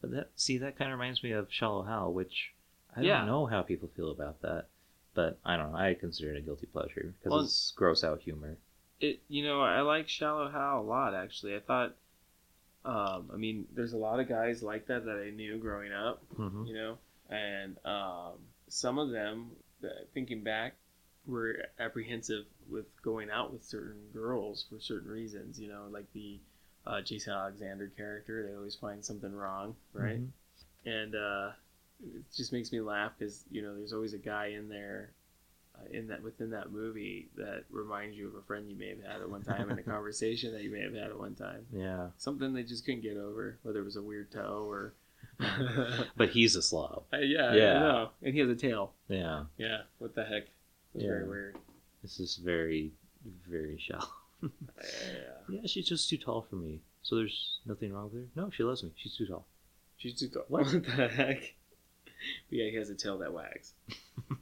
But 0.01 0.11
that 0.13 0.31
see 0.37 0.59
that 0.59 0.77
kind 0.79 0.93
of 0.93 0.99
reminds 0.99 1.23
me 1.23 1.33
of 1.33 1.53
Shallow 1.53 1.83
Hal, 1.83 2.13
which 2.13 2.53
I 2.97 3.01
Yeah. 3.03 3.19
don't 3.19 3.27
know 3.27 3.47
how 3.47 3.63
people 3.63 3.89
feel 3.97 4.11
about 4.11 4.41
that, 4.43 4.67
but 5.15 5.39
I 5.45 5.57
don't 5.57 5.73
know. 5.73 5.79
I 5.79 5.95
consider 5.95 6.35
it 6.35 6.39
a 6.39 6.41
guilty 6.41 6.67
pleasure 6.67 7.15
because 7.19 7.31
Well- 7.31 7.41
it's 7.45 7.73
gross 7.77 8.05
out 8.05 8.21
humor. 8.21 8.57
It, 9.01 9.21
you 9.29 9.45
know, 9.45 9.61
I 9.61 9.81
like 9.83 10.09
Shallow 10.09 10.49
Hal 10.49 10.81
a 10.81 10.83
lot. 10.83 11.15
Actually, 11.15 11.55
I 11.55 11.61
thought, 11.61 11.95
um, 12.85 13.31
I 13.33 13.37
mean, 13.37 13.67
there's 13.73 13.93
a 13.93 13.97
lot 13.99 14.19
of 14.21 14.29
guys 14.29 14.63
like 14.63 14.87
that 14.87 15.05
that 15.05 15.19
I 15.25 15.31
knew 15.31 15.59
growing 15.59 15.93
up. 15.93 16.23
Mm-hmm. 16.37 16.65
you 16.67 16.75
know 16.75 16.99
and 17.31 17.77
um, 17.85 18.39
some 18.69 18.99
of 18.99 19.11
them 19.11 19.51
uh, 19.85 19.89
thinking 20.15 20.43
back 20.43 20.75
were 21.27 21.67
apprehensive 21.79 22.47
with 22.71 22.87
going 23.03 23.29
out 23.31 23.53
with 23.53 23.63
certain 23.63 24.01
girls 24.15 24.65
for 24.71 24.81
certain 24.81 25.11
reasons 25.11 25.61
you 25.61 25.69
know 25.69 25.87
like 25.91 26.11
the 26.15 26.39
uh, 26.89 27.01
jason 27.03 27.33
alexander 27.33 27.93
character 27.97 28.45
they 28.49 28.55
always 28.57 28.75
find 28.75 29.05
something 29.05 29.33
wrong 29.35 29.77
right 29.93 30.21
and 30.87 31.15
uh, 31.15 31.51
it 32.03 32.23
just 32.35 32.53
makes 32.53 32.73
me 32.73 32.81
laugh 32.81 33.13
because 33.19 33.45
you 33.51 33.63
know 33.63 33.77
there's 33.77 33.93
always 33.93 34.15
a 34.15 34.19
guy 34.19 34.47
in 34.47 34.69
there 34.69 35.11
uh, 35.77 35.87
in 35.97 36.07
that 36.09 36.23
within 36.23 36.51
that 36.51 36.73
movie 36.73 37.29
that 37.37 37.65
reminds 37.71 38.17
you 38.17 38.27
of 38.27 38.35
a 38.35 38.43
friend 38.43 38.69
you 38.71 38.77
may 38.77 38.89
have 38.89 39.03
had 39.03 39.21
at 39.21 39.29
one 39.31 39.43
time 39.43 39.69
and 39.71 39.79
a 39.79 39.83
conversation 39.95 40.53
that 40.53 40.63
you 40.63 40.71
may 40.71 40.81
have 40.81 40.95
had 40.95 41.11
at 41.11 41.19
one 41.19 41.35
time 41.35 41.67
Yeah, 41.73 42.09
something 42.17 42.53
they 42.55 42.63
just 42.65 42.85
couldn't 42.85 43.03
get 43.03 43.17
over 43.17 43.59
whether 43.63 43.81
it 43.81 43.85
was 43.85 43.97
a 43.97 44.03
weird 44.03 44.31
toe 44.33 44.65
or 44.69 44.95
but 46.17 46.31
he's 46.31 46.57
a 46.57 46.63
slob. 46.63 47.05
Uh, 47.13 47.19
yeah, 47.19 47.55
Yeah. 47.55 48.07
And 48.23 48.35
he 48.35 48.41
has 48.41 48.49
a 48.49 48.57
tail. 48.57 48.93
Yeah, 49.09 49.45
Yeah. 49.57 49.83
What 49.99 50.15
the 50.17 50.25
heck? 50.25 50.45
It's 50.95 51.05
Yeah. 51.05 51.11
very 51.11 51.29
weird. 51.29 51.57
this 52.03 52.19
is 52.19 52.37
very, 52.37 52.93
very 53.49 53.79
shallow. 53.79 54.09
Yeah. 54.43 55.61
She's 55.67 55.89
just 55.89 56.09
too 56.09 56.19
tall 56.19 56.47
for 56.49 56.57
me. 56.57 56.81
So 57.03 57.17
there's 57.17 57.59
nothing 57.67 57.93
wrong 57.93 58.11
with 58.13 58.23
her. 58.23 58.29
No, 58.37 58.51
she 58.51 58.63
loves 58.63 58.83
me. 58.83 58.91
She's 58.97 59.17
too 59.17 59.27
tall. 59.27 59.47
She's 59.97 60.19
too 60.19 60.29
tall. 60.29 60.45
What 60.49 60.71
the 60.71 61.09
heck? 61.09 61.55
But 62.51 62.59
yeah, 62.59 62.71
he 62.71 62.77
has 62.77 62.91
a 62.91 62.95
tail 62.95 63.19
that 63.19 63.33
wags. 63.33 63.73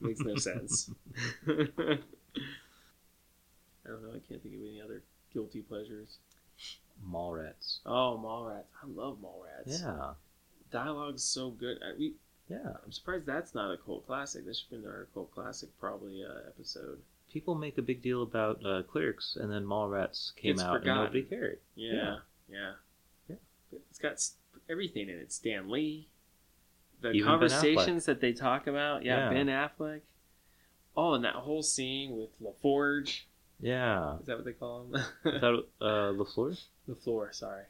Makes 0.01 0.21
no 0.21 0.37
sense. 0.37 0.91
I 1.49 1.53
don't 3.85 4.03
know. 4.03 4.11
I 4.11 4.21
can't 4.29 4.43
think 4.43 4.55
of 4.55 4.61
any 4.61 4.81
other 4.83 5.03
guilty 5.33 5.61
pleasures. 5.61 6.19
Mallrats. 7.09 7.79
Oh, 7.85 8.21
Mallrats. 8.23 8.65
I 8.83 8.87
love 8.87 9.19
Mallrats. 9.23 9.81
Yeah, 9.83 10.15
Dialogue's 10.71 11.23
so 11.23 11.51
good. 11.51 11.79
I, 11.83 11.97
we, 11.99 12.15
yeah. 12.49 12.75
I'm 12.85 12.93
surprised 12.93 13.27
that's 13.27 13.55
not 13.55 13.73
a 13.73 13.77
cult 13.77 14.07
classic. 14.07 14.47
This 14.47 14.59
should 14.59 14.77
have 14.77 14.83
been 14.83 14.91
our 14.91 15.09
cult 15.15 15.33
classic 15.33 15.69
probably 15.79 16.25
uh, 16.25 16.49
episode. 16.49 17.01
People 17.33 17.55
make 17.55 17.77
a 17.79 17.83
big 17.83 18.03
deal 18.03 18.23
about 18.23 18.65
uh, 18.65 18.83
Clerks, 18.83 19.37
and 19.41 19.53
then 19.53 19.65
Mallrats 19.65 20.35
came 20.37 20.53
It's 20.53 20.63
out 20.63 20.81
forgotten. 20.81 20.91
and 20.91 21.01
nobody 21.15 21.23
cared. 21.23 21.59
Yeah, 21.75 21.93
yeah, 22.49 22.73
Yeah. 23.29 23.37
But 23.71 23.81
It's 23.91 23.99
got 23.99 24.13
s- 24.13 24.37
everything 24.71 25.09
in 25.09 25.17
it. 25.19 25.33
Stan 25.33 25.69
Lee, 25.69 26.09
the 27.03 27.11
Even 27.11 27.21
Ben 27.21 27.27
conversations 27.29 28.07
that 28.07 28.21
they 28.21 28.33
talk 28.33 28.67
about. 28.67 29.05
Yeah, 29.05 29.31
Yeah. 29.31 29.35
Ben 29.35 29.47
Affleck. 29.49 30.01
Oh, 30.97 31.13
and 31.15 31.25
that 31.25 31.35
whole 31.35 31.63
scene 31.63 32.17
with 32.17 32.31
LaForge. 32.41 33.23
Yeah. 33.61 34.19
Is 34.21 34.27
that 34.27 34.37
what 34.37 34.45
they 34.47 34.53
call 34.53 34.85
him? 34.85 34.97
I 35.25 35.39
thought 35.39 35.69
uh, 35.81 36.13
LaFleur? 36.13 36.59
LaFleur, 36.89 37.35
sorry. 37.35 37.65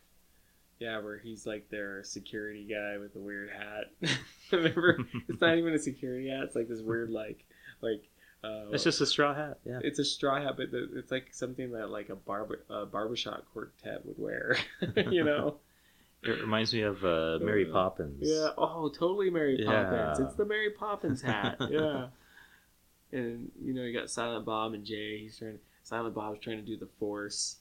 Yeah, 0.78 0.98
where 1.00 1.18
he's 1.18 1.46
like 1.46 1.70
their 1.70 2.04
security 2.04 2.64
guy 2.64 2.98
with 2.98 3.14
the 3.14 3.18
weird 3.20 3.50
hat. 3.50 4.10
Remember, 4.52 4.98
it's 5.28 5.40
not 5.40 5.56
even 5.56 5.72
a 5.72 5.78
security 5.78 6.28
hat. 6.28 6.42
It's 6.44 6.54
like 6.54 6.68
this 6.68 6.82
weird, 6.82 7.10
like, 7.10 7.44
like. 7.80 8.02
Uh, 8.44 8.66
It's 8.70 8.84
just 8.84 9.00
a 9.00 9.06
straw 9.06 9.34
hat. 9.34 9.58
Yeah. 9.64 9.80
it's 9.82 9.98
a 9.98 10.04
straw 10.04 10.40
hat, 10.40 10.56
but 10.56 10.68
it's 10.72 11.10
like 11.10 11.28
something 11.32 11.72
that 11.72 11.90
like 11.90 12.08
a 12.10 12.16
barber 12.16 12.60
a 12.70 12.86
barbershop 12.86 13.44
quartet 13.52 14.04
would 14.06 14.18
wear. 14.18 14.56
you 15.10 15.24
know. 15.24 15.56
It 16.22 16.40
reminds 16.40 16.72
me 16.74 16.80
of 16.80 17.04
uh, 17.04 17.38
Mary 17.40 17.68
Uh, 17.68 17.72
Poppins. 17.72 18.18
Yeah. 18.22 18.48
Oh, 18.58 18.88
totally 18.88 19.30
Mary 19.30 19.62
Poppins. 19.64 20.18
Yeah. 20.18 20.26
It's 20.26 20.34
the 20.34 20.44
Mary 20.46 20.70
Poppins 20.70 21.22
hat. 21.22 21.56
Yeah. 21.70 22.08
and 23.12 23.52
you 23.62 23.72
know, 23.74 23.82
you 23.82 23.92
got 23.96 24.10
Silent 24.10 24.44
Bob 24.44 24.72
and 24.74 24.84
Jay. 24.84 25.18
He's 25.18 25.38
trying. 25.38 25.58
Silent 25.84 26.14
Bob's 26.16 26.40
trying 26.40 26.56
to 26.56 26.64
do 26.64 26.76
the 26.76 26.88
Force. 26.98 27.58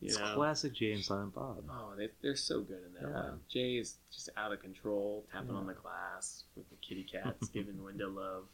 You 0.00 0.08
It's 0.08 0.18
know. 0.18 0.34
classic 0.34 0.72
Jay 0.72 0.92
and 0.92 1.04
Silent 1.04 1.34
Bob. 1.34 1.62
Oh, 1.70 1.92
they, 1.96 2.08
they're 2.22 2.34
so 2.34 2.60
good 2.62 2.80
in 2.86 2.94
that 2.94 3.08
Yeah. 3.08 3.22
one. 3.30 3.40
Jay 3.48 3.76
is 3.76 3.96
just 4.12 4.30
out 4.36 4.52
of 4.52 4.60
control, 4.62 5.24
tapping 5.30 5.50
Yeah. 5.50 5.56
on 5.56 5.66
the 5.66 5.74
glass 5.74 6.44
with 6.56 6.68
the 6.70 6.76
kitty 6.76 7.04
cats, 7.04 7.48
giving 7.50 7.84
window 7.84 8.08
love. 8.10 8.44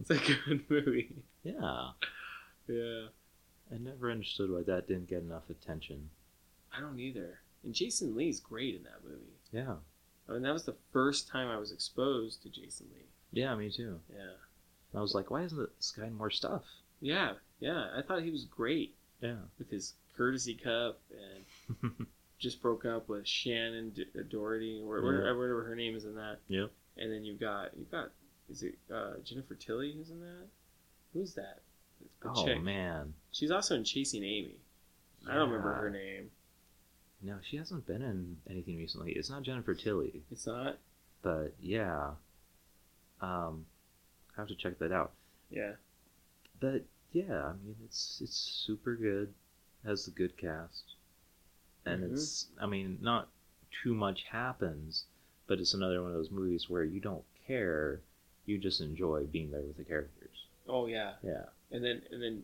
It's 0.00 0.10
a 0.10 0.18
good 0.18 0.64
movie. 0.68 1.14
Yeah. 1.42 1.90
Yeah. 2.68 3.06
I 3.72 3.78
never 3.78 4.10
understood 4.10 4.50
why 4.50 4.62
that 4.62 4.86
didn't 4.88 5.08
get 5.08 5.22
enough 5.22 5.48
attention. 5.50 6.10
I 6.76 6.80
don't 6.80 6.98
either. 7.00 7.40
And 7.64 7.74
Jason 7.74 8.14
Lee's 8.14 8.40
great 8.40 8.74
in 8.74 8.82
that 8.84 9.02
movie. 9.04 9.38
Yeah. 9.52 9.74
I 10.28 10.32
mean, 10.32 10.42
that 10.42 10.52
was 10.52 10.64
the 10.64 10.76
first 10.92 11.28
time 11.28 11.48
I 11.48 11.58
was 11.58 11.72
exposed 11.72 12.42
to 12.42 12.48
Jason 12.48 12.86
Lee. 12.94 13.06
Yeah, 13.32 13.54
me 13.56 13.70
too. 13.70 14.00
Yeah. 14.14 14.32
I 14.94 15.00
was 15.00 15.14
like, 15.14 15.30
why 15.30 15.42
isn't 15.42 15.58
this 15.76 15.90
guy 15.96 16.06
in 16.06 16.14
more 16.14 16.30
stuff? 16.30 16.62
Yeah, 17.00 17.32
yeah. 17.60 17.88
I 17.96 18.02
thought 18.02 18.22
he 18.22 18.30
was 18.30 18.44
great 18.44 18.94
Yeah. 19.20 19.36
with 19.58 19.70
his 19.70 19.94
courtesy 20.16 20.54
cup 20.54 21.00
and 21.82 22.06
just 22.38 22.62
broke 22.62 22.84
up 22.84 23.08
with 23.08 23.26
Shannon 23.26 23.90
D- 23.90 24.06
uh, 24.18 24.22
Doherty 24.28 24.80
or 24.82 24.88
whatever, 25.02 25.12
Yeah. 25.26 25.32
whatever 25.36 25.64
her 25.64 25.74
name 25.74 25.96
is 25.96 26.04
in 26.04 26.14
that. 26.14 26.38
Yep. 26.48 26.70
And 26.96 27.12
then 27.12 27.24
you've 27.24 27.40
got 27.40 27.70
you've 27.76 27.90
got 27.90 28.10
is 28.50 28.62
it 28.62 28.74
uh, 28.92 29.14
Jennifer 29.24 29.54
Tilly 29.54 29.92
who's 29.92 30.10
in 30.10 30.20
that? 30.20 30.46
Who's 31.12 31.34
that? 31.34 31.60
The 32.22 32.28
oh 32.30 32.44
chick. 32.44 32.62
man. 32.62 33.14
She's 33.32 33.50
also 33.50 33.74
in 33.76 33.84
Chasing 33.84 34.22
Amy. 34.24 34.56
I 35.28 35.34
don't 35.34 35.48
remember 35.50 35.72
her 35.74 35.90
name. 35.90 36.30
No, 37.22 37.36
she 37.42 37.56
hasn't 37.56 37.86
been 37.86 38.02
in 38.02 38.36
anything 38.50 38.76
recently. 38.76 39.12
It's 39.12 39.30
not 39.30 39.42
Jennifer 39.42 39.74
Tilly, 39.74 40.22
It's 40.30 40.46
not. 40.46 40.76
but 41.22 41.54
yeah. 41.60 42.10
Um, 43.20 43.64
I 44.36 44.40
have 44.42 44.48
to 44.48 44.54
check 44.54 44.78
that 44.80 44.92
out. 44.92 45.12
Yeah. 45.50 45.72
But 46.60 46.84
yeah, 47.12 47.44
I 47.46 47.52
mean, 47.64 47.76
it's 47.84 48.20
it's 48.22 48.36
super 48.36 48.96
good. 48.96 49.32
Has 49.86 50.08
a 50.08 50.10
good 50.10 50.36
cast, 50.36 50.94
and 51.86 52.02
Mhm. 52.02 52.12
it's 52.12 52.48
I 52.60 52.66
mean, 52.66 52.98
not 53.00 53.28
too 53.82 53.94
much 53.94 54.24
happens, 54.24 55.04
but 55.46 55.60
it's 55.60 55.74
another 55.74 56.02
one 56.02 56.10
of 56.10 56.16
those 56.16 56.30
movies 56.30 56.68
where 56.68 56.84
you 56.84 57.00
don't 57.00 57.24
care, 57.46 58.00
you 58.46 58.58
just 58.58 58.80
enjoy 58.80 59.24
being 59.24 59.50
there 59.50 59.60
with 59.62 59.76
the 59.76 59.84
characters. 59.84 60.44
Oh 60.68 60.86
yeah. 60.86 61.12
Yeah. 61.22 61.44
And 61.70 61.84
then 61.84 62.02
and 62.10 62.22
then 62.22 62.42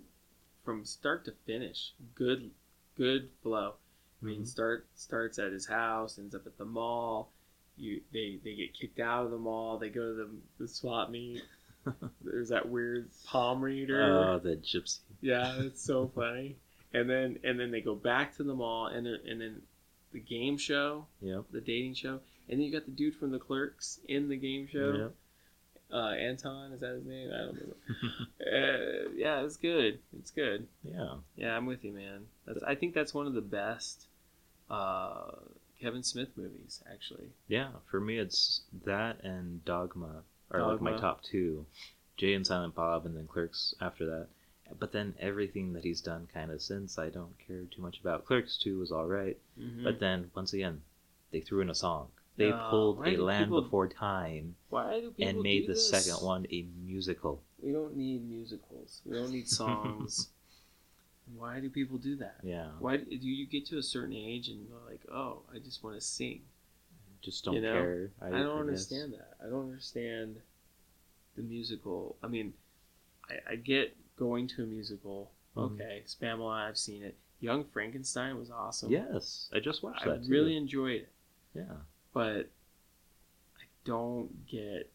from 0.64 0.84
start 0.84 1.24
to 1.26 1.32
finish, 1.46 1.92
good 2.14 2.50
good 2.96 3.28
flow. 3.42 3.74
I 4.22 4.26
mean, 4.26 4.42
Mhm. 4.42 4.46
start 4.46 4.86
starts 4.94 5.38
at 5.38 5.52
his 5.52 5.66
house, 5.66 6.18
ends 6.18 6.34
up 6.34 6.46
at 6.46 6.58
the 6.58 6.64
mall. 6.64 7.30
You 7.76 8.00
they 8.12 8.38
they 8.44 8.54
get 8.54 8.74
kicked 8.74 9.00
out 9.00 9.24
of 9.24 9.30
the 9.30 9.38
mall. 9.38 9.78
They 9.78 9.88
go 9.88 10.00
to 10.10 10.14
the, 10.14 10.28
the 10.58 10.68
swap 10.68 11.10
meet. 11.10 11.42
There's 12.22 12.50
that 12.50 12.68
weird 12.68 13.08
palm 13.24 13.62
reader. 13.62 14.02
Oh, 14.02 14.38
the 14.38 14.56
gypsy. 14.56 14.98
yeah, 15.22 15.60
it's 15.62 15.82
so 15.82 16.08
funny. 16.14 16.56
And 16.92 17.08
then 17.08 17.38
and 17.44 17.58
then 17.58 17.70
they 17.70 17.80
go 17.80 17.94
back 17.94 18.36
to 18.36 18.42
the 18.42 18.54
mall, 18.54 18.86
and 18.88 19.06
then 19.06 19.18
and 19.26 19.40
then 19.40 19.62
the 20.12 20.20
game 20.20 20.58
show, 20.58 21.06
Yep. 21.22 21.44
the 21.52 21.60
dating 21.60 21.94
show, 21.94 22.20
and 22.48 22.58
then 22.58 22.60
you 22.60 22.72
got 22.72 22.84
the 22.84 22.90
dude 22.90 23.14
from 23.14 23.30
the 23.30 23.38
Clerks 23.38 24.00
in 24.08 24.28
the 24.28 24.36
game 24.36 24.66
show. 24.66 24.92
Yep. 24.92 25.14
Uh, 25.92 26.10
Anton 26.12 26.72
is 26.72 26.80
that 26.80 26.94
his 26.94 27.04
name? 27.04 27.30
I 27.34 27.38
don't 27.38 27.54
remember. 27.54 27.76
uh, 28.40 29.10
yeah, 29.16 29.44
it's 29.44 29.56
good. 29.56 29.98
It's 30.18 30.30
good. 30.30 30.66
yeah. 30.84 31.14
Yeah, 31.36 31.56
I'm 31.56 31.66
with 31.66 31.84
you, 31.84 31.92
man. 31.92 32.26
That's, 32.46 32.62
I 32.62 32.74
think 32.74 32.94
that's 32.94 33.12
one 33.14 33.26
of 33.26 33.34
the 33.34 33.40
best 33.40 34.06
uh, 34.70 35.32
Kevin 35.80 36.02
Smith 36.02 36.28
movies, 36.36 36.82
actually. 36.90 37.28
Yeah. 37.48 37.70
For 37.90 38.00
me, 38.00 38.18
it's 38.18 38.62
that 38.84 39.22
and 39.24 39.64
Dogma 39.64 40.22
are 40.50 40.62
like 40.66 40.80
my 40.80 40.96
top 40.96 41.22
two. 41.22 41.66
Jay 42.16 42.34
and 42.34 42.46
Silent 42.46 42.74
Bob, 42.74 43.06
and 43.06 43.16
then 43.16 43.26
Clerks 43.26 43.74
after 43.80 44.04
that. 44.06 44.26
But 44.78 44.92
then 44.92 45.14
everything 45.18 45.72
that 45.72 45.82
he's 45.84 46.00
done 46.02 46.28
kind 46.32 46.50
of 46.50 46.60
since, 46.62 46.98
I 46.98 47.08
don't 47.08 47.34
care 47.44 47.62
too 47.74 47.80
much 47.82 47.98
about. 47.98 48.26
Clerks 48.26 48.56
two 48.58 48.78
was 48.78 48.92
all 48.92 49.06
right, 49.06 49.36
Mhm. 49.58 49.82
but 49.82 49.98
then 50.00 50.30
once 50.36 50.52
again, 50.52 50.82
they 51.32 51.40
threw 51.40 51.60
in 51.62 51.70
a 51.70 51.74
song. 51.74 52.10
They 52.40 52.48
No, 52.50 52.66
pulled 52.70 53.06
a 53.06 53.16
Land 53.22 53.46
people- 53.46 53.60
Before 53.62 53.86
Time 53.86 54.56
why 54.70 55.00
do 55.00 55.10
people 55.10 55.28
and 55.28 55.42
made 55.42 55.64
the 55.68 55.74
this? 55.74 55.90
second 55.90 56.24
one 56.24 56.46
a 56.50 56.62
musical. 56.82 57.42
We 57.62 57.70
don't 57.72 57.94
need 57.96 58.26
musicals. 58.26 59.02
We 59.04 59.14
don't 59.16 59.30
need 59.30 59.46
songs. 59.62 60.28
why 61.36 61.60
do 61.60 61.68
people 61.68 61.98
do 61.98 62.16
that? 62.16 62.36
Yeah, 62.42 62.70
Why 62.78 62.96
do 62.96 63.04
you 63.14 63.46
get 63.46 63.66
to 63.66 63.78
a 63.78 63.82
certain 63.82 64.14
age 64.14 64.48
and 64.48 64.66
you're 64.66 64.78
like, 64.90 65.02
oh, 65.12 65.42
I 65.54 65.58
just 65.58 65.84
want 65.84 65.96
to 65.96 66.00
sing? 66.00 66.40
just 67.22 67.44
don't 67.44 67.54
You 67.56 67.60
know, 67.60 67.72
care. 67.74 68.10
I, 68.22 68.28
I, 68.28 68.30
don't 68.30 68.40
guess. 68.56 68.60
understand 68.60 69.12
that. 69.12 69.34
I 69.44 69.50
don't 69.50 69.68
understand 69.68 70.36
the 71.36 71.42
musical. 71.42 72.16
I 72.22 72.28
mean, 72.28 72.54
I, 73.28 73.52
I 73.52 73.56
get 73.56 73.94
going 74.16 74.48
to 74.48 74.62
a 74.62 74.66
musical. 74.66 75.30
Mhm. 75.54 75.74
Okay, 75.74 76.02
Spamalot, 76.06 76.68
I've 76.68 76.78
seen 76.78 77.02
it. 77.02 77.14
Young 77.40 77.64
Frankenstein 77.64 78.38
was 78.38 78.50
awesome. 78.50 78.90
Yes, 78.90 79.50
I 79.52 79.60
just 79.60 79.82
watched 79.82 80.06
I 80.06 80.12
that. 80.12 80.24
too. 80.24 80.30
really 80.30 80.56
enjoyed 80.56 81.02
it, 81.02 81.08
Yeah. 81.54 81.64
But 82.12 82.48
I 83.58 83.64
don't 83.84 84.46
get. 84.46 84.90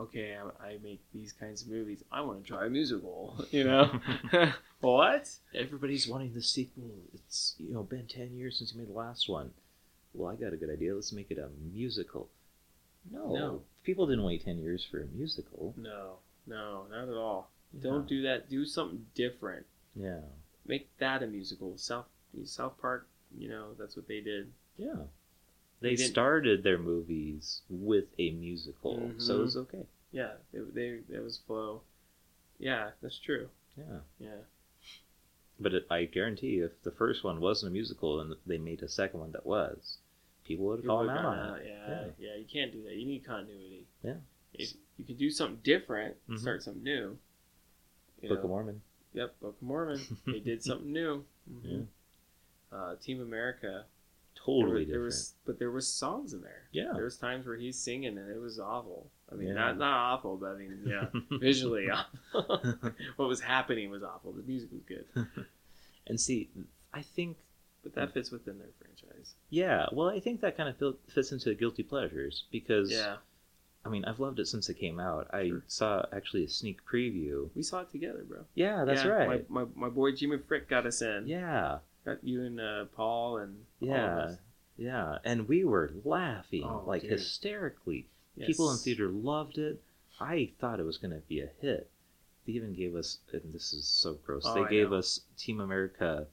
Okay, 0.00 0.36
I, 0.36 0.64
I 0.64 0.78
make 0.82 1.00
these 1.12 1.32
kinds 1.32 1.62
of 1.62 1.68
movies. 1.68 2.04
I 2.12 2.20
want 2.20 2.42
to 2.44 2.48
try 2.48 2.66
a 2.66 2.70
musical. 2.70 3.44
You 3.50 3.64
know, 3.64 4.00
what? 4.80 5.28
Everybody's 5.54 6.06
wanting 6.06 6.34
the 6.34 6.42
sequel. 6.42 6.90
It's 7.14 7.54
you 7.58 7.72
know 7.74 7.82
been 7.82 8.06
ten 8.06 8.34
years 8.36 8.58
since 8.58 8.72
you 8.72 8.78
made 8.80 8.88
the 8.88 8.92
last 8.98 9.28
one. 9.28 9.50
Well, 10.14 10.30
I 10.32 10.36
got 10.36 10.52
a 10.52 10.56
good 10.56 10.70
idea. 10.70 10.94
Let's 10.94 11.12
make 11.12 11.30
it 11.30 11.38
a 11.38 11.48
musical. 11.74 12.28
No, 13.10 13.34
No. 13.34 13.62
people 13.84 14.06
didn't 14.06 14.24
wait 14.24 14.44
ten 14.44 14.58
years 14.58 14.84
for 14.88 15.00
a 15.02 15.06
musical. 15.06 15.74
No, 15.76 16.16
no, 16.46 16.84
not 16.90 17.08
at 17.08 17.14
all. 17.16 17.50
Don't 17.82 18.06
do 18.08 18.22
that. 18.22 18.48
Do 18.48 18.64
something 18.64 19.04
different. 19.14 19.66
Yeah, 19.94 20.20
Make 20.66 20.88
that 20.98 21.22
a 21.22 21.26
musical. 21.26 21.76
South 21.76 22.06
South 22.44 22.74
Park. 22.80 23.06
You 23.36 23.48
know, 23.48 23.68
that's 23.78 23.96
what 23.96 24.06
they 24.08 24.20
did. 24.20 24.50
yeah. 24.76 24.94
They 25.80 25.96
started 25.96 26.62
their 26.62 26.78
movies 26.78 27.62
with 27.68 28.06
a 28.18 28.30
musical, 28.32 29.12
so 29.18 29.38
Mhm. 29.40 29.44
it's 29.46 29.56
okay. 29.56 29.86
Yeah, 30.12 30.34
they 30.52 30.60
they 30.60 30.88
it 31.16 31.20
was 31.22 31.38
flow. 31.38 31.82
Yeah, 32.58 32.90
that's 33.00 33.18
true. 33.18 33.48
Yeah, 33.76 34.00
Yeah, 34.18 34.40
but 35.60 35.74
it, 35.74 35.86
I 35.90 36.04
guarantee, 36.06 36.58
if 36.58 36.82
the 36.82 36.90
first 36.90 37.22
one 37.22 37.40
wasn't 37.40 37.70
a 37.70 37.72
musical 37.72 38.20
and 38.20 38.34
they 38.46 38.58
made 38.58 38.82
a 38.82 38.88
second 38.88 39.20
one 39.20 39.30
that 39.32 39.46
was, 39.46 39.98
people 40.44 40.66
would 40.66 40.78
have 40.84 40.86
them 41.06 41.08
out 41.10 41.24
on 41.24 41.60
it. 41.60 41.66
Yeah, 41.66 42.10
yeah, 42.18 42.34
you 42.36 42.44
can't 42.44 42.72
do 42.72 42.82
that. 42.84 42.94
You 42.94 43.06
need 43.06 43.24
continuity. 43.24 43.86
Yeah. 44.02 44.16
If 44.54 44.72
you 44.96 45.04
can 45.04 45.16
do 45.16 45.30
something 45.30 45.60
different, 45.62 46.16
Mhm. 46.28 46.38
start 46.40 46.62
something 46.64 46.82
new. 46.82 47.18
Book 48.22 48.30
know, 48.30 48.36
of 48.38 48.44
Mormon. 48.48 48.82
Yep, 49.12 49.40
Book 49.40 49.56
of 49.56 49.62
Mormon. 49.62 50.00
they 50.26 50.40
did 50.40 50.62
something 50.64 50.92
new. 50.92 51.24
Yeah. 51.62 51.70
Mhm. 51.70 51.86
Uh, 52.72 52.96
Team 52.96 53.20
America. 53.20 53.86
Totally 54.48 54.84
there, 54.84 54.84
different. 54.84 54.92
there 54.94 55.00
was, 55.04 55.34
but 55.46 55.58
there 55.58 55.70
was 55.70 55.86
songs 55.86 56.32
in 56.32 56.40
there. 56.40 56.62
Yeah. 56.72 56.92
There 56.94 57.04
was 57.04 57.16
times 57.16 57.46
where 57.46 57.56
he's 57.56 57.78
singing 57.78 58.16
and 58.18 58.30
it 58.30 58.40
was 58.40 58.58
awful. 58.58 59.10
I 59.30 59.34
mean, 59.34 59.48
Yeah. 59.48 59.54
not 59.54 59.78
not 59.78 59.94
awful, 60.14 60.36
but 60.36 60.52
I 60.52 60.56
mean, 60.56 60.80
yeah, 60.86 61.06
visually 61.38 61.88
awful. 61.90 62.62
what 63.16 63.28
was 63.28 63.40
happening 63.40 63.90
was 63.90 64.02
awful. 64.02 64.32
The 64.32 64.42
music 64.42 64.70
was 64.72 64.82
good, 64.88 65.04
and 66.06 66.18
see, 66.20 66.48
I 66.94 67.02
think 67.02 67.36
but 67.82 67.94
that 67.94 68.12
fits 68.12 68.30
within 68.30 68.58
their 68.58 68.70
franchise. 68.80 69.34
Yeah, 69.50 69.86
well, 69.92 70.08
I 70.08 70.20
think 70.20 70.40
that 70.40 70.56
kind 70.56 70.68
of 70.68 70.96
fits 71.08 71.30
into 71.32 71.54
guilty 71.54 71.82
pleasures 71.82 72.44
because 72.50 72.90
Yeah, 72.90 73.16
I 73.84 73.88
mean, 73.90 74.04
I've 74.04 74.18
loved 74.18 74.38
it 74.40 74.46
since 74.46 74.68
it 74.68 74.74
came 74.78 74.98
out. 74.98 75.28
I 75.32 75.48
Sure. 75.48 75.62
saw 75.68 76.06
actually 76.12 76.44
a 76.44 76.48
sneak 76.48 76.80
preview. 76.84 77.50
we 77.54 77.62
saw 77.62 77.80
it 77.80 77.90
together, 77.90 78.24
bro. 78.26 78.44
Yeah, 78.54 78.84
that's 78.84 79.04
Yeah, 79.04 79.10
right. 79.10 79.50
My, 79.50 79.64
my 79.64 79.68
my 79.74 79.88
boy 79.88 80.12
Jimmy 80.12 80.38
Frick 80.38 80.68
got 80.68 80.86
us 80.86 81.00
in. 81.02 81.26
Yeah, 81.28 81.78
Got 82.08 82.24
you 82.24 82.44
and 82.44 82.60
uh, 82.60 82.84
Paul 82.96 83.38
and 83.38 83.56
all 83.82 83.88
of 83.88 83.94
yeah, 83.96 84.16
us. 84.18 84.38
yeah, 84.76 85.18
and 85.24 85.48
we 85.48 85.64
were 85.64 85.92
laughing 86.04 86.64
Oh, 86.64 86.82
like 86.86 87.02
dude. 87.02 87.12
hysterically. 87.12 88.06
People 88.40 88.70
in 88.70 88.78
theater 88.78 89.08
loved 89.08 89.58
it. 89.58 89.82
I 90.20 90.50
thought 90.60 90.80
it 90.80 90.84
was 90.86 90.96
going 90.98 91.10
to 91.12 91.22
be 91.28 91.40
a 91.40 91.48
hit. 91.60 91.90
They 92.46 92.52
even 92.52 92.72
gave 92.72 92.94
us, 92.94 93.18
and 93.32 93.52
this 93.52 93.72
is 93.72 93.86
so 93.86 94.14
gross. 94.14 94.44
Oh, 94.46 94.54
they 94.54 94.62
I 94.62 94.68
gave 94.70 94.90
know. 94.90 94.98
us 94.98 95.20
Team 95.36 95.60
America 95.60 96.26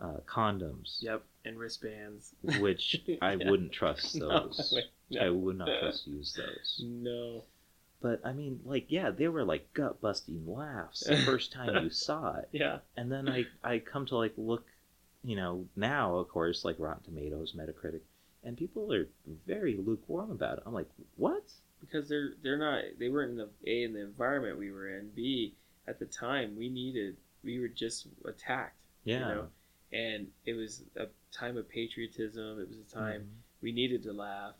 uh, 0.00 0.16
condoms, 0.26 1.00
Yep, 1.02 1.22
and 1.44 1.58
wristbands. 1.58 2.32
which 2.58 3.02
I 3.22 3.34
Yeah. 3.34 3.50
wouldn't 3.50 3.72
trust 3.72 4.16
No, 4.16 4.28
those. 4.48 4.72
wait, 4.74 4.84
no. 5.10 5.20
I 5.20 5.30
would 5.30 5.58
not 5.58 5.68
trust 5.80 6.06
use 6.06 6.32
those. 6.34 6.80
No. 6.84 7.44
But 8.00 8.20
I 8.24 8.32
mean, 8.32 8.60
like, 8.64 8.86
yeah, 8.88 9.10
they 9.10 9.28
were 9.28 9.44
like 9.44 9.72
gut 9.74 10.00
busting 10.00 10.44
laughs 10.46 11.04
the 11.04 11.16
first 11.24 11.52
time 11.52 11.84
you 11.84 11.90
saw 11.90 12.36
it, 12.38 12.48
Yeah. 12.50 12.78
and 12.96 13.12
then 13.12 13.28
I 13.28 13.46
I 13.62 13.78
come 13.78 14.06
to 14.06 14.16
like 14.16 14.32
look, 14.36 14.64
you 15.24 15.36
know, 15.36 15.66
now 15.76 16.16
of 16.16 16.28
course 16.28 16.64
like 16.64 16.76
Rotten 16.78 17.04
Tomatoes, 17.04 17.54
Metacritic, 17.56 18.00
and 18.44 18.56
people 18.56 18.92
are 18.92 19.06
very 19.46 19.76
lukewarm 19.76 20.30
about 20.30 20.58
it. 20.58 20.64
I'm 20.66 20.74
like, 20.74 20.88
what? 21.16 21.44
because 21.80 22.08
they're 22.08 22.34
they're 22.44 22.56
not 22.56 22.80
they 23.00 23.08
weren't 23.08 23.32
in 23.32 23.36
the 23.36 23.48
a 23.66 23.82
in 23.82 23.92
the 23.92 24.00
environment 24.00 24.56
we 24.56 24.70
were 24.70 24.88
in 24.88 25.10
b 25.16 25.52
at 25.88 25.98
the 25.98 26.06
time 26.06 26.56
we 26.56 26.68
needed 26.68 27.16
we 27.42 27.58
were 27.58 27.66
just 27.66 28.06
attacked 28.24 28.76
Yeah, 29.02 29.18
you 29.18 29.34
know 29.34 29.46
and 29.92 30.28
it 30.46 30.54
was 30.54 30.82
a 30.94 31.06
time 31.36 31.56
of 31.56 31.68
patriotism 31.68 32.60
it 32.60 32.68
was 32.68 32.78
a 32.78 32.94
time 32.94 33.22
Mhm. 33.22 33.42
we 33.62 33.72
needed 33.72 34.04
to 34.04 34.12
laugh 34.12 34.54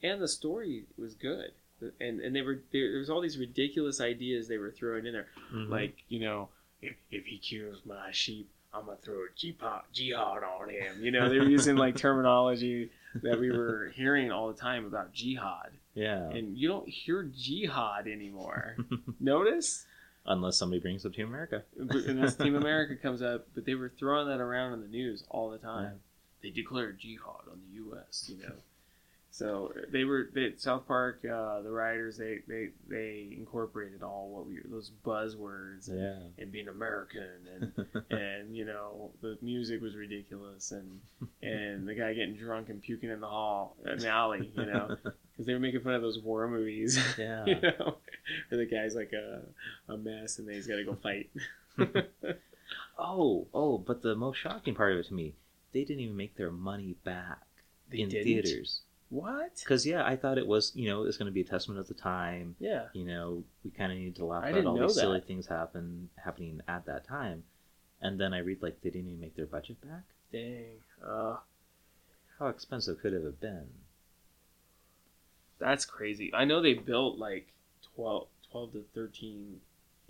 and 0.00 0.22
the 0.22 0.28
story 0.28 0.86
was 0.96 1.14
good 1.14 1.50
and 1.98 2.20
and 2.20 2.36
they 2.36 2.42
were 2.42 2.62
there, 2.70 2.88
there 2.90 3.00
was 3.00 3.10
all 3.10 3.20
these 3.20 3.36
ridiculous 3.36 4.00
ideas 4.00 4.46
they 4.46 4.58
were 4.58 4.70
throwing 4.70 5.06
in 5.06 5.12
there 5.12 5.26
Mhm. 5.52 5.70
like 5.70 6.04
you 6.08 6.20
know 6.20 6.50
if, 6.80 6.94
if 7.10 7.26
he 7.26 7.38
kills 7.38 7.84
my 7.84 8.12
sheep 8.12 8.48
i'm 8.72 8.84
gonna 8.86 8.96
throw 9.02 9.16
a 9.16 9.26
jihad, 9.36 9.82
jihad 9.92 10.42
on 10.42 10.68
him 10.70 11.02
you 11.02 11.10
know 11.10 11.28
they 11.28 11.38
were 11.38 11.48
using 11.48 11.76
like 11.76 11.96
terminology 11.96 12.90
that 13.22 13.38
we 13.38 13.50
were 13.50 13.92
hearing 13.94 14.30
all 14.30 14.48
the 14.48 14.58
time 14.58 14.84
about 14.86 15.12
jihad 15.12 15.70
yeah, 15.94 16.30
and 16.30 16.56
you 16.56 16.68
don't 16.68 16.88
hear 16.88 17.24
jihad 17.36 18.06
anymore. 18.06 18.76
Notice? 19.20 19.86
unless 20.26 20.56
somebody 20.56 20.80
brings 20.80 21.04
up 21.04 21.14
Team 21.14 21.26
America. 21.28 21.64
Unless 21.78 22.36
Team 22.36 22.54
America 22.54 22.94
comes 22.94 23.22
up, 23.22 23.48
but 23.54 23.64
they 23.64 23.74
were 23.74 23.90
throwing 23.98 24.28
that 24.28 24.40
around 24.40 24.74
in 24.74 24.80
the 24.82 24.88
news 24.88 25.24
all 25.30 25.50
the 25.50 25.58
time. 25.58 26.00
They 26.42 26.50
declared 26.50 26.98
jihad 26.98 27.48
on 27.50 27.60
the 27.68 27.76
U.S. 27.76 28.30
You 28.30 28.42
know, 28.42 28.54
so 29.40 29.72
they 29.90 30.04
were 30.04 30.28
they, 30.34 30.52
South 30.58 30.86
Park. 30.86 31.24
Uh, 31.24 31.62
the 31.62 31.70
writers 31.70 32.18
they, 32.18 32.40
they 32.46 32.68
they 32.86 33.34
incorporated 33.38 34.02
all 34.02 34.28
what 34.28 34.46
we 34.46 34.58
those 34.68 34.92
buzzwords 35.02 35.88
and, 35.88 35.98
Yeah, 35.98 36.42
and 36.42 36.52
being 36.52 36.68
American 36.68 37.24
and 37.54 38.04
and 38.10 38.54
you 38.54 38.66
know 38.66 39.12
the 39.22 39.38
music 39.40 39.80
was 39.80 39.96
ridiculous 39.96 40.72
and 40.72 41.00
and 41.42 41.88
the 41.88 41.94
guy 41.94 42.12
getting 42.12 42.36
drunk 42.36 42.68
and 42.68 42.82
puking 42.82 43.08
in 43.08 43.20
the 43.20 43.26
hall 43.26 43.78
in 43.90 43.98
the 43.98 44.08
alley. 44.08 44.52
You 44.54 44.66
know, 44.66 44.94
because 45.32 45.46
they 45.46 45.54
were 45.54 45.58
making 45.58 45.80
fun 45.80 45.94
of 45.94 46.02
those 46.02 46.18
war 46.18 46.46
movies. 46.46 46.98
yeah. 47.18 47.46
you 47.46 47.54
know, 47.62 47.96
where 48.50 48.58
the 48.58 48.66
guy's 48.66 48.94
like 48.94 49.14
a, 49.14 49.40
a 49.90 49.96
mess 49.96 50.38
and 50.38 50.46
then 50.46 50.54
he's 50.56 50.66
got 50.66 50.76
to 50.76 50.84
go 50.84 50.94
fight. 51.02 51.30
Oh, 52.98 53.46
oh, 53.54 53.78
but 53.78 54.02
the 54.02 54.14
most 54.14 54.36
shocking 54.36 54.74
part 54.74 54.92
of 54.92 54.98
it 54.98 55.06
to 55.06 55.14
me, 55.14 55.34
they 55.72 55.84
didn't 55.84 56.00
even 56.00 56.16
make 56.16 56.36
their 56.36 56.50
money 56.50 56.96
back 57.04 57.40
They 57.90 58.00
in 58.00 58.10
didn't? 58.10 58.24
theaters. 58.24 58.82
What? 59.10 59.56
Because 59.58 59.84
yeah, 59.84 60.04
I 60.06 60.16
thought 60.16 60.38
it 60.38 60.46
was 60.46 60.72
you 60.74 60.88
know 60.88 61.02
it's 61.04 61.16
going 61.18 61.26
to 61.26 61.32
be 61.32 61.40
a 61.42 61.44
testament 61.44 61.78
of 61.80 61.88
the 61.88 61.94
time. 61.94 62.54
Yeah. 62.60 62.84
You 62.94 63.04
know, 63.04 63.42
we 63.64 63.70
kind 63.70 63.90
of 63.92 63.98
need 63.98 64.16
to 64.16 64.24
laugh 64.24 64.44
I 64.44 64.52
at 64.52 64.64
all 64.66 64.78
these 64.78 64.94
silly 64.94 65.20
things 65.20 65.46
happen 65.46 66.08
happening 66.24 66.60
at 66.68 66.86
that 66.86 67.06
time, 67.06 67.42
and 68.00 68.18
then 68.20 68.32
I 68.32 68.38
read 68.38 68.62
like 68.62 68.80
they 68.82 68.90
didn't 68.90 69.08
even 69.08 69.20
make 69.20 69.34
their 69.36 69.46
budget 69.46 69.80
back. 69.80 70.04
Dang. 70.32 70.76
Uh, 71.04 71.36
How 72.38 72.46
expensive 72.46 73.00
could 73.00 73.12
it 73.12 73.24
have 73.24 73.40
been? 73.40 73.66
that's 75.58 75.84
crazy. 75.84 76.32
I 76.32 76.44
know 76.46 76.62
they 76.62 76.74
built 76.74 77.18
like 77.18 77.48
12, 77.94 78.28
12 78.50 78.72
to 78.72 78.84
13 78.94 79.60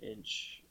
inch, 0.01 0.61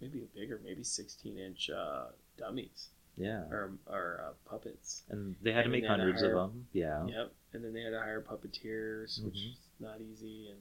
maybe 0.00 0.22
bigger, 0.34 0.60
maybe 0.64 0.84
16 0.84 1.38
inch 1.38 1.70
uh, 1.70 2.04
dummies 2.38 2.88
Yeah, 3.16 3.40
or, 3.50 3.72
or 3.88 4.24
uh, 4.28 4.32
puppets. 4.48 5.02
and 5.10 5.34
they 5.42 5.52
had 5.52 5.64
to 5.64 5.70
make 5.70 5.82
they 5.82 5.88
had 5.88 5.96
to 5.96 6.02
hundreds 6.02 6.22
hire- 6.22 6.36
of 6.36 6.52
them. 6.52 6.66
Yeah, 6.72 7.06
Yep. 7.06 7.32
And 7.52 7.64
then 7.64 7.72
they 7.72 7.80
had 7.82 7.90
to 7.90 8.00
hire 8.00 8.20
puppeteers, 8.20 9.22
which 9.24 9.34
Mhm. 9.34 9.52
is 9.52 9.58
not 9.80 10.00
easy. 10.00 10.48
And 10.50 10.60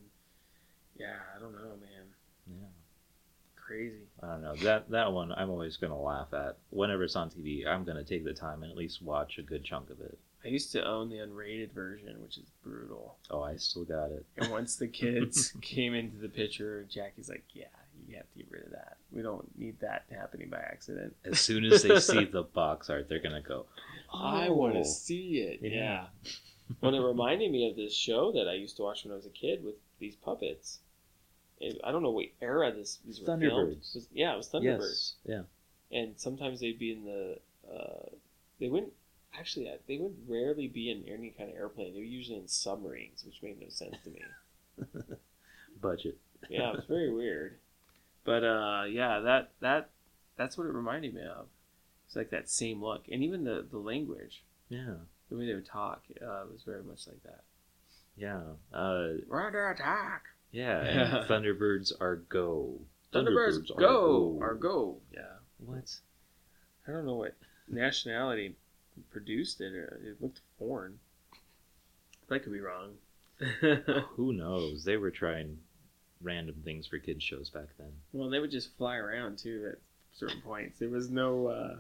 yeah, 0.96 1.18
I 1.36 1.40
don't 1.40 1.54
know, 1.54 1.76
man. 1.78 2.14
yeah. 2.50 2.68
Crazy. 3.56 4.08
I 4.24 4.28
don't 4.28 4.42
know 4.44 4.56
that 4.56 4.90
that 4.92 5.12
one. 5.12 5.34
I'm 5.34 5.50
always 5.50 5.76
going 5.76 5.92
to 5.92 5.98
laugh 5.98 6.34
at 6.34 6.58
whenever 6.70 7.04
it's 7.04 7.18
on 7.18 7.30
TV. 7.30 7.68
I'm 7.68 7.84
going 7.84 7.98
to 7.98 8.04
take 8.06 8.24
the 8.24 8.34
time 8.34 8.64
and 8.64 8.72
at 8.72 8.78
least 8.78 9.02
watch 9.02 9.38
a 9.38 9.42
good 9.44 9.66
chunk 9.66 9.90
of 9.90 10.00
it. 10.00 10.18
I 10.46 10.48
used 10.48 10.72
to 10.72 10.86
own 10.88 11.10
the 11.10 11.18
unrated 11.18 11.74
version, 11.74 12.22
which 12.22 12.38
is 12.38 12.50
brutal. 12.64 13.18
Oh, 13.30 13.42
I 13.42 13.58
still 13.58 13.84
got 13.84 14.12
it. 14.12 14.26
And 14.38 14.50
once 14.52 14.78
the 14.78 14.88
kids 14.88 15.52
came 15.62 15.94
into 15.94 16.16
the 16.16 16.30
picture, 16.30 16.86
Jackie's 16.86 17.28
like, 17.28 17.44
"Yeah, 17.54 17.66
you 18.08 18.16
have 18.16 18.32
to 18.32 18.38
get 18.38 18.50
rid 18.50 18.64
of 18.64 18.72
that. 18.72 18.96
We 19.12 19.22
don't 19.22 19.58
need 19.60 19.78
that 19.82 20.06
happening 20.10 20.50
by 20.50 20.60
accident." 20.60 21.18
As 21.26 21.42
soon 21.42 21.66
as 21.66 21.84
they 21.84 22.00
see 22.00 22.24
the 22.32 22.44
box 22.44 22.90
art, 22.90 23.10
they're 23.10 23.20
gonna 23.20 23.42
go. 23.42 23.66
I 24.14 24.50
want 24.50 24.78
"Oh." 24.78 24.84
to 24.84 24.86
see 24.86 25.40
it. 25.42 25.60
Yeah. 25.62 25.72
Yeah. 25.74 26.08
Well, 26.82 26.94
it 26.94 27.00
reminded 27.00 27.52
me 27.52 27.70
of 27.70 27.76
this 27.76 27.94
show 27.94 28.32
that 28.34 28.48
I 28.48 28.54
used 28.54 28.78
to 28.78 28.84
watch 28.84 29.04
when 29.04 29.12
I 29.14 29.16
was 29.16 29.26
a 29.26 29.30
kid 29.30 29.64
with 29.64 29.76
these 30.00 30.16
puppets. 30.16 30.80
it- 31.60 31.80
I 31.84 31.92
don't 31.92 32.04
know 32.04 32.12
what 32.12 32.26
era 32.42 32.72
this 32.72 32.98
these 33.06 33.20
were 33.20 33.26
filmed. 33.26 33.44
Thunderbirds. 33.44 33.96
Was- 33.96 34.10
yeah, 34.14 34.34
it 34.34 34.38
was 34.38 34.50
Thunderbirds. 34.50 35.16
Yes. 35.24 35.46
Yeah. 35.92 35.98
And 35.98 36.20
sometimes 36.20 36.60
they'd 36.60 36.78
be 36.80 36.92
in 36.92 37.06
the. 37.06 37.40
Uh, 37.72 38.10
they 38.60 38.68
wouldn't 38.70 38.94
actually. 39.38 39.72
They 39.88 39.98
would 39.98 40.16
rarely 40.28 40.68
be 40.68 40.90
in 40.92 41.04
any 41.08 41.30
kind 41.32 41.50
of 41.50 41.56
airplane. 41.56 41.94
They 41.94 42.00
were 42.00 42.06
usually 42.06 42.38
in 42.40 42.48
submarines, 42.48 43.24
which 43.26 43.42
made 43.42 43.60
no 43.62 43.70
sense 43.70 43.96
to 44.04 44.10
me. 44.10 44.22
Budget. 45.82 46.18
yeah, 46.50 46.70
it 46.72 46.76
was 46.76 46.86
very 46.86 47.12
weird. 47.14 47.58
But 48.24 48.44
uh, 48.44 48.84
yeah, 48.90 49.20
that 49.22 49.52
that 49.62 49.90
that's 50.36 50.58
what 50.58 50.68
it 50.68 50.74
reminded 50.74 51.14
me 51.14 51.22
of. 51.22 51.48
It's 52.06 52.16
like 52.16 52.30
that 52.32 52.50
same 52.50 52.84
look, 52.84 53.04
and 53.12 53.24
even 53.24 53.44
the 53.44 53.66
the 53.70 53.78
language, 53.80 54.44
Yeah. 54.70 54.96
The 55.30 55.38
way 55.38 55.46
they 55.48 55.54
would 55.56 55.66
talk, 55.66 56.04
uh, 56.22 56.44
was 56.52 56.64
very 56.66 56.84
much 56.84 57.08
like 57.08 57.22
that. 57.24 57.42
Yeah. 58.16 58.42
Uh, 58.74 59.10
We're 59.28 59.46
under 59.46 59.70
attack. 59.70 60.24
yeah. 60.52 60.82
And 61.20 61.28
Thunderbirds 61.30 61.92
are 62.00 62.16
go. 62.16 62.80
Thunderbirds, 63.14 63.72
are 63.72 63.80
go 63.80 64.38
Are 64.42 64.56
go. 64.56 64.98
Yeah, 65.14 65.22
What? 65.60 65.96
I 66.88 66.92
don't 66.92 67.06
know 67.06 67.16
what 67.16 67.36
nationality 67.70 68.56
produced 69.12 69.62
it. 69.62 69.74
It 69.74 70.22
looked 70.22 70.42
foreign. 70.58 71.00
That 72.30 72.44
could 72.44 72.54
be 72.54 72.60
wrong. 72.60 72.94
Who 74.16 74.34
knows? 74.34 74.84
They 74.84 74.98
were 74.98 75.12
trying 75.12 75.58
random 76.22 76.56
things 76.66 76.88
for 76.88 76.98
kids 76.98 77.24
shows 77.24 77.50
back 77.50 77.68
then. 77.78 77.92
well, 78.12 78.30
they 78.30 78.40
would 78.40 78.52
just 78.52 78.76
fly 78.78 78.96
around 78.98 79.38
too 79.38 79.70
at 79.72 79.78
certain 80.14 80.42
points. 80.42 80.80
There 80.80 80.90
was 80.90 81.10
no. 81.10 81.48
Uh, 81.48 81.76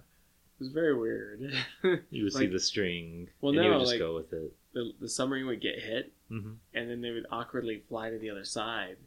was 0.59 0.69
very 0.69 0.95
weird. 0.97 1.53
You 2.09 2.23
would 2.25 2.33
see 2.33 2.47
the 2.47 2.59
string, 2.59 3.29
Well, 3.41 3.51
and 3.53 3.63
you 3.63 3.69
no, 3.69 3.77
would 3.77 3.83
just 3.83 3.91
like- 3.93 3.99
go 3.99 4.15
with 4.15 4.33
it. 4.33 4.53
the, 4.73 4.91
the 4.99 5.09
submarine 5.09 5.45
would 5.47 5.61
get 5.61 5.79
hit, 5.79 6.11
hmm 6.29 6.53
and 6.73 6.89
then 6.89 7.01
they 7.01 7.11
would 7.11 7.25
awkwardly 7.31 7.83
fly 7.89 8.09
to 8.09 8.17
the 8.17 8.29
other 8.29 8.43
side. 8.45 8.97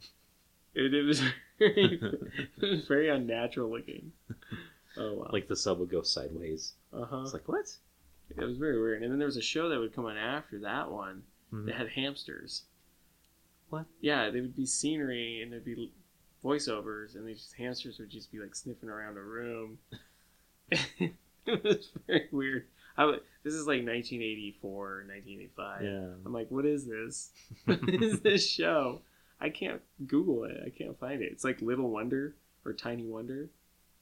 It, 0.73 0.93
it 0.93 1.03
was 1.03 1.19
very, 1.59 1.99
it 2.61 2.69
was 2.69 2.87
very 2.87 3.09
unnatural 3.09 3.69
looking. 3.69 4.11
Oh 4.97 5.13
wow! 5.15 5.29
Like 5.31 5.47
the 5.47 5.55
sub 5.55 5.79
would 5.79 5.89
go 5.91 6.01
sideways. 6.01 6.73
uh 6.93 7.05
huh. 7.05 7.21
It's 7.23 7.33
like 7.33 7.47
what? 7.47 7.75
It 8.29 8.39
was 8.43 8.57
very 8.57 8.81
weird. 8.81 9.03
And 9.03 9.11
then 9.11 9.19
there 9.19 9.25
was 9.25 9.37
a 9.37 9.41
show 9.41 9.67
that 9.69 9.77
would 9.79 9.93
come 9.93 10.05
on 10.05 10.17
after 10.17 10.59
that 10.59 10.89
one 10.89 11.23
Mhm. 11.53 11.65
that 11.65 11.75
had 11.75 11.89
hamsters. 11.89 12.63
What? 13.69 13.85
Yeah, 13.99 14.29
they 14.29 14.39
would 14.41 14.55
be 14.55 14.65
scenery 14.65 15.41
and 15.41 15.51
there'd 15.51 15.65
be 15.65 15.91
voiceovers, 16.43 17.15
and 17.15 17.27
these 17.27 17.53
hamsters 17.57 17.99
would 17.99 18.09
just 18.09 18.31
be 18.31 18.39
like 18.39 18.55
sniffing 18.55 18.89
around 18.89 19.17
a 19.17 19.21
room. 19.21 19.77
it 21.45 21.63
was 21.63 21.91
very 22.07 22.27
weird. 22.31 22.65
I 22.97 23.17
this 23.43 23.53
is 23.53 23.65
like 23.65 23.83
1984, 23.85 25.05
1985. 25.07 25.83
Yeah. 25.83 25.89
I'm 26.25 26.33
like, 26.33 26.51
what 26.51 26.65
is 26.65 26.85
this? 26.85 27.31
what 27.65 27.89
is 27.89 28.19
this 28.19 28.47
show? 28.47 29.01
I 29.39 29.49
can't 29.49 29.81
Google 30.05 30.43
it. 30.43 30.57
I 30.65 30.69
can't 30.69 30.99
find 30.99 31.21
it. 31.21 31.31
It's 31.31 31.43
like 31.43 31.61
Little 31.61 31.89
Wonder 31.89 32.35
or 32.63 32.73
Tiny 32.73 33.07
Wonder. 33.07 33.49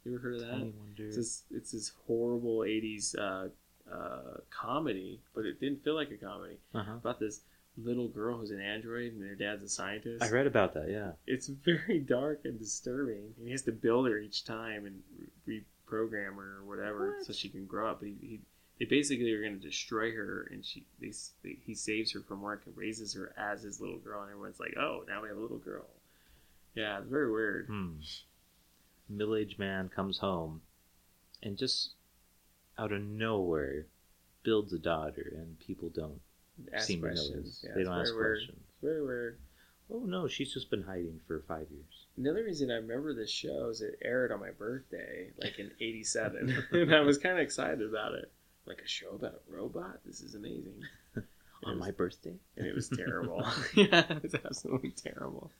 You 0.03 0.13
ever 0.13 0.21
heard 0.21 0.35
of 0.35 0.41
that? 0.41 0.51
Tiny 0.51 0.73
Wonder. 0.77 1.07
It's 1.07 1.15
this, 1.15 1.43
it's 1.51 1.71
this 1.71 1.93
horrible 2.05 2.59
80s 2.59 3.17
uh, 3.17 3.47
uh, 3.89 4.37
comedy, 4.49 5.21
but 5.33 5.45
it 5.45 5.61
didn't 5.61 5.83
feel 5.83 5.95
like 5.95 6.11
a 6.11 6.17
comedy. 6.17 6.57
Uh-huh. 6.75 6.95
About 6.95 7.19
this 7.19 7.41
little 7.77 8.09
girl 8.09 8.37
who's 8.37 8.51
an 8.51 8.59
android 8.59 9.13
and 9.13 9.21
their 9.21 9.35
dad's 9.35 9.63
a 9.63 9.69
scientist. 9.69 10.23
I 10.23 10.29
read 10.29 10.47
about 10.47 10.73
that. 10.73 10.89
Yeah. 10.89 11.11
It's 11.25 11.47
very 11.65 11.99
dark 11.99 12.41
and 12.43 12.59
disturbing. 12.59 13.33
And 13.37 13.45
he 13.45 13.51
has 13.51 13.61
to 13.63 13.71
build 13.71 14.07
her 14.07 14.17
each 14.17 14.43
time 14.43 14.85
and 14.85 14.99
re- 15.45 15.63
reprogram 15.89 16.35
her 16.35 16.57
or 16.59 16.63
whatever 16.65 17.15
What? 17.17 17.25
so 17.25 17.33
she 17.33 17.49
can 17.49 17.65
grow 17.65 17.89
up. 17.89 17.99
But 17.99 18.09
he, 18.09 18.15
he 18.21 18.39
they 18.79 18.85
basically 18.85 19.31
are 19.33 19.41
going 19.41 19.59
to 19.59 19.67
destroy 19.67 20.11
her, 20.13 20.47
and 20.51 20.63
she 20.65 20.85
they, 21.01 21.11
they, 21.43 21.57
he 21.65 21.75
saves 21.75 22.11
her 22.13 22.21
from 22.21 22.41
work 22.41 22.63
and 22.65 22.77
raises 22.77 23.13
her 23.13 23.33
as 23.37 23.63
his 23.63 23.81
little 23.81 23.97
girl, 23.99 24.21
and 24.21 24.31
everyone's 24.31 24.59
like, 24.59 24.75
"Oh, 24.77 25.03
now 25.07 25.21
we 25.21 25.27
have 25.27 25.37
a 25.37 25.41
little 25.41 25.57
girl." 25.57 25.85
Yeah, 26.75 26.99
it's 26.99 27.09
very 27.09 27.31
weird. 27.31 27.67
Hmm. 27.67 27.95
Middle-aged 29.09 29.57
man 29.57 29.89
comes 29.89 30.19
home, 30.19 30.61
and 31.41 31.57
just 31.57 31.91
out 32.77 32.91
of 32.91 33.01
nowhere, 33.01 33.87
builds 34.43 34.71
a 34.71 34.77
daughter, 34.79 35.33
and 35.35 35.59
people 35.59 35.89
don't 35.89 36.21
Ask 36.73 36.87
seem 36.87 37.01
to 37.01 37.07
notice. 37.07 37.65
Yeah, 37.67 37.71
they 37.75 37.83
don't 37.83 37.99
ask 37.99 38.13
weird. 38.13 38.37
questions. 38.37 38.61
It's 38.69 38.81
very 38.83 39.03
weird. 39.03 39.39
Oh 39.91 39.99
no, 40.05 40.27
she's 40.27 40.53
just 40.53 40.69
been 40.69 40.83
hiding 40.83 41.19
for 41.27 41.41
five 41.47 41.67
years. 41.71 42.05
Another 42.19 42.43
reason 42.43 42.69
I 42.69 42.75
remember 42.75 43.13
this 43.13 43.31
show 43.31 43.69
is 43.69 43.81
it 43.81 43.97
aired 44.03 44.31
on 44.33 44.41
my 44.41 44.51
birthday, 44.51 45.31
like 45.41 45.57
in 45.57 45.71
'87, 45.79 46.63
and 46.73 46.93
I 46.93 46.99
was 46.99 47.17
kind 47.17 47.35
of 47.35 47.41
excited 47.41 47.81
about 47.81 48.13
it. 48.13 48.29
Like 48.65 48.81
a 48.83 48.87
show 48.87 49.11
about 49.15 49.33
a 49.35 49.51
robot. 49.55 49.99
This 50.05 50.21
is 50.21 50.35
amazing. 50.35 50.81
On 51.63 51.71
was- 51.77 51.79
my 51.79 51.91
birthday. 51.91 52.35
and 52.57 52.67
it 52.67 52.75
was 52.75 52.87
terrible. 52.95 53.43
yeah, 53.73 54.03
it 54.11 54.21
was 54.23 54.35
absolutely 54.45 54.91
terrible. 54.91 55.51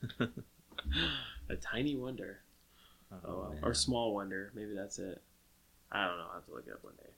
a 1.50 1.56
tiny 1.56 1.96
wonder. 1.96 2.40
Oh, 3.12 3.18
oh 3.26 3.38
well. 3.52 3.56
or 3.64 3.74
small 3.74 4.14
wonder. 4.14 4.52
Maybe 4.54 4.74
that's 4.76 5.00
it. 5.00 5.22
I 5.92 6.06
don't 6.08 6.18
know. 6.18 6.26
I'll 6.28 6.36
have 6.36 6.46
to 6.46 6.54
look 6.54 6.68
it 6.68 6.74
up 6.74 6.84
one 6.84 6.94
day. 6.98 7.10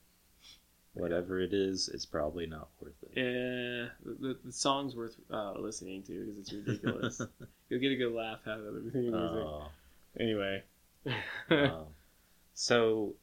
Whatever 0.94 1.40
it 1.40 1.54
is, 1.54 1.88
it's 1.88 2.04
probably 2.04 2.46
not 2.46 2.68
worth 2.80 2.94
it. 3.02 3.12
Yeah, 3.16 3.88
the, 4.04 4.38
the, 4.44 4.52
song's 4.52 4.94
worth 4.94 5.16
uh, 5.32 5.54
listening 5.58 6.02
to 6.02 6.12
because 6.12 6.38
it's 6.38 6.52
ridiculous. 6.52 7.22
You'll 7.70 7.80
get 7.80 7.92
a 7.92 7.96
good 7.96 8.12
laugh 8.12 8.40
out 8.46 8.60
of 8.60 8.76
it. 8.76 8.94
Music. 8.94 9.14
Oh, 9.14 9.68
Anyway. 10.18 10.62
So, 12.54 13.14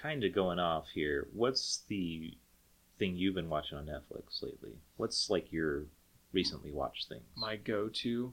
kind 0.00 0.24
of 0.24 0.34
going 0.34 0.58
off 0.58 0.86
here. 0.94 1.28
What's 1.34 1.82
the 1.88 2.32
thing 2.98 3.14
you've 3.14 3.34
been 3.34 3.50
watching 3.50 3.76
on 3.76 3.84
Netflix 3.84 4.42
lately? 4.42 4.72
What's 4.96 5.28
like 5.28 5.52
your 5.52 5.84
recently 6.32 6.70
watched 6.70 7.08
things? 7.08 7.22
my 7.36 7.56
go-to 7.56 8.32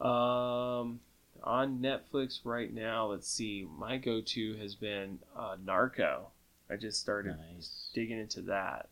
um 0.00 1.00
on 1.42 1.78
netflix 1.78 2.40
right 2.44 2.72
now 2.72 3.06
let's 3.06 3.28
see 3.28 3.66
my 3.78 3.96
go-to 3.96 4.56
has 4.56 4.74
been 4.74 5.18
uh, 5.36 5.56
narco 5.64 6.26
i 6.70 6.76
just 6.76 7.00
started 7.00 7.36
nice. 7.54 7.90
digging 7.94 8.18
into 8.18 8.40
that 8.42 8.88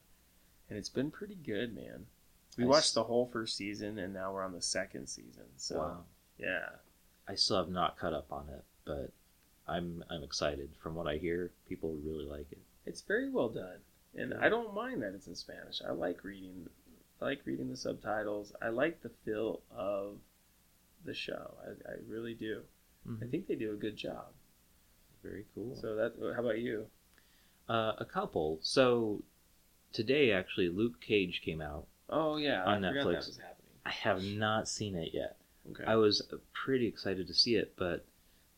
and 0.68 0.78
it's 0.78 0.88
been 0.88 1.10
pretty 1.10 1.34
good 1.36 1.74
man 1.74 2.06
we 2.56 2.64
I 2.64 2.66
watched 2.66 2.88
s- 2.88 2.94
the 2.94 3.05
whole 3.05 3.26
first 3.26 3.56
season 3.56 3.98
and 3.98 4.12
now 4.12 4.32
we're 4.32 4.44
on 4.44 4.52
the 4.52 4.62
second 4.62 5.06
season 5.09 5.44
so 5.56 5.78
Wow. 5.78 6.05
yeah 6.38 6.68
I 7.30 7.34
still 7.34 7.59
have 7.59 7.68
not 7.68 7.98
caught 7.98 8.14
up 8.14 8.32
on 8.32 8.48
it, 8.48 8.64
but 8.86 9.12
I'm 9.66 10.02
I'm 10.09 10.22
excited. 10.22 10.70
From 10.82 10.94
what 10.94 11.06
I 11.06 11.18
hear, 11.18 11.50
people 11.68 11.94
really 12.02 12.24
like 12.24 12.50
it. 12.50 12.59
it's 12.86 13.02
very 13.02 13.28
well 13.28 13.50
done 13.50 13.80
and 14.16 14.32
i 14.40 14.48
don't 14.48 14.72
mind 14.74 15.02
that 15.02 15.12
it's 15.14 15.26
in 15.26 15.34
spanish 15.34 15.82
i 15.86 15.92
like 15.92 16.24
reading 16.24 16.66
i 17.20 17.26
like 17.26 17.42
reading 17.44 17.68
the 17.68 17.76
subtitles 17.76 18.52
i 18.62 18.68
like 18.70 19.02
the 19.02 19.10
feel 19.24 19.60
of 19.76 20.16
the 21.05 21.12
show 21.12 21.52
i, 21.62 21.90
I 21.90 21.94
really 22.09 22.32
do 22.32 22.62
i 23.06 23.10
mm-hmm. 23.10 23.28
think 23.30 23.46
they 23.46 23.55
do 23.55 23.72
a 23.72 23.76
good 23.76 23.96
job 23.96 24.28
very 25.22 25.44
cool. 25.55 25.76
So 25.76 25.96
that. 25.96 26.12
How 26.34 26.40
about 26.42 26.60
you? 26.60 26.86
Uh, 27.68 27.92
a 27.98 28.04
couple. 28.04 28.58
So 28.62 29.22
today, 29.92 30.32
actually, 30.32 30.68
Luke 30.68 31.00
Cage 31.00 31.42
came 31.44 31.60
out. 31.60 31.86
Oh 32.08 32.36
yeah, 32.36 32.64
On 32.64 32.84
I 32.84 32.88
Netflix. 32.90 33.04
that 33.04 33.26
was 33.26 33.38
happening. 33.38 33.70
I 33.84 33.90
have 33.90 34.22
not 34.22 34.68
seen 34.68 34.94
it 34.96 35.10
yet. 35.12 35.36
Okay. 35.70 35.84
I 35.86 35.96
was 35.96 36.22
pretty 36.52 36.86
excited 36.86 37.26
to 37.26 37.34
see 37.34 37.56
it, 37.56 37.74
but 37.76 38.04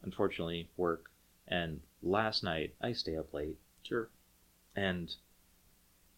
unfortunately, 0.02 0.68
work. 0.76 1.10
And 1.48 1.80
last 2.02 2.44
night, 2.44 2.74
I 2.80 2.92
stay 2.92 3.16
up 3.16 3.34
late, 3.34 3.56
sure. 3.82 4.08
and 4.76 5.12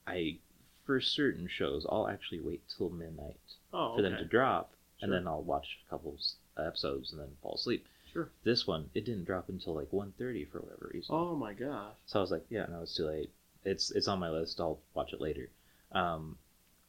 I, 0.07 0.39
for 0.85 1.01
certain 1.01 1.49
shows, 1.49 1.87
I'll 1.89 2.09
actually 2.09 2.41
wait 2.41 2.63
till 2.77 2.91
midnight 2.91 3.37
Oh, 3.73 3.97
for 3.97 4.03
them 4.03 4.17
to 4.19 4.25
drop, 4.27 4.75
and 5.01 5.11
then 5.11 5.27
I'll 5.27 5.43
watch 5.43 5.79
a 5.87 5.91
couple 5.91 6.19
episodes 6.59 7.13
and 7.13 7.21
then 7.23 7.29
fall 7.43 7.55
asleep. 7.55 7.87
Sure. 8.13 8.31
This 8.45 8.67
one, 8.67 8.91
it 8.95 9.05
didn't 9.05 9.25
drop 9.25 9.49
until 9.49 9.75
like 9.75 9.91
1.30 9.91 10.49
for 10.51 10.61
whatever 10.61 10.91
reason. 10.93 11.15
Oh 11.15 11.35
my 11.35 11.55
gosh. 11.55 11.95
So 12.07 12.19
I 12.19 12.23
was 12.23 12.31
like, 12.31 12.45
yeah, 12.51 12.67
no, 12.67 12.83
it's 12.83 12.95
too 12.95 13.07
late. 13.07 13.31
It's 13.65 13.91
it's 13.93 14.09
on 14.09 14.19
my 14.19 14.29
list. 14.29 14.61
I'll 14.61 14.81
watch 14.93 15.13
it 15.13 15.21
later. 15.21 15.49
Um, 15.93 16.37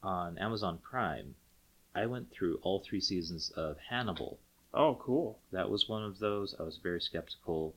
on 0.02 0.38
Amazon 0.38 0.78
Prime, 0.78 1.34
I 1.94 2.06
went 2.06 2.30
through 2.30 2.58
all 2.62 2.80
three 2.80 3.00
seasons 3.00 3.50
of 3.50 3.78
Hannibal. 3.78 4.38
Oh, 4.74 4.96
cool. 5.00 5.38
That 5.52 5.70
was 5.70 5.88
one 5.88 6.02
of 6.02 6.18
those. 6.18 6.54
I 6.58 6.64
was 6.64 6.78
very 6.78 7.00
skeptical. 7.00 7.74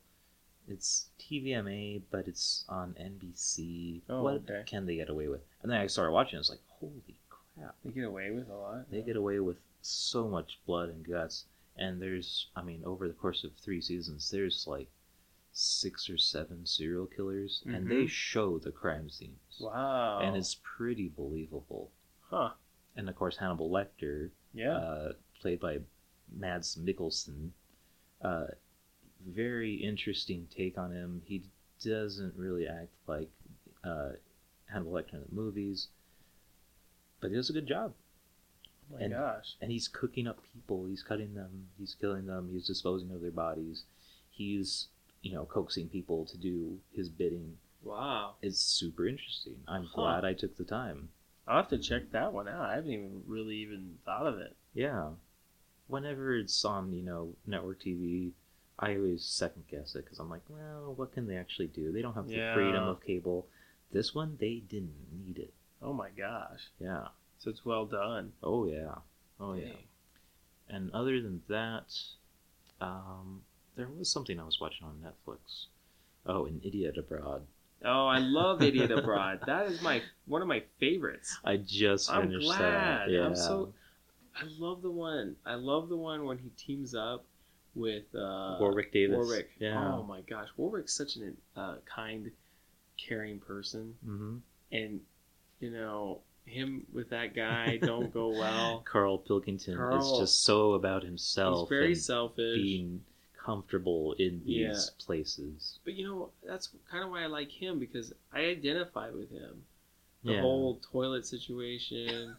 It's 0.68 1.10
TVMA, 1.20 2.02
but 2.12 2.28
it's 2.28 2.66
on 2.68 2.96
NBC. 3.00 4.02
Oh, 4.10 4.24
what 4.24 4.50
okay. 4.50 4.64
can 4.66 4.86
they 4.86 4.96
get 4.96 5.10
away 5.10 5.28
with? 5.28 5.42
And 5.62 5.72
then 5.72 5.80
I 5.80 5.88
started 5.88 6.12
watching. 6.12 6.40
It's 6.40 6.50
like, 6.50 6.60
holy 6.68 7.16
crap! 7.30 7.76
They 7.86 7.92
get 7.92 8.04
away 8.04 8.32
with 8.32 8.50
a 8.50 8.56
lot. 8.56 8.92
They 8.92 9.02
get 9.02 9.16
away 9.16 9.40
with 9.40 9.58
so 9.82 10.28
much 10.28 10.60
blood 10.66 10.90
and 10.90 11.08
guts. 11.08 11.46
And 11.78 12.02
there's, 12.02 12.48
I 12.56 12.64
mean, 12.64 12.84
over 12.86 13.08
the 13.08 13.14
course 13.14 13.44
of 13.44 13.56
three 13.56 13.82
seasons, 13.82 14.32
there's 14.32 14.66
like 14.68 14.90
six 15.52 16.10
or 16.10 16.18
seven 16.18 16.66
serial 16.66 17.06
killers, 17.06 17.64
and 17.68 17.88
they 17.90 18.06
Mhm. 18.06 18.10
show 18.10 18.60
the 18.60 18.72
crime 18.72 19.10
scenes, 19.10 19.60
Wow. 19.60 20.20
and 20.22 20.36
it's 20.36 20.56
pretty 20.56 21.10
believable. 21.10 21.92
huh. 22.30 22.54
And 22.96 23.08
of 23.10 23.16
course, 23.16 23.38
Hannibal 23.38 23.70
Lecter, 23.70 24.32
Yeah. 24.54 24.76
uh, 24.78 25.14
played 25.40 25.60
by 25.60 25.82
Mads 26.30 26.76
Mikkelsen, 26.76 27.52
uh, 28.22 28.48
very 29.22 29.76
interesting 29.76 30.48
take 30.48 30.78
on 30.78 30.92
him. 30.92 31.22
He 31.26 31.44
doesn't 31.82 32.36
really 32.36 32.68
act 32.68 32.92
like 33.08 33.30
uh, 33.84 34.14
Hannibal 34.66 34.92
Lecter 34.94 35.14
in 35.14 35.22
the 35.22 35.32
movies, 35.36 35.90
but 37.20 37.30
he 37.30 37.36
does 37.36 37.50
a 37.50 37.54
good 37.54 37.68
job. 37.68 37.94
Oh 38.90 38.96
my 38.98 39.02
And- 39.04 39.14
gosh. 39.14 39.56
and 39.62 39.72
he's 39.72 39.88
cooking 39.88 40.28
up 40.28 40.40
people. 40.54 40.86
He's 40.86 41.04
cutting 41.04 41.34
them. 41.34 41.70
He's 41.78 41.96
killing 41.96 42.26
them. 42.26 42.50
He's 42.52 42.68
disposing 42.68 43.12
of 43.12 43.22
their 43.22 43.32
bodies. 43.32 43.84
He's 44.30 44.88
you 45.22 45.34
know 45.34 45.46
coaxing 45.46 45.90
people 45.90 46.26
to 46.26 46.38
do 46.38 46.80
his 46.94 47.10
bidding. 47.10 47.58
Wow. 47.84 48.36
It's 48.42 48.60
super 48.60 49.08
interesting. 49.08 49.64
I'm 49.68 49.84
Huh. 49.86 49.96
glad 49.96 50.26
I 50.26 50.34
took 50.34 50.56
the 50.58 50.64
time. 50.64 51.10
I'll 51.48 51.58
have 51.58 51.70
to 51.70 51.78
check 51.78 52.12
that 52.12 52.34
one 52.34 52.48
out. 52.48 52.70
I 52.70 52.76
haven't 52.76 52.92
even 52.92 53.24
really 53.26 53.56
even 53.58 54.00
thought 54.06 54.28
of 54.28 54.38
it. 54.40 54.56
Yeah, 54.74 55.14
whenever 55.88 56.36
it's 56.36 56.64
on 56.66 56.92
you 56.94 57.02
know 57.04 57.36
network 57.46 57.82
TV, 57.82 58.34
I 58.80 58.96
always 58.96 59.24
second 59.26 59.68
guess 59.68 59.96
it 59.96 60.04
because 60.06 60.20
I'm 60.20 60.30
like, 60.30 60.48
well, 60.50 60.94
what 60.94 61.12
can 61.14 61.28
they 61.28 61.38
actually 61.38 61.68
do? 61.68 61.92
They 61.92 62.02
don't 62.02 62.14
have 62.14 62.28
the 62.28 62.36
Yeah. 62.36 62.54
freedom 62.54 62.84
of 62.88 63.02
cable. 63.02 63.48
This 63.92 64.14
one, 64.14 64.38
they 64.38 64.60
didn't 64.60 65.12
need 65.12 65.40
it. 65.40 65.54
Oh 65.82 65.94
my 65.94 66.10
gosh. 66.12 66.70
Yeah. 66.80 67.08
So 67.40 67.50
it's 67.50 67.66
well 67.66 67.86
done. 67.86 68.34
Oh 68.44 68.66
yeah. 68.68 68.96
Oh 69.40 69.54
yeah. 69.54 69.74
And 70.70 70.92
other 70.92 71.22
than 71.22 71.42
that, 71.48 71.96
um, 72.82 73.42
there 73.76 73.88
was 73.88 74.10
something 74.10 74.40
I 74.40 74.44
was 74.44 74.60
watching 74.60 74.86
on 74.86 74.96
Netflix. 75.04 75.66
Oh, 76.26 76.46
an 76.46 76.62
idiot 76.64 76.98
abroad. 76.98 77.44
Oh, 77.86 78.08
I 78.08 78.20
love 78.20 78.62
Idiot 78.62 78.92
Abroad. 78.92 79.42
That 79.46 79.68
is 79.68 79.82
my 79.82 80.02
one 80.26 80.42
of 80.42 80.48
my 80.48 80.64
favorites. 80.80 81.38
I 81.46 81.58
just 81.58 82.12
I'm 82.12 82.28
finished 82.30 82.48
glad. 82.48 82.60
that. 82.60 83.12
Yeah. 83.12 83.26
I'm 83.28 83.36
so. 83.36 83.74
I 84.36 84.44
love 84.60 84.82
the 84.82 84.92
one. 84.92 85.36
I 85.46 85.56
love 85.56 85.90
the 85.90 85.96
one 85.96 86.26
when 86.26 86.38
he 86.38 86.50
teams 86.58 86.96
up 86.96 87.26
with 87.76 88.04
uh, 88.16 88.58
Warwick 88.60 88.92
Davis. 88.92 89.16
Warwick. 89.16 89.50
Yeah. 89.60 89.78
Oh 89.78 90.04
my 90.04 90.22
gosh, 90.22 90.48
Warwick's 90.58 90.94
such 90.94 91.16
an 91.18 91.38
uh, 91.56 91.76
kind, 91.86 92.32
caring 92.98 93.40
person, 93.40 93.96
hmm 94.04 94.38
and 94.72 95.00
you 95.60 95.70
know 95.72 96.20
him 96.48 96.86
with 96.94 97.10
that 97.12 97.36
guy 97.36 97.78
don't 97.78 98.14
go 98.14 98.30
well. 98.30 98.84
Carl 98.92 99.18
Pilkington 99.20 99.80
is 99.94 100.12
just 100.18 100.44
so 100.44 100.74
about 100.74 101.04
himself. 101.04 101.70
He's 101.70 101.78
very 101.78 101.96
selfish. 101.96 102.56
being 102.56 103.04
comfortable 103.38 104.14
in 104.14 104.42
these 104.46 104.58
Yeah. 104.58 105.06
places. 105.06 105.80
But 105.84 105.94
you 105.94 106.06
know, 106.08 106.30
that's 106.46 106.70
kind 106.90 107.04
of 107.04 107.12
why 107.12 107.24
I 107.24 107.28
like 107.28 107.52
him 107.52 107.80
because 107.80 108.14
I 108.34 108.42
identify 108.42 109.10
with 109.10 109.30
him. 109.32 109.64
The 110.24 110.34
yeah. 110.34 110.42
whole 110.42 110.80
toilet 110.92 111.26
situation, 111.26 112.36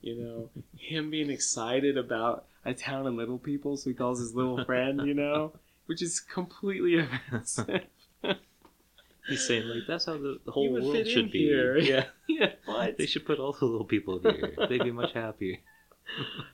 you 0.00 0.16
know, 0.16 0.50
him 0.76 1.10
being 1.10 1.30
excited 1.30 1.96
about 1.98 2.46
a 2.64 2.74
town 2.74 3.06
of 3.06 3.14
little 3.14 3.38
people, 3.38 3.76
so 3.76 3.90
he 3.90 3.94
calls 3.94 4.18
his 4.18 4.34
little 4.34 4.64
friend, 4.64 5.06
you 5.06 5.14
know, 5.14 5.52
which 5.86 6.02
is 6.02 6.18
completely 6.20 6.98
offensive. 6.98 7.82
He's 9.28 9.46
saying 9.46 9.66
like 9.68 9.82
that's 9.86 10.06
how 10.06 10.14
the, 10.18 10.38
the 10.44 10.50
whole 10.52 10.72
world 10.72 11.06
should 11.06 11.30
be. 11.30 11.46
here. 11.46 11.76
Yeah. 11.92 12.04
yeah, 12.28 12.52
what? 12.64 12.96
They 12.98 13.06
should 13.06 13.26
put 13.26 13.38
all 13.38 13.52
the 13.52 13.64
little 13.66 13.86
people 13.86 14.18
here. 14.20 14.54
They'd 14.68 14.82
be 14.82 14.90
much 14.92 15.12
happier. 15.12 15.56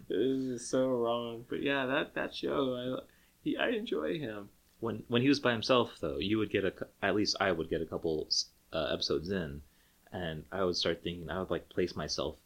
This 0.09 0.19
is 0.19 0.69
so 0.69 0.89
wrong. 0.89 1.45
But 1.49 1.63
yeah, 1.63 1.87
that 1.87 2.15
that 2.15 2.35
show, 2.35 2.75
I 2.75 3.03
he, 3.43 3.57
I 3.57 3.69
enjoy 3.71 4.19
him. 4.19 4.49
When 4.81 5.05
when 5.09 5.23
he 5.23 5.29
was 5.29 5.39
by 5.41 5.53
himself 5.53 5.93
though, 6.01 6.19
you 6.19 6.39
would 6.39 6.51
get 6.51 6.65
a 6.65 6.73
at 7.03 7.15
least 7.15 7.37
I 7.41 7.53
would 7.53 7.71
get 7.71 7.81
a 7.81 7.87
couple 7.87 8.29
uh, 8.73 8.89
episodes 8.93 9.31
in, 9.31 9.63
and 10.13 10.45
I 10.51 10.65
would 10.65 10.77
start 10.77 11.03
thinking 11.05 11.31
I 11.31 11.39
would 11.39 11.51
like 11.51 11.69
place 11.69 11.95
myself 11.95 12.37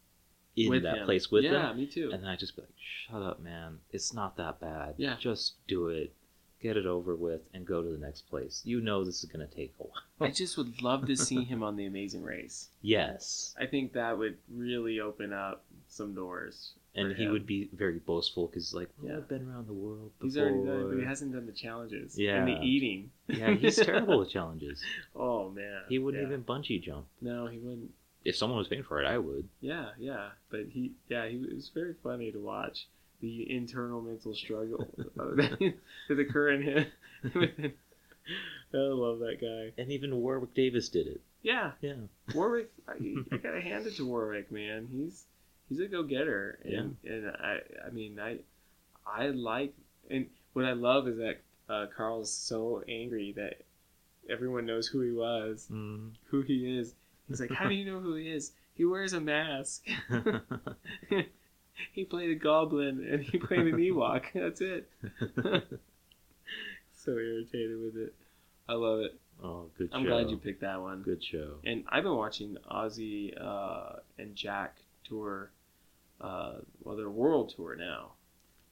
in 0.55 0.69
with 0.69 0.83
that 0.83 0.99
him. 0.99 1.05
place 1.07 1.31
with 1.31 1.45
yeah, 1.45 1.53
them, 1.53 1.77
me 1.79 1.87
too. 1.87 2.11
and 2.13 2.23
then 2.23 2.29
I'd 2.31 2.39
just 2.39 2.57
be 2.57 2.63
like, 2.63 2.75
"Shut 3.09 3.23
up, 3.23 3.41
man! 3.41 3.79
It's 3.91 4.13
not 4.13 4.37
that 4.37 4.61
bad. 4.61 4.95
Yeah. 4.99 5.17
just 5.19 5.55
do 5.67 5.89
it, 5.89 6.15
get 6.61 6.77
it 6.77 6.87
over 6.87 7.15
with, 7.15 7.43
and 7.55 7.67
go 7.67 7.83
to 7.83 7.89
the 7.91 7.99
next 7.99 8.23
place. 8.29 8.63
You 8.65 8.81
know 8.81 9.05
this 9.05 9.23
is 9.23 9.31
gonna 9.31 9.47
take 9.47 9.75
a 9.81 9.85
while." 9.85 10.03
I 10.29 10.31
just 10.33 10.57
would 10.59 10.83
love 10.83 11.07
to 11.07 11.17
see 11.17 11.45
him 11.53 11.63
on 11.63 11.77
The 11.77 11.87
Amazing 11.87 12.23
Race. 12.23 12.69
Yes, 12.83 13.55
I 13.59 13.67
think 13.67 13.93
that 13.93 14.17
would 14.19 14.37
really 14.53 15.01
open 15.01 15.33
up 15.33 15.65
some 15.89 16.15
doors. 16.15 16.73
and 16.95 17.15
he 17.17 17.25
him. 17.25 17.33
would 17.33 17.47
be 17.47 17.69
very 17.73 17.99
boastful 18.01 18.47
because 18.49 18.75
like, 18.75 18.89
well, 19.01 19.13
Yeah. 19.13 19.19
I've 19.19 19.29
been 19.29 19.49
around 19.49 19.69
the 19.69 19.73
world 19.73 20.11
before. 20.19 20.27
He's 20.27 20.39
already 20.39 20.65
done, 20.67 20.89
but 20.91 20.99
he 20.99 21.05
hasn't 21.05 21.33
done 21.33 21.47
the 21.47 21.53
challenges. 21.53 22.19
Yeah. 22.19 22.37
And 22.39 22.49
the 22.49 22.61
eating. 22.67 23.11
yeah, 23.29 23.53
he's 23.55 23.77
terrible 23.91 24.19
with 24.19 24.31
challenges. 24.31 24.83
Oh 25.15 25.51
man. 25.51 25.83
He 25.89 25.99
wouldn't 25.99 26.23
Yeah. 26.23 26.29
even 26.29 26.43
bungee 26.45 26.83
jump. 26.83 27.07
No, 27.21 27.47
he 27.47 27.59
wouldn't. 27.59 27.93
If 28.25 28.37
someone 28.37 28.59
was 28.59 28.67
paying 28.69 28.83
for 28.83 29.01
it, 29.01 29.07
I 29.07 29.17
would. 29.17 29.49
Yeah, 29.61 29.91
yeah. 29.99 30.31
But 30.51 30.67
he, 30.71 30.93
yeah, 31.09 31.27
he 31.29 31.37
it 31.37 31.55
was 31.55 31.69
very 31.73 31.95
funny 32.03 32.33
to 32.33 32.39
watch 32.41 32.89
the 33.20 33.55
internal 33.55 34.01
mental 34.01 34.35
struggle 34.35 34.86
that 35.16 35.74
occur 36.11 36.51
in 36.51 36.62
him. 36.62 36.86
I 38.74 38.77
love 38.77 39.20
that 39.20 39.39
guy. 39.40 39.81
And 39.81 39.90
even 39.90 40.15
Warwick 40.16 40.55
Davis 40.55 40.89
did 40.90 41.07
it. 41.07 41.20
Yeah, 41.43 41.73
Yeah. 41.81 41.95
Warwick. 42.35 42.70
I, 42.89 42.93
I 43.32 43.36
gotta 43.43 43.61
hand 43.61 43.86
it 43.86 43.97
to 43.97 44.07
Warwick, 44.07 44.51
man. 44.53 44.89
He's 44.93 45.24
he's 45.69 45.81
a 45.81 45.86
go 45.86 46.03
getter, 46.03 46.59
and 46.65 46.97
and 47.05 47.28
I 47.28 47.59
I 47.86 47.90
mean 47.90 48.19
I 48.20 48.39
I 49.07 49.28
like 49.28 49.73
and 50.11 50.27
what 50.53 50.65
I 50.65 50.73
love 50.73 51.07
is 51.09 51.16
that 51.19 51.40
uh, 51.69 51.86
Carl's 51.97 52.32
so 52.32 52.82
angry 52.89 53.32
that 53.36 53.62
everyone 54.28 54.66
knows 54.66 54.86
who 54.89 55.01
he 55.01 55.12
was, 55.12 55.66
Mm. 55.73 56.11
who 56.27 56.43
he 56.43 56.78
is. 56.78 56.95
He's 57.28 57.40
like, 57.40 57.51
how 57.53 57.69
do 57.69 57.74
you 57.74 57.85
know 57.90 58.01
who 58.01 58.15
he 58.15 58.28
is? 58.28 58.53
He 58.74 58.85
wears 58.85 59.12
a 59.12 59.20
mask. 59.20 59.86
he 61.93 62.05
played 62.05 62.31
a 62.31 62.35
goblin 62.35 63.07
and 63.11 63.23
he 63.23 63.39
played 63.39 63.61
an 63.61 63.77
Ewok. 63.77 64.25
That's 64.35 64.61
it. 64.61 64.91
so 66.93 67.13
irritated 67.13 67.81
with 67.81 67.97
it. 67.97 68.15
I 68.69 68.75
love 68.75 69.01
it. 69.01 69.19
oh, 69.43 69.67
good 69.79 69.91
I'm 69.93 70.05
show. 70.05 70.11
glad 70.11 70.31
you 70.31 70.37
picked 70.37 70.61
that 70.61 70.81
one. 70.81 71.03
Good 71.03 71.25
show. 71.25 71.55
And 71.65 71.85
I've 71.89 72.03
been 72.03 72.17
watching 72.17 72.59
Ozzy 72.71 73.33
uh, 73.41 74.01
and 74.19 74.35
Jack 74.35 74.79
tour, 75.05 75.51
uh, 76.21 76.57
well, 76.83 76.97
their 76.97 77.09
world 77.09 77.55
tour 77.57 77.75
now. 77.77 78.13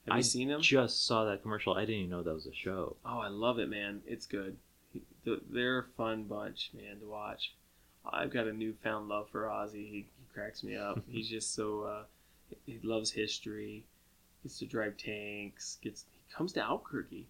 Have 0.07 0.15
I 0.15 0.17
you 0.19 0.23
seen 0.23 0.49
them? 0.49 0.61
Just 0.61 1.07
saw 1.07 1.25
that 1.25 1.43
commercial. 1.43 1.75
I 1.75 1.81
didn't 1.81 1.97
even 1.97 2.11
know 2.11 2.23
that 2.23 2.35
was 2.35 2.47
a 2.47 2.55
show. 2.55 2.97
Oh, 3.05 3.19
I 3.19 3.29
love 3.29 3.59
it, 3.59 3.69
man. 3.69 4.03
It's 4.07 4.27
good. 4.27 4.57
They're 5.25 5.79
a 5.79 5.85
fun 5.97 6.25
bunch, 6.25 6.71
man, 6.75 7.01
to 7.01 7.07
watch. 7.07 7.55
I've 8.05 8.33
got 8.33 8.47
a 8.47 8.53
newfound 8.53 9.09
love 9.09 9.29
for 9.33 9.45
Ozzy. 9.45 9.91
He, 9.91 10.07
he 10.19 10.27
cracks 10.33 10.63
me 10.63 10.77
up. 10.77 11.03
He's 11.09 11.29
just 11.29 11.55
so 11.55 11.83
uh, 11.83 12.03
he 12.67 12.79
loves 12.83 13.11
history. 13.11 13.85
Gets 14.43 14.59
to 14.61 14.67
drive 14.67 14.97
tanks. 14.97 15.79
Gets 15.83 16.05
he 16.29 16.35
comes 16.35 16.53
to 16.55 16.61
Albuquerque. 16.63 17.27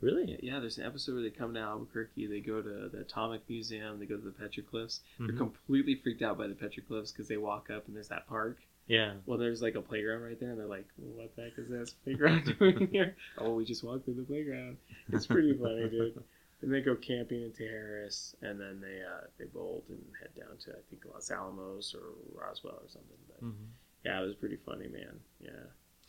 Really? 0.00 0.38
Yeah, 0.42 0.60
there's 0.60 0.76
an 0.78 0.84
episode 0.84 1.14
where 1.14 1.22
they 1.22 1.30
come 1.30 1.54
to 1.54 1.60
Albuquerque. 1.60 2.26
They 2.26 2.40
go 2.40 2.60
to 2.60 2.88
the 2.90 3.00
Atomic 3.00 3.42
Museum. 3.48 3.98
They 3.98 4.04
go 4.06 4.16
to 4.16 4.22
the 4.22 4.30
petroglyphs. 4.30 5.00
They're 5.18 5.28
Mhm. 5.28 5.38
completely 5.38 5.94
freaked 5.94 6.22
out 6.22 6.36
by 6.36 6.46
the 6.48 6.54
petroglyphs 6.54 7.12
because 7.12 7.28
they 7.28 7.38
walk 7.38 7.70
up 7.70 7.86
and 7.86 7.96
there's 7.96 8.08
that 8.08 8.26
park. 8.26 8.58
Yeah. 8.88 9.14
Well, 9.26 9.38
there's 9.38 9.62
like 9.62 9.74
a 9.74 9.80
playground 9.82 10.22
right 10.22 10.38
there, 10.38 10.50
and 10.50 10.58
they're 10.60 10.66
like, 10.66 10.86
"What 10.96 11.34
the 11.34 11.42
heck 11.44 11.58
is 11.58 11.68
this 11.68 11.90
playground 12.04 12.44
doing 12.58 12.88
here?" 12.88 13.16
Oh, 13.38 13.54
we 13.54 13.64
just 13.64 13.82
walked 13.82 14.04
through 14.04 14.14
the 14.14 14.22
playground. 14.22 14.76
It's 15.12 15.26
pretty 15.26 15.54
funny, 15.54 15.88
dude. 15.88 16.22
And 16.62 16.72
they 16.72 16.80
go 16.80 16.96
camping 16.96 17.42
in 17.42 17.52
Harris, 17.52 18.34
and 18.40 18.58
then 18.58 18.80
they 18.80 19.02
uh, 19.02 19.26
they 19.36 19.44
bolt 19.44 19.84
and 19.90 20.02
head 20.18 20.30
down 20.34 20.56
to 20.56 20.70
I 20.72 20.80
think 20.88 21.04
Los 21.04 21.30
Alamos 21.30 21.94
or 21.94 22.14
Roswell 22.34 22.80
or 22.82 22.88
something. 22.88 23.18
But 23.28 23.44
Mhm. 23.44 23.66
Yeah, 24.06 24.22
it 24.22 24.26
was 24.26 24.36
pretty 24.36 24.58
funny, 24.64 24.88
man. 24.88 25.20
Yeah, 25.40 25.66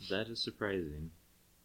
That 0.10 0.28
is 0.30 0.40
surprising. 0.42 1.10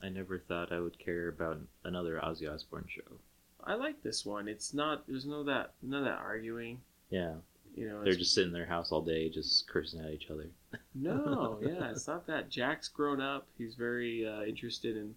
I 0.03 0.09
never 0.09 0.39
thought 0.39 0.73
I 0.73 0.81
would 0.81 0.99
care 0.99 1.29
about 1.29 1.59
another 1.85 2.19
Ozzy 2.23 2.53
Osbourne 2.53 2.87
show. 2.89 3.19
I 3.63 3.75
like 3.75 4.03
this 4.03 4.27
one. 4.27 4.49
It's 4.49 4.75
not 4.75 5.07
there's 5.07 5.27
no 5.27 5.45
that 5.45 5.75
none 5.83 6.01
of 6.01 6.05
that 6.07 6.19
arguing. 6.19 6.81
Yeah. 7.11 7.35
You 7.77 7.89
know, 7.89 8.05
They're 8.05 8.15
just 8.15 8.35
sitting 8.35 8.49
in 8.49 8.55
their 8.55 8.67
house 8.67 8.93
all 8.93 9.01
day, 9.03 9.31
just 9.31 9.69
cursing 9.69 10.01
at 10.01 10.11
each 10.11 10.29
other. 10.31 10.49
No, 10.95 11.59
yeah, 11.63 11.91
it's 11.91 12.07
not 12.07 12.27
that. 12.27 12.51
Jack's 12.51 12.89
grown 12.89 13.21
up. 13.21 13.47
He's 13.57 13.75
very 13.77 14.27
uh, 14.27 14.43
interested 14.43 14.97
in 14.97 15.15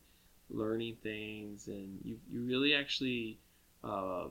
learning 0.50 0.98
things, 1.04 1.68
and 1.68 2.00
you 2.04 2.18
you 2.32 2.42
really 2.42 2.74
actually, 2.74 3.40
uh, 3.84 4.28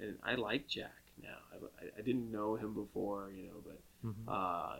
and 0.00 0.16
I 0.24 0.34
like 0.34 0.66
Jack 0.66 1.02
now. 1.22 1.38
I, 1.52 1.84
I, 1.98 2.02
didn't 2.02 2.32
know 2.32 2.56
him 2.56 2.74
before, 2.74 3.30
you 3.36 3.46
know, 3.46 3.62
but 3.64 3.80
Mhm. 4.04 4.26
uh, 4.26 4.76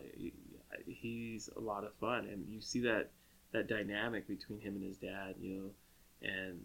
he's 0.87 1.49
a 1.57 1.61
lot 1.61 1.85
of 1.85 1.95
fun, 1.95 2.27
and 2.27 2.47
you 2.49 2.61
see 2.61 2.81
that 2.81 3.11
that 3.53 3.67
dynamic 3.69 4.29
between 4.29 4.61
him 4.61 4.75
and 4.77 4.85
his 4.85 4.99
dad, 4.99 5.35
you 5.41 5.55
know, 5.57 6.29
and 6.29 6.65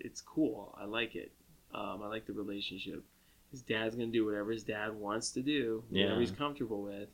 it's 0.00 0.20
cool. 0.20 0.76
I 0.80 0.84
like 0.84 1.14
it. 1.14 1.32
Um, 1.74 2.00
I 2.02 2.08
like 2.08 2.26
the 2.26 2.32
relationship. 2.32 3.04
His 3.50 3.62
dad's 3.62 3.94
gonna 3.94 4.08
do 4.08 4.24
whatever 4.26 4.50
his 4.50 4.64
dad 4.64 4.94
wants 4.94 5.30
to 5.32 5.42
do, 5.42 5.84
whatever 5.88 6.14
Yeah. 6.14 6.20
he's 6.20 6.30
comfortable 6.32 6.82
with, 6.82 7.08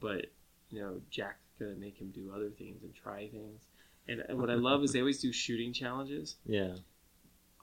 but 0.00 0.26
you 0.70 0.80
know, 0.80 1.00
Jack's 1.10 1.38
gonna 1.58 1.76
make 1.76 1.96
him 1.98 2.10
do 2.10 2.32
other 2.34 2.50
things 2.50 2.82
and 2.82 2.94
try 2.94 3.28
things. 3.28 3.62
And, 4.06 4.20
and 4.28 4.38
what 4.38 4.50
I 4.50 4.54
love 4.54 4.82
is 4.82 4.92
they 4.92 4.98
always 5.00 5.20
do 5.22 5.32
shooting 5.32 5.72
challenges. 5.72 6.36
Yeah. 6.46 6.76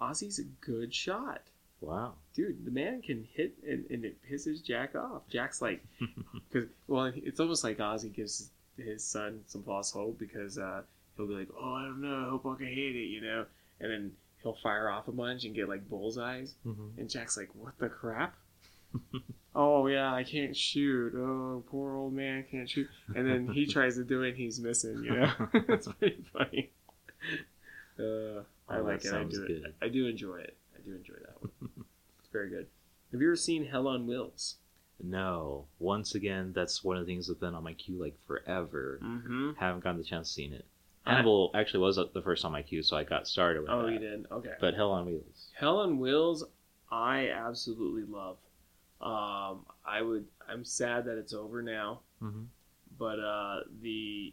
Ozzy's 0.01 0.39
a 0.39 0.43
good 0.65 0.91
shot 0.93 1.43
Wow. 1.81 2.13
dude, 2.35 2.63
the 2.63 2.71
man 2.71 3.01
can 3.01 3.27
hit 3.33 3.53
and, 3.67 3.85
and 3.89 4.05
it 4.05 4.17
pisses 4.29 4.63
Jack 4.63 4.95
off. 4.95 5.23
Jack's 5.29 5.61
like, 5.61 5.83
because 6.51 6.69
well, 6.87 7.11
it's 7.15 7.39
almost 7.39 7.63
like 7.63 7.79
Ozzy 7.79 8.13
gives 8.13 8.49
his 8.77 9.03
son 9.03 9.41
some 9.47 9.63
false 9.63 9.91
hope 9.91 10.17
because 10.19 10.57
uh, 10.57 10.81
he'll 11.17 11.27
be 11.27 11.33
like, 11.33 11.49
oh, 11.59 11.73
I 11.73 11.83
don't 11.83 12.01
know, 12.01 12.25
I 12.27 12.29
hope 12.29 12.45
I 12.45 12.55
can 12.57 12.67
hit 12.67 12.95
it, 12.95 13.07
you 13.09 13.21
know, 13.21 13.45
and 13.79 13.91
then 13.91 14.11
he'll 14.43 14.57
fire 14.61 14.89
off 14.89 15.07
a 15.07 15.11
bunch 15.11 15.43
and 15.43 15.55
get 15.55 15.67
like 15.69 15.89
bullseyes, 15.89 16.53
Mhm. 16.65 16.97
and 16.97 17.09
Jack's 17.09 17.35
like, 17.37 17.49
what 17.55 17.77
the 17.79 17.89
crap? 17.89 18.35
oh 19.55 19.87
yeah, 19.87 20.13
I 20.13 20.23
can't 20.23 20.55
shoot. 20.55 21.13
Oh, 21.15 21.63
poor 21.69 21.95
old 21.95 22.13
man 22.13 22.45
can't 22.49 22.69
shoot. 22.69 22.87
And 23.15 23.27
then 23.29 23.47
he 23.47 23.65
tries 23.73 23.95
to 23.95 24.03
do 24.03 24.21
it, 24.23 24.29
and 24.29 24.37
he's 24.37 24.59
missing. 24.59 25.03
You 25.03 25.15
know, 25.15 25.31
it's 25.53 25.87
pretty 25.87 26.23
funny. 26.33 26.69
Uh, 27.99 28.41
I 28.69 28.77
Oh, 28.77 28.83
like 28.83 29.03
it. 29.05 29.13
I 29.13 29.23
do 29.23 29.43
it. 29.49 29.75
I 29.81 29.87
do 29.89 30.07
enjoy 30.07 30.37
it. 30.37 30.55
I 30.75 30.81
do 30.83 30.95
enjoy 30.95 31.13
that 31.25 31.41
one. 31.41 31.70
Very 32.31 32.49
good. 32.49 32.67
Have 33.11 33.21
you 33.21 33.27
ever 33.27 33.35
seen 33.35 33.65
Hell 33.65 33.87
on 33.87 34.07
Wheels? 34.07 34.55
No. 35.03 35.65
Once 35.79 36.15
again, 36.15 36.53
that's 36.53 36.83
one 36.83 36.95
of 36.97 37.05
the 37.05 37.11
things 37.11 37.27
that's 37.27 37.39
been 37.39 37.55
on 37.55 37.63
my 37.63 37.73
queue 37.73 37.95
like 37.99 38.15
forever. 38.27 38.99
Mm-hmm. 39.03 39.51
Haven't 39.57 39.83
gotten 39.83 39.97
the 39.97 40.03
chance 40.05 40.27
to 40.29 40.33
see 40.33 40.45
it. 40.45 40.65
I- 41.05 41.13
Hannibal 41.13 41.51
actually 41.55 41.79
was 41.79 41.95
the 41.95 42.21
first 42.21 42.45
on 42.45 42.51
my 42.51 42.61
queue, 42.61 42.83
so 42.83 42.95
I 42.95 43.03
got 43.03 43.27
started 43.27 43.61
with 43.61 43.71
Oh, 43.71 43.85
that. 43.87 43.91
you 43.91 43.99
did. 43.99 44.25
Okay. 44.31 44.53
But 44.59 44.75
Hell 44.75 44.91
on 44.91 45.05
Wheels. 45.07 45.49
Hell 45.55 45.79
on 45.79 45.97
Wheels, 45.99 46.43
I 46.91 47.29
absolutely 47.29 48.03
love. 48.03 48.37
Um, 49.01 49.65
I 49.83 50.01
would. 50.03 50.25
I'm 50.47 50.63
sad 50.63 51.05
that 51.05 51.17
it's 51.17 51.33
over 51.33 51.61
now, 51.63 52.01
Mm-hmm. 52.21 52.43
but 52.99 53.19
uh, 53.19 53.61
the 53.81 54.31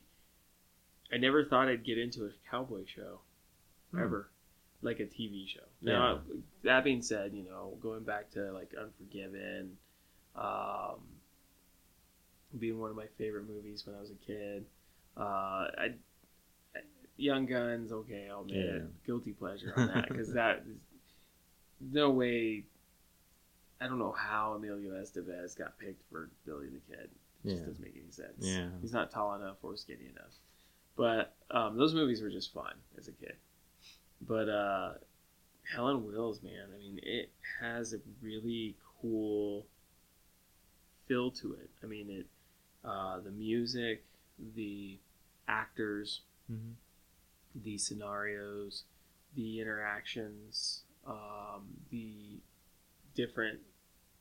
I 1.11 1.17
never 1.17 1.43
thought 1.47 1.69
I'd 1.69 1.85
get 1.87 1.97
into 1.97 2.27
a 2.27 2.31
cowboy 2.51 2.85
show 2.85 3.21
Hmm. 3.93 4.01
ever, 4.03 4.29
like 4.83 5.01
a 5.01 5.05
TV 5.07 5.49
show. 5.49 5.61
Now 5.83 6.21
that 6.65 6.85
being 6.85 7.03
said, 7.03 7.33
you 7.35 7.43
know, 7.45 7.77
going 7.81 8.05
back 8.05 8.31
to 8.33 8.53
like 8.53 8.73
Unforgiven, 8.81 9.77
um, 10.37 11.01
being 12.59 12.79
one 12.81 12.91
of 12.91 12.97
my 12.97 13.07
favorite 13.19 13.49
movies 13.49 13.87
when 13.87 13.97
I 13.97 14.01
was 14.01 14.11
a 14.11 14.15
kid. 14.27 14.65
Uh, 15.17 15.21
I, 15.21 15.95
I 16.75 16.81
Young 17.17 17.47
Guns, 17.47 17.91
okay, 17.93 18.29
I'll 18.31 18.43
admit 18.43 18.57
Yeah. 18.57 18.73
it. 18.77 19.05
guilty 19.05 19.33
pleasure 19.33 19.73
on 19.77 19.89
that 19.89 20.09
because 20.09 20.33
that 20.35 20.59
is 20.69 20.79
no 21.81 22.11
way. 22.11 22.65
I 23.81 23.87
don't 23.87 23.99
know 23.99 24.13
how 24.13 24.55
Emilio 24.55 24.93
Estevez 24.95 25.57
got 25.57 25.79
picked 25.79 26.03
for 26.11 26.31
Billy 26.47 26.67
the 26.69 26.81
Kid. 26.95 27.11
It 27.45 27.49
just 27.49 27.61
Yeah. 27.63 27.67
doesn't 27.69 27.83
make 27.85 27.97
any 28.01 28.11
sense. 28.11 28.45
Yeah. 28.47 28.69
He's 28.81 28.93
not 28.93 29.11
tall 29.11 29.35
enough 29.35 29.57
or 29.63 29.77
skinny 29.77 30.07
enough. 30.11 30.33
But 30.97 31.37
um, 31.51 31.77
those 31.77 31.95
movies 31.95 32.21
were 32.23 32.31
just 32.31 32.53
fun 32.53 32.73
as 32.99 33.07
a 33.09 33.13
kid. 33.13 33.35
But 34.21 34.49
uh, 34.49 34.93
Hell 35.75 35.87
on 35.87 36.07
Wheels, 36.07 36.43
man, 36.43 36.69
I 36.75 36.79
mean, 36.79 37.01
it 37.03 37.31
has 37.61 37.93
a 37.93 37.99
really 38.21 38.77
cool 39.01 39.67
feel 41.07 41.31
to 41.31 41.55
it. 41.55 41.71
I 41.83 41.87
mean, 41.87 42.11
it 42.11 42.27
uh, 42.85 43.21
the 43.21 43.31
music, 43.31 44.05
the 44.55 44.99
actors, 45.47 46.21
Mm-hmm. 46.51 47.63
the 47.63 47.77
scenarios, 47.77 48.85
the 49.37 49.61
interactions, 49.61 50.81
um, 51.07 51.67
the 51.91 52.39
different. 53.15 53.59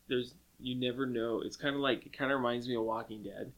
There's 0.09 0.33
you 0.59 0.75
never 0.75 1.05
know. 1.05 1.39
It's 1.41 1.55
kind 1.55 1.73
of 1.73 1.79
like 1.81 2.05
it 2.05 2.11
kind 2.17 2.31
of 2.33 2.37
reminds 2.39 2.67
me 2.67 2.75
of 2.75 2.83
Walking 2.83 3.23
Dead. 3.23 3.53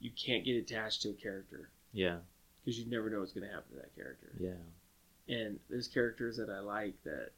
You 0.00 0.10
can't 0.10 0.44
get 0.44 0.56
attached 0.56 1.02
to 1.02 1.10
a 1.10 1.12
character 1.12 1.70
Yeah. 1.92 2.16
because 2.64 2.78
you 2.80 2.86
never 2.90 3.08
know 3.08 3.20
what's 3.20 3.32
going 3.32 3.46
to 3.46 3.52
happen 3.54 3.70
to 3.76 3.82
that 3.82 3.94
character. 3.94 4.32
Yeah. 4.40 4.50
And 5.28 5.58
there's 5.68 5.88
characters 5.88 6.36
that 6.38 6.48
I 6.48 6.60
like 6.60 6.94
that 7.04 7.30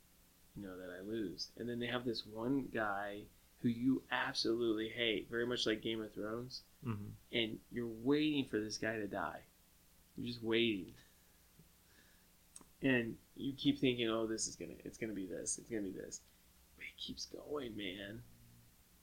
you 0.57 0.62
know 0.67 0.77
that 0.77 0.91
I 0.99 1.03
lose, 1.09 1.49
and 1.59 1.69
then 1.69 1.79
they 1.79 1.87
have 1.87 2.05
this 2.05 2.25
one 2.27 2.69
guy 2.75 3.23
who 3.62 3.69
you 3.69 4.03
absolutely 4.11 4.89
hate, 4.89 5.29
very 5.31 5.47
much 5.47 5.67
like 5.67 5.83
Game 5.83 6.01
of 6.03 6.12
Thrones, 6.12 6.62
Mm-hmm. 6.87 7.05
and 7.37 7.59
you're 7.71 7.87
waiting 8.03 8.47
for 8.47 8.59
this 8.59 8.79
guy 8.79 8.97
to 8.97 9.07
die. 9.07 9.41
You're 10.17 10.29
just 10.29 10.43
waiting. 10.43 10.95
And 12.83 13.17
you 13.37 13.53
keep 13.53 13.79
thinking, 13.79 14.09
oh, 14.09 14.27
this 14.27 14.47
is 14.49 14.57
gonna, 14.57 14.73
it's 14.85 14.97
gonna 14.97 15.12
be 15.12 15.27
this, 15.27 15.59
it's 15.59 15.69
gonna 15.69 15.83
be 15.83 15.91
this. 15.91 16.21
But 16.77 16.85
it 16.87 16.97
keeps 16.99 17.27
going, 17.27 17.77
man. 17.77 18.23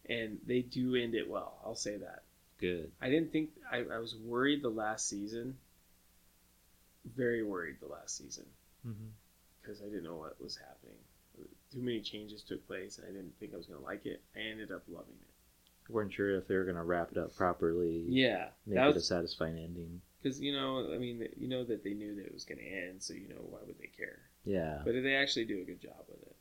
And 0.09 0.39
they 0.47 0.61
do 0.61 0.95
end 0.95 1.13
it 1.13 1.29
well. 1.29 1.59
I'll 1.63 1.75
say 1.75 1.97
that. 1.97 2.23
Good. 2.59 2.91
I 3.01 3.09
didn't 3.09 3.31
think 3.31 3.51
I, 3.71 3.83
I 3.93 3.99
was 3.99 4.15
worried 4.15 4.63
the 4.63 4.69
last 4.69 5.07
season. 5.07 5.57
Very 7.15 7.43
worried 7.43 7.75
the 7.79 7.87
last 7.87 8.17
season 8.17 8.45
Mm-hmm. 8.87 9.07
because 9.61 9.81
I 9.81 9.85
didn't 9.85 10.03
know 10.03 10.15
what 10.15 10.41
was 10.41 10.55
happening. 10.57 10.97
Too 11.71 11.81
many 11.81 12.01
changes 12.01 12.41
took 12.41 12.65
place, 12.65 12.97
and 12.97 13.05
I 13.07 13.11
didn't 13.11 13.33
think 13.39 13.53
I 13.53 13.57
was 13.57 13.65
gonna 13.67 13.81
like 13.81 14.05
it. 14.05 14.21
I 14.35 14.39
ended 14.39 14.71
up 14.71 14.83
loving 14.87 15.15
it. 15.21 15.91
weren't 15.91 16.11
sure 16.13 16.35
if 16.37 16.47
they 16.47 16.55
were 16.55 16.63
gonna 16.65 16.83
wrap 16.83 17.11
it 17.11 17.17
up 17.17 17.35
properly. 17.35 18.05
Yeah, 18.07 18.49
Make 18.65 18.75
that 18.75 18.89
it 18.91 18.97
a 18.97 19.01
satisfying 19.01 19.57
ending. 19.57 20.01
because 20.21 20.39
you 20.39 20.53
know, 20.53 20.91
I 20.93 20.97
mean, 20.97 21.27
you 21.37 21.47
know 21.47 21.63
that 21.65 21.83
they 21.83 21.93
knew 21.93 22.15
that 22.15 22.25
it 22.25 22.33
was 22.33 22.45
gonna 22.45 22.61
end, 22.61 23.03
so 23.03 23.13
you 23.13 23.27
know 23.27 23.41
why 23.49 23.59
would 23.65 23.77
they 23.79 23.87
care? 23.95 24.19
Yeah. 24.45 24.81
But 24.85 24.93
did 24.93 25.03
they 25.05 25.15
actually 25.15 25.45
do 25.45 25.61
a 25.61 25.65
good 25.65 25.81
job 25.81 26.05
with 26.07 26.21
it. 26.23 26.35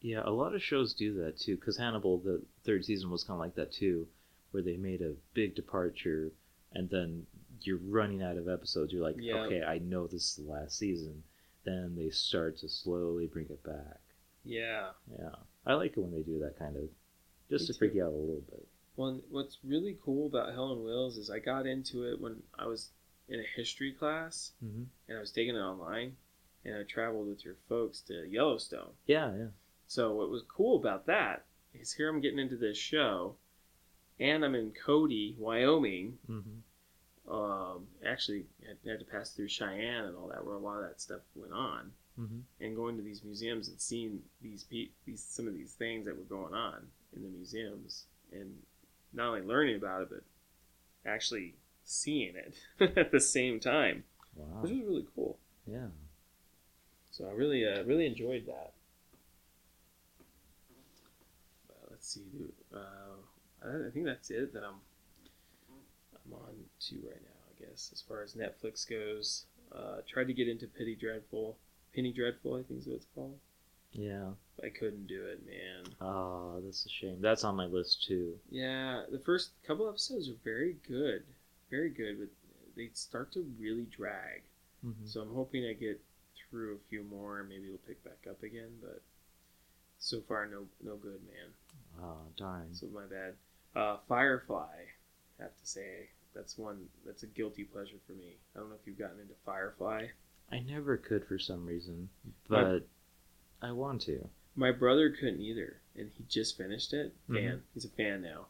Yeah, 0.00 0.22
a 0.24 0.30
lot 0.30 0.54
of 0.54 0.62
shows 0.62 0.94
do 0.94 1.12
that 1.22 1.38
too. 1.38 1.56
Because 1.56 1.76
Hannibal, 1.76 2.18
the 2.18 2.42
third 2.64 2.84
season 2.86 3.10
was 3.10 3.22
kind 3.22 3.34
of 3.36 3.40
like 3.40 3.54
that 3.56 3.70
too, 3.72 4.08
where 4.50 4.62
they 4.62 4.78
made 4.78 5.02
a 5.02 5.14
big 5.34 5.54
departure, 5.54 6.32
and 6.72 6.88
then 6.88 7.26
you're 7.62 7.76
running 7.76 8.22
out 8.22 8.38
of 8.38 8.48
episodes. 8.48 8.92
You're 8.92 9.02
like, 9.02 9.16
Yeah. 9.18 9.42
okay, 9.44 9.62
I 9.62 9.78
know 9.78 10.06
this 10.06 10.30
is 10.30 10.36
the 10.36 10.50
last 10.50 10.78
season. 10.78 11.22
Then 11.64 11.94
they 11.96 12.10
start 12.10 12.58
to 12.58 12.68
slowly 12.68 13.26
bring 13.26 13.46
it 13.50 13.62
back. 13.62 14.00
Yeah. 14.44 14.90
Yeah, 15.10 15.34
I 15.66 15.74
like 15.74 15.96
it 15.96 16.00
when 16.00 16.12
they 16.12 16.22
do 16.22 16.38
that 16.40 16.58
kind 16.58 16.76
of, 16.76 16.84
just 17.50 17.68
Me 17.68 17.72
to 17.74 17.78
freak 17.78 17.94
you 17.94 18.04
out 18.04 18.12
a 18.12 18.16
little 18.16 18.42
bit. 18.50 18.66
Well, 18.96 19.20
what's 19.30 19.58
really 19.64 19.96
cool 20.04 20.26
about 20.26 20.52
Hell 20.52 20.72
on 20.72 20.84
Wheels 20.84 21.16
is 21.16 21.30
I 21.30 21.38
got 21.38 21.66
into 21.66 22.04
it 22.10 22.20
when 22.20 22.42
I 22.58 22.66
was 22.66 22.90
in 23.28 23.40
a 23.40 23.44
history 23.56 23.92
class 23.92 24.52
Mm-hmm. 24.64 24.82
and 25.08 25.16
I 25.16 25.20
was 25.20 25.30
taking 25.30 25.54
it 25.54 25.60
online, 25.60 26.16
and 26.64 26.74
I 26.76 26.82
traveled 26.82 27.28
with 27.28 27.44
your 27.44 27.56
folks 27.68 28.00
to 28.02 28.26
Yellowstone. 28.28 28.92
Yeah, 29.06 29.30
yeah. 29.36 29.46
So 29.86 30.14
what 30.14 30.30
was 30.30 30.42
cool 30.48 30.76
about 30.78 31.06
that 31.06 31.44
is 31.74 31.92
here 31.92 32.08
I'm 32.08 32.20
getting 32.20 32.38
into 32.38 32.56
this 32.56 32.76
show, 32.78 33.36
and 34.18 34.44
I'm 34.44 34.54
in 34.54 34.72
Cody, 34.72 35.34
Wyoming. 35.38 36.18
Mm-hmm. 36.28 36.58
Um, 37.30 37.86
actually, 38.04 38.44
had, 38.66 38.76
had 38.90 38.98
to 39.00 39.04
pass 39.04 39.30
through 39.30 39.48
Cheyenne 39.48 40.04
and 40.04 40.16
all 40.16 40.28
that, 40.28 40.44
where 40.44 40.56
a 40.56 40.58
lot 40.58 40.78
of 40.78 40.88
that 40.88 41.00
stuff 41.00 41.20
went 41.34 41.52
on. 41.52 41.92
Mm-hmm. 42.18 42.40
and 42.64 42.76
going 42.76 42.96
to 42.98 43.02
these 43.02 43.22
museums 43.24 43.68
and 43.68 43.80
seeing 43.80 44.20
these 44.42 44.64
pe- 44.64 44.88
these 45.06 45.22
some 45.26 45.46
of 45.46 45.54
these 45.54 45.72
things 45.72 46.04
that 46.04 46.16
were 46.18 46.24
going 46.24 46.52
on 46.52 46.88
in 47.16 47.22
the 47.22 47.28
museums 47.28 48.04
and 48.32 48.52
not 49.14 49.28
only 49.28 49.40
learning 49.42 49.76
about 49.76 50.02
it 50.02 50.08
but 50.10 50.22
actually 51.10 51.54
seeing 51.84 52.34
it 52.36 52.54
at 52.98 53.10
the 53.10 53.20
same 53.20 53.58
time 53.58 54.04
Wow. 54.36 54.60
which 54.60 54.72
was 54.72 54.80
really 54.82 55.06
cool 55.14 55.38
Yeah. 55.66 55.86
so 57.10 57.26
i 57.26 57.30
really 57.32 57.64
uh, 57.66 57.84
really 57.84 58.04
enjoyed 58.06 58.44
that 58.46 58.72
uh, 61.70 61.86
let's 61.90 62.06
see 62.12 62.24
dude. 62.36 62.52
Uh, 62.74 63.16
I, 63.64 63.86
I 63.86 63.90
think 63.92 64.04
that's 64.04 64.30
it 64.30 64.52
that 64.52 64.62
i'm 64.64 64.80
i'm 66.30 66.34
on 66.34 66.54
to 66.78 66.96
right 67.06 67.22
now 67.22 67.40
i 67.50 67.64
guess 67.64 67.90
as 67.92 68.00
far 68.00 68.22
as 68.22 68.34
netflix 68.34 68.88
goes 68.88 69.46
uh, 69.72 69.98
tried 70.08 70.26
to 70.26 70.32
get 70.32 70.48
into 70.48 70.66
Penny 70.66 70.94
Dreadful. 70.94 71.56
Penny 71.94 72.12
Dreadful, 72.12 72.54
I 72.54 72.62
think 72.62 72.80
is 72.80 72.86
what 72.86 72.96
it's 72.96 73.06
called. 73.14 73.38
Yeah. 73.92 74.30
I 74.62 74.68
couldn't 74.68 75.06
do 75.06 75.24
it, 75.26 75.44
man. 75.46 75.94
Oh, 76.00 76.60
that's 76.64 76.86
a 76.86 76.88
shame. 76.88 77.20
That's 77.20 77.44
on 77.44 77.56
my 77.56 77.66
list 77.66 78.04
too. 78.06 78.34
Yeah, 78.50 79.02
the 79.10 79.18
first 79.18 79.50
couple 79.66 79.88
episodes 79.88 80.28
are 80.28 80.36
very 80.44 80.76
good, 80.86 81.24
very 81.70 81.90
good, 81.90 82.18
but 82.18 82.28
they 82.76 82.90
start 82.94 83.32
to 83.32 83.46
really 83.58 83.86
drag. 83.96 84.42
Mm-hmm. 84.84 85.06
So 85.06 85.20
I'm 85.20 85.34
hoping 85.34 85.66
I 85.66 85.72
get 85.72 86.00
through 86.36 86.76
a 86.76 86.88
few 86.88 87.04
more, 87.04 87.40
and 87.40 87.48
maybe 87.48 87.66
it'll 87.66 87.78
pick 87.78 88.02
back 88.04 88.26
up 88.28 88.42
again. 88.42 88.70
But 88.80 89.02
so 89.98 90.20
far, 90.28 90.46
no, 90.46 90.66
no 90.82 90.96
good, 90.96 91.20
man. 91.26 92.02
Oh, 92.02 92.28
darn. 92.36 92.72
So 92.72 92.86
my 92.92 93.04
bad. 93.06 93.34
Uh, 93.74 93.98
Firefly, 94.08 94.66
I 95.38 95.42
have 95.42 95.56
to 95.56 95.66
say 95.66 96.08
that's 96.34 96.56
one 96.58 96.86
that's 97.04 97.22
a 97.22 97.26
guilty 97.26 97.64
pleasure 97.64 97.96
for 98.06 98.12
me. 98.12 98.36
I 98.54 98.60
don't 98.60 98.68
know 98.68 98.76
if 98.80 98.86
you've 98.86 98.98
gotten 98.98 99.20
into 99.20 99.34
Firefly. 99.44 100.06
I 100.52 100.60
never 100.60 100.96
could 100.96 101.24
for 101.26 101.38
some 101.38 101.64
reason, 101.66 102.08
My- 102.48 102.62
but 102.62 102.88
I 103.62 103.72
want 103.72 104.02
to. 104.02 104.28
My 104.56 104.72
brother 104.72 105.10
couldn't 105.10 105.40
either, 105.40 105.76
and 105.96 106.10
he 106.16 106.24
just 106.28 106.56
finished 106.56 106.92
it. 106.92 107.14
Fan, 107.28 107.58
Mhm. 107.58 107.60
he's 107.74 107.84
a 107.84 107.88
fan 107.88 108.20
now. 108.22 108.46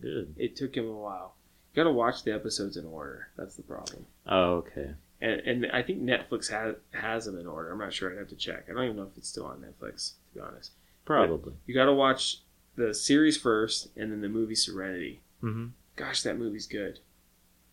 Good. 0.00 0.34
It 0.38 0.56
took 0.56 0.76
him 0.76 0.86
a 0.88 0.92
while. 0.96 1.36
You 1.72 1.76
got 1.76 1.84
to 1.84 1.92
watch 1.92 2.22
the 2.24 2.32
episodes 2.34 2.76
in 2.76 2.86
order. 2.86 3.28
That's 3.36 3.56
the 3.56 3.62
problem. 3.62 4.06
Oh, 4.26 4.54
okay. 4.56 4.94
And, 5.20 5.40
and 5.42 5.66
I 5.72 5.82
think 5.82 6.00
Netflix 6.02 6.50
has 6.50 6.76
has 6.92 7.26
them 7.26 7.38
in 7.38 7.46
order. 7.46 7.70
I'm 7.70 7.78
not 7.78 7.92
sure. 7.92 8.10
I'd 8.10 8.18
have 8.18 8.28
to 8.28 8.36
check. 8.36 8.64
I 8.68 8.72
don't 8.72 8.84
even 8.84 8.96
know 8.96 9.04
if 9.04 9.16
it's 9.16 9.28
still 9.28 9.44
on 9.46 9.60
Netflix. 9.60 10.14
To 10.32 10.34
be 10.34 10.40
honest, 10.40 10.72
Probably. 11.04 11.52
you 11.66 11.74
got 11.74 11.84
to 11.86 11.92
watch 11.92 12.42
the 12.74 12.92
series 12.94 13.36
first, 13.36 13.88
and 13.96 14.10
then 14.10 14.20
the 14.22 14.28
movie 14.28 14.54
Serenity. 14.54 15.20
Mm-hmm. 15.42 15.66
Gosh, 15.96 16.22
that 16.22 16.38
movie's 16.38 16.66
good. 16.66 17.00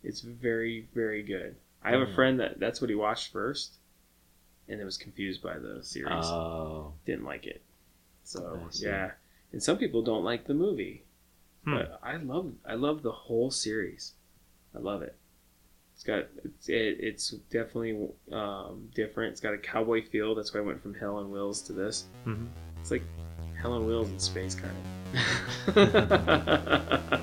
It's 0.03 0.21
very 0.21 0.87
very 0.93 1.23
good. 1.23 1.55
I 1.83 1.91
have 1.91 2.01
a 2.01 2.05
Mm. 2.07 2.15
friend 2.15 2.39
that 2.39 2.59
that's 2.59 2.81
what 2.81 2.89
he 2.89 2.95
watched 2.95 3.31
first, 3.31 3.73
and 4.67 4.79
it 4.81 4.85
was 4.85 4.97
confused 4.97 5.41
by 5.41 5.57
the 5.57 5.83
series. 5.83 6.25
Oh. 6.25 6.93
Didn't 7.05 7.25
like 7.25 7.45
it. 7.45 7.61
So 8.23 8.59
yeah, 8.73 9.11
and 9.51 9.61
some 9.63 9.77
people 9.77 10.01
don't 10.03 10.23
like 10.23 10.45
the 10.45 10.53
movie, 10.53 11.03
Hmm. 11.65 11.75
but 11.75 11.99
I 12.03 12.17
love 12.17 12.53
I 12.65 12.75
love 12.75 13.01
the 13.01 13.11
whole 13.11 13.49
series. 13.51 14.13
I 14.75 14.79
love 14.79 15.01
it. 15.01 15.15
It's 15.95 16.03
got 16.03 16.27
it's, 16.45 16.69
it, 16.69 16.97
it's 17.01 17.31
definitely 17.49 18.07
um, 18.31 18.89
different. 18.93 19.31
It's 19.31 19.41
got 19.41 19.53
a 19.53 19.57
cowboy 19.57 20.05
feel. 20.05 20.33
That's 20.35 20.53
why 20.53 20.59
I 20.61 20.63
went 20.63 20.81
from 20.81 20.93
Hell 20.93 21.17
on 21.17 21.29
Wheels 21.31 21.61
to 21.63 21.73
this. 21.73 22.05
Mm-hmm. 22.25 22.45
It's 22.79 22.91
like 22.91 23.03
Hell 23.59 23.73
on 23.73 23.85
Wheels 23.85 24.09
in 24.09 24.19
space, 24.19 24.55
kind 24.55 24.73
of. 24.77 24.83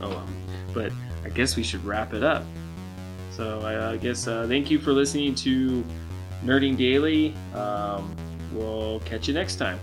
oh 0.00 0.08
well. 0.08 0.26
But 0.72 0.92
I 1.28 1.30
guess 1.30 1.56
we 1.56 1.62
should 1.62 1.84
wrap 1.84 2.14
it 2.14 2.22
up. 2.22 2.42
So 3.32 3.60
I, 3.60 3.98
guess 3.98 4.26
uh, 4.26 4.46
thank 4.48 4.70
you 4.70 4.78
for 4.78 4.94
listening 4.94 5.34
to 5.36 5.84
Nerding 6.42 6.74
Daily. 6.74 7.34
Um, 7.54 8.16
we'll 8.50 9.00
catch 9.00 9.28
you 9.28 9.34
next 9.34 9.56
time. 9.56 9.78